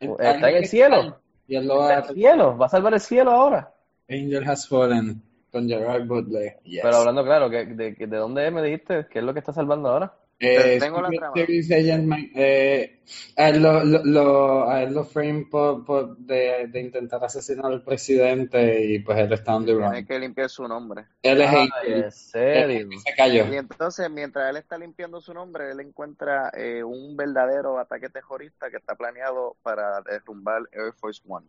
Está 0.01 0.31
¿Está 0.31 0.51
en 0.51 0.57
el 0.57 0.67
cielo? 0.67 1.21
Y 1.47 1.57
él 1.57 1.67
lo 1.67 1.75
¿Está 1.75 1.85
va 1.85 1.93
en 1.93 1.99
a... 1.99 2.07
el 2.09 2.15
cielo? 2.15 2.57
¿Va 2.59 2.67
a 2.67 2.69
salvar 2.71 2.95
el 2.95 3.01
cielo 3.01 3.31
ahora? 3.33 3.75
Angel 4.09 4.43
Has 4.49 4.67
Fallen. 4.69 5.23
Con 5.57 5.69
Gerard 5.69 6.07
Butler. 6.07 6.59
Yes. 6.65 6.81
Pero 6.83 6.97
hablando 6.97 7.25
claro, 7.25 7.49
¿que- 7.49 7.65
de, 7.65 7.93
de, 7.93 8.07
de 8.07 8.17
dónde 8.19 8.47
es, 8.47 8.53
me 8.53 8.63
dijiste? 8.63 9.07
¿Qué 9.11 9.21
es 9.21 9.25
lo 9.25 9.33
que 9.33 9.39
está 9.41 9.53
salvando 9.55 9.89
ahora? 9.89 10.13
Eh, 10.39 10.77
Tengo 10.79 11.01
la 11.01 11.09
trama. 11.09 11.33
Service 11.35 11.75
Agent 11.75 12.05
Man- 12.07 12.31
eh, 12.35 13.01
a 13.39 13.49
él 13.49 13.63
lo, 13.63 13.83
lo, 13.85 14.05
lo- 14.05 14.69
a 14.69 14.83
él 14.83 14.93
lo 14.93 15.05
frame 15.05 15.47
por, 15.51 15.83
por 15.87 16.15
de, 16.19 16.67
de 16.69 16.79
intentar 16.81 17.25
asesinar 17.25 17.65
al 17.73 17.83
presidente 17.83 18.85
y 18.85 18.99
pues 18.99 19.19
él 19.19 19.33
está 19.33 19.53
run. 19.57 19.65
Tiene 19.65 20.05
que 20.05 20.19
limpiar 20.19 20.51
su 20.51 20.69
nombre. 20.69 21.07
Él 21.23 21.41
es 21.41 21.49
Ay, 21.49 21.69
Angel. 21.81 22.05
¿en 22.05 22.13
serio? 22.13 22.89
Se 23.03 23.15
cayó. 23.17 23.47
Y 23.51 23.57
entonces, 23.57 24.11
mientras 24.11 24.51
él 24.51 24.59
está 24.59 24.77
limpiando 24.77 25.23
su 25.23 25.33
nombre, 25.33 25.71
él 25.71 25.81
encuentra 25.81 26.51
eh, 26.55 26.83
un 26.85 27.17
verdadero 27.17 27.79
ataque 27.79 28.11
terrorista 28.11 28.69
que 28.71 28.77
está 28.77 28.95
planeado 28.95 29.57
para 29.63 30.03
derrumbar 30.03 30.65
Air 30.73 30.93
Force 31.01 31.23
One. 31.27 31.47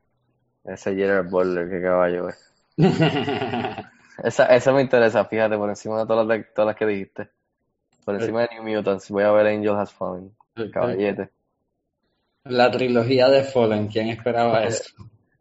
Ese 0.63 0.95
Gerard 0.95 1.29
Butler, 1.29 1.69
qué 1.69 1.81
caballo 1.81 2.29
es. 2.29 2.53
Esa, 4.23 4.45
esa 4.55 4.73
me 4.73 4.81
interesa, 4.81 5.25
fíjate, 5.25 5.57
por 5.57 5.69
encima 5.69 5.99
de 5.99 6.07
todas 6.07 6.25
las, 6.27 6.53
todas 6.53 6.67
las 6.67 6.75
que 6.75 6.85
dijiste. 6.85 7.29
Por 8.05 8.15
encima 8.15 8.41
de 8.41 8.49
New 8.55 8.63
Mutants, 8.63 9.09
voy 9.11 9.23
a 9.23 9.31
ver 9.31 9.47
Angel 9.47 9.75
Has 9.75 9.93
Fallen. 9.93 10.35
Caballete. 10.71 11.29
La 12.45 12.71
trilogía 12.71 13.29
de 13.29 13.43
Fallen, 13.43 13.87
¿quién 13.89 14.09
esperaba 14.09 14.63
eso? 14.65 14.91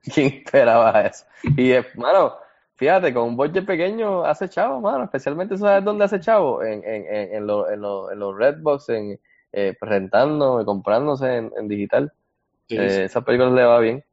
¿Quién 0.03 0.35
esperaba 0.45 1.01
eso? 1.03 1.25
Y, 1.57 1.73
eh, 1.73 1.85
mano, 1.97 2.35
fíjate, 2.75 3.13
con 3.15 3.25
un 3.25 3.37
budget 3.37 3.65
pequeño 3.67 4.25
hace 4.25 4.49
chavo, 4.49 4.81
mano. 4.81 5.05
Especialmente, 5.05 5.57
¿sabes 5.57 5.85
dónde 5.85 6.05
hace 6.05 6.21
chavo? 6.21 6.63
En, 6.63 6.85
en, 6.85 7.07
en, 7.07 7.35
en, 7.37 7.47
lo- 7.47 7.71
en, 7.71 7.81
lo- 7.81 8.11
en 8.13 8.19
los 8.19 8.37
Redbox, 8.37 8.89
en, 8.91 9.19
eh, 9.53 9.77
rentando, 9.81 10.65
comprándose 10.65 11.37
en, 11.37 11.53
en 11.57 11.69
digital. 11.69 12.13
Sí, 12.69 12.77
Eh, 12.77 12.91
sí. 12.91 13.01
esas 13.03 13.25
películas 13.25 13.53
le 13.55 13.65
va 13.65 13.79
bien. 13.81 14.05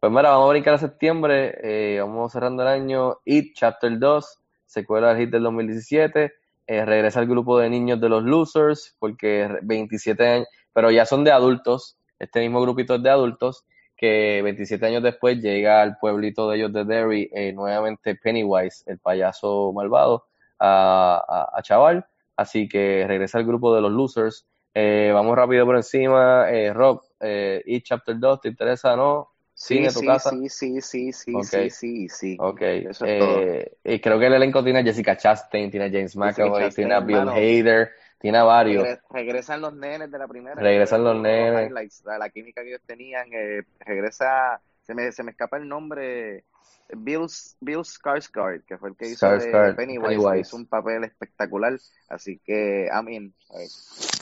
Pues 0.00 0.10
mira, 0.12 0.30
vamos 0.30 0.46
a 0.46 0.50
brincar 0.50 0.74
a 0.74 0.78
septiembre, 0.78 1.58
eh, 1.62 2.00
vamos 2.00 2.32
cerrando 2.32 2.62
el 2.62 2.68
año. 2.68 3.18
It 3.24 3.52
Chapter 3.54 3.98
2, 3.98 4.38
secuela 4.64 5.08
del 5.14 5.18
hit 5.26 5.30
del 5.30 5.42
2017. 5.42 6.32
eh, 6.66 6.84
regresa 6.84 7.20
el 7.20 7.26
grupo 7.28 7.58
de 7.58 7.68
niños 7.68 8.00
de 8.00 8.08
los 8.08 8.22
Losers, 8.22 8.96
porque 8.98 9.58
27 9.62 10.26
años, 10.26 10.46
pero 10.72 10.90
ya 10.90 11.04
son 11.04 11.24
de 11.24 11.32
adultos. 11.32 11.98
Este 12.18 12.40
mismo 12.40 12.60
grupito 12.62 12.94
es 12.94 13.02
de 13.02 13.10
adultos, 13.10 13.64
que 13.96 14.40
27 14.42 14.86
años 14.86 15.02
después 15.02 15.38
llega 15.42 15.82
al 15.82 15.98
pueblito 15.98 16.48
de 16.48 16.56
ellos 16.58 16.72
de 16.72 16.84
Derry, 16.84 17.28
eh, 17.34 17.52
nuevamente 17.52 18.14
Pennywise, 18.14 18.84
el 18.86 18.98
payaso 19.00 19.72
malvado, 19.74 20.26
a, 20.58 21.22
a, 21.52 21.58
a 21.58 21.62
Chaval. 21.62 22.06
Así 22.36 22.68
que 22.68 23.04
regresa 23.06 23.38
el 23.38 23.46
grupo 23.46 23.74
de 23.74 23.80
los 23.82 23.90
Losers. 23.92 24.46
Eh, 24.74 25.10
vamos 25.12 25.36
rápido 25.36 25.66
por 25.66 25.76
encima. 25.76 26.48
Eh, 26.50 26.72
Rob, 26.72 27.02
eh, 27.20 27.62
It 27.66 27.84
Chapter 27.84 28.18
2, 28.18 28.40
¿te 28.40 28.48
interesa 28.48 28.96
no? 28.96 29.28
Sí, 29.60 29.86
tu 29.88 30.00
sí, 30.00 30.06
casa. 30.06 30.30
sí, 30.30 30.48
sí, 30.48 30.80
sí, 30.80 31.12
sí, 31.12 31.42
sí, 31.44 31.70
sí, 31.70 32.08
sí. 32.08 32.36
Ok, 32.38 32.62
Eso 32.62 33.04
es 33.04 33.18
todo. 33.18 33.38
eh, 33.38 33.76
y 33.84 34.00
creo 34.00 34.18
que 34.18 34.26
el 34.26 34.32
elenco 34.32 34.64
tiene 34.64 34.78
a 34.80 34.82
Jessica 34.82 35.16
Chastain, 35.16 35.70
tiene 35.70 35.86
a 35.86 35.90
James 35.90 36.16
McAvoy, 36.16 36.70
tiene 36.70 36.94
a 36.94 37.00
Bill. 37.00 37.18
Hader, 37.28 37.90
tiene 38.18 38.38
a 38.38 38.44
varios. 38.44 38.84
Regre- 38.84 39.00
regresan 39.10 39.60
los 39.60 39.74
nenes 39.74 40.10
de 40.10 40.18
la 40.18 40.26
primera. 40.26 40.56
Regresan 40.56 41.04
los 41.04 41.16
nenes. 41.16 42.02
la, 42.04 42.18
la 42.18 42.30
química 42.30 42.62
que 42.62 42.68
ellos 42.70 42.80
tenían. 42.86 43.28
eh, 43.32 43.62
regresa, 43.80 44.60
se 44.82 44.94
me, 44.94 45.12
se 45.12 45.22
me 45.22 45.32
escapa 45.32 45.58
el 45.58 45.68
nombre. 45.68 46.44
Bill, 46.92 47.26
Bill 47.60 47.84
Skarsgård, 47.84 48.64
que 48.64 48.76
fue 48.78 48.88
el 48.88 48.96
que 48.96 49.06
hizo 49.10 49.26
de 49.30 49.74
Pennywise, 49.76 50.08
Pennywise. 50.08 50.40
hizo 50.40 50.56
un 50.56 50.66
papel 50.66 51.04
espectacular. 51.04 51.78
Así 52.08 52.40
que, 52.44 52.88
I 52.92 53.04
mean, 53.04 53.32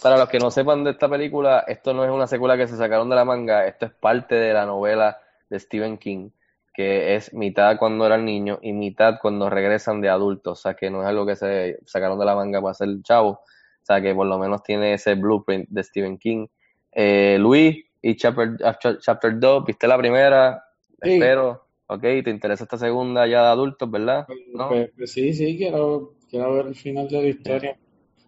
Para 0.02 0.18
los 0.18 0.28
que 0.28 0.38
no 0.38 0.50
sepan 0.50 0.84
de 0.84 0.90
esta 0.90 1.08
película, 1.08 1.64
esto 1.66 1.94
no 1.94 2.04
es 2.04 2.10
una 2.10 2.26
secuela 2.26 2.56
que 2.56 2.66
se 2.66 2.76
sacaron 2.76 3.08
de 3.08 3.16
la 3.16 3.24
manga, 3.24 3.66
esto 3.66 3.86
es 3.86 3.92
parte 3.92 4.34
de 4.34 4.52
la 4.52 4.66
novela 4.66 5.18
de 5.50 5.58
Stephen 5.60 5.98
King, 5.98 6.30
que 6.74 7.16
es 7.16 7.32
mitad 7.34 7.76
cuando 7.78 8.06
eran 8.06 8.24
niños 8.24 8.58
y 8.62 8.72
mitad 8.72 9.18
cuando 9.20 9.50
regresan 9.50 10.00
de 10.00 10.08
adultos, 10.08 10.58
o 10.58 10.62
sea 10.62 10.74
que 10.74 10.90
no 10.90 11.02
es 11.02 11.08
algo 11.08 11.26
que 11.26 11.36
se 11.36 11.78
sacaron 11.86 12.18
de 12.18 12.24
la 12.26 12.34
manga 12.36 12.60
para 12.60 12.72
hacer 12.72 12.88
chavo, 13.02 13.30
o 13.30 13.84
sea 13.84 14.00
que 14.00 14.14
por 14.14 14.26
lo 14.26 14.38
menos 14.38 14.62
tiene 14.62 14.94
ese 14.94 15.14
blueprint 15.14 15.68
de 15.70 15.82
Stephen 15.82 16.18
King. 16.18 16.46
Eh, 16.92 17.36
Luis, 17.40 17.84
y 18.00 18.16
Chapter, 18.16 18.56
Chapter 19.00 19.38
2, 19.38 19.64
¿viste 19.64 19.88
la 19.88 19.98
primera? 19.98 20.64
Sí. 21.02 21.10
Espero, 21.10 21.66
ok, 21.86 22.00
¿te 22.00 22.30
interesa 22.30 22.64
esta 22.64 22.78
segunda 22.78 23.26
ya 23.26 23.42
de 23.42 23.48
adultos, 23.48 23.90
verdad? 23.90 24.26
¿No? 24.54 24.68
Pues, 24.68 24.90
pues 24.96 25.12
sí, 25.12 25.32
sí, 25.32 25.56
quiero, 25.56 26.14
quiero 26.30 26.54
ver 26.54 26.66
el 26.68 26.74
final 26.76 27.08
de 27.08 27.22
la 27.22 27.28
historia. 27.28 27.78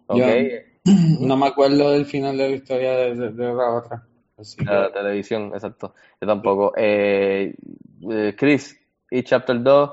Ok, 0.07 0.19
Yo 0.19 0.25
no 1.21 1.37
me 1.37 1.47
acuerdo 1.47 1.91
del 1.91 2.05
final 2.05 2.37
de 2.37 2.49
la 2.49 2.55
historia 2.55 2.91
de, 2.97 3.15
de- 3.15 3.31
de 3.31 3.53
la 3.53 3.73
otra. 3.75 4.07
Así 4.41 4.57
que- 4.57 4.65
la 4.65 4.91
televisión, 4.91 5.51
exacto, 5.53 5.93
yo 6.19 6.27
tampoco. 6.27 6.73
Eh, 6.75 7.55
eh, 8.09 8.35
Chris, 8.37 8.77
y 9.09 9.23
Chapter 9.23 9.61
2, 9.61 9.91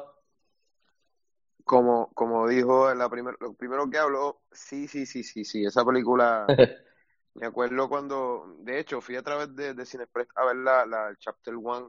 Como, 1.65 2.11
como 2.15 2.49
dijo 2.49 2.91
en 2.91 2.99
la 2.99 3.11
primer, 3.11 3.37
lo 3.41 3.53
primero 3.53 3.91
que 3.91 3.99
habló, 3.99 4.41
sí, 4.51 4.89
sí, 4.89 5.05
sí, 5.05 5.23
sí, 5.23 5.45
sí, 5.45 5.67
esa 5.67 5.85
película, 5.85 6.47
me 7.35 7.47
acuerdo 7.47 7.91
cuando, 7.91 8.57
de 8.61 8.79
hecho, 8.81 9.03
fui 9.03 9.17
a 9.17 9.23
través 9.23 9.55
de, 9.55 9.75
de 9.75 9.85
Cinepress 9.85 10.29
a 10.35 10.47
ver 10.47 10.57
la, 10.57 10.87
la 10.87 11.15
Chapter 11.19 11.55
One 11.63 11.89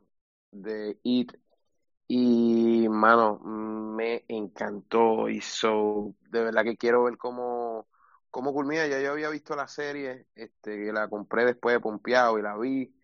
de 0.52 1.00
It 1.04 1.32
y, 2.10 2.88
mano, 2.90 3.40
me 3.40 4.26
encantó 4.28 5.30
y 5.30 5.40
so, 5.42 6.14
de 6.30 6.44
verdad 6.44 6.64
que 6.64 6.76
quiero 6.76 7.04
ver 7.04 7.18
cómo, 7.18 7.88
cómo 8.32 8.54
culmina, 8.54 8.88
ya 8.88 9.00
yo 9.02 9.12
había 9.12 9.30
visto 9.30 9.56
la 9.56 9.68
serie, 9.68 10.28
este, 10.36 10.92
la 10.94 11.08
compré 11.10 11.46
después 11.46 11.74
de 11.76 11.80
Pompeado 11.80 12.38
y 12.40 12.42
la 12.42 12.58
vi 12.58 12.96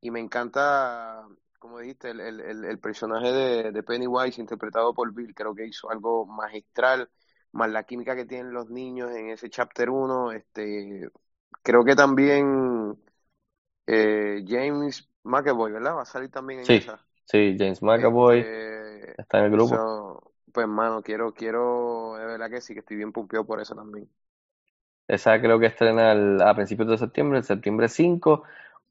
y 0.00 0.10
me 0.10 0.20
encanta, 0.20 1.26
como 1.58 1.78
dijiste, 1.78 2.10
el, 2.10 2.20
el, 2.20 2.40
el, 2.40 2.64
el 2.64 2.78
personaje 2.80 3.30
de, 3.32 3.72
de 3.72 3.82
Pennywise 3.82 4.40
interpretado 4.40 4.94
por 4.94 5.12
Bill, 5.14 5.34
creo 5.34 5.54
que 5.54 5.66
hizo 5.66 5.90
algo 5.90 6.26
magistral, 6.26 7.10
más 7.52 7.70
la 7.70 7.84
química 7.84 8.16
que 8.16 8.24
tienen 8.26 8.52
los 8.52 8.70
niños 8.70 9.10
en 9.12 9.30
ese 9.30 9.50
chapter 9.50 9.90
1, 9.90 10.32
este, 10.32 11.08
creo 11.62 11.84
que 11.84 11.94
también 11.96 12.98
eh, 13.86 14.44
James 14.46 15.08
McAvoy, 15.24 15.72
¿verdad? 15.72 15.96
Va 15.96 16.02
a 16.02 16.04
salir 16.04 16.30
también 16.30 16.60
en 16.60 16.68
Sí, 16.68 16.74
esa. 16.74 17.06
sí, 17.26 17.56
James 17.58 17.82
McAvoy 17.82 18.50
Este, 18.50 19.16
está 19.16 19.38
en 19.40 19.44
el 19.46 19.52
grupo. 19.52 19.84
so, 19.84 20.34
pues, 20.52 20.66
mano, 20.68 21.02
quiero, 21.02 21.34
quiero, 21.34 22.16
de 22.18 22.26
verdad 22.26 22.50
que 22.50 22.60
sí, 22.60 22.74
que 22.74 22.80
estoy 22.80 22.96
bien 22.96 23.12
pumpeado 23.12 23.46
por 23.46 23.60
eso 23.60 23.74
también. 23.74 24.10
Esa 25.08 25.40
creo 25.40 25.58
que 25.58 25.66
estrena 25.66 26.12
el- 26.12 26.40
a 26.42 26.54
principios 26.54 26.88
de 26.88 26.98
septiembre, 26.98 27.38
el 27.38 27.44
septiembre 27.44 27.88
5. 27.88 28.44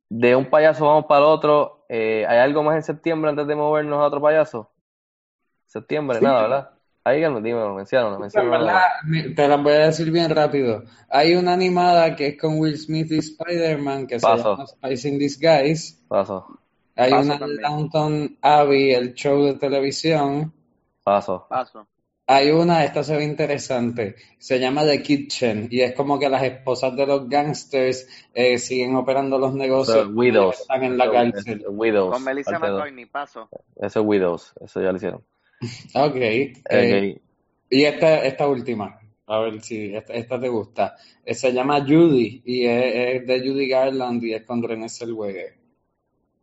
De 0.09 0.35
un 0.35 0.45
payaso 0.49 0.85
vamos 0.85 1.05
para 1.05 1.21
el 1.21 1.25
otro. 1.27 1.85
Eh, 1.89 2.25
¿hay 2.27 2.39
algo 2.39 2.63
más 2.63 2.75
en 2.75 2.83
septiembre 2.83 3.29
antes 3.29 3.47
de 3.47 3.55
movernos 3.55 3.99
a 3.99 4.05
otro 4.07 4.21
payaso? 4.21 4.69
Septiembre, 5.65 6.19
Sí. 6.19 6.23
nada, 6.25 6.41
¿verdad? 6.43 6.69
Ahí, 7.03 7.19
dímelo, 7.19 7.73
menciónalo. 7.73 8.19
verdad, 8.19 8.81
me- 9.05 9.29
te 9.29 9.47
las 9.47 9.63
voy 9.63 9.73
a 9.73 9.85
decir 9.87 10.11
bien 10.11 10.29
rápido. 10.29 10.83
Hay 11.09 11.33
una 11.35 11.53
animada 11.53 12.15
que 12.15 12.27
es 12.27 12.37
con 12.39 12.59
Will 12.59 12.77
Smith 12.77 13.11
y 13.11 13.17
Spider-Man 13.19 14.05
que 14.05 14.19
se 14.19 14.27
Paso. 14.27 14.51
llama 14.51 14.67
Spice 14.67 15.09
in 15.09 15.17
Disguise. 15.17 15.97
Paso, 16.07 16.45
Hay 16.95 17.09
Paso 17.11 17.23
una 17.23 17.33
de 17.35 17.39
también. 17.39 17.61
Downton 17.61 18.37
Abbey, 18.41 18.91
el 18.93 19.13
show 19.15 19.43
de 19.45 19.55
televisión. 19.55 20.53
paso. 21.03 21.47
paso. 21.49 21.87
Hay 22.33 22.49
una, 22.49 22.85
esta 22.85 23.03
se 23.03 23.17
ve 23.17 23.25
interesante, 23.25 24.15
se 24.37 24.57
llama 24.57 24.85
The 24.85 25.01
Kitchen 25.01 25.67
y 25.69 25.81
es 25.81 25.93
como 25.93 26.17
que 26.17 26.29
las 26.29 26.41
esposas 26.43 26.95
de 26.95 27.05
los 27.05 27.27
gangsters 27.27 28.07
eh, 28.33 28.57
siguen 28.57 28.95
operando 28.95 29.37
los 29.37 29.53
negocios 29.53 30.07
es 30.07 30.15
Widows. 30.15 30.61
están 30.61 30.83
en 30.85 30.97
la 30.97 31.05
Eso 31.05 31.13
cárcel. 31.13 31.65
Widows. 31.67 32.13
Con 32.13 32.23
Melissa. 32.23 32.57
McCartney, 32.57 33.05
paso. 33.07 33.49
Eso 33.75 33.99
es 33.99 34.05
Widows, 34.05 34.53
eso 34.63 34.81
ya 34.81 34.91
lo 34.91 34.95
hicieron. 34.97 35.21
Ok. 35.93 36.15
eh, 36.15 36.55
Ok. 37.17 37.21
y 37.69 37.83
esta, 37.83 38.23
esta 38.23 38.47
última, 38.47 38.97
a 39.27 39.39
ver 39.39 39.61
si 39.61 39.93
esta, 39.93 40.13
esta 40.13 40.39
te 40.39 40.47
gusta. 40.47 40.95
Eh, 41.25 41.33
se 41.33 41.51
llama 41.51 41.81
Judy 41.81 42.43
y 42.45 42.65
es, 42.65 43.19
es 43.21 43.27
de 43.27 43.39
Judy 43.41 43.67
Garland 43.67 44.23
y 44.23 44.33
es 44.35 44.43
con 44.45 44.63
Renée 44.63 44.87
Zellweger. 44.87 45.60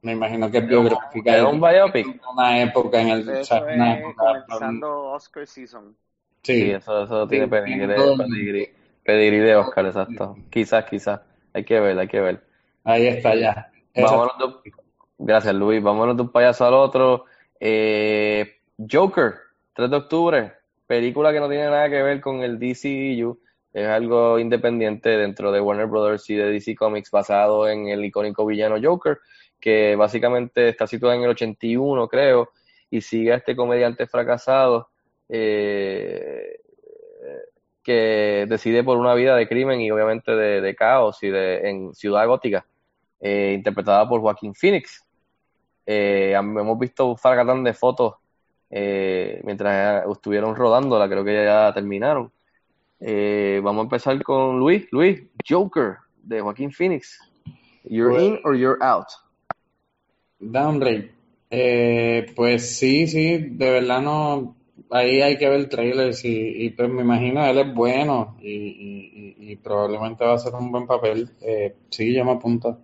Me 0.02 0.12
imagino 0.12 0.50
que 0.50 0.58
es 0.58 0.66
biográfica. 0.68 1.36
¿Es 1.36 1.42
un 1.42 1.60
biopic? 1.60 2.20
Una 2.32 2.62
época 2.62 3.00
en 3.00 3.08
el... 3.08 3.28
o 3.28 3.44
sea, 3.44 3.58
Eso 3.58 3.66
una 3.66 3.94
es 3.94 4.00
época, 4.00 4.24
comenzando 4.46 5.04
Oscar 5.10 5.46
season. 5.46 5.96
Sí, 6.42 6.60
sí. 6.62 6.70
eso, 6.70 7.04
eso 7.04 7.26
tiene 7.26 7.44
Sí, 7.46 7.50
pedigrí, 7.50 7.78
tiene 7.78 7.94
el- 7.96 8.16
pedigrí, 8.16 8.68
pedigrí 9.04 9.38
de 9.38 9.56
Oscar, 9.56 9.86
exacto. 9.86 10.36
Quizás, 10.50 10.84
quizás. 10.84 11.20
Hay 11.52 11.64
que 11.64 11.80
ver, 11.80 11.98
hay 11.98 12.06
que 12.08 12.20
ver. 12.20 12.42
Ahí 12.84 13.06
está 13.08 13.34
ya. 13.34 13.70
Esa- 13.92 14.10
Vámonos 14.16 14.38
de 14.38 14.72
Gracias, 15.18 15.54
Luis. 15.54 15.82
Vámonos 15.82 16.16
de 16.16 16.22
un 16.22 16.28
payaso 16.30 16.64
al 16.64 16.74
otro. 16.74 17.24
Eh, 17.58 18.58
Joker, 18.90 19.34
3 19.74 19.90
de 19.90 19.96
octubre. 19.96 20.52
Película 20.86 21.32
que 21.32 21.40
no 21.40 21.48
tiene 21.48 21.64
nada 21.64 21.90
que 21.90 22.02
ver 22.02 22.20
con 22.20 22.36
el 22.42 22.58
DCU. 22.58 23.38
Es 23.72 23.86
algo 23.88 24.38
independiente 24.38 25.10
dentro 25.10 25.50
de 25.52 25.60
Warner 25.60 25.86
Brothers 25.86 26.30
y 26.30 26.36
de 26.36 26.50
DC 26.52 26.74
Comics 26.76 27.10
basado 27.10 27.68
en 27.68 27.88
el 27.88 28.04
icónico 28.04 28.46
villano 28.46 28.76
Joker, 28.82 29.18
que 29.60 29.96
básicamente 29.96 30.68
está 30.68 30.86
situado 30.86 31.14
en 31.14 31.22
el 31.22 31.30
81, 31.30 32.08
creo, 32.08 32.50
y 32.90 33.00
sigue 33.00 33.32
a 33.32 33.36
este 33.36 33.54
comediante 33.56 34.06
fracasado 34.06 34.88
eh, 35.28 36.60
que 37.82 38.46
decide 38.48 38.84
por 38.84 38.96
una 38.98 39.14
vida 39.14 39.36
de 39.36 39.48
crimen 39.48 39.80
y 39.80 39.90
obviamente 39.90 40.32
de, 40.34 40.60
de 40.60 40.74
caos 40.74 41.22
y 41.22 41.28
de 41.28 41.68
en 41.68 41.94
Ciudad 41.94 42.26
Gótica, 42.26 42.64
eh, 43.20 43.52
interpretada 43.56 44.08
por 44.08 44.20
Joaquín 44.20 44.54
Phoenix. 44.54 45.04
Eh, 45.86 46.32
hemos 46.36 46.78
visto 46.78 47.06
un 47.06 47.16
fracatán 47.16 47.64
de 47.64 47.72
fotos 47.74 48.14
mientras 48.70 50.04
estuvieron 50.10 50.54
rodándola, 50.54 51.08
creo 51.08 51.24
que 51.24 51.42
ya 51.44 51.72
terminaron. 51.72 52.30
Vamos 53.00 53.80
a 53.80 53.84
empezar 53.84 54.22
con 54.22 54.58
Luis. 54.58 54.86
Luis, 54.92 55.22
Joker 55.48 55.96
de 56.22 56.42
Joaquín 56.42 56.70
Phoenix. 56.70 57.18
You're 57.84 58.10
Pues- 58.12 58.22
in 58.24 58.40
or 58.44 58.54
you're 58.54 58.76
out. 58.82 59.06
Downgrade. 60.40 61.14
Eh, 61.50 62.26
pues 62.36 62.76
sí, 62.78 63.06
sí, 63.06 63.38
de 63.38 63.70
verdad 63.70 64.02
no. 64.02 64.56
Ahí 64.90 65.20
hay 65.20 65.36
que 65.38 65.48
ver 65.48 65.68
trailers 65.68 66.24
y, 66.24 66.30
y 66.66 66.70
pues 66.70 66.88
me 66.88 67.02
imagino 67.02 67.44
él 67.44 67.58
es 67.58 67.74
bueno 67.74 68.36
y, 68.40 68.48
y, 68.50 69.34
y- 69.48 69.52
y 69.52 69.56
probablemente 69.56 70.24
va 70.24 70.34
a 70.34 70.38
ser 70.38 70.54
un 70.54 70.70
buen 70.72 70.86
papel. 70.86 71.30
Eh, 71.40 71.74
sí, 71.90 72.14
yo 72.14 72.24
me 72.24 72.32
apunto. 72.32 72.78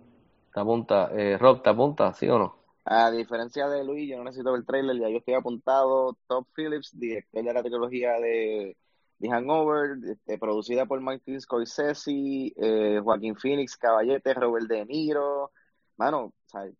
Te 0.53 0.59
apunta, 0.59 1.09
eh, 1.13 1.37
Rob, 1.37 1.61
¿te 1.63 1.69
apunta? 1.69 2.13
¿Sí 2.13 2.27
o 2.29 2.37
no? 2.39 2.55
A 2.85 3.09
diferencia 3.11 3.67
de 3.67 3.83
Luis, 3.83 4.07
yo 4.09 4.17
no 4.17 4.25
necesito 4.25 4.51
ver 4.51 4.59
el 4.61 4.65
trailer, 4.65 4.97
ya 4.99 5.09
yo 5.09 5.17
estoy 5.17 5.33
apuntado. 5.33 6.17
Top 6.27 6.47
Phillips, 6.55 6.91
director 6.99 7.43
de 7.43 7.53
la 7.53 7.63
trilogía 7.63 8.13
de 8.19 8.77
The 9.19 9.29
Hangover, 9.29 9.97
este, 10.11 10.37
producida 10.37 10.85
por 10.85 11.01
Martin 11.01 11.41
Scorsese, 11.41 12.11
eh, 12.55 12.99
Joaquín 13.03 13.35
Phoenix, 13.35 13.75
Caballete, 13.77 14.33
Robert 14.35 14.67
De 14.67 14.85
Niro. 14.85 15.51
Mano, 15.97 16.33
¿sabes? 16.45 16.75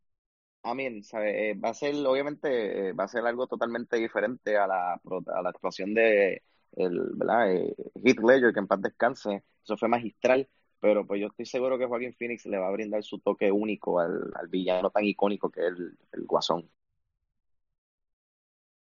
I 0.66 0.74
mean, 0.76 1.04
¿sabe? 1.04 1.52
Eh, 1.52 1.54
va 1.56 1.70
a 1.70 1.74
ser, 1.74 1.96
obviamente, 2.08 2.90
eh, 2.90 2.94
va 2.94 3.06
a 3.06 3.08
ser 3.08 3.26
algo 3.26 3.48
totalmente 3.48 3.98
diferente 3.98 4.58
a 4.58 4.68
la, 4.68 5.00
pro- 5.04 5.24
a 5.36 5.42
la 5.42 5.50
actuación 5.50 5.94
de 5.94 6.44
el, 6.76 7.12
¿verdad? 7.16 7.54
Eh, 7.54 7.76
Heath 8.04 8.20
Ledger, 8.20 8.54
que 8.54 8.60
en 8.60 8.68
paz 8.68 8.82
descanse. 8.82 9.44
Eso 9.64 9.78
fue 9.78 9.88
magistral. 9.90 10.50
Pero 10.80 11.06
pues 11.08 11.22
yo 11.22 11.28
estoy 11.28 11.46
seguro 11.46 11.78
que 11.78 11.86
Joaquín 11.86 12.14
Phoenix 12.14 12.46
le 12.48 12.58
va 12.58 12.68
a 12.68 12.72
brindar 12.72 13.04
su 13.04 13.20
toque 13.20 13.52
único 13.52 14.00
al, 14.00 14.32
al 14.36 14.48
villano 14.50 14.90
tan 14.92 15.06
icónico 15.06 15.50
que 15.50 15.62
es 15.62 15.68
el, 15.68 15.98
el 16.14 16.26
Guasón. 16.26 16.70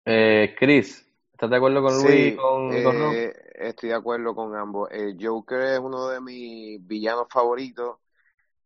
Eh, 0.06 0.56
Chris, 0.60 1.06
¿estás 1.34 1.49
de 1.49 1.56
acuerdo 1.58 1.82
con 1.82 1.98
Luis 1.98 2.32
y 2.32 2.34
Sí, 2.34 2.36
con, 2.36 2.74
y 2.78 2.82
con 2.82 2.95
eh, 3.02 3.34
estoy 3.56 3.90
de 3.90 3.95
acuerdo 3.95 4.34
con 4.36 4.56
ambos. 4.56 4.90
Eh, 4.91 5.16
Joker 5.20 5.62
es 5.62 5.80
uno 5.80 6.08
de 6.08 6.22
mis 6.22 6.86
villanos 6.88 7.28
favoritos. 7.30 7.98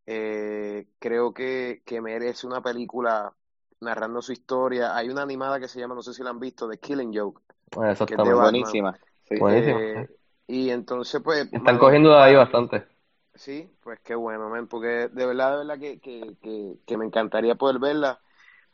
Eh, 0.06 0.88
creo 1.00 1.34
que, 1.34 1.82
que 1.86 2.02
merece 2.02 2.48
una 2.48 2.62
película 2.62 3.36
narrando 3.82 4.22
su 4.22 4.32
historia. 4.34 4.96
Hay 4.96 5.10
una 5.10 5.24
animada 5.24 5.60
que 5.60 5.68
se 5.68 5.80
llama, 5.80 5.96
no 5.96 6.02
sé 6.04 6.14
si 6.14 6.24
la 6.24 6.30
han 6.32 6.40
visto, 6.40 6.70
The 6.70 6.80
Killing 6.80 7.12
Joke, 7.18 7.42
Bueno, 7.72 7.98
que 8.06 8.16
es 8.16 8.24
de 8.24 8.34
exactamente. 8.34 8.34
Batman. 8.34 8.42
Buenísima. 8.42 9.00
Sí. 9.24 9.36
Buenísimo. 9.38 9.80
Eh, 9.80 10.10
y 10.48 10.70
entonces, 10.70 11.22
pues, 11.24 11.50
Están 11.52 11.80
cogiendo 11.80 12.12
de 12.12 12.22
ahí 12.22 12.36
bastante. 12.36 12.88
sí, 13.34 13.70
pues 13.82 14.00
qué 14.02 14.16
bueno, 14.16 14.50
men, 14.50 14.68
porque 14.68 15.10
de 15.10 15.26
verdad, 15.26 15.52
de 15.52 15.58
verdad 15.66 15.80
que, 15.80 16.00
que, 16.00 16.38
que, 16.42 16.76
que 16.86 16.98
me 16.98 17.06
encantaría 17.06 17.56
poder 17.56 17.80
verla. 17.80 18.22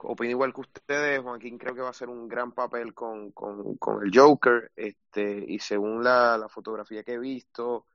Opino 0.03 0.32
igual 0.32 0.53
que 0.53 0.62
ustedes, 0.62 1.22
Joaquín 1.22 1.58
creo 1.60 1.76
que 1.76 1.82
va 1.82 1.88
a 1.88 1.91
hacer 1.91 2.10
un 2.10 2.28
gran 2.28 2.53
papel 2.53 2.94
con, 2.94 3.32
con, 3.34 3.78
con 3.78 4.03
el 4.03 4.12
Joker, 4.14 4.72
este, 4.76 5.45
y 5.48 5.60
según 5.60 6.03
la, 6.03 6.38
la 6.40 6.49
fotografía 6.49 7.03
que 7.03 7.14
he 7.14 7.20
visto 7.20 7.86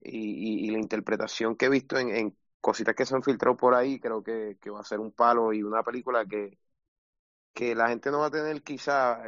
y, 0.00 0.64
y, 0.66 0.68
y 0.68 0.70
la 0.70 0.78
interpretación 0.78 1.56
que 1.56 1.66
he 1.66 1.68
visto 1.68 1.98
en, 1.98 2.10
en 2.14 2.36
cositas 2.66 2.94
que 2.96 3.06
se 3.06 3.14
han 3.14 3.22
filtrado 3.22 3.56
por 3.56 3.74
ahí, 3.74 4.00
creo 4.00 4.22
que, 4.24 4.58
que 4.60 4.70
va 4.70 4.80
a 4.80 4.84
ser 4.84 4.98
un 5.00 5.12
palo 5.12 5.52
y 5.52 5.62
una 5.62 5.82
película 5.84 6.26
que, 6.26 6.58
que 7.54 7.74
la 7.74 7.88
gente 7.88 8.10
no 8.10 8.20
va 8.20 8.26
a 8.26 8.30
tener 8.30 8.62
quizá 8.62 9.22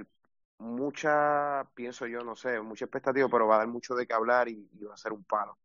mucha, 0.59 1.65
pienso 1.75 2.07
yo, 2.07 2.21
no 2.25 2.37
sé, 2.37 2.61
mucha 2.61 2.87
expectativa, 2.87 3.29
pero 3.31 3.47
va 3.49 3.57
a 3.57 3.59
dar 3.61 3.69
mucho 3.69 3.95
de 3.97 4.07
qué 4.07 4.15
hablar 4.15 4.49
y, 4.49 4.69
y 4.75 4.85
va 4.85 4.95
a 4.95 4.97
ser 4.99 5.13
un 5.13 5.25
palo. 5.25 5.59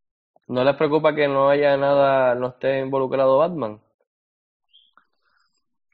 ¿No 0.48 0.64
les 0.64 0.78
preocupa 0.78 1.14
que 1.14 1.28
no 1.28 1.50
haya 1.50 1.76
nada, 1.76 2.34
no 2.36 2.48
esté 2.48 2.80
involucrado 2.80 3.40
Batman? 3.40 3.82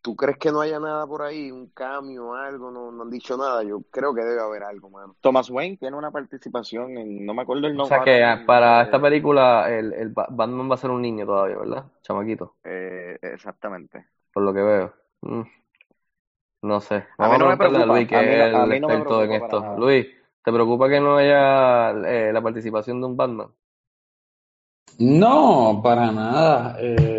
¿Tú 0.02 0.16
crees 0.16 0.38
que 0.38 0.52
no 0.52 0.62
haya 0.62 0.80
nada 0.80 1.06
por 1.08 1.22
ahí? 1.22 1.52
¿Un 1.52 1.68
cambio, 1.70 2.34
algo? 2.34 2.72
No, 2.72 2.92
no 2.92 3.04
han 3.04 3.10
dicho 3.10 3.38
nada. 3.38 3.64
Yo 3.64 3.82
creo 3.92 4.14
que 4.14 4.22
debe 4.24 4.42
haber 4.42 4.64
algo, 4.64 4.90
mano. 4.90 5.16
Thomas 5.22 5.50
Wayne 5.50 5.78
tiene 5.78 5.98
una 5.98 6.12
participación 6.12 6.98
en, 6.98 7.26
no 7.26 7.34
me 7.34 7.42
acuerdo 7.42 7.68
el 7.68 7.76
O 7.78 7.78
nombre 7.78 8.00
sea 8.00 8.04
que 8.04 8.44
para 8.46 8.82
esta 8.84 9.00
eh, 9.00 9.02
película 9.02 9.68
el, 9.76 9.92
el 9.94 10.10
Ba- 10.10 10.28
Batman 10.30 10.70
va 10.70 10.76
a 10.76 10.78
ser 10.78 10.92
un 10.92 11.02
niño 11.02 11.26
todavía, 11.26 11.58
¿verdad? 11.58 11.92
Chamaquito, 12.04 12.56
eh, 12.64 13.18
exactamente. 13.22 14.08
por 14.34 14.44
lo 14.44 14.54
que 14.54 14.62
veo. 14.62 14.94
Mm, 15.22 15.44
no 16.62 16.82
sé. 16.82 17.06
A 17.18 17.28
mí 17.30 17.36
a 17.36 17.38
no 17.38 17.46
me 17.48 17.54
a 17.54 17.58
preocupa, 17.58 17.86
Luis, 17.86 18.08
que 18.08 18.18
a 18.18 18.24
mí 18.24 18.34
es 18.34 18.54
a 18.54 18.66
el 18.66 18.72
mí 18.72 18.80
no 18.80 18.90
me 18.90 19.00
experto 19.00 19.24
en 19.24 19.34
esto. 19.34 19.60
nada. 19.62 19.78
Luis, 19.78 20.08
¿te 20.44 20.52
preocupa 20.52 20.90
que 20.90 21.00
no 21.00 21.18
haya 21.18 21.92
eh, 21.92 22.32
la 22.34 22.42
participación 22.42 23.00
de 23.02 23.08
un 23.08 23.18
Batman? 23.18 23.50
No, 25.00 25.82
para 25.84 26.12
nada. 26.12 26.76
Eh, 26.80 27.19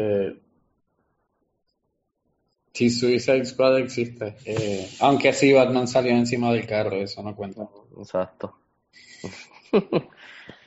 si 2.81 2.89
Suicide 2.89 3.45
Squad 3.45 3.79
existe. 3.79 4.37
Eh, 4.47 4.89
aunque 5.01 5.35
sí, 5.35 5.53
Batman 5.53 5.87
salió 5.87 6.13
encima 6.13 6.51
del 6.51 6.67
carro, 6.67 6.97
eso 6.97 7.23
no 7.23 7.37
cuenta. 7.37 7.69
Exacto. 7.99 8.55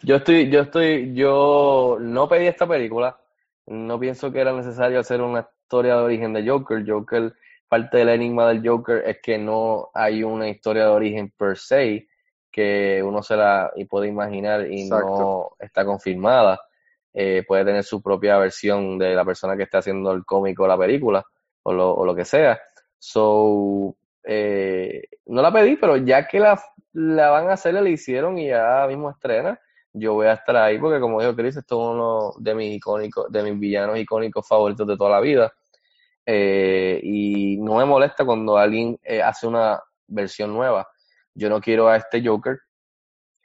Yo 0.04 0.18
estoy, 0.18 0.50
yo 0.50 0.60
estoy, 0.60 1.14
yo 1.14 1.98
no 1.98 2.28
pedí 2.28 2.46
esta 2.46 2.68
película. 2.68 3.18
No 3.68 3.98
pienso 3.98 4.34
que 4.34 4.42
era 4.42 4.52
necesario 4.52 5.00
hacer 5.00 5.22
una 5.22 5.48
historia 5.64 5.96
de 5.96 6.02
origen 6.02 6.34
de 6.34 6.46
Joker. 6.46 6.84
Joker, 6.86 7.34
parte 7.70 8.00
del 8.00 8.10
enigma 8.10 8.50
del 8.50 8.68
Joker 8.68 9.02
es 9.06 9.20
que 9.24 9.38
no 9.38 9.90
hay 9.94 10.24
una 10.24 10.50
historia 10.50 10.84
de 10.84 10.90
origen 10.90 11.32
per 11.38 11.58
se 11.58 12.10
que 12.52 13.02
uno 13.02 13.24
se 13.24 13.38
la 13.38 13.72
y 13.78 13.86
puede 13.86 14.10
imaginar 14.10 14.70
y 14.70 14.84
Exacto. 14.84 15.08
no 15.08 15.66
está 15.66 15.86
confirmada. 15.86 16.60
Eh, 17.14 17.46
puede 17.48 17.64
tener 17.64 17.86
su 17.86 18.02
propia 18.02 18.38
versión 18.38 18.98
de 18.98 19.16
la 19.16 19.24
persona 19.24 19.56
que 19.56 19.64
está 19.64 19.78
haciendo 19.78 20.12
el 20.12 20.26
cómic 20.26 20.60
o 20.60 20.68
la 20.68 20.78
película 20.78 21.26
o 21.64 21.74
lo, 21.74 21.94
o 21.94 22.06
lo 22.06 22.16
que 22.16 22.26
sea. 22.26 22.60
So, 23.00 23.96
eh, 24.24 25.04
no 25.26 25.42
la 25.42 25.52
pedí, 25.52 25.76
pero 25.76 25.98
ya 25.98 26.28
que 26.28 26.40
la, 26.40 26.62
la 26.94 27.30
van 27.32 27.50
a 27.50 27.54
hacer, 27.54 27.74
la 27.74 27.88
hicieron 27.90 28.38
y 28.38 28.48
ya 28.48 28.86
mismo 28.88 29.10
estrena, 29.10 29.60
yo 29.92 30.14
voy 30.14 30.28
a 30.28 30.34
estar 30.34 30.56
ahí 30.58 30.80
porque 30.80 31.00
como 31.00 31.20
dijo 31.22 31.36
Chris, 31.36 31.58
esto 31.58 31.76
es 31.82 31.96
uno 31.96 32.34
de 32.40 32.56
mis 32.56 32.76
icónicos, 32.78 33.32
de 33.32 33.44
mis 33.44 33.60
villanos 33.60 33.98
icónicos 34.00 34.48
favoritos 34.48 34.88
de 34.88 34.98
toda 34.98 35.12
la 35.12 35.20
vida. 35.20 35.54
Eh, 36.26 37.00
y 37.04 37.58
no 37.58 37.76
me 37.76 37.86
molesta 37.86 38.26
cuando 38.26 38.58
alguien 38.58 38.98
eh, 39.04 39.22
hace 39.22 39.46
una 39.46 39.82
versión 40.08 40.54
nueva. 40.54 40.88
Yo 41.34 41.50
no 41.50 41.60
quiero 41.60 41.90
a 41.90 41.98
este 41.98 42.26
Joker, 42.26 42.60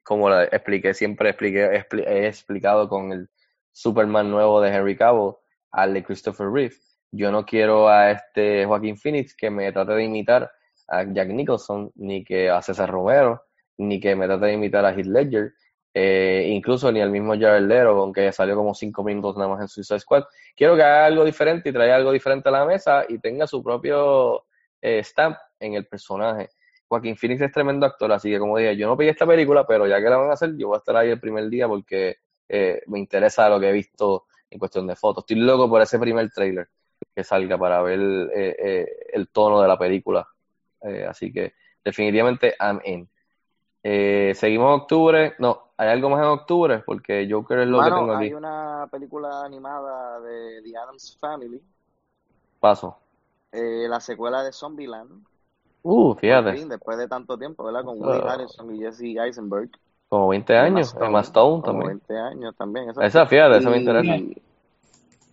como 0.04 0.30
la 0.30 0.44
expliqué, 0.44 0.94
siempre 0.94 1.30
expliqué, 1.30 1.70
expli- 1.72 2.06
he 2.06 2.28
explicado 2.28 2.88
con 2.88 3.12
el 3.12 3.28
Superman 3.72 4.30
nuevo 4.30 4.60
de 4.60 4.74
Henry 4.74 4.96
Cavill, 4.96 5.34
al 5.70 5.92
de 5.92 6.04
Christopher 6.04 6.48
Reeve. 6.50 6.76
Yo 7.10 7.32
no 7.32 7.44
quiero 7.46 7.88
a 7.88 8.10
este 8.10 8.66
Joaquín 8.66 8.98
Phoenix 8.98 9.34
que 9.34 9.50
me 9.50 9.72
trate 9.72 9.92
de 9.92 10.04
imitar 10.04 10.50
a 10.88 11.04
Jack 11.04 11.28
Nicholson, 11.28 11.90
ni 11.96 12.22
que 12.24 12.50
a 12.50 12.60
César 12.60 12.90
Romero, 12.90 13.44
ni 13.78 13.98
que 14.00 14.14
me 14.14 14.26
trate 14.26 14.46
de 14.46 14.52
imitar 14.54 14.84
a 14.84 14.92
Heath 14.92 15.06
Ledger, 15.06 15.52
eh, 15.94 16.46
incluso 16.50 16.92
ni 16.92 17.00
al 17.00 17.10
mismo 17.10 17.32
Jared 17.32 17.66
Leto, 17.66 17.90
aunque 17.90 18.30
salió 18.32 18.56
como 18.56 18.74
cinco 18.74 19.02
minutos 19.02 19.36
nada 19.36 19.48
más 19.48 19.60
en 19.62 19.68
Suicide 19.68 20.00
Squad. 20.00 20.24
Quiero 20.54 20.76
que 20.76 20.82
haga 20.82 21.06
algo 21.06 21.24
diferente 21.24 21.70
y 21.70 21.72
traiga 21.72 21.96
algo 21.96 22.12
diferente 22.12 22.48
a 22.50 22.52
la 22.52 22.66
mesa 22.66 23.04
y 23.08 23.18
tenga 23.18 23.46
su 23.46 23.62
propio 23.62 24.44
eh, 24.80 25.02
stamp 25.02 25.36
en 25.60 25.74
el 25.74 25.86
personaje. 25.86 26.50
Joaquín 26.88 27.16
Phoenix 27.16 27.40
es 27.42 27.52
tremendo 27.52 27.86
actor, 27.86 28.12
así 28.12 28.30
que 28.30 28.38
como 28.38 28.58
dije, 28.58 28.76
yo 28.76 28.86
no 28.86 28.96
pedí 28.96 29.08
esta 29.08 29.26
película, 29.26 29.66
pero 29.66 29.86
ya 29.86 29.98
que 29.98 30.08
la 30.08 30.16
van 30.18 30.30
a 30.30 30.34
hacer, 30.34 30.56
yo 30.56 30.68
voy 30.68 30.76
a 30.76 30.78
estar 30.78 30.96
ahí 30.96 31.10
el 31.10 31.20
primer 31.20 31.48
día 31.48 31.68
porque 31.68 32.16
eh, 32.48 32.82
me 32.86 32.98
interesa 32.98 33.48
lo 33.48 33.60
que 33.60 33.68
he 33.68 33.72
visto 33.72 34.26
en 34.50 34.58
cuestión 34.58 34.86
de 34.86 34.96
fotos. 34.96 35.24
Estoy 35.24 35.36
loco 35.36 35.68
por 35.68 35.82
ese 35.82 35.98
primer 35.98 36.30
trailer 36.30 36.68
que 37.14 37.24
salga 37.24 37.56
para 37.58 37.82
ver 37.82 37.98
eh, 38.00 38.56
eh, 38.58 38.86
el 39.12 39.28
tono 39.28 39.60
de 39.60 39.68
la 39.68 39.78
película. 39.78 40.26
Eh, 40.82 41.06
así 41.08 41.32
que 41.32 41.54
definitivamente 41.84 42.54
I'm 42.60 42.80
in. 42.84 43.08
Eh, 43.82 44.32
seguimos 44.34 44.68
en 44.74 44.80
octubre. 44.82 45.34
No, 45.38 45.70
¿hay 45.76 45.88
algo 45.88 46.10
más 46.10 46.20
en 46.20 46.26
octubre? 46.28 46.78
Porque 46.84 47.26
Joker 47.30 47.60
es 47.60 47.68
lo 47.68 47.78
que 47.82 47.90
tengo 47.90 48.12
aquí. 48.12 48.24
hay 48.26 48.34
una 48.34 48.88
película 48.90 49.44
animada 49.44 50.20
de 50.20 50.60
The 50.62 50.76
Addams 50.76 51.16
Family, 51.20 51.60
Paso. 52.60 52.96
eh, 53.52 53.86
la 53.88 54.00
secuela 54.00 54.42
de 54.42 54.52
Zombieland, 54.52 55.24
Uh, 55.82 56.12
fíjate. 56.16 56.54
fin, 56.54 56.68
después 56.68 56.98
de 56.98 57.08
tanto 57.08 57.38
tiempo, 57.38 57.64
¿verdad? 57.64 57.84
Con 57.84 57.98
Woody 58.02 58.18
Ah, 58.24 58.32
Harrelson 58.32 58.74
y 58.74 58.80
Jesse 58.80 59.16
Eisenberg 59.16 59.70
como 60.08 60.28
20 60.28 60.52
y 60.52 60.56
Emma 60.56 60.66
años. 60.66 60.94
Emma 61.00 61.20
Stone, 61.20 61.22
Stone 61.22 61.62
como 61.62 61.64
también. 61.82 62.02
20 62.08 62.18
años 62.18 62.56
también, 62.56 62.90
Esa, 62.90 63.04
exacto. 63.04 63.30
fíjate, 63.30 63.58
esa 63.58 63.70
me 63.70 63.78
interesa. 63.78 64.16
Y 64.16 64.42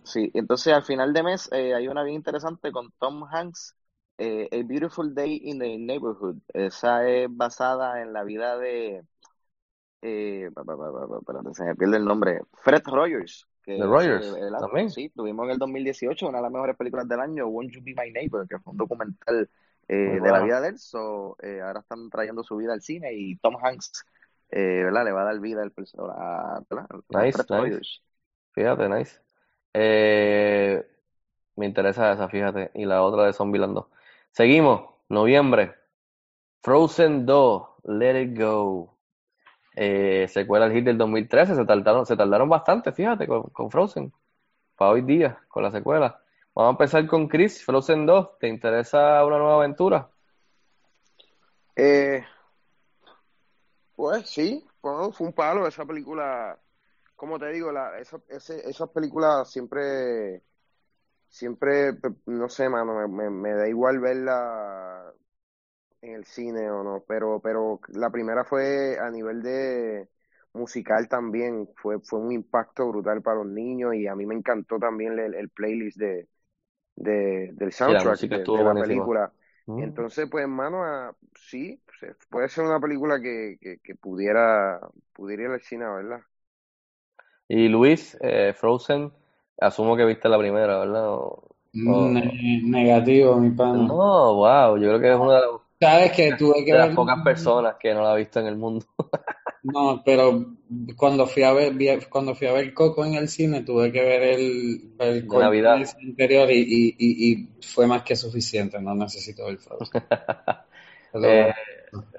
sí, 0.06 0.30
entonces 0.34 0.72
al 0.72 0.84
final 0.84 1.12
de 1.12 1.22
mes 1.22 1.48
eh, 1.52 1.74
hay 1.74 1.88
una 1.88 2.02
bien 2.02 2.16
interesante 2.16 2.72
con 2.72 2.90
Tom 2.98 3.24
Hanks, 3.30 3.76
eh, 4.18 4.48
A 4.52 4.66
Beautiful 4.66 5.14
Day 5.14 5.40
in 5.44 5.58
the 5.58 5.76
Neighborhood. 5.78 6.36
Esa 6.54 7.06
es 7.08 7.28
basada 7.30 8.00
en 8.02 8.12
la 8.12 8.24
vida 8.24 8.56
de, 8.58 9.04
eh, 10.02 10.48
espérate, 10.48 11.54
se 11.54 11.64
me 11.64 11.74
pierde 11.74 11.96
el 11.96 12.04
nombre, 12.04 12.40
Fred 12.62 12.82
Rogers, 12.86 13.46
que 13.64 13.76
The 13.78 13.86
Rogers, 13.86 14.26
el 14.36 14.54
acto, 14.54 14.68
también. 14.68 14.90
sí, 14.90 15.08
tuvimos 15.10 15.44
en 15.46 15.52
el 15.52 15.58
2018 15.58 16.28
una 16.28 16.38
de 16.38 16.42
las 16.42 16.52
mejores 16.52 16.76
películas 16.76 17.08
del 17.08 17.20
año, 17.20 17.48
Won't 17.48 17.72
You 17.72 17.80
Be 17.82 17.94
My 17.96 18.10
Neighbor, 18.12 18.46
que 18.48 18.58
fue 18.58 18.72
un 18.72 18.78
documental 18.78 19.50
eh, 19.88 19.94
de 19.94 20.30
la 20.30 20.40
vida 20.42 20.60
de 20.60 20.68
él, 20.68 20.78
so, 20.78 21.36
eh, 21.42 21.60
ahora 21.60 21.80
están 21.80 22.08
trayendo 22.10 22.42
su 22.44 22.56
vida 22.56 22.72
al 22.72 22.82
cine 22.82 23.12
y 23.14 23.36
Tom 23.38 23.56
Hanks, 23.62 24.04
eh, 24.50 24.82
¿verdad? 24.84 25.04
Le 25.04 25.12
va 25.12 25.22
a 25.22 25.24
dar 25.24 25.40
vida 25.40 25.62
al 25.62 25.72
a, 26.10 26.60
¿verdad? 26.70 26.86
a 26.90 27.24
Nice, 27.24 27.32
Fred 27.32 27.46
nice. 27.48 27.58
Rogers. 27.58 28.02
Fíjate, 28.52 28.88
nice. 28.88 29.25
Eh, 29.78 30.86
me 31.56 31.66
interesa 31.66 32.12
esa, 32.12 32.28
fíjate. 32.28 32.70
Y 32.74 32.86
la 32.86 33.02
otra 33.02 33.24
de 33.26 33.34
Zombieland 33.34 33.74
2. 33.74 33.86
Seguimos. 34.32 34.94
Noviembre. 35.10 35.74
Frozen 36.62 37.26
2. 37.26 37.68
Let 37.84 38.22
It 38.22 38.38
Go. 38.38 38.96
Eh, 39.74 40.26
secuela 40.28 40.64
al 40.64 40.72
hit 40.72 40.84
del 40.84 40.96
2013. 40.96 41.54
Se 41.54 41.64
tardaron, 41.66 42.06
se 42.06 42.16
tardaron 42.16 42.48
bastante, 42.48 42.90
fíjate, 42.92 43.26
con, 43.26 43.70
Frozen. 43.70 44.12
Para 44.76 44.92
hoy 44.92 45.02
día, 45.02 45.38
con 45.48 45.62
la 45.62 45.70
secuela. 45.70 46.22
Vamos 46.54 46.70
a 46.70 46.72
empezar 46.72 47.06
con 47.06 47.28
Chris. 47.28 47.62
Frozen 47.62 48.06
2. 48.06 48.38
¿Te 48.38 48.48
interesa 48.48 49.22
una 49.26 49.36
nueva 49.36 49.56
aventura? 49.56 50.08
Eh, 51.76 52.24
pues 53.94 54.30
sí, 54.30 54.66
fue 54.80 55.10
un 55.18 55.32
palo 55.34 55.66
esa 55.66 55.84
película. 55.84 56.58
Como 57.16 57.38
te 57.38 57.48
digo, 57.50 57.72
la, 57.72 57.98
esa, 57.98 58.20
ese, 58.28 58.68
esas 58.68 58.90
películas 58.90 59.50
siempre, 59.50 60.42
siempre, 61.28 61.94
no 62.26 62.48
sé, 62.48 62.68
mano, 62.68 62.94
me, 62.96 63.08
me, 63.08 63.30
me 63.30 63.54
da 63.54 63.68
igual 63.68 64.00
verla 64.00 65.12
en 66.02 66.14
el 66.14 66.24
cine 66.24 66.70
o 66.70 66.82
no, 66.84 67.04
pero, 67.08 67.40
pero 67.42 67.80
la 67.90 68.10
primera 68.10 68.44
fue 68.44 68.98
a 69.00 69.10
nivel 69.10 69.42
de 69.42 70.08
musical 70.54 71.08
también, 71.08 71.68
fue, 71.76 72.00
fue 72.00 72.20
un 72.20 72.32
impacto 72.32 72.88
brutal 72.88 73.22
para 73.22 73.38
los 73.38 73.46
niños 73.46 73.94
y 73.94 74.06
a 74.06 74.14
mí 74.14 74.26
me 74.26 74.34
encantó 74.34 74.78
también 74.78 75.18
el, 75.18 75.34
el 75.34 75.50
playlist 75.50 75.98
de, 75.98 76.28
de, 76.96 77.50
del 77.54 77.72
Sí, 77.74 77.92
la 77.92 78.00
soundtrack 78.00 78.20
de, 78.20 78.64
la 78.64 78.74
película. 78.74 79.32
Mm. 79.66 79.82
Entonces, 79.82 80.28
pues, 80.30 80.42
hermano, 80.42 81.16
sí, 81.34 81.82
puede 82.30 82.48
ser 82.48 82.64
una 82.64 82.80
película 82.80 83.20
que, 83.20 83.58
que, 83.60 83.78
que 83.78 83.94
pudiera, 83.94 84.80
pudiera 85.12 85.44
ir 85.44 85.50
al 85.50 85.62
cine, 85.62 85.86
¿verdad? 85.86 86.20
Y 87.48 87.68
Luis, 87.68 88.16
eh, 88.20 88.52
Frozen. 88.54 89.12
Asumo 89.60 89.96
que 89.96 90.04
viste 90.04 90.28
la 90.28 90.38
primera, 90.38 90.78
¿verdad? 90.78 91.08
O- 91.10 91.48
o- 91.84 92.08
Ne- 92.14 92.62
negativo, 92.74 93.38
mi 93.40 93.50
pana. 93.50 93.86
No, 93.88 94.34
wow. 94.36 94.76
Yo 94.78 94.88
creo 94.88 95.00
que 95.00 95.12
es 95.12 95.16
una 95.18 95.34
de 95.34 95.40
las 95.42 95.60
Sabes 95.80 96.12
que 96.12 96.32
tuve 96.34 96.64
que 96.64 96.72
de 96.72 96.78
las 96.78 96.90
ver, 96.90 96.92
pocas 96.92 97.18
personas 97.24 97.76
que 97.80 97.94
no 97.94 98.02
la 98.02 98.12
ha 98.12 98.16
visto 98.16 98.40
en 98.40 98.46
el 98.46 98.56
mundo. 98.56 98.86
no, 99.62 100.02
pero 100.04 100.56
cuando 100.96 101.26
fui 101.26 101.42
a 101.42 101.52
ver, 101.52 101.74
cuando 102.08 102.34
fui 102.34 102.46
a 102.46 102.52
ver 102.52 102.72
Coco 102.74 103.04
en 103.04 103.14
el 103.14 103.28
cine, 103.28 103.62
tuve 103.62 103.90
que 103.92 104.00
ver 104.02 104.22
el, 104.22 104.94
el 104.98 105.28
Navidad. 105.30 105.82
ese 105.82 105.96
anterior 106.00 106.50
y, 106.50 106.60
y, 106.60 106.96
y, 106.98 107.32
y 107.32 107.62
fue 107.62 107.86
más 107.86 108.02
que 108.02 108.16
suficiente, 108.16 108.80
no 108.80 108.94
necesito 108.94 109.46
ver 109.46 109.58
Frozen. 109.58 109.98
Eh. 111.14 111.52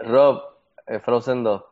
Rob, 0.01 0.41
eh, 0.87 0.99
Frozen 0.99 1.43
2. 1.43 1.63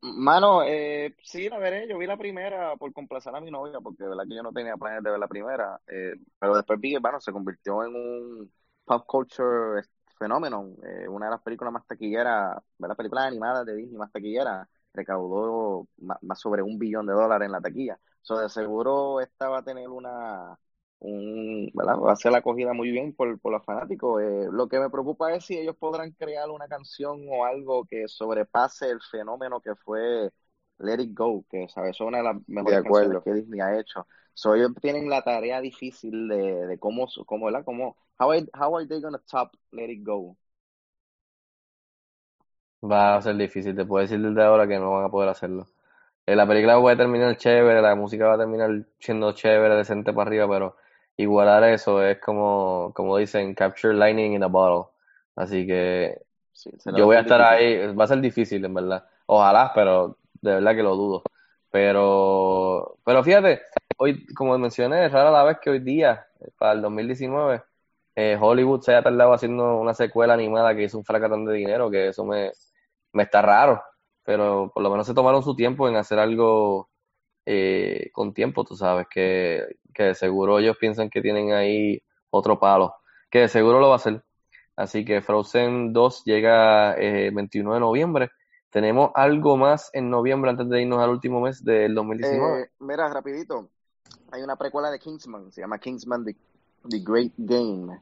Mano, 0.00 0.62
eh, 0.62 1.16
sí, 1.24 1.48
la 1.48 1.58
veré. 1.58 1.88
Yo 1.88 1.98
vi 1.98 2.06
la 2.06 2.16
primera 2.16 2.76
por 2.76 2.92
complacer 2.92 3.34
a 3.34 3.40
mi 3.40 3.50
novia, 3.50 3.80
porque 3.80 4.04
de 4.04 4.08
verdad 4.10 4.24
que 4.28 4.36
yo 4.36 4.42
no 4.44 4.52
tenía 4.52 4.76
planes 4.76 5.02
de 5.02 5.10
ver 5.10 5.18
la 5.18 5.26
primera. 5.28 5.80
eh, 5.88 6.14
pero 6.38 6.54
después 6.56 6.78
vi 6.80 6.92
que, 6.92 6.98
bueno, 7.00 7.20
se 7.20 7.32
convirtió 7.32 7.82
en 7.84 7.94
un 7.96 8.52
pop 8.84 9.04
culture 9.06 9.82
fenómeno. 10.18 10.66
eh, 10.84 11.08
una 11.08 11.26
de 11.26 11.32
las 11.32 11.42
películas 11.42 11.72
más 11.72 11.86
taquilleras, 11.86 12.56
¿verdad? 12.78 12.96
Películas 12.96 13.26
animadas 13.26 13.66
de 13.66 13.74
Disney 13.74 13.96
más 13.98 14.12
taquilleras. 14.12 14.68
Recaudó 14.94 15.88
más, 15.98 16.18
sobre 16.40 16.62
un 16.62 16.78
billón 16.78 17.06
de 17.06 17.12
dólares 17.12 17.46
en 17.46 17.52
la 17.52 17.60
taquilla. 17.60 17.98
So, 18.22 18.38
de 18.38 18.48
seguro 18.48 19.20
esta 19.20 19.48
va 19.48 19.58
a 19.58 19.62
tener 19.64 19.88
una, 19.88 20.56
un, 21.00 21.70
¿verdad? 21.74 21.96
Va 21.98 22.12
a 22.12 22.16
ser 22.16 22.32
la 22.32 22.38
acogida 22.38 22.72
muy 22.72 22.90
bien 22.90 23.14
por, 23.14 23.38
por 23.40 23.52
los 23.52 23.64
fanáticos. 23.64 24.20
Eh, 24.22 24.48
lo 24.50 24.68
que 24.68 24.78
me 24.80 24.90
preocupa 24.90 25.32
es 25.34 25.44
si 25.44 25.56
ellos 25.58 25.76
podrán 25.76 26.12
crear 26.12 26.50
una 26.50 26.68
canción 26.68 27.24
o 27.30 27.44
algo 27.44 27.84
que 27.86 28.08
sobrepase 28.08 28.90
el 28.90 29.00
fenómeno 29.00 29.60
que 29.60 29.74
fue 29.76 30.30
Let 30.78 31.00
It 31.02 31.16
Go, 31.16 31.44
que 31.50 31.68
¿sabes? 31.68 31.90
es 31.96 32.00
una 32.00 32.18
de 32.18 32.24
las 32.24 32.48
De 32.60 32.76
mejores 32.76 32.80
canciones 32.80 33.18
acuerdo. 33.18 33.24
que 33.24 33.32
Disney 33.32 33.60
ha 33.60 33.78
hecho. 33.78 34.06
So, 34.34 34.54
ellos 34.54 34.72
tienen 34.80 35.08
la 35.08 35.22
tarea 35.22 35.60
difícil 35.60 36.28
de, 36.28 36.66
de 36.66 36.78
cómo, 36.78 37.08
cómo, 37.26 37.46
¿verdad? 37.46 37.64
Cómo, 37.64 37.96
how 38.18 38.30
are, 38.32 38.46
how 38.54 38.76
are 38.76 38.86
they 38.86 39.00
gonna 39.00 39.18
top 39.30 39.52
Let 39.72 39.90
It 39.90 40.04
Go? 40.04 40.36
Va 42.90 43.16
a 43.16 43.22
ser 43.22 43.36
difícil. 43.36 43.74
Te 43.76 43.84
puedo 43.84 44.02
decir 44.02 44.20
desde 44.20 44.42
ahora 44.42 44.66
que 44.68 44.78
no 44.78 44.92
van 44.92 45.04
a 45.04 45.08
poder 45.10 45.28
hacerlo. 45.28 45.66
Eh, 46.26 46.36
la 46.36 46.46
película 46.46 46.80
puede 46.80 46.96
terminar 46.96 47.36
chévere, 47.36 47.82
la 47.82 47.94
música 47.96 48.26
va 48.28 48.34
a 48.34 48.38
terminar 48.38 48.70
siendo 49.00 49.32
chévere, 49.32 49.76
decente 49.76 50.12
para 50.12 50.28
arriba, 50.28 50.48
pero 50.48 50.76
igualar 51.18 51.64
eso 51.64 52.02
es 52.04 52.20
como, 52.20 52.92
como 52.94 53.18
dicen, 53.18 53.54
capture 53.54 53.94
lightning 53.94 54.34
in 54.34 54.44
a 54.44 54.48
bottle. 54.48 54.92
Así 55.36 55.66
que 55.66 56.22
Sí, 56.52 56.70
yo 56.96 57.06
voy 57.06 57.16
a 57.16 57.20
estar 57.20 57.40
difícil. 57.40 57.42
ahí, 57.42 57.94
va 57.94 58.04
a 58.04 58.08
ser 58.08 58.20
difícil 58.20 58.64
en 58.64 58.74
verdad. 58.74 59.06
Ojalá, 59.26 59.72
pero 59.74 60.18
de 60.42 60.54
verdad 60.54 60.74
que 60.76 60.82
lo 60.82 60.96
dudo. 60.96 61.22
Pero, 61.70 62.98
pero 63.04 63.22
fíjate, 63.24 63.62
hoy, 63.98 64.26
como 64.34 64.58
mencioné, 64.58 65.06
es 65.06 65.12
rara 65.12 65.30
la 65.30 65.44
vez 65.44 65.58
que 65.60 65.70
hoy 65.70 65.80
día, 65.80 66.26
para 66.58 66.72
el 66.72 66.82
2019, 66.82 67.62
eh, 68.16 68.38
Hollywood 68.40 68.82
se 68.82 68.92
haya 68.92 69.02
tardado 69.04 69.32
haciendo 69.34 69.78
una 69.78 69.94
secuela 69.94 70.34
animada 70.34 70.74
que 70.74 70.84
hizo 70.84 70.98
un 70.98 71.04
fracatán 71.04 71.44
de 71.44 71.54
dinero, 71.54 71.90
que 71.90 72.08
eso 72.08 72.24
me, 72.24 72.52
me 73.12 73.24
está 73.24 73.42
raro. 73.42 73.82
Pero 74.24 74.70
por 74.74 74.82
lo 74.82 74.90
menos 74.90 75.06
se 75.06 75.14
tomaron 75.14 75.42
su 75.42 75.56
tiempo 75.56 75.88
en 75.88 75.96
hacer 75.96 76.18
algo 76.18 76.90
eh, 77.46 78.10
con 78.12 78.34
tiempo, 78.34 78.64
tú 78.64 78.76
sabes, 78.76 79.06
que, 79.08 79.64
que 79.94 80.04
de 80.04 80.14
seguro 80.14 80.58
ellos 80.58 80.76
piensan 80.78 81.10
que 81.10 81.20
tienen 81.20 81.52
ahí 81.52 82.00
otro 82.30 82.58
palo, 82.58 82.94
que 83.30 83.40
de 83.40 83.48
seguro 83.48 83.80
lo 83.80 83.88
va 83.88 83.94
a 83.94 83.96
hacer. 83.96 84.22
Así 84.76 85.04
que 85.04 85.20
Frozen 85.20 85.92
2 85.92 86.24
llega 86.24 86.94
eh, 86.94 87.26
el 87.28 87.34
21 87.34 87.74
de 87.74 87.80
noviembre. 87.80 88.30
¿Tenemos 88.70 89.10
algo 89.14 89.56
más 89.56 89.90
en 89.92 90.10
noviembre 90.10 90.50
antes 90.50 90.68
de 90.68 90.82
irnos 90.82 91.00
al 91.00 91.10
último 91.10 91.40
mes 91.40 91.64
del 91.64 91.94
2019? 91.94 92.60
Eh, 92.62 92.70
mira, 92.80 93.08
rapidito, 93.08 93.68
hay 94.30 94.42
una 94.42 94.56
precuela 94.56 94.90
de 94.90 94.98
Kingsman, 94.98 95.50
se 95.50 95.62
llama 95.62 95.78
Kingsman 95.78 96.24
The, 96.24 96.36
The 96.88 96.98
Great 97.00 97.32
Game. 97.38 97.92
ah, 97.94 98.00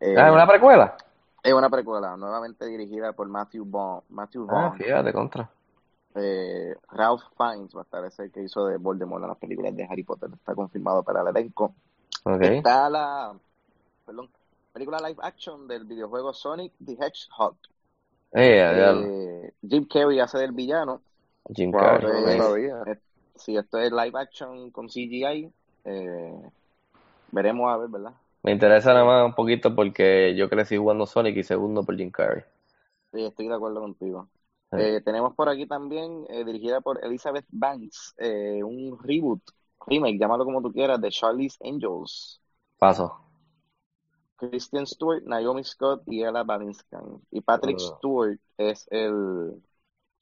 ¿es 0.00 0.08
Eh, 0.18 0.30
una 0.30 0.48
precuela? 0.48 0.96
es 1.42 1.52
una 1.52 1.70
precuela, 1.70 2.16
nuevamente 2.16 2.66
dirigida 2.66 3.12
por 3.12 3.28
Matthew 3.28 3.64
Vaughn. 3.66 4.02
Matthew 4.08 4.46
Ah, 4.48 4.52
Vaughn. 4.52 4.78
fíjate, 4.78 5.12
contra. 5.12 5.50
Eh, 6.14 6.74
Ralph 6.90 7.22
Fiennes 7.36 7.74
va 7.74 7.80
a 7.80 7.84
estar 7.84 8.04
ese 8.04 8.30
que 8.30 8.42
hizo 8.42 8.66
de 8.66 8.76
Voldemort 8.78 9.22
en 9.22 9.28
las 9.28 9.38
películas 9.38 9.74
de 9.76 9.84
Harry 9.84 10.02
Potter. 10.02 10.30
Está 10.34 10.54
confirmado 10.54 11.02
para 11.02 11.22
el 11.22 11.28
elenco. 11.28 11.74
Está 12.40 12.90
la, 12.90 13.34
perdón, 14.04 14.28
película 14.72 14.98
live 14.98 15.18
action 15.22 15.66
del 15.68 15.84
videojuego 15.84 16.32
Sonic 16.32 16.72
the 16.84 16.92
Hedgehog. 16.92 17.56
Eh. 18.32 18.60
Eh, 18.62 19.52
Jim 19.68 19.86
Carrey 19.86 20.20
hace 20.20 20.38
del 20.38 20.52
villano. 20.52 21.00
Jim 21.54 21.72
Wow, 21.72 21.80
Carrey, 21.80 22.12
yo 22.12 22.20
no 22.20 22.26
nice. 22.26 22.38
sabía. 22.38 22.82
eh, 22.86 22.98
si 23.36 23.56
esto 23.56 23.78
es 23.78 23.90
live 23.90 24.18
action 24.18 24.70
con 24.70 24.88
CGI, 24.88 25.50
eh, 25.84 26.50
veremos 27.32 27.72
a 27.72 27.76
ver, 27.78 27.88
¿verdad? 27.88 28.12
Me 28.42 28.52
interesa 28.52 28.92
nada 28.92 29.04
más 29.04 29.24
un 29.26 29.34
poquito 29.34 29.74
porque 29.74 30.34
yo 30.36 30.48
crecí 30.48 30.76
jugando 30.76 31.06
Sonic 31.06 31.36
y 31.36 31.42
segundo 31.44 31.82
por 31.84 31.96
Jim 31.96 32.10
Carrey. 32.10 32.42
Sí, 33.12 33.24
estoy 33.24 33.48
de 33.48 33.54
acuerdo 33.54 33.80
contigo. 33.80 34.28
Sí. 34.72 34.78
Eh, 34.78 35.00
tenemos 35.04 35.34
por 35.34 35.48
aquí 35.48 35.66
también, 35.66 36.24
eh, 36.28 36.44
dirigida 36.44 36.80
por 36.80 37.04
Elizabeth 37.04 37.46
Banks, 37.50 38.14
eh, 38.18 38.62
un 38.62 38.98
reboot, 39.02 39.42
remake, 39.86 40.18
llámalo 40.18 40.44
como 40.44 40.62
tú 40.62 40.72
quieras, 40.72 41.00
de 41.00 41.10
Charlie's 41.10 41.58
Angels. 41.62 42.40
Paso. 42.78 43.06
Kristen 44.36 44.86
Stewart, 44.86 45.22
Naomi 45.24 45.62
Scott 45.64 46.02
y 46.06 46.22
Ella 46.24 46.42
Balinska. 46.42 47.00
Y 47.30 47.40
Patrick 47.42 47.78
Uh, 47.78 47.80
Stewart 47.80 48.38
es 48.56 48.86
el 48.90 49.62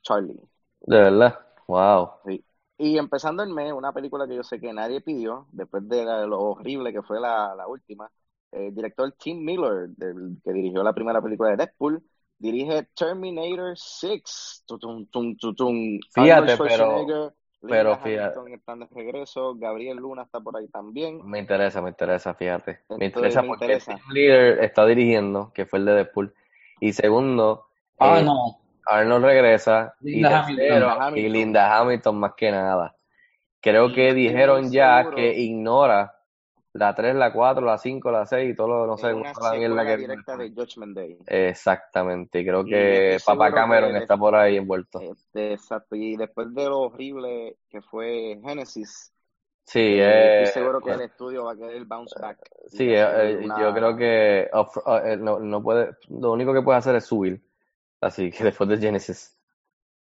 Charlie. 0.02 0.40
de 0.86 0.96
verdad. 0.98 1.38
Wow. 1.68 2.10
Sí. 2.24 2.44
Y 2.78 2.98
empezando 2.98 3.42
el 3.42 3.50
mes, 3.52 3.72
una 3.72 3.92
película 3.92 4.26
que 4.26 4.36
yo 4.36 4.42
sé 4.42 4.60
que 4.60 4.72
nadie 4.72 5.00
pidió, 5.00 5.46
después 5.52 5.88
de 5.88 6.04
la- 6.04 6.26
lo 6.26 6.40
horrible 6.40 6.92
que 6.92 7.02
fue 7.02 7.20
la, 7.20 7.54
la 7.56 7.66
última, 7.66 8.10
el 8.52 8.74
director 8.74 9.12
Tim 9.18 9.44
Miller, 9.44 9.88
del, 9.90 10.38
que 10.44 10.52
dirigió 10.52 10.82
la 10.82 10.92
primera 10.92 11.20
película 11.22 11.50
de 11.50 11.56
Deadpool, 11.56 12.02
dirige 12.38 12.88
Terminator 12.94 13.76
6. 13.76 14.64
Tutum, 14.66 15.06
tum, 15.06 15.36
tutum. 15.36 15.98
Arnold 16.16 16.50
Fíjate, 16.50 16.56
pero, 16.56 16.56
Schwarzenegger, 16.56 17.32
pero 17.60 17.96
fíjate, 17.98 18.54
están 18.54 18.78
de 18.80 18.86
regreso, 18.94 19.54
Gabriel 19.56 19.96
Luna 19.96 20.22
está 20.22 20.40
por 20.40 20.56
ahí 20.56 20.68
también. 20.68 21.20
me 21.24 21.38
interesa, 21.40 21.82
me 21.82 21.88
interesa, 21.90 22.34
fíjate. 22.34 22.80
Me 22.90 23.06
Estoy, 23.06 23.06
interesa 23.06 23.42
me 23.42 23.48
porque 23.48 23.64
interesa. 23.64 23.94
Tim 23.96 24.12
Leader 24.12 24.64
está 24.64 24.86
dirigiendo, 24.86 25.52
que 25.52 25.66
fue 25.66 25.78
el 25.80 25.84
de 25.86 25.94
Deadpool. 25.94 26.34
Y 26.80 26.92
segundo, 26.92 27.64
Ah, 27.98 28.20
eh, 28.20 28.22
no, 28.22 28.60
Arnold 28.86 29.24
regresa. 29.24 29.94
Y 30.00 30.12
Linda 30.12 30.46
tercero, 30.46 30.86
y 30.86 30.90
Hamilton. 31.00 31.32
Linda 31.32 31.78
Hamilton 31.78 32.20
más 32.20 32.32
que 32.36 32.50
nada. 32.52 32.94
Creo 33.60 33.86
Y 33.88 33.92
que 33.94 34.14
dijeron 34.14 34.70
ya 34.70 34.98
seguro. 34.98 35.16
que 35.16 35.34
ignora 35.36 36.14
La 36.74 36.94
3, 36.94 37.14
la 37.14 37.32
4, 37.32 37.64
la 37.64 37.78
5, 37.78 38.10
la 38.10 38.26
6 38.26 38.52
y 38.52 38.54
todo 38.56 38.68
lo, 38.68 38.86
no 38.86 38.96
sé, 38.96 39.12
una 39.12 39.32
la 39.32 39.84
que 39.84 39.96
directa 39.96 40.36
de 40.36 40.50
Judgment 40.50 40.94
Day. 40.96 41.18
Exactamente, 41.26 42.40
y 42.40 42.46
creo 42.46 42.64
Y 42.64 42.70
que 42.70 43.18
Papá 43.24 43.48
que 43.48 43.54
Cameron 43.54 43.96
está 43.96 44.16
por 44.16 44.34
ahí 44.34 44.56
envuelto. 44.56 45.00
Este, 45.00 45.52
exacto. 45.52 45.94
Y 45.96 46.16
después 46.16 46.52
de 46.54 46.64
lo 46.64 46.80
horrible 46.80 47.56
que 47.68 47.80
fue 47.82 48.38
Genesis, 48.42 49.12
Sí, 49.64 49.78
eh, 49.80 50.00
eh, 50.04 50.26
estoy 50.26 50.46
seguro 50.46 50.82
que 50.82 50.90
eh, 50.90 50.94
el 50.94 51.02
estudio 51.02 51.44
va 51.44 51.52
a 51.52 51.56
querer 51.56 51.84
bounce 51.84 52.16
back. 52.18 52.38
sí, 52.66 52.84
eh, 52.84 52.96
eh, 53.32 53.36
una- 53.44 53.56
yo 53.56 53.72
creo 53.74 53.96
que 53.96 54.48
off- 54.52 54.78
eh, 55.04 55.16
no, 55.16 55.38
no 55.40 55.62
puede, 55.62 55.96
lo 56.08 56.32
único 56.32 56.52
que 56.54 56.62
puede 56.62 56.78
hacer 56.78 56.94
es 56.96 57.04
subir, 57.06 57.42
así 58.00 58.30
que 58.30 58.44
después 58.44 58.68
de 58.68 58.78
Genesis. 58.78 59.36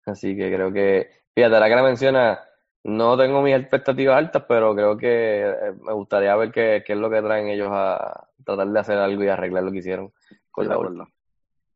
Así 0.06 0.35
que 0.38 0.53
creo 0.53 0.73
que, 0.73 1.10
fíjate, 1.35 1.56
ahora 1.56 1.69
que 1.69 1.76
la 1.76 1.84
menciona, 1.84 2.40
no 2.84 3.18
tengo 3.18 3.41
mis 3.41 3.55
expectativas 3.55 4.18
altas, 4.18 4.43
pero 4.47 4.76
creo 4.76 4.97
que 4.97 5.41
eh, 5.49 5.73
me 5.81 5.93
gustaría 5.93 6.35
ver 6.35 6.51
qué, 6.51 6.84
qué 6.85 6.93
es 6.93 6.99
lo 6.99 7.10
que 7.10 7.22
traen 7.22 7.47
ellos 7.47 7.69
a 7.72 8.27
tratar 8.43 8.68
de 8.68 8.80
hacer 8.80 8.97
algo 8.97 9.23
y 9.23 9.27
arreglar 9.30 9.64
lo 9.64 9.72
que 9.72 9.77
hicieron 9.80 10.11
con 10.51 10.68
la 10.68 10.77
última. 10.77 11.07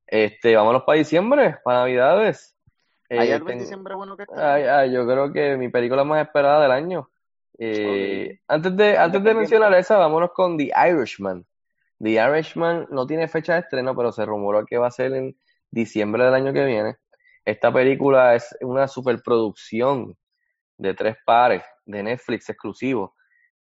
Este, 0.06 0.56
vámonos 0.56 0.84
para 0.84 0.98
diciembre, 0.98 1.58
para 1.64 1.80
Navidades. 1.80 2.56
¿Hay 3.10 3.30
Eh, 3.30 3.34
algo 3.34 3.48
en 3.50 3.54
ten- 3.54 3.60
diciembre 3.60 3.96
bueno 3.96 4.18
que 4.18 4.24
esté? 4.24 4.36
Ay, 4.36 4.64
ay, 4.64 4.92
yo 4.92 5.06
creo 5.06 5.32
que 5.32 5.56
mi 5.58 5.70
película 5.70 6.04
más 6.04 6.26
esperada 6.26 6.62
del 6.62 6.72
año. 6.72 7.10
Eh, 7.58 8.40
antes 8.48 8.76
de, 8.76 8.98
antes 8.98 9.24
de 9.24 9.34
mencionar 9.34 9.74
esa, 9.74 9.98
vámonos 9.98 10.32
con 10.32 10.58
The 10.58 10.72
Irishman. 10.90 11.46
The 12.00 12.12
Irishman 12.12 12.88
no 12.92 13.08
tiene 13.08 13.28
fecha 13.28 13.54
de 13.54 13.62
estreno, 13.62 13.96
pero 13.96 14.12
se 14.12 14.26
rumoró 14.26 14.66
que 14.66 14.78
va 14.78 14.88
a 14.88 14.92
ser 14.92 15.14
en 15.14 15.36
diciembre 15.72 16.24
del 16.26 16.34
año 16.36 16.54
que 16.54 16.66
viene. 16.66 16.98
Esta 17.46 17.72
película 17.74 18.36
es 18.36 18.56
una 18.62 18.88
superproducción 18.88 20.16
de 20.78 20.94
tres 20.94 21.18
pares 21.26 21.64
de 21.86 22.04
Netflix 22.04 22.50
exclusivo 22.50 23.16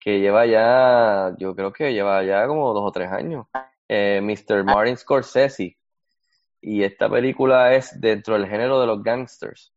que 0.04 0.20
lleva 0.20 0.46
ya, 0.46 1.34
yo 1.38 1.56
creo 1.56 1.72
que 1.72 1.94
lleva 1.94 2.22
ya 2.24 2.46
como 2.46 2.74
dos 2.74 2.84
o 2.86 2.92
tres 2.92 3.10
años. 3.10 3.48
Eh, 3.88 4.20
Mr. 4.22 4.66
Martin 4.66 4.98
Scorsese. 4.98 5.78
Y 6.60 6.84
esta 6.84 7.10
película 7.10 7.74
es 7.74 8.00
dentro 8.02 8.34
del 8.34 8.48
género 8.48 8.82
de 8.82 8.88
los 8.88 9.02
gangsters. 9.02 9.74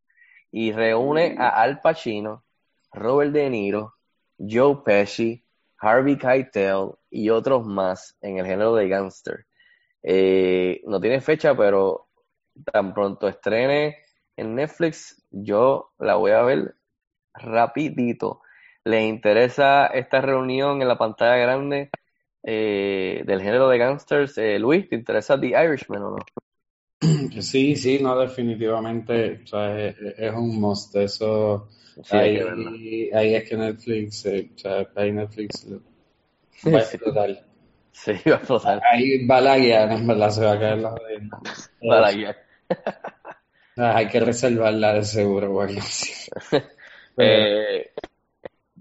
Y 0.50 0.72
reúne 0.72 1.36
a 1.38 1.50
Al 1.62 1.80
Pacino, 1.80 2.44
Robert 2.92 3.30
De 3.30 3.48
Niro, 3.50 3.94
Joe 4.36 4.78
Pesci, 4.84 5.44
Harvey 5.78 6.18
Keitel 6.18 6.90
y 7.08 7.30
otros 7.30 7.64
más 7.64 8.16
en 8.20 8.38
el 8.38 8.46
género 8.46 8.74
de 8.74 8.88
gangster. 8.88 9.46
Eh, 10.02 10.80
no 10.86 11.00
tiene 11.00 11.20
fecha, 11.20 11.56
pero 11.56 12.08
tan 12.72 12.94
pronto 12.94 13.28
estrene 13.28 13.98
en 14.36 14.56
Netflix, 14.56 15.24
yo 15.30 15.92
la 15.98 16.16
voy 16.16 16.32
a 16.32 16.42
ver 16.42 16.74
rapidito. 17.38 18.42
¿Les 18.84 19.02
interesa 19.08 19.86
esta 19.88 20.20
reunión 20.20 20.82
en 20.82 20.88
la 20.88 20.98
pantalla 20.98 21.36
grande 21.36 21.90
eh, 22.42 23.22
del 23.26 23.42
género 23.42 23.68
de 23.68 23.78
gangsters? 23.78 24.38
Eh, 24.38 24.58
Luis, 24.58 24.88
¿te 24.88 24.96
interesa 24.96 25.38
The 25.40 25.48
Irishman 25.48 26.02
o 26.02 26.10
no? 26.12 26.16
Sí, 27.42 27.76
sí, 27.76 27.98
no, 28.00 28.18
definitivamente, 28.18 29.40
o 29.44 29.46
sea, 29.46 29.78
es, 29.88 29.96
es 30.18 30.32
un 30.34 30.60
must, 30.60 30.96
eso, 30.96 31.68
Sí, 32.02 32.16
ahí, 32.16 32.32
que 32.38 32.44
verla. 32.44 32.70
ahí 33.14 33.34
es 33.34 33.48
que 33.48 33.56
Netflix, 33.56 34.26
eh, 34.26 34.50
o 34.54 34.58
sea, 34.58 34.86
ahí 34.96 35.12
Netflix 35.12 35.66
va 36.72 36.78
a 36.78 36.82
explotar. 36.82 37.30
Sí, 37.92 38.12
va 38.26 38.34
a 38.36 38.38
explotar. 38.38 38.82
Ahí 38.90 39.26
va 39.26 39.40
la 39.40 39.58
guía, 39.58 39.82
en 39.92 40.06
verdad, 40.06 40.30
se 40.30 40.44
va 40.44 40.52
a 40.52 40.58
caer 40.58 40.78
la. 40.78 40.94
Va 41.90 42.00
la 42.00 42.12
guía. 42.12 42.36
Hay 43.76 44.08
que 44.08 44.18
reservarla 44.20 44.94
de 44.94 45.04
seguro 45.04 45.52
o 45.54 45.60
algo 45.60 45.80
así. 45.80 46.10
Eh, 47.18 47.92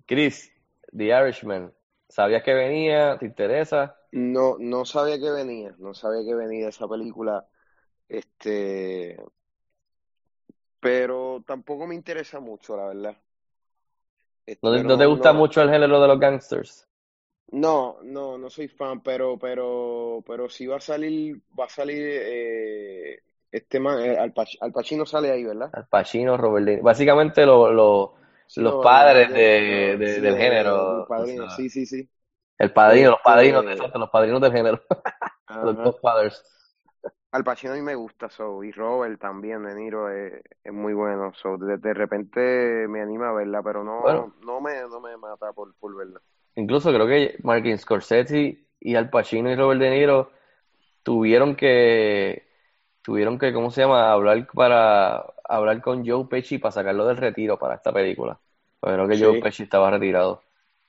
Chris, 0.08 0.52
The 0.92 1.06
Irishman, 1.06 1.74
¿sabías 2.10 2.44
que 2.44 2.54
venía? 2.54 3.18
¿Te 3.20 3.26
interesa? 3.26 3.98
No, 4.12 4.58
no 4.60 4.86
sabía 4.86 5.20
que 5.20 5.30
venía, 5.32 5.76
no 5.78 5.94
sabía 5.94 6.26
que 6.26 6.34
venía 6.36 6.70
esa 6.70 6.88
película, 6.88 7.46
este, 8.10 9.18
pero 10.80 11.44
tampoco 11.46 11.88
me 11.88 11.96
interesa 11.96 12.40
mucho, 12.40 12.78
la 12.78 12.88
verdad. 12.88 13.18
Este, 14.46 14.62
¿No, 14.62 14.74
te- 14.76 14.84
pero 14.84 14.84
no 14.84 14.98
te 14.98 15.06
gusta 15.06 15.32
no- 15.32 15.34
mucho 15.34 15.62
el 15.62 15.70
género 15.70 16.02
de 16.02 16.08
los 16.10 16.20
gangsters? 16.20 16.90
No, 17.52 17.98
no, 18.04 18.38
no 18.38 18.50
soy 18.50 18.68
fan, 18.68 19.02
pero, 19.02 19.38
pero, 19.40 20.24
pero 20.28 20.50
sí 20.50 20.66
va 20.68 20.78
a 20.78 20.80
salir, 20.82 21.42
va 21.58 21.66
a 21.66 21.70
salir, 21.70 22.02
eh, 22.04 23.24
este 23.52 23.80
man, 23.80 24.00
eh, 24.04 24.18
Al 24.18 24.34
Pac- 24.34 24.58
Al 24.62 24.72
Pacino 24.74 25.06
sale 25.06 25.32
ahí, 25.32 25.44
¿verdad? 25.44 25.74
Al 25.74 25.88
Pacino, 25.88 26.38
Robert 26.38 26.66
De 26.66 26.72
Niro. 26.72 26.84
Básicamente 26.84 27.46
lo- 27.46 27.72
lo- 27.72 28.16
los 28.56 28.76
lo- 28.76 28.82
padres 28.82 29.30
de, 29.32 29.98
del 29.98 30.22
de- 30.22 30.38
género. 30.38 31.08
padrino, 31.08 31.46
o 31.46 31.50
sea, 31.50 31.50
sí, 31.50 31.70
sí, 31.70 31.86
sí. 31.86 32.10
el 32.58 32.74
padrino, 32.74 33.12
los 33.12 33.20
Este, 33.24 33.24
padrinos, 33.24 33.66
exacto, 33.68 34.00
los 34.00 34.10
padrinos 34.10 34.42
del 34.42 34.52
género. 34.54 34.82
Los 35.62 35.78
Ajá. 35.78 35.84
Godfathers. 35.84 36.44
Al 37.32 37.44
Pacino 37.44 37.74
a 37.74 37.76
mí 37.76 37.82
me 37.84 37.94
gusta, 37.96 38.30
so, 38.32 38.64
y 38.64 38.72
Robert 38.72 39.20
también, 39.22 39.64
De 39.64 39.76
Niro 39.76 40.10
es, 40.10 40.42
es 40.64 40.74
muy 40.74 40.94
bueno, 40.94 41.34
so, 41.36 41.56
de, 41.58 41.78
de 41.78 41.94
repente 41.94 42.88
me 42.88 43.02
anima 43.02 43.30
a 43.30 43.34
verla, 43.34 43.62
pero 43.62 43.84
no, 43.84 44.02
Bueno. 44.02 44.34
no 44.40 44.60
me, 44.62 44.82
no 44.90 45.00
me 45.02 45.16
mata 45.18 45.52
por, 45.54 45.76
por 45.76 45.96
verla. 45.96 46.20
Incluso 46.56 46.92
creo 46.94 47.08
que 47.08 47.38
Martin 47.44 47.78
Scorsese 47.78 48.68
y 48.80 48.96
Al 48.96 49.10
Pacino 49.10 49.50
y 49.52 49.56
Robert 49.56 49.82
De 49.82 49.90
Niro 49.90 50.32
tuvieron 51.04 51.56
que, 51.56 52.48
tuvieron 53.04 53.40
que, 53.40 53.54
¿cómo 53.54 53.72
se 53.72 53.82
llama? 53.82 54.12
Hablar 54.12 54.48
para, 54.54 55.26
hablar 55.48 55.82
con 55.82 56.06
Joe 56.08 56.26
Pesci 56.28 56.58
para 56.58 56.72
sacarlo 56.72 57.06
del 57.08 57.18
retiro 57.18 57.58
para 57.58 57.76
esta 57.76 57.92
película. 57.92 58.40
Creo 58.82 59.08
que 59.08 59.18
Joe. 59.18 59.42
Pesci 59.42 59.64
estaba 59.64 59.90
retirado. 59.92 60.44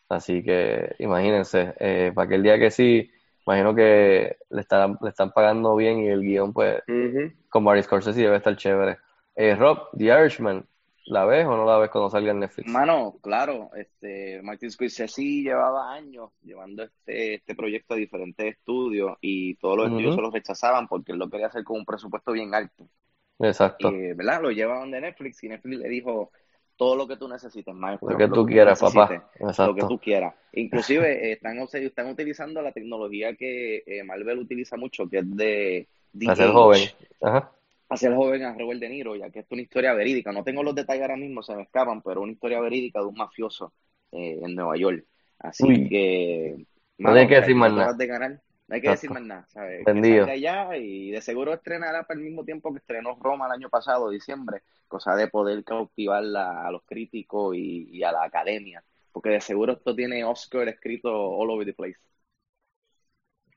Así 0.09 0.43
que 0.43 0.95
imagínense, 0.99 1.74
eh, 1.81 2.12
para 2.15 2.27
aquel 2.27 2.43
día 2.43 2.59
que 2.59 2.70
sí, 2.70 3.11
imagino 3.47 3.74
que 3.74 4.37
le 4.51 4.61
están, 4.61 4.99
le 5.03 5.09
están 5.09 5.33
pagando 5.33 5.74
bien 5.77 5.99
y 6.01 6.09
el 6.09 6.20
guion, 6.20 6.53
pues, 6.53 6.83
Ujú. 6.87 7.33
con 7.49 7.65
Martin 7.65 7.85
Scorsese 7.85 8.20
debe 8.20 8.37
estar 8.37 8.57
chévere. 8.57 8.99
Eh, 9.35 9.55
Rob, 9.55 9.89
The 9.97 10.05
Irishman, 10.05 10.65
¿la 11.07 11.24
ves 11.24 11.47
o 11.47 11.57
no 11.57 11.65
la 11.65 11.78
ves 11.78 11.91
cuando 11.91 12.11
salga 12.11 12.31
en 12.31 12.41
Netflix? 12.41 12.70
Mano, 12.70 13.16
claro, 13.20 13.70
este, 13.74 14.41
Martin 14.43 14.70
Scorsese 14.70 15.23
llevaba 15.23 15.93
años 15.93 16.31
llevando 16.43 16.85
este, 16.85 17.35
este 17.35 17.55
proyecto 17.55 17.95
a 17.95 17.97
diferentes 17.97 18.47
estudios 18.47 19.16
y 19.20 19.55
todos 19.57 19.77
los 19.77 19.87
estudios 19.89 20.15
se 20.15 20.20
lo 20.20 20.31
rechazaban 20.31 20.87
porque 20.87 21.12
él 21.12 21.19
lo 21.19 21.28
quería 21.28 21.49
hacer 21.49 21.65
con 21.65 21.78
un 21.78 21.85
presupuesto 21.85 22.33
bien 22.33 22.55
alto. 22.55 22.89
Exacto. 23.38 23.90
Y, 23.90 24.12
¿verdad? 24.14 24.42
Lo 24.42 24.50
llevaban 24.50 24.90
de 24.90 25.00
Netflix 25.00 25.42
y 25.44 25.48
Netflix 25.48 25.78
le 25.78 25.88
dijo 25.88 26.30
todo 26.76 26.94
lo 26.96 27.08
que 27.08 27.16
tú 27.16 27.28
necesites, 27.28 27.74
maestro. 27.74 28.10
Lo 28.10 28.16
que 28.16 28.28
tú 28.28 28.44
quieras, 28.46 28.80
papá. 28.80 29.30
Lo 29.40 29.74
que 29.74 29.82
tú 29.82 29.98
quieras. 29.98 30.34
Inclusive 30.52 31.30
eh, 31.30 31.32
están, 31.42 31.58
están 31.58 32.08
utilizando 32.08 32.62
la 32.62 32.72
tecnología 32.72 33.34
que 33.34 33.82
eh, 33.86 34.04
Marvel 34.04 34.38
utiliza 34.38 34.76
mucho, 34.76 35.08
que 35.08 35.18
es 35.18 35.36
de 35.36 35.88
de-age. 36.12 36.48
joven. 36.48 36.82
Ajá. 37.22 37.52
hacer 37.88 38.14
joven 38.14 38.42
a 38.44 38.54
Robert 38.54 38.80
De 38.80 38.88
Niro, 38.88 39.16
ya 39.16 39.30
que 39.30 39.40
es 39.40 39.46
una 39.50 39.62
historia 39.62 39.92
verídica. 39.94 40.32
No 40.32 40.44
tengo 40.44 40.62
los 40.62 40.74
detalles 40.74 41.02
ahora 41.02 41.16
mismo, 41.16 41.42
se 41.42 41.54
me 41.56 41.62
escapan, 41.62 42.02
pero 42.02 42.22
una 42.22 42.32
historia 42.32 42.60
verídica 42.60 43.00
de 43.00 43.06
un 43.06 43.14
mafioso 43.14 43.72
eh, 44.12 44.38
en 44.42 44.54
Nueva 44.54 44.76
York. 44.76 45.04
Así 45.38 45.64
Uy. 45.64 45.88
que, 45.88 46.66
No 46.98 47.10
hay 47.10 47.28
que 47.28 47.36
decir 47.36 47.54
más 47.54 47.72
nada. 47.72 47.86
vas 47.86 47.98
de 47.98 48.06
ganar. 48.06 48.40
No 48.68 48.74
hay 48.74 48.80
que 48.82 48.88
decir 48.88 49.10
más 49.10 49.22
nada, 49.22 49.47
¿sabes? 49.48 49.88
Que 49.93 50.02
Vendido. 50.02 50.26
salga 50.26 50.36
ya 50.36 50.76
y 50.76 51.10
de 51.12 51.20
seguro 51.20 51.55
estrenará 51.55 52.02
para 52.05 52.18
el 52.18 52.26
mismo 52.26 52.44
tiempo 52.44 52.72
que 52.72 52.78
estrenó 52.78 53.16
Roma 53.20 53.47
el 53.47 53.52
año 53.52 53.70
pasado, 53.70 54.10
diciembre, 54.10 54.62
cosa 54.88 55.14
de 55.14 55.28
poder 55.28 55.62
cautivar 55.64 56.24
la- 56.24 56.66
a 56.66 56.70
los 56.72 56.82
críticos 56.84 57.55
y, 57.56 57.88
y 57.90 58.02
a 58.02 58.10
la 58.12 58.24
academia, 58.24 58.82
porque 59.12 59.30
de 59.30 59.40
seguro 59.40 59.74
esto 59.74 59.94
tiene 59.94 60.24
Oscar 60.24 60.68
escrito 60.68 61.10
all 61.12 61.51
over 61.51 61.66
the 61.66 61.74
place. 61.74 61.98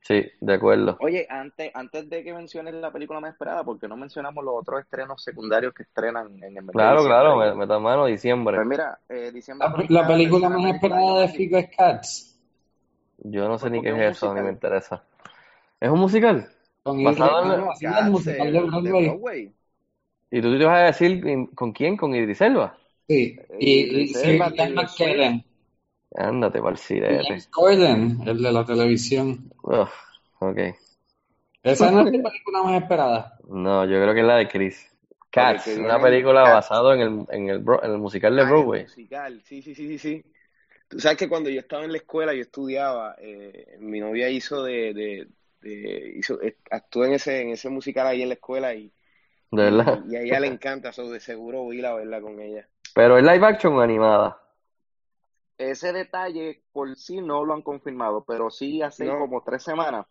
Sí, 0.02 0.26
de 0.42 0.54
acuerdo. 0.54 1.00
Oye, 1.02 1.26
antes, 1.30 1.72
antes 1.74 2.10
de 2.10 2.24
que 2.24 2.34
menciones 2.34 2.74
la 2.76 2.92
película 2.92 3.20
más 3.20 3.32
esperada, 3.32 3.64
porque 3.64 3.88
no 3.88 3.96
mencionamos 3.98 4.44
los 4.44 4.54
otros 4.56 4.82
estrenos 4.82 5.24
secundarios 5.24 5.74
que 5.74 5.84
estrenan 5.84 6.44
en 6.44 6.58
el 6.58 6.64
mes 6.64 6.66
de 6.68 6.74
Claro, 6.74 6.98
diciembre? 6.98 7.08
claro, 7.08 7.36
me, 7.38 7.54
meta 7.56 7.80
mano 7.80 8.06
diciembre. 8.06 8.58
Pues 8.58 8.68
mira, 8.68 9.00
eh, 9.10 9.32
diciembre 9.32 9.68
La, 9.90 10.08
película 10.08 10.50
más 10.50 10.74
esperada 10.76 11.22
de. 11.22 11.28
Fico 11.30 11.58
es 11.58 11.70
Cats, 11.76 12.39
Yo 13.24 13.48
no 13.48 13.58
sé 13.60 13.70
Pues 13.70 13.82
ni 13.82 13.82
qué 13.82 13.90
es 13.92 13.96
es 13.96 14.18
eso, 14.18 14.34
ni 14.34 14.42
me 14.42 14.50
interesa. 14.52 15.04
¿Es 15.80 15.90
un 15.90 16.00
musical? 16.00 16.50
con 16.84 17.04
Basado 17.04 17.46
en 17.46 17.52
el 17.52 17.60
musical 18.12 18.52
de 18.54 18.60
Broadway. 18.62 19.22
¿Y 20.32 20.42
tú 20.42 20.58
te 20.58 20.66
vas 20.66 20.78
a 20.80 20.84
decir 20.86 21.22
con- 21.56 21.72
quién? 21.72 21.98
¿Con 21.98 22.14
Idris 22.16 22.42
Elba? 22.42 22.78
Sí, 23.10 23.38
Eh, 23.50 23.58
y, 23.60 24.08
Swift. 24.08 24.54
McKellen, 24.76 25.44
Ándate 26.16 26.60
para 26.60 26.74
el 26.74 26.78
y 27.08 27.18
sirete. 27.18 27.26
James 27.26 27.48
Corden, 27.48 28.22
el 28.26 28.42
de 28.42 28.52
la 28.54 28.66
televisión. 28.66 29.52
Uf, 29.64 29.94
ok. 30.42 30.60
Esa 31.64 31.90
no 31.90 32.02
es 32.02 32.12
la 32.12 32.22
película 32.32 32.64
más 32.64 32.82
esperada. 32.82 33.40
No, 33.50 33.84
yo 33.86 34.02
creo 34.02 34.14
que 34.14 34.22
es 34.22 34.26
la 34.26 34.36
de 34.38 34.48
Chris. 34.48 34.96
Cats, 35.30 35.76
una 35.78 36.00
película 36.02 36.44
basada 36.46 36.96
en 36.96 37.02
el, 37.02 37.26
en 37.32 37.50
el, 37.50 37.60
bro- 37.64 37.84
en 37.84 37.92
el 37.92 37.98
musical 37.98 38.36
de 38.36 38.44
Ah, 38.44 38.54
el 38.58 38.70
Broadway. 38.70 38.88
musical, 38.88 39.42
sí, 39.44 39.62
sí, 39.62 39.76
sí, 39.76 39.88
sí, 39.88 40.00
sí. 40.00 40.26
Tú 40.90 41.00
sabes 41.00 41.18
que 41.20 41.30
cuando 41.30 41.50
yo 41.52 41.62
estaba 41.62 41.86
en 41.86 41.92
la 41.94 42.00
escuela, 42.00 42.34
yo 42.34 42.42
estudiaba, 42.42 43.16
eh, 43.20 43.78
mi 43.80 44.00
novia 44.02 44.30
hizo 44.30 44.64
de, 44.64 44.94
de, 44.94 45.28
de- 45.62 46.14
hizo, 46.18 46.42
eh, 46.42 46.58
actuó 46.72 47.06
en 47.06 47.14
ese, 47.14 47.42
en 47.42 47.52
ese 47.52 47.70
musical 47.70 48.08
ahí 48.08 48.24
en 48.24 48.30
la 48.30 48.36
escuela 48.36 48.74
y, 48.74 48.92
De 49.52 49.64
verdad. 49.64 50.00
y, 50.06 50.14
y 50.14 50.16
a 50.18 50.22
ella 50.22 50.40
le 50.40 50.48
encanta, 50.48 50.90
eso 50.90 51.10
de 51.12 51.20
seguro 51.20 51.64
voy 51.64 51.78
a 51.78 51.80
ir 51.80 51.86
a 51.88 51.96
verla 51.96 52.22
con 52.22 52.40
ella. 52.42 52.68
Pero 52.94 53.18
es 53.18 53.24
live 53.24 53.46
action 53.46 53.74
o 53.76 53.82
animada. 53.82 54.42
ese 55.60 55.94
detalle 55.94 56.64
por 56.72 56.96
sí 56.96 57.22
no 57.22 57.46
lo 57.46 57.54
han 57.54 57.62
confirmado, 57.62 58.24
pero 58.24 58.50
sí 58.50 58.82
hace 58.82 59.06
No. 59.06 59.20
como 59.20 59.44
tres 59.44 59.64
semanas 59.64 60.08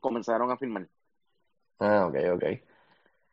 comenzaron 0.00 0.50
a 0.50 0.56
filmar. 0.56 0.88
Ah, 1.80 2.06
ok, 2.06 2.16
ok. 2.34 2.44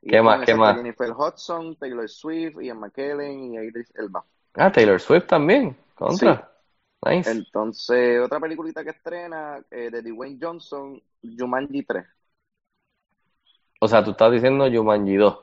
Y 0.02 0.10
¿Qué 0.10 0.22
más? 0.22 0.46
¿Qué 0.46 0.56
más? 0.56 0.76
Jennifer 0.76 1.12
Hudson, 1.12 1.76
Taylor 1.78 2.10
Swift, 2.10 2.60
Ian 2.62 2.80
McKellen 2.80 3.54
y 3.54 3.58
Idris 3.58 3.94
Elba. 3.96 4.26
Ah, 4.56 4.72
Taylor 4.72 5.00
Swift 5.00 5.28
también. 5.28 5.78
Contra. 5.96 6.51
Nice. 7.04 7.32
Entonces, 7.32 8.20
otra 8.22 8.40
peliculita 8.40 8.84
que 8.84 8.92
estrena 8.92 9.60
eh, 9.72 9.90
de 9.90 10.02
Dwayne 10.04 10.38
Johnson, 10.40 11.02
Jumanji 11.24 11.84
3. 11.84 12.06
O 13.80 13.88
sea, 13.88 14.04
tú 14.04 14.12
estás 14.12 14.32
diciendo 14.32 14.68
Jumanji 14.72 15.16
2. 15.16 15.40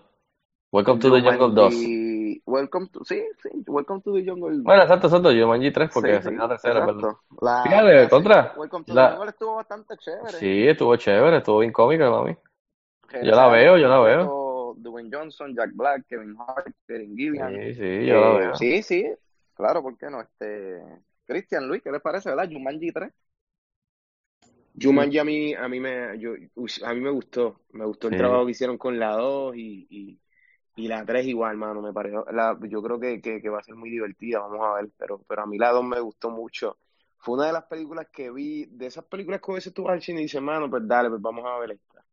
Welcome 0.71 1.01
to 1.01 1.11
the 1.13 1.21
Jungle 1.23 1.55
2. 1.55 1.75
Jumanji- 1.75 2.43
Welcome 2.47 2.89
to, 2.93 3.05
sí, 3.05 3.23
sí, 3.43 3.49
Welcome 3.67 4.01
to 4.03 4.13
the 4.15 4.25
Jungle. 4.25 4.59
Bueno, 4.63 4.83
exacto, 4.83 5.09
exacto. 5.09 5.31
Jumanji 5.33 5.73
3 5.73 5.91
porque 5.93 6.23
Sí, 6.23 6.29
sí, 6.29 6.35
la 6.37 6.49
tercera, 6.49 6.79
exacto. 6.81 6.95
¿verdad? 6.97 7.19
La, 7.41 7.63
Fíjate, 7.65 8.03
la- 8.03 8.09
contra. 8.09 8.55
Welcome 8.57 8.85
to 8.85 8.95
La- 8.95 9.07
the 9.09 9.15
Jungle 9.17 9.31
estuvo 9.31 9.55
bastante 9.57 9.97
chévere. 9.97 10.39
Sí, 10.39 10.69
estuvo 10.69 10.97
chévere, 10.97 11.39
estuvo 11.39 11.59
bien 11.59 11.73
cómica, 11.73 12.09
mami. 12.11 12.37
Yo 13.13 13.31
la 13.31 13.35
sale 13.35 13.59
veo, 13.59 13.77
yo 13.79 13.89
la 13.89 13.99
veo. 14.01 14.75
Dwayne 14.77 15.11
Johnson, 15.13 15.55
Jack 15.57 15.71
Black, 15.75 16.07
Kevin 16.07 16.37
Hart, 16.39 16.73
Kevin 16.87 17.17
Gillian. 17.17 17.53
Sí, 17.53 17.75
sí, 17.75 18.07
yo 18.07 18.21
la 18.21 18.31
Eh, 18.35 18.39
veo. 18.39 18.55
Sí, 18.57 18.83
sí, 18.83 19.07
claro, 19.55 19.83
¿por 19.83 19.99
qué 19.99 20.09
no? 20.11 20.21
Este, 20.21 20.81
Christian 21.29 21.69
Luis, 21.69 21.81
¿qué 21.83 21.93
les 21.93 22.03
parece, 22.03 22.31
verdad? 22.31 22.51
Jumanji 22.51 22.93
3. 22.93 23.13
Jumanji 24.81 25.19
a 25.19 25.25
mí, 25.25 25.55
a 25.55 25.69
mí 25.69 25.81
me, 25.81 26.19
yo, 26.21 26.33
a 26.85 26.95
mí 26.95 27.01
me 27.01 27.11
gustó, 27.11 27.63
me 27.73 27.85
gustó 27.85 28.09
el 28.09 28.15
Sí. 28.15 28.17
trabajo 28.17 28.45
que 28.47 28.53
hicieron 28.53 28.79
con 28.79 28.99
la 28.99 29.13
2 29.17 29.57
y, 29.57 29.87
y, 29.91 30.21
y 30.77 30.89
la 30.89 31.05
3 31.07 31.27
igual, 31.27 31.57
mano, 31.57 31.83
me 31.83 31.93
pareció, 31.93 32.25
la, 32.33 32.59
yo 32.69 32.83
creo 32.83 33.01
que, 33.01 33.21
que, 33.23 33.41
que 33.43 33.49
va 33.51 33.59
a 33.61 33.63
ser 33.65 33.75
muy 33.77 33.91
divertida, 33.91 34.41
vamos 34.41 34.61
a 34.67 34.75
ver, 34.83 34.91
pero, 34.99 35.23
pero 35.29 35.43
a 35.43 35.47
mí 35.47 35.59
la 35.59 35.71
2 35.73 35.85
me 35.85 36.01
gustó 36.01 36.31
mucho. 36.31 36.79
Fue 37.19 37.37
una 37.37 37.47
de 37.49 37.53
las 37.55 37.65
películas 37.67 38.09
que 38.13 38.31
vi, 38.31 38.67
de 38.67 38.87
esas 38.87 39.05
películas 39.07 39.41
que 39.43 39.53
a 39.53 39.55
veces 39.57 39.75
tú 39.75 39.85
vas 39.85 39.95
al 39.95 40.03
cine 40.03 40.21
y 40.21 40.25
dices, 40.25 40.43
mano, 40.43 40.71
pues 40.71 40.87
dale, 40.89 41.11
pues 41.11 41.23
vamos 41.23 41.45
a 41.47 41.59
ver 41.59 41.73
esta. 41.73 42.05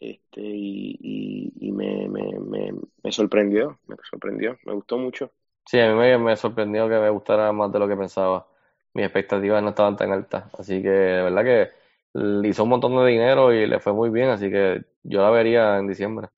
Este, 0.00 0.40
y, 0.42 0.96
y, 1.00 1.68
y 1.68 1.72
me, 1.72 2.08
me, 2.08 2.38
me, 2.40 2.72
me 3.04 3.12
sorprendió, 3.12 3.78
me 3.86 3.96
sorprendió, 4.10 4.58
me 4.64 4.74
gustó 4.74 4.98
mucho. 4.98 5.32
Sí, 5.66 5.78
a 5.78 5.88
mí 5.88 5.94
me, 5.94 6.18
me 6.18 6.36
sorprendió 6.36 6.88
que 6.88 6.98
me 6.98 7.10
gustara 7.10 7.52
más 7.52 7.70
de 7.72 7.78
lo 7.78 7.86
que 7.88 7.96
pensaba. 7.96 8.46
Mis 8.92 9.04
expectativas 9.04 9.62
no 9.62 9.68
estaban 9.70 9.96
tan 9.96 10.10
altas. 10.12 10.52
Así 10.58 10.82
que 10.82 10.88
de 10.88 11.22
verdad 11.22 11.44
que 11.44 11.70
le 12.14 12.48
hizo 12.48 12.64
un 12.64 12.70
montón 12.70 12.96
de 12.96 13.06
dinero 13.10 13.52
y 13.52 13.66
le 13.66 13.78
fue 13.80 13.92
muy 13.92 14.10
bien. 14.10 14.30
Así 14.30 14.50
que 14.50 14.84
yo 15.04 15.22
la 15.22 15.30
vería 15.30 15.78
en 15.78 15.86
diciembre. 15.86 16.28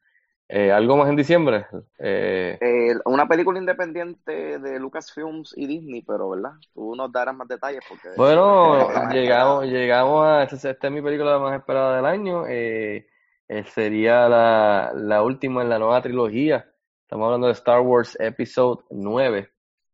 Eh, 0.49 0.73
¿algo 0.73 0.97
más 0.97 1.09
en 1.11 1.16
diciembre? 1.16 1.66
Eh, 1.99 2.61
Eh, 2.61 2.94
una 3.07 3.27
película 3.27 3.59
independiente 3.59 4.59
de 4.59 4.78
Lucasfilms 4.78 5.53
y 5.57 5.66
Disney, 5.66 6.03
pero, 6.03 6.31
¿verdad? 6.31 6.53
Tú 6.73 6.94
nos 6.97 7.11
darás 7.12 7.35
más 7.35 7.49
detalles 7.49 7.82
porque... 7.89 8.09
bueno, 8.15 8.89
llegamos, 9.11 9.66
llegamos 9.66 10.24
a... 10.27 10.43
Esta, 10.44 10.70
esta 10.70 10.86
es 10.89 10.93
mi 10.93 11.03
película 11.03 11.39
más 11.39 11.59
esperada 11.59 11.97
del 11.97 12.07
año. 12.07 12.47
Eh, 12.49 13.09
eh, 13.49 13.65
sería 13.65 14.28
la, 14.28 14.93
la 14.94 15.23
última 15.23 15.62
en 15.62 15.69
la 15.70 15.78
nueva 15.78 16.03
trilogía. 16.03 16.72
Estamos 17.12 17.26
hablando 17.26 17.48
de 17.48 17.52
Star 17.52 17.80
Wars 17.82 18.16
Episode 18.18 18.84
9. 18.89 19.47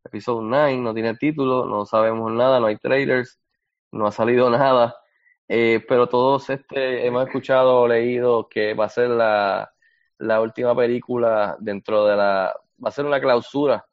Episode 0.04 0.40
9 0.40 0.76
no 0.76 0.94
tiene 0.94 1.16
título, 1.16 1.66
no 1.66 1.84
sabemos 1.84 2.30
nada, 2.30 2.60
no 2.60 2.66
hay 2.66 2.76
trailers, 2.76 3.40
no 3.90 4.06
ha 4.06 4.12
salido 4.12 4.48
nada. 4.48 4.94
Eh, 5.48 5.84
pero 5.88 6.08
todos 6.08 6.48
este, 6.48 7.04
hemos 7.04 7.26
escuchado 7.26 7.80
o 7.80 7.88
leído 7.88 8.48
que 8.48 8.72
va 8.74 8.84
a 8.84 8.88
ser 8.88 9.08
la, 9.08 9.68
la 10.18 10.40
última 10.40 10.76
película 10.76 11.56
dentro 11.58 12.06
de 12.06 12.14
la... 12.14 12.54
Va 12.84 12.88
a 12.88 12.92
ser 12.92 13.04
una 13.04 13.20
clausura 13.20 13.84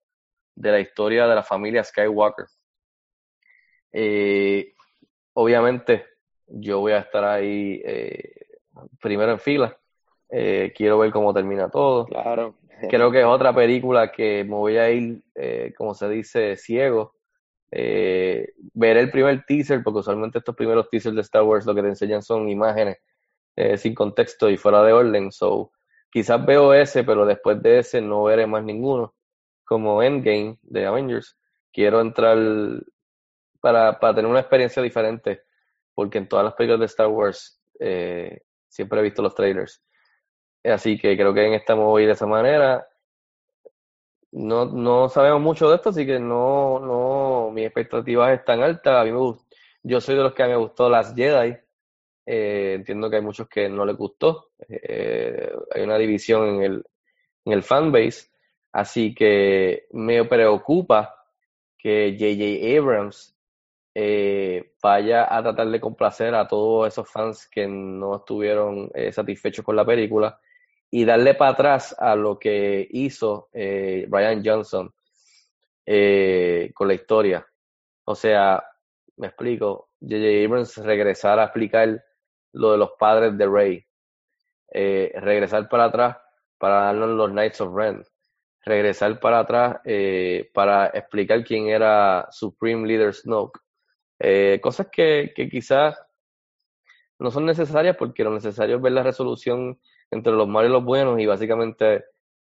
de 0.54 0.72
la 0.72 0.80
historia 0.80 1.26
de 1.26 1.34
la 1.34 1.42
familia 1.42 1.84
Skywalker. 1.84 2.46
Eh, 3.92 4.72
obviamente, 5.34 6.06
yo 6.46 6.80
voy 6.80 6.92
a 6.92 7.00
estar 7.00 7.24
ahí 7.24 7.82
eh, 7.84 8.50
primero 9.02 9.32
en 9.32 9.40
fila. 9.40 9.76
Quiero 10.30 11.00
ver 11.00 11.12
cómo 11.12 11.34
termina 11.34 11.70
todo. 11.70 12.06
Claro. 12.06 12.56
Creo 12.90 13.12
que 13.12 13.22
es 13.22 13.26
otra 13.26 13.54
película 13.54 14.12
que 14.12 14.44
me 14.44 14.56
voy 14.56 14.78
a 14.78 14.90
ir, 14.90 15.24
eh, 15.36 15.74
como 15.78 15.94
se 15.94 16.10
dice, 16.10 16.58
ciego. 16.58 17.16
Eh, 17.72 18.54
veré 18.74 19.02
el 19.02 19.12
primer 19.12 19.44
teaser, 19.46 19.82
porque 19.84 20.00
usualmente 20.00 20.40
estos 20.40 20.56
primeros 20.56 20.90
teasers 20.90 21.16
de 21.16 21.22
Star 21.22 21.44
Wars 21.44 21.66
lo 21.66 21.74
que 21.74 21.82
te 21.82 21.90
enseñan 21.90 22.22
son 22.22 22.48
imágenes 22.50 22.98
eh, 23.56 23.78
sin 23.78 23.96
contexto 23.96 24.50
y 24.50 24.58
fuera 24.58 24.84
de 24.84 24.94
orden. 24.94 25.32
So, 25.32 25.72
quizás 26.12 26.46
veo 26.46 26.74
ese, 26.74 27.04
pero 27.04 27.26
después 27.26 27.62
de 27.62 27.80
ese 27.80 28.02
no 28.02 28.24
veré 28.24 28.48
más 28.48 28.64
ninguno. 28.64 29.16
Como 29.64 30.04
Endgame 30.04 30.58
de 30.62 30.86
Avengers. 30.86 31.38
Quiero 31.72 32.00
entrar 32.02 32.38
para, 33.60 34.00
para 34.00 34.16
tener 34.16 34.30
una 34.30 34.42
experiencia 34.42 34.82
diferente, 34.82 35.42
porque 35.94 36.20
en 36.20 36.30
todas 36.30 36.46
las 36.46 36.54
películas 36.54 36.82
de 36.82 36.86
Star 36.86 37.08
Wars 37.08 37.60
eh, 37.80 38.42
siempre 38.68 39.00
he 39.00 39.04
visto 39.04 39.22
los 39.22 39.34
trailers. 39.34 39.82
Así 40.66 40.98
que 40.98 41.16
creo 41.16 41.34
que 41.34 41.46
en 41.46 41.54
esta 41.54 41.76
me 41.76 41.84
voy 41.84 42.06
de 42.06 42.14
esa 42.14 42.26
manera. 42.26 42.88
No, 44.32 44.66
no 44.66 45.08
sabemos 45.10 45.42
mucho 45.42 45.70
de 45.70 45.76
esto, 45.78 45.90
así 45.90 46.06
que 46.06 46.20
no, 46.20 46.80
no, 46.80 47.52
mis 47.52 47.66
expectativas 47.66 48.38
están 48.38 48.62
altas. 48.62 48.94
A 49.02 49.04
mí 49.06 49.12
me 49.12 49.18
gust- 49.20 49.46
yo 49.84 50.02
soy 50.02 50.16
de 50.16 50.24
los 50.24 50.34
que 50.34 50.44
me 50.46 50.56
gustó 50.58 50.90
las 50.90 51.16
Jedi. 51.16 51.56
Eh, 52.26 52.74
entiendo 52.76 53.10
que 53.10 53.18
hay 53.18 53.22
muchos 53.22 53.48
que 53.48 53.70
no 53.70 53.86
les 53.86 53.96
gustó. 53.96 54.50
Eh, 54.68 55.52
hay 55.74 55.82
una 55.84 55.98
división 55.98 56.56
en 56.56 56.64
el, 56.64 56.86
en 57.46 57.54
el 57.54 57.64
fanbase. 57.64 58.30
Así 58.74 59.16
que 59.16 59.88
me 59.92 60.26
preocupa 60.26 61.16
que 61.78 62.18
J.J. 62.20 62.78
Abrams 62.80 63.38
eh, 63.94 64.74
vaya 64.84 65.34
a 65.34 65.42
tratar 65.44 65.70
de 65.70 65.80
complacer 65.80 66.36
a 66.36 66.48
todos 66.48 66.88
esos 66.90 67.10
fans 67.10 67.48
que 67.50 67.68
no 67.68 68.18
estuvieron 68.18 68.92
eh, 68.94 69.12
satisfechos 69.14 69.64
con 69.64 69.76
la 69.78 69.86
película 69.86 70.38
y 70.96 71.04
darle 71.04 71.34
para 71.34 71.52
atrás 71.52 71.94
a 72.00 72.16
lo 72.16 72.40
que 72.40 72.88
hizo 72.90 73.50
eh, 73.52 74.08
Ryan 74.10 74.42
Johnson 74.46 74.94
eh, 75.86 76.72
con 76.74 76.88
la 76.88 76.94
historia. 76.94 77.46
O 78.06 78.16
sea, 78.16 78.64
me 79.18 79.28
explico, 79.28 79.90
J.J. 80.00 80.46
Abrams 80.46 80.78
regresar 80.78 81.38
a 81.40 81.44
explicar 81.44 82.02
lo 82.54 82.72
de 82.72 82.78
los 82.78 82.92
padres 82.98 83.38
de 83.38 83.46
Rey, 83.46 83.86
eh, 84.72 85.12
regresar 85.16 85.68
para 85.68 85.84
atrás 85.84 86.18
para 86.58 86.86
darnos 86.86 87.10
los 87.10 87.30
Knights 87.30 87.60
of 87.60 87.76
Ren, 87.76 88.02
regresar 88.64 89.20
para 89.20 89.40
atrás 89.40 89.82
eh, 89.84 90.50
para 90.54 90.88
explicar 90.88 91.44
quién 91.44 91.68
era 91.68 92.26
Supreme 92.32 92.88
Leader 92.88 93.14
Snoke. 93.14 93.60
Eh, 94.18 94.62
cosas 94.64 94.88
que, 94.90 95.34
que 95.36 95.50
quizás 95.50 96.02
no 97.20 97.32
son 97.32 97.46
necesarias 97.46 97.98
porque 97.98 98.24
lo 98.24 98.32
necesario 98.32 98.78
es 98.78 98.82
ver 98.82 98.94
la 98.94 99.04
resolución 99.04 99.78
entre 100.12 100.34
los 100.34 100.48
malos 100.48 100.70
y 100.70 100.74
los 100.74 100.84
buenos 100.84 101.20
y 101.20 101.26
básicamente 101.26 102.06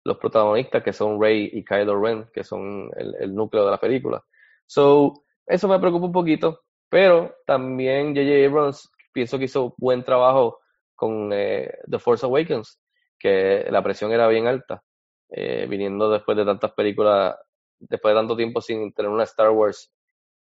los 0.04 0.18
protagonistas 0.18 0.84
que 0.84 0.94
son 0.94 1.22
Rey 1.22 1.50
y 1.52 1.64
Kylo 1.64 2.00
Ren, 2.02 2.30
que 2.34 2.44
son 2.44 2.90
el, 2.96 3.16
el 3.20 3.36
núcleo 3.36 3.66
de 3.66 3.72
la 3.72 3.80
película. 3.80 4.24
So, 4.66 5.24
eso 5.46 5.68
me 5.68 5.80
preocupa 5.80 6.06
un 6.06 6.12
poquito, 6.12 6.62
pero 6.90 7.36
también 7.46 8.16
J.J. 8.16 8.46
Abrams 8.46 8.90
pienso 9.14 9.38
que 9.38 9.46
hizo 9.46 9.74
buen 9.78 10.04
trabajo 10.04 10.60
con 10.96 11.32
eh, 11.34 11.74
The 11.90 12.00
Force 12.00 12.26
Awakens, 12.26 12.80
que 13.18 13.66
la 13.70 13.82
presión 13.82 14.12
era 14.12 14.28
bien 14.28 14.48
alta, 14.48 14.84
eh, 15.30 15.66
viniendo 15.70 16.10
después 16.10 16.38
de 16.38 16.46
tantas 16.46 16.72
películas, 16.74 17.36
después 17.80 18.14
de 18.14 18.20
tanto 18.20 18.36
tiempo 18.36 18.62
sin 18.62 18.94
tener 18.94 19.10
una 19.10 19.24
Star 19.24 19.52
Wars, 19.52 19.94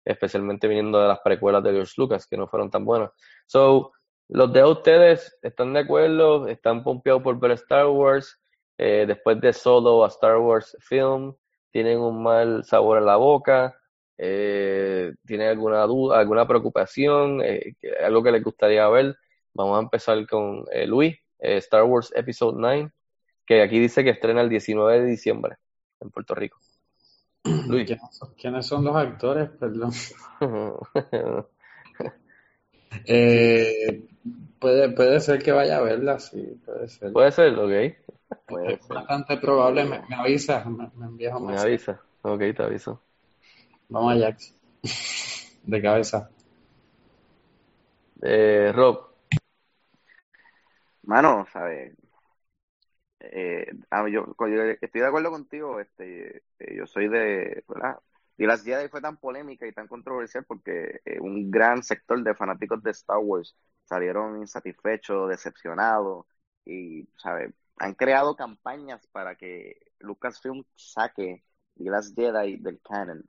especialmente 0.03 0.67
viniendo 0.67 0.99
de 0.99 1.07
las 1.07 1.19
precuelas 1.19 1.63
de 1.63 1.71
George 1.71 1.93
Lucas, 1.97 2.27
que 2.27 2.37
no 2.37 2.47
fueron 2.47 2.69
tan 2.69 2.85
buenas. 2.85 3.11
So, 3.45 3.91
los 4.29 4.51
de 4.53 4.63
ustedes 4.63 5.37
están 5.41 5.73
de 5.73 5.79
acuerdo, 5.81 6.47
están 6.47 6.83
pompeados 6.83 7.21
por 7.23 7.39
ver 7.39 7.51
Star 7.51 7.87
Wars, 7.87 8.39
eh, 8.77 9.05
después 9.07 9.39
de 9.39 9.53
Solo 9.53 10.03
a 10.03 10.07
Star 10.07 10.37
Wars 10.37 10.75
Film, 10.81 11.33
tienen 11.71 11.99
un 11.99 12.21
mal 12.23 12.63
sabor 12.63 12.97
en 12.99 13.05
la 13.05 13.15
boca, 13.17 13.75
eh, 14.17 15.13
tienen 15.25 15.49
alguna 15.49 15.83
duda, 15.83 16.19
alguna 16.19 16.47
preocupación, 16.47 17.41
eh, 17.43 17.75
algo 18.03 18.23
que 18.23 18.31
les 18.31 18.43
gustaría 18.43 18.87
ver. 18.89 19.15
Vamos 19.53 19.77
a 19.77 19.81
empezar 19.81 20.25
con 20.27 20.65
eh, 20.71 20.87
Luis, 20.87 21.15
Star 21.39 21.83
Wars 21.83 22.11
Episode 22.15 22.55
9, 22.57 22.91
que 23.45 23.61
aquí 23.61 23.77
dice 23.79 24.03
que 24.03 24.09
estrena 24.11 24.41
el 24.41 24.49
19 24.49 25.01
de 25.01 25.05
diciembre 25.05 25.57
en 25.99 26.09
Puerto 26.09 26.33
Rico. 26.35 26.57
Luis. 27.67 27.85
¿Quiénes 27.85 28.15
son- 28.17 28.33
¿Quiénes 28.35 28.65
son 28.65 28.83
los 28.83 28.95
actores? 28.95 29.49
Perdón. 29.59 29.91
Eh, 33.07 34.07
puede, 34.59 34.89
puede 34.91 35.19
ser 35.19 35.41
que 35.41 35.51
vaya 35.51 35.77
a 35.77 35.81
verla, 35.81 36.19
sí, 36.19 36.41
puede 36.65 36.87
ser. 36.89 37.13
Puede 37.13 37.31
ser, 37.31 37.57
ok. 37.57 37.71
Puede 38.47 38.73
Es 38.73 38.79
ser. 38.87 38.97
bastante 38.97 39.37
probable. 39.37 39.85
Me, 39.85 40.01
me 40.09 40.15
avisas, 40.15 40.65
me, 40.65 40.89
me 40.95 41.05
envías 41.05 41.35
un 41.35 41.45
Me 41.45 41.47
mensaje. 41.47 41.77
avisa. 41.77 42.01
Ok, 42.23 42.39
te 42.55 42.63
aviso. 42.63 43.01
Vamos 43.89 44.13
a 44.13 44.17
Jax. 44.19 44.53
De 45.63 45.81
cabeza. 45.81 46.29
Eh, 48.21 48.71
Rob, 48.73 49.09
Mano, 51.03 51.45
¿sabes? 51.53 51.95
Eh, 53.19 53.65
ah, 53.91 54.07
yo, 54.09 54.25
yo 54.39 54.61
estoy 54.81 55.01
de 55.01 55.07
acuerdo 55.07 55.31
contigo, 55.31 55.79
este, 55.79 56.37
eh, 56.59 56.75
yo 56.77 56.85
soy 56.87 57.07
de, 57.07 57.63
¿verdad? 57.67 57.97
The 58.37 58.45
Last 58.47 58.65
Jedi 58.65 58.89
fue 58.89 59.01
tan 59.01 59.17
polémica 59.17 59.65
y 59.65 59.71
tan 59.73 59.87
controversial 59.87 60.43
porque 60.45 61.01
eh, 61.05 61.19
un 61.21 61.49
gran 61.49 61.83
sector 61.83 62.21
de 62.23 62.35
fanáticos 62.35 62.83
de 62.83 62.91
Star 62.91 63.17
Wars 63.19 63.55
salieron 63.85 64.39
insatisfechos, 64.39 65.29
decepcionados 65.29 66.25
y, 66.65 67.07
¿sabes? 67.17 67.53
Han 67.77 67.93
creado 67.95 68.35
campañas 68.35 69.07
para 69.07 69.35
que 69.35 69.91
Lucasfilm 69.99 70.63
saque 70.75 71.43
The 71.77 71.83
Last 71.89 72.15
Jedi 72.15 72.57
del 72.57 72.81
canon. 72.81 73.25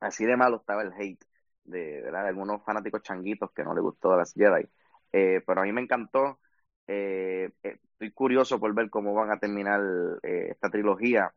Así 0.00 0.24
de 0.26 0.36
malo 0.36 0.58
estaba 0.58 0.82
el 0.82 0.92
hate 0.92 1.24
de, 1.64 2.02
de 2.02 2.18
algunos 2.18 2.62
fanáticos 2.64 3.02
changuitos 3.02 3.50
que 3.52 3.64
no 3.64 3.74
les 3.74 3.82
gustó 3.82 4.10
The 4.10 4.16
Last 4.16 4.36
Jedi. 4.36 4.68
Eh, 5.12 5.42
pero 5.46 5.60
a 5.62 5.64
mí 5.64 5.72
me 5.72 5.82
encantó. 5.82 6.40
Eh, 6.86 7.52
estoy 7.62 8.12
curioso 8.12 8.60
por 8.60 8.74
ver 8.74 8.90
cómo 8.90 9.14
van 9.14 9.30
a 9.32 9.38
terminar 9.38 9.80
esta 10.22 10.70
trilogía 10.70 11.32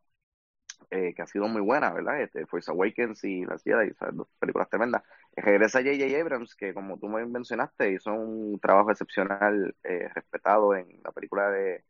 eh, 0.92 1.14
que 1.16 1.22
ha 1.22 1.28
sido 1.28 1.48
muy 1.48 1.62
buena, 1.62 1.92
¿verdad? 1.92 2.22
Este, 2.22 2.46
Force 2.46 2.72
Awakens 2.72 3.24
y 3.24 3.46
Las 3.46 3.64
Jedi, 3.64 3.94
¿sabes? 3.94 4.16
dos 4.16 4.28
películas 4.40 4.70
tremendas. 4.70 5.04
Eh, 5.36 5.42
regresa 5.42 5.80
J.J. 5.80 6.20
Abrams, 6.20 6.56
que 6.56 6.74
como 6.74 6.98
tú 7.00 7.08
me 7.08 7.26
mencionaste, 7.26 7.92
hizo 7.92 8.12
un 8.14 8.60
trabajo 8.60 8.92
excepcional, 8.92 9.76
eh, 9.84 10.10
respetado 10.14 10.76
en 10.76 11.02
la 11.04 11.12
película 11.12 11.50
de 11.50 11.84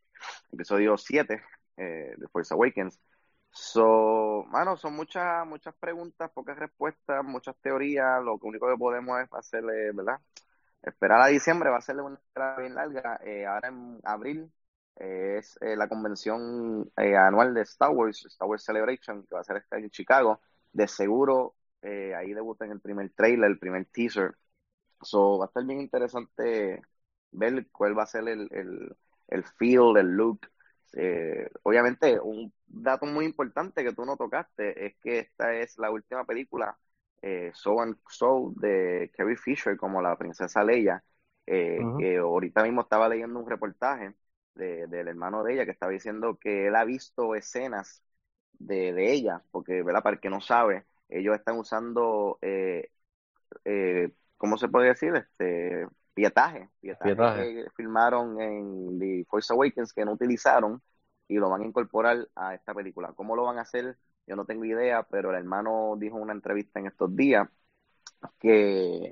episodio 0.51 0.97
7 0.97 1.41
eh, 1.77 2.13
de 2.17 2.27
Force 2.27 2.53
Awakens. 2.53 2.99
So, 3.51 4.45
mano, 4.49 4.77
son 4.77 4.95
muchas, 4.95 5.45
muchas 5.47 5.73
preguntas, 5.75 6.29
pocas 6.31 6.57
respuestas, 6.57 7.23
muchas 7.23 7.55
teorías. 7.61 8.21
Lo 8.23 8.37
único 8.41 8.67
que 8.69 8.77
podemos 8.77 9.19
es 9.21 9.33
hacerle, 9.33 9.91
¿verdad? 9.93 10.19
Esperar 10.81 11.21
a 11.21 11.27
diciembre, 11.27 11.69
va 11.69 11.77
a 11.77 11.81
ser 11.81 11.97
una 11.97 12.15
espera 12.15 12.57
bien 12.57 12.75
larga. 12.75 13.19
Eh, 13.23 13.45
ahora 13.45 13.69
en 13.69 13.99
abril 14.03 14.51
es 14.95 15.57
eh, 15.61 15.75
la 15.75 15.87
convención 15.87 16.91
eh, 16.97 17.15
anual 17.15 17.53
de 17.53 17.61
Star 17.61 17.91
Wars, 17.91 18.25
Star 18.25 18.47
Wars 18.47 18.63
Celebration, 18.63 19.23
que 19.25 19.35
va 19.35 19.41
a 19.41 19.43
ser 19.43 19.57
esta 19.57 19.77
en 19.77 19.89
Chicago. 19.89 20.41
De 20.71 20.87
seguro, 20.87 21.55
eh, 21.81 22.13
ahí 22.15 22.33
debuta 22.33 22.65
en 22.65 22.71
el 22.71 22.81
primer 22.81 23.09
trailer, 23.11 23.49
el 23.51 23.59
primer 23.59 23.85
teaser. 23.85 24.35
So, 25.01 25.37
va 25.39 25.45
a 25.45 25.47
estar 25.47 25.63
bien 25.65 25.79
interesante 25.81 26.81
ver 27.31 27.67
cuál 27.71 27.97
va 27.97 28.03
a 28.03 28.05
ser 28.07 28.27
el, 28.27 28.47
el, 28.51 28.95
el 29.27 29.43
feel, 29.45 29.97
el 29.97 30.07
look. 30.15 30.41
Eh, 30.93 31.49
obviamente, 31.63 32.19
un 32.19 32.51
dato 32.67 33.05
muy 33.05 33.25
importante 33.25 33.83
que 33.83 33.93
tú 33.93 34.05
no 34.05 34.17
tocaste 34.17 34.85
es 34.87 34.95
que 35.01 35.19
esta 35.19 35.53
es 35.53 35.77
la 35.77 35.91
última 35.91 36.25
película 36.25 36.77
eh, 37.21 37.51
So 37.53 37.79
and 37.81 37.97
So 38.09 38.53
de 38.57 39.11
Carrie 39.15 39.37
Fisher 39.37 39.77
como 39.77 40.01
la 40.01 40.17
princesa 40.17 40.63
Leia. 40.63 41.03
Eh, 41.45 41.89
Ujú. 41.89 41.97
que 41.97 42.17
ahorita 42.17 42.61
mismo 42.63 42.81
estaba 42.81 43.09
leyendo 43.09 43.39
un 43.39 43.49
reportaje 43.49 44.13
de- 44.55 44.87
del 44.87 45.07
hermano 45.07 45.43
de 45.43 45.53
ella 45.53 45.65
que 45.65 45.71
estaba 45.71 45.91
diciendo 45.91 46.37
que 46.39 46.67
él 46.67 46.75
ha 46.75 46.83
visto 46.85 47.35
escenas 47.35 48.03
de, 48.53 48.93
de 48.93 49.13
ella, 49.13 49.43
porque, 49.51 49.83
¿verdad? 49.83 50.03
Para 50.03 50.15
el 50.15 50.21
que 50.21 50.29
no 50.29 50.41
sabe, 50.41 50.85
ellos 51.09 51.35
están 51.35 51.57
usando, 51.59 52.39
eh, 52.41 52.91
eh, 53.65 54.11
¿cómo 54.37 54.57
se 54.57 54.67
puede 54.69 54.89
decir? 54.89 55.15
Este, 55.15 55.87
pietaje, 56.13 56.69
pietaje 56.81 57.29
Pietaje. 57.31 57.49
que 57.55 57.65
filmaron 57.75 58.39
en 58.41 58.99
The 58.99 59.25
Force 59.29 59.53
Awakens 59.53 59.93
que 59.93 60.05
no 60.05 60.13
utilizaron 60.13 60.81
y 61.27 61.35
lo 61.37 61.49
van 61.49 61.61
a 61.61 61.65
incorporar 61.67 62.27
a 62.35 62.55
esta 62.55 62.73
película. 62.73 63.13
¿Cómo 63.13 63.35
lo 63.35 63.43
van 63.45 63.57
a 63.59 63.61
hacer? 63.61 63.97
Yo 64.27 64.35
no 64.35 64.45
tengo 64.45 64.65
idea, 64.65 65.03
pero 65.03 65.31
el 65.31 65.37
hermano 65.37 65.95
dijo 65.97 66.17
en 66.17 66.23
una 66.23 66.33
entrevista 66.33 66.79
en 66.79 66.87
estos 66.87 67.15
días 67.15 67.47
que 68.39 69.11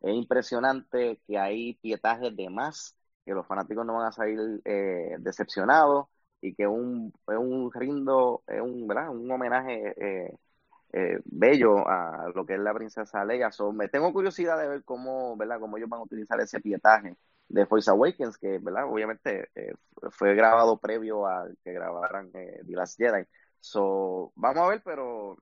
es 0.00 0.14
impresionante 0.14 1.20
que 1.26 1.38
hay 1.38 1.74
pietajes 1.74 2.36
de 2.36 2.50
más, 2.50 2.96
que 3.26 3.34
los 3.34 3.46
fanáticos 3.46 3.86
no 3.86 3.94
van 3.96 4.08
a 4.08 4.12
salir 4.12 4.62
eh, 4.64 5.16
decepcionados 5.20 6.08
y 6.40 6.54
que 6.54 6.66
un, 6.66 7.12
es 7.28 7.36
un 7.36 7.72
rindo, 7.72 8.42
es 8.46 8.60
un, 8.62 8.86
¿verdad? 8.88 9.10
un 9.10 9.30
homenaje 9.30 9.94
eh, 9.98 10.38
eh, 10.92 11.20
bello 11.24 11.86
a 11.88 12.30
lo 12.34 12.46
que 12.46 12.54
es 12.54 12.60
la 12.60 12.74
princesa 12.74 13.24
Leia. 13.24 13.50
So, 13.52 13.72
me 13.72 13.88
tengo 13.88 14.12
curiosidad 14.12 14.58
de 14.58 14.68
ver 14.68 14.84
cómo, 14.84 15.36
¿verdad? 15.36 15.60
cómo 15.60 15.76
ellos 15.76 15.88
van 15.88 16.00
a 16.00 16.04
utilizar 16.04 16.40
ese 16.40 16.60
pietaje 16.60 17.16
de 17.48 17.66
Force 17.66 17.90
Awakens, 17.90 18.38
que 18.38 18.58
¿verdad? 18.58 18.86
obviamente 18.90 19.50
eh, 19.54 19.74
fue 20.10 20.34
grabado 20.34 20.78
previo 20.78 21.26
a 21.26 21.48
que 21.64 21.72
grabaran 21.72 22.30
eh, 22.34 22.62
The 22.66 22.72
Last 22.72 22.98
Jedi. 22.98 23.24
So, 23.60 24.32
vamos 24.36 24.64
a 24.64 24.68
ver, 24.68 24.82
pero 24.84 25.38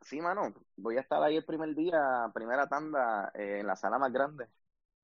sí, 0.00 0.20
mano, 0.20 0.52
voy 0.76 0.96
a 0.96 1.00
estar 1.00 1.22
ahí 1.22 1.36
el 1.36 1.44
primer 1.44 1.74
día, 1.74 2.30
primera 2.34 2.66
tanda, 2.68 3.30
eh, 3.34 3.58
en 3.60 3.66
la 3.66 3.76
sala 3.76 3.98
más 3.98 4.12
grande. 4.12 4.46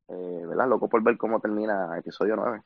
Eh, 0.08 0.46
¿verdad? 0.46 0.68
Loco 0.68 0.88
por 0.88 1.02
ver 1.02 1.16
cómo 1.16 1.40
termina 1.40 1.96
episodio 1.98 2.36
9. 2.36 2.62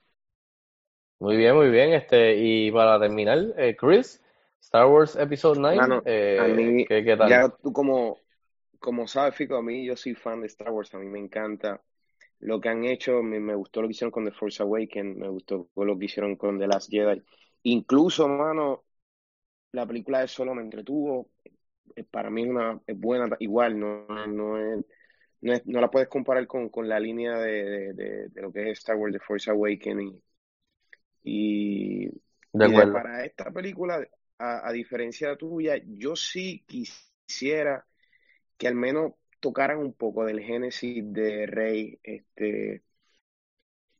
Muy 1.19 1.37
bien, 1.37 1.55
muy 1.55 1.71
bien. 1.71 1.93
Este, 1.93 2.37
y 2.37 2.71
para 2.73 2.99
terminar, 2.99 3.39
eh, 3.57 3.77
Chris, 3.77 4.23
Star 4.61 4.87
Wars 4.87 5.17
Episode 5.17 5.59
9, 5.61 5.77
Mano, 5.77 5.97
a 5.97 6.03
eh, 6.05 6.55
mí, 6.55 6.87
¿qué, 6.87 7.05
qué 7.05 7.17
tal? 7.17 7.29
ya 7.29 7.49
tú 7.49 7.73
como, 7.73 8.19
como 8.79 9.07
sabes, 9.07 9.35
Fico, 9.35 9.57
a 9.57 9.63
mí 9.63 9.85
yo 9.85 9.97
soy 9.97 10.15
fan 10.15 10.41
de 10.41 10.47
Star 10.49 10.71
Wars, 10.71 10.93
a 10.95 10.99
mí 10.99 11.07
me 11.07 11.19
encanta 11.19 11.81
lo 12.41 12.61
que 12.61 12.69
han 12.69 12.85
hecho, 12.85 13.23
me, 13.23 13.39
me 13.39 13.55
gustó 13.55 13.83
lo 13.83 13.89
que 13.89 13.93
hicieron 13.93 14.11
con 14.11 14.25
The 14.25 14.33
Force 14.33 14.63
Awakens, 14.63 15.17
me 15.17 15.29
gustó 15.29 15.69
lo 15.77 15.99
que 15.99 16.07
hicieron 16.07 16.37
con 16.37 16.59
The 16.59 16.67
Last 16.67 16.91
Jedi. 16.91 17.23
Incluso, 17.63 18.27
mano, 18.29 18.83
la 19.73 19.87
película 19.87 20.21
de 20.21 20.29
Solo 20.29 20.55
me 20.55 20.63
entretuvo, 20.63 21.31
eh, 21.95 22.05
para 22.05 22.31
mí 22.31 22.43
es 22.43 22.49
una, 22.49 22.81
es 22.87 22.99
buena, 22.99 23.37
igual, 23.39 23.79
no, 23.79 24.07
no 24.27 24.59
es, 24.59 24.85
no 25.43 25.53
es- 25.55 25.67
no 25.67 25.81
la 25.81 25.91
puedes 25.91 26.09
comparar 26.09 26.47
con, 26.47 26.69
con 26.71 26.89
la 26.89 27.01
línea 27.01 27.39
de, 27.39 27.65
de, 27.65 27.93
de- 27.95 28.29
de 28.31 28.43
lo 28.43 28.53
que 28.53 28.71
es 28.71 28.79
Star 28.81 28.97
Wars, 28.97 29.13
The 29.15 29.21
Force 29.21 29.51
Awakens 29.51 30.15
y, 31.23 32.09
y, 32.59 32.87
para 32.87 33.25
esta 33.25 33.51
película, 33.51 34.07
a, 34.39 34.69
a 34.69 34.73
diferencia 34.73 35.37
tuya, 35.37 35.77
yo 35.87 36.17
sí 36.17 36.65
quisiera 36.67 37.87
que 38.59 38.69
al 38.69 38.75
menos 38.77 39.15
tocaran 39.41 39.79
un 39.79 39.95
poco 39.95 40.25
del 40.25 40.41
génesis 40.43 41.05
de 41.13 41.47
Rey, 41.47 42.01
este, 42.03 42.83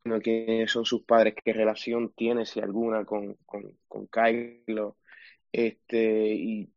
no 0.05 0.19
quiénes 0.21 0.71
son 0.71 0.85
sus 0.85 1.03
padres, 1.03 1.35
qué 1.43 1.53
relación 1.53 2.11
tiene, 2.13 2.45
si 2.45 2.59
alguna, 2.59 3.05
con, 3.05 3.35
con, 3.45 3.77
con 3.87 4.07
Kylo, 4.07 4.97
este, 5.51 6.27
y 6.35 6.71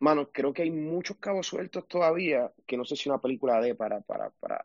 mano, 0.00 0.30
creo 0.32 0.52
que 0.52 0.62
hay 0.62 0.70
muchos 0.70 1.16
cabos 1.18 1.46
sueltos 1.46 1.86
todavía 1.88 2.52
que 2.66 2.76
no 2.76 2.84
sé 2.84 2.96
si 2.96 3.08
una 3.08 3.20
película 3.20 3.60
de 3.60 3.74
para, 3.74 4.00
para, 4.00 4.30
para, 4.30 4.64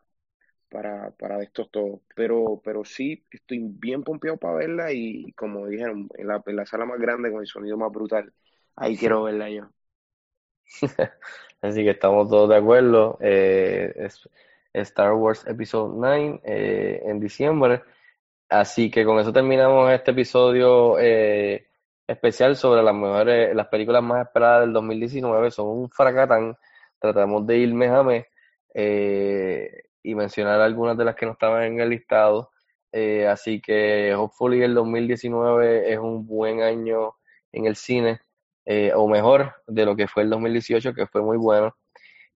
para, 0.68 1.10
para 1.12 1.42
estos 1.42 1.70
todos, 1.70 2.00
pero, 2.14 2.60
pero 2.64 2.84
sí 2.84 3.24
estoy 3.30 3.60
bien 3.62 4.02
pompeado 4.02 4.36
para 4.38 4.54
verla 4.54 4.92
y 4.92 5.32
como 5.32 5.66
dijeron, 5.66 6.08
en 6.16 6.26
la, 6.28 6.42
en 6.46 6.56
la 6.56 6.66
sala 6.66 6.84
más 6.84 6.98
grande 7.00 7.30
con 7.30 7.40
el 7.40 7.46
sonido 7.46 7.76
más 7.76 7.92
brutal, 7.92 8.32
ahí 8.76 8.96
quiero 8.96 9.24
verla 9.24 9.50
yo. 9.50 9.68
Así 11.60 11.82
que 11.82 11.90
estamos 11.90 12.28
todos 12.28 12.48
de 12.48 12.56
acuerdo. 12.56 13.18
Eh, 13.20 14.08
Star 14.74 15.12
Wars 15.14 15.46
Episode 15.46 15.94
9 15.96 16.40
eh, 16.44 17.02
en 17.04 17.20
diciembre. 17.20 17.82
Así 18.48 18.90
que 18.90 19.04
con 19.04 19.18
eso 19.18 19.32
terminamos 19.32 19.90
este 19.92 20.10
episodio 20.10 20.98
eh, 20.98 21.68
especial 22.06 22.56
sobre 22.56 22.82
las 22.82 22.94
mejores, 22.94 23.54
las 23.54 23.68
películas 23.68 24.02
más 24.02 24.26
esperadas 24.26 24.62
del 24.62 24.72
2019. 24.72 25.50
Son 25.50 25.66
un 25.68 25.90
fracatán. 25.90 26.56
Tratamos 26.98 27.46
de 27.46 27.58
ir 27.58 27.74
mes 27.74 27.90
a 27.90 28.02
mes 28.02 28.26
eh, 28.74 29.82
y 30.02 30.14
mencionar 30.14 30.60
algunas 30.60 30.96
de 30.96 31.04
las 31.04 31.14
que 31.16 31.26
no 31.26 31.32
estaban 31.32 31.64
en 31.64 31.80
el 31.80 31.90
listado. 31.90 32.50
Eh, 32.92 33.26
así 33.26 33.60
que 33.60 34.14
hopefully 34.14 34.62
el 34.62 34.74
2019 34.74 35.92
es 35.92 35.98
un 35.98 36.26
buen 36.26 36.62
año 36.62 37.14
en 37.52 37.66
el 37.66 37.76
cine, 37.76 38.20
eh, 38.64 38.92
o 38.94 39.08
mejor 39.08 39.54
de 39.66 39.84
lo 39.84 39.96
que 39.96 40.08
fue 40.08 40.22
el 40.22 40.30
2018, 40.30 40.94
que 40.94 41.06
fue 41.06 41.22
muy 41.22 41.36
bueno. 41.36 41.74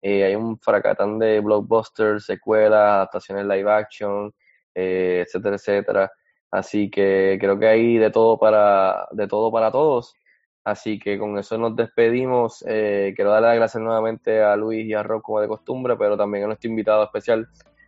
Hay 0.01 0.33
un 0.35 0.57
fracatán 0.59 1.19
de 1.19 1.41
blockbusters, 1.41 2.25
secuelas, 2.25 2.79
adaptaciones 2.79 3.45
live 3.45 3.69
action, 3.69 4.33
etcétera, 4.73 5.55
etcétera. 5.55 6.11
Así 6.51 6.89
que 6.89 7.37
creo 7.39 7.59
que 7.59 7.67
hay 7.67 7.97
de 7.97 8.09
todo 8.09 8.37
para, 8.37 9.07
de 9.11 9.27
todo 9.27 9.51
para 9.51 9.71
todos. 9.71 10.15
Así 10.63 10.99
que 10.99 11.17
con 11.17 11.37
eso 11.37 11.57
nos 11.57 11.75
despedimos. 11.75 12.63
Eh, 12.67 13.13
quiero 13.15 13.31
darle 13.31 13.49
las 13.49 13.57
gracias 13.57 13.83
nuevamente 13.83 14.41
a 14.41 14.55
Luis 14.55 14.85
y 14.85 14.93
a 14.93 15.03
Rob 15.03 15.21
como 15.21 15.41
de 15.41 15.47
costumbre, 15.47 15.95
pero 15.97 16.17
también 16.17 16.43
a 16.43 16.47
nuestro 16.47 16.69
invitado 16.69 17.03
especial, 17.03 17.47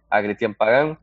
a 0.09 0.21
Cristian 0.21 0.55
Pagán, 0.55 0.97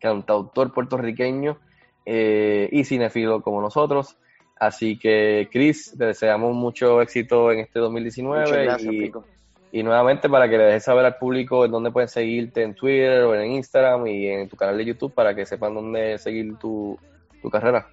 cantautor 0.00 0.72
puertorriqueño 0.72 1.58
eh, 2.04 2.68
y 2.72 2.84
cinefilo 2.84 3.42
como 3.42 3.60
nosotros. 3.60 4.16
Así 4.58 4.98
que, 4.98 5.48
Chris, 5.52 5.94
te 5.96 6.06
deseamos 6.06 6.54
mucho 6.54 7.00
éxito 7.00 7.52
en 7.52 7.60
este 7.60 7.78
Muchas 7.78 7.92
2019 7.92 8.64
gracias, 8.64 8.92
y, 8.92 8.98
Pico. 8.98 9.24
Y 9.72 9.82
nuevamente 9.82 10.28
para 10.28 10.48
que 10.48 10.56
le 10.58 10.64
dejes 10.64 10.84
saber 10.84 11.04
al 11.04 11.16
público 11.16 11.64
en 11.64 11.70
dónde 11.70 11.90
pueden 11.90 12.08
seguirte 12.08 12.62
en 12.62 12.74
Twitter 12.74 13.22
o 13.22 13.34
en 13.34 13.50
Instagram 13.52 14.06
y 14.06 14.26
en 14.28 14.48
tu 14.48 14.56
canal 14.56 14.78
de 14.78 14.84
YouTube 14.86 15.12
para 15.12 15.34
que 15.34 15.44
sepan 15.44 15.74
dónde 15.74 16.18
seguir 16.18 16.56
tu, 16.56 16.98
tu 17.42 17.50
carrera. 17.50 17.86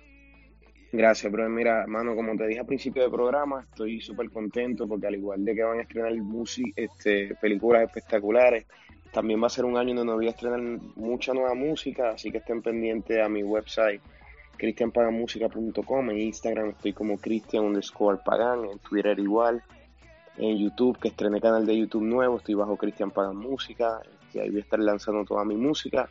Gracias, 0.91 1.29
bro. 1.29 1.49
Mira, 1.49 1.85
mano, 1.87 2.15
como 2.15 2.37
te 2.37 2.47
dije 2.47 2.61
al 2.61 2.65
principio 2.65 3.01
del 3.01 3.11
programa, 3.11 3.65
estoy 3.69 3.99
súper 3.99 4.29
contento 4.29 4.87
porque 4.87 5.07
al 5.07 5.15
igual 5.15 5.43
de 5.43 5.53
que 5.53 5.63
van 5.63 5.79
a 5.79 5.81
estrenar 5.81 6.13
musi- 6.13 6.71
este, 6.75 7.35
películas 7.41 7.83
espectaculares, 7.83 8.65
también 9.11 9.41
va 9.41 9.47
a 9.47 9.49
ser 9.49 9.65
un 9.65 9.75
año 9.77 9.93
donde 9.95 10.13
voy 10.13 10.27
a 10.27 10.29
estrenar 10.29 10.61
mucha 10.95 11.33
nueva 11.33 11.53
música, 11.53 12.11
así 12.11 12.31
que 12.31 12.37
estén 12.37 12.61
pendientes 12.61 13.19
a 13.19 13.27
mi 13.27 13.43
website 13.43 14.01
cristianpagamusica.com, 14.57 16.09
en 16.11 16.17
Instagram 16.19 16.69
estoy 16.69 16.93
como 16.93 17.17
Cristian 17.17 17.65
underscore 17.65 18.19
Pagan, 18.23 18.65
en 18.71 18.79
Twitter 18.79 19.17
igual. 19.19 19.61
En 20.37 20.57
YouTube, 20.57 20.97
que 20.99 21.09
estrené 21.09 21.39
canal 21.39 21.65
de 21.65 21.77
YouTube 21.77 22.03
nuevo, 22.03 22.37
estoy 22.37 22.55
bajo 22.55 22.77
Cristian 22.77 23.11
Pagan 23.11 23.37
Música, 23.37 24.01
este, 24.23 24.41
ahí 24.41 24.49
voy 24.49 24.59
a 24.59 24.63
estar 24.63 24.79
lanzando 24.79 25.23
toda 25.23 25.45
mi 25.45 25.55
música. 25.55 26.09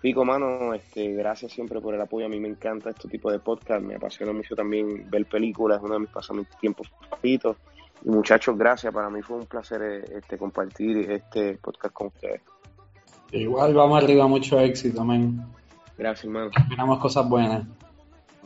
Pico, 0.00 0.24
mano, 0.24 0.74
este, 0.74 1.12
gracias 1.12 1.52
siempre 1.52 1.80
por 1.80 1.94
el 1.94 2.00
apoyo, 2.00 2.26
a 2.26 2.28
mí 2.28 2.40
me 2.40 2.48
encanta 2.48 2.90
este 2.90 3.08
tipo 3.08 3.30
de 3.30 3.38
podcast, 3.38 3.84
me 3.84 3.94
apasiona 3.94 4.32
mucho 4.32 4.56
también 4.56 5.08
ver 5.08 5.26
películas, 5.26 5.78
es 5.78 5.84
uno 5.84 5.94
de 5.94 6.00
mis 6.00 6.10
pasatiempos 6.10 6.90
favoritos. 7.08 7.56
Y 8.04 8.08
muchachos, 8.08 8.58
gracias, 8.58 8.92
para 8.92 9.08
mí 9.10 9.22
fue 9.22 9.36
un 9.36 9.46
placer 9.46 9.80
eh, 9.82 10.04
este, 10.18 10.36
compartir 10.36 11.08
este 11.08 11.54
podcast 11.58 11.94
con 11.94 12.08
ustedes. 12.08 12.42
Igual 13.30 13.74
vamos 13.74 14.02
arriba, 14.02 14.26
mucho 14.26 14.58
éxito, 14.58 15.04
man. 15.04 15.46
Gracias, 15.96 16.24
hermano. 16.24 16.50
Esperamos 16.54 16.98
cosas 16.98 17.28
buenas. 17.28 17.64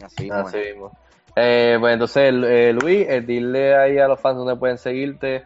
Así, 0.02 0.28
Así 0.30 0.58
mismo. 0.58 0.92
Eh, 1.36 1.76
pues 1.78 1.92
entonces, 1.92 2.34
eh, 2.34 2.72
Luis, 2.72 3.06
eh, 3.08 3.20
dile 3.20 3.76
ahí 3.76 3.98
a 3.98 4.08
los 4.08 4.18
fans 4.18 4.38
donde 4.38 4.56
pueden 4.56 4.78
seguirte 4.78 5.44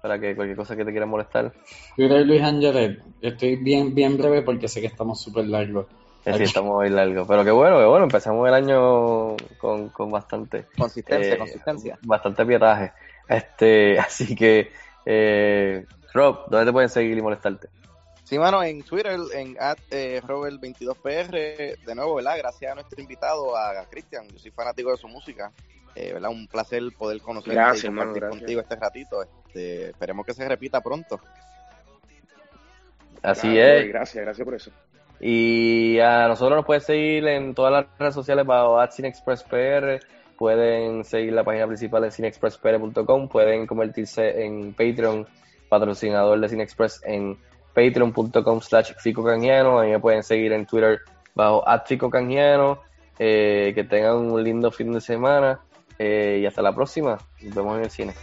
para 0.00 0.18
que 0.18 0.36
cualquier 0.36 0.56
cosa 0.56 0.76
que 0.76 0.84
te 0.84 0.92
quiera 0.92 1.06
molestar. 1.06 1.52
Twitter 1.96 2.24
Luis 2.24 2.42
Angelet. 2.42 3.02
Estoy 3.20 3.56
bien, 3.56 3.94
bien 3.94 4.16
breve 4.16 4.42
porque 4.42 4.68
sé 4.68 4.80
que 4.80 4.86
estamos 4.86 5.20
súper 5.20 5.46
largos. 5.46 5.86
Sí, 6.24 6.42
estamos 6.42 6.74
muy 6.74 6.88
largos. 6.88 7.26
Pero 7.26 7.44
qué 7.44 7.50
bueno, 7.50 7.78
qué 7.78 7.84
bueno. 7.84 8.04
Empezamos 8.04 8.46
el 8.46 8.54
año 8.54 9.36
con, 9.58 9.88
con 9.88 10.10
bastante... 10.10 10.66
Consistencia, 10.76 11.34
eh, 11.34 11.38
consistencia. 11.38 11.98
Bastante 12.02 12.46
pietaje. 12.46 12.92
Este, 13.28 13.98
así 13.98 14.34
que, 14.36 14.70
eh, 15.04 15.84
Rob, 16.12 16.48
¿dónde 16.48 16.66
te 16.66 16.72
pueden 16.72 16.88
seguir 16.88 17.18
y 17.18 17.22
molestarte? 17.22 17.68
Sí, 18.24 18.38
mano, 18.38 18.62
en 18.62 18.82
Twitter, 18.82 19.18
en 19.34 19.56
at, 19.60 19.78
eh, 19.90 20.20
Robert22PR, 20.26 21.78
de 21.84 21.94
nuevo, 21.94 22.14
¿verdad? 22.16 22.36
Gracias 22.38 22.72
a 22.72 22.74
nuestro 22.74 23.00
invitado, 23.00 23.56
a 23.56 23.84
Cristian. 23.90 24.26
Yo 24.28 24.38
soy 24.38 24.50
fanático 24.50 24.90
de 24.90 24.96
su 24.96 25.08
música. 25.08 25.52
Eh, 25.94 26.12
¿verdad? 26.14 26.30
Un 26.30 26.48
placer 26.48 26.82
poder 26.98 27.20
conocerte 27.20 27.54
Gracias, 27.54 27.84
y 27.84 27.86
compartir 27.86 28.22
gracias. 28.22 28.40
contigo 28.40 28.60
este 28.62 28.76
ratito. 28.76 29.22
Este, 29.22 29.90
esperemos 29.90 30.26
que 30.26 30.34
se 30.34 30.48
repita 30.48 30.80
pronto. 30.80 31.20
Así 33.22 33.52
Claro, 33.52 33.78
es. 33.78 33.88
Gracias, 33.88 34.24
gracias 34.24 34.44
por 34.44 34.54
eso. 34.54 34.70
Y 35.20 35.98
a 36.00 36.26
nosotros 36.26 36.56
nos 36.56 36.66
pueden 36.66 36.82
seguir 36.82 37.26
en 37.28 37.54
todas 37.54 37.72
las 37.72 37.86
redes 37.98 38.14
sociales 38.14 38.44
bajo 38.44 38.78
CineExpressPR. 38.90 40.00
Pueden 40.36 41.04
seguir 41.04 41.32
la 41.32 41.44
página 41.44 41.66
principal 41.66 42.04
en 42.04 42.10
cinexpresspr.com. 42.10 43.28
Pueden 43.28 43.66
convertirse 43.66 44.44
en 44.44 44.72
Patreon, 44.74 45.26
patrocinador 45.68 46.40
de 46.40 46.48
CineExpress 46.48 47.02
en 47.04 47.38
patreon.com 47.74 48.60
slash 48.60 48.92
Fico 48.98 49.24
Canjiano. 49.24 49.80
Ahí 49.80 49.90
me 49.90 50.00
pueden 50.00 50.22
seguir 50.22 50.52
en 50.52 50.66
Twitter 50.66 51.00
bajo 51.34 51.64
Fico 51.86 52.08
Canjiano. 52.08 52.80
Eh, 53.18 53.72
que 53.74 53.84
tengan 53.84 54.16
un 54.16 54.42
lindo 54.42 54.70
fin 54.70 54.92
de 54.92 55.00
semana. 55.00 55.60
Eh, 55.98 56.38
y 56.42 56.46
hasta 56.46 56.62
la 56.62 56.74
próxima. 56.74 57.18
Nos 57.42 57.54
vemos 57.54 57.76
en 57.76 57.84
el 57.84 57.90
cine. 57.90 58.14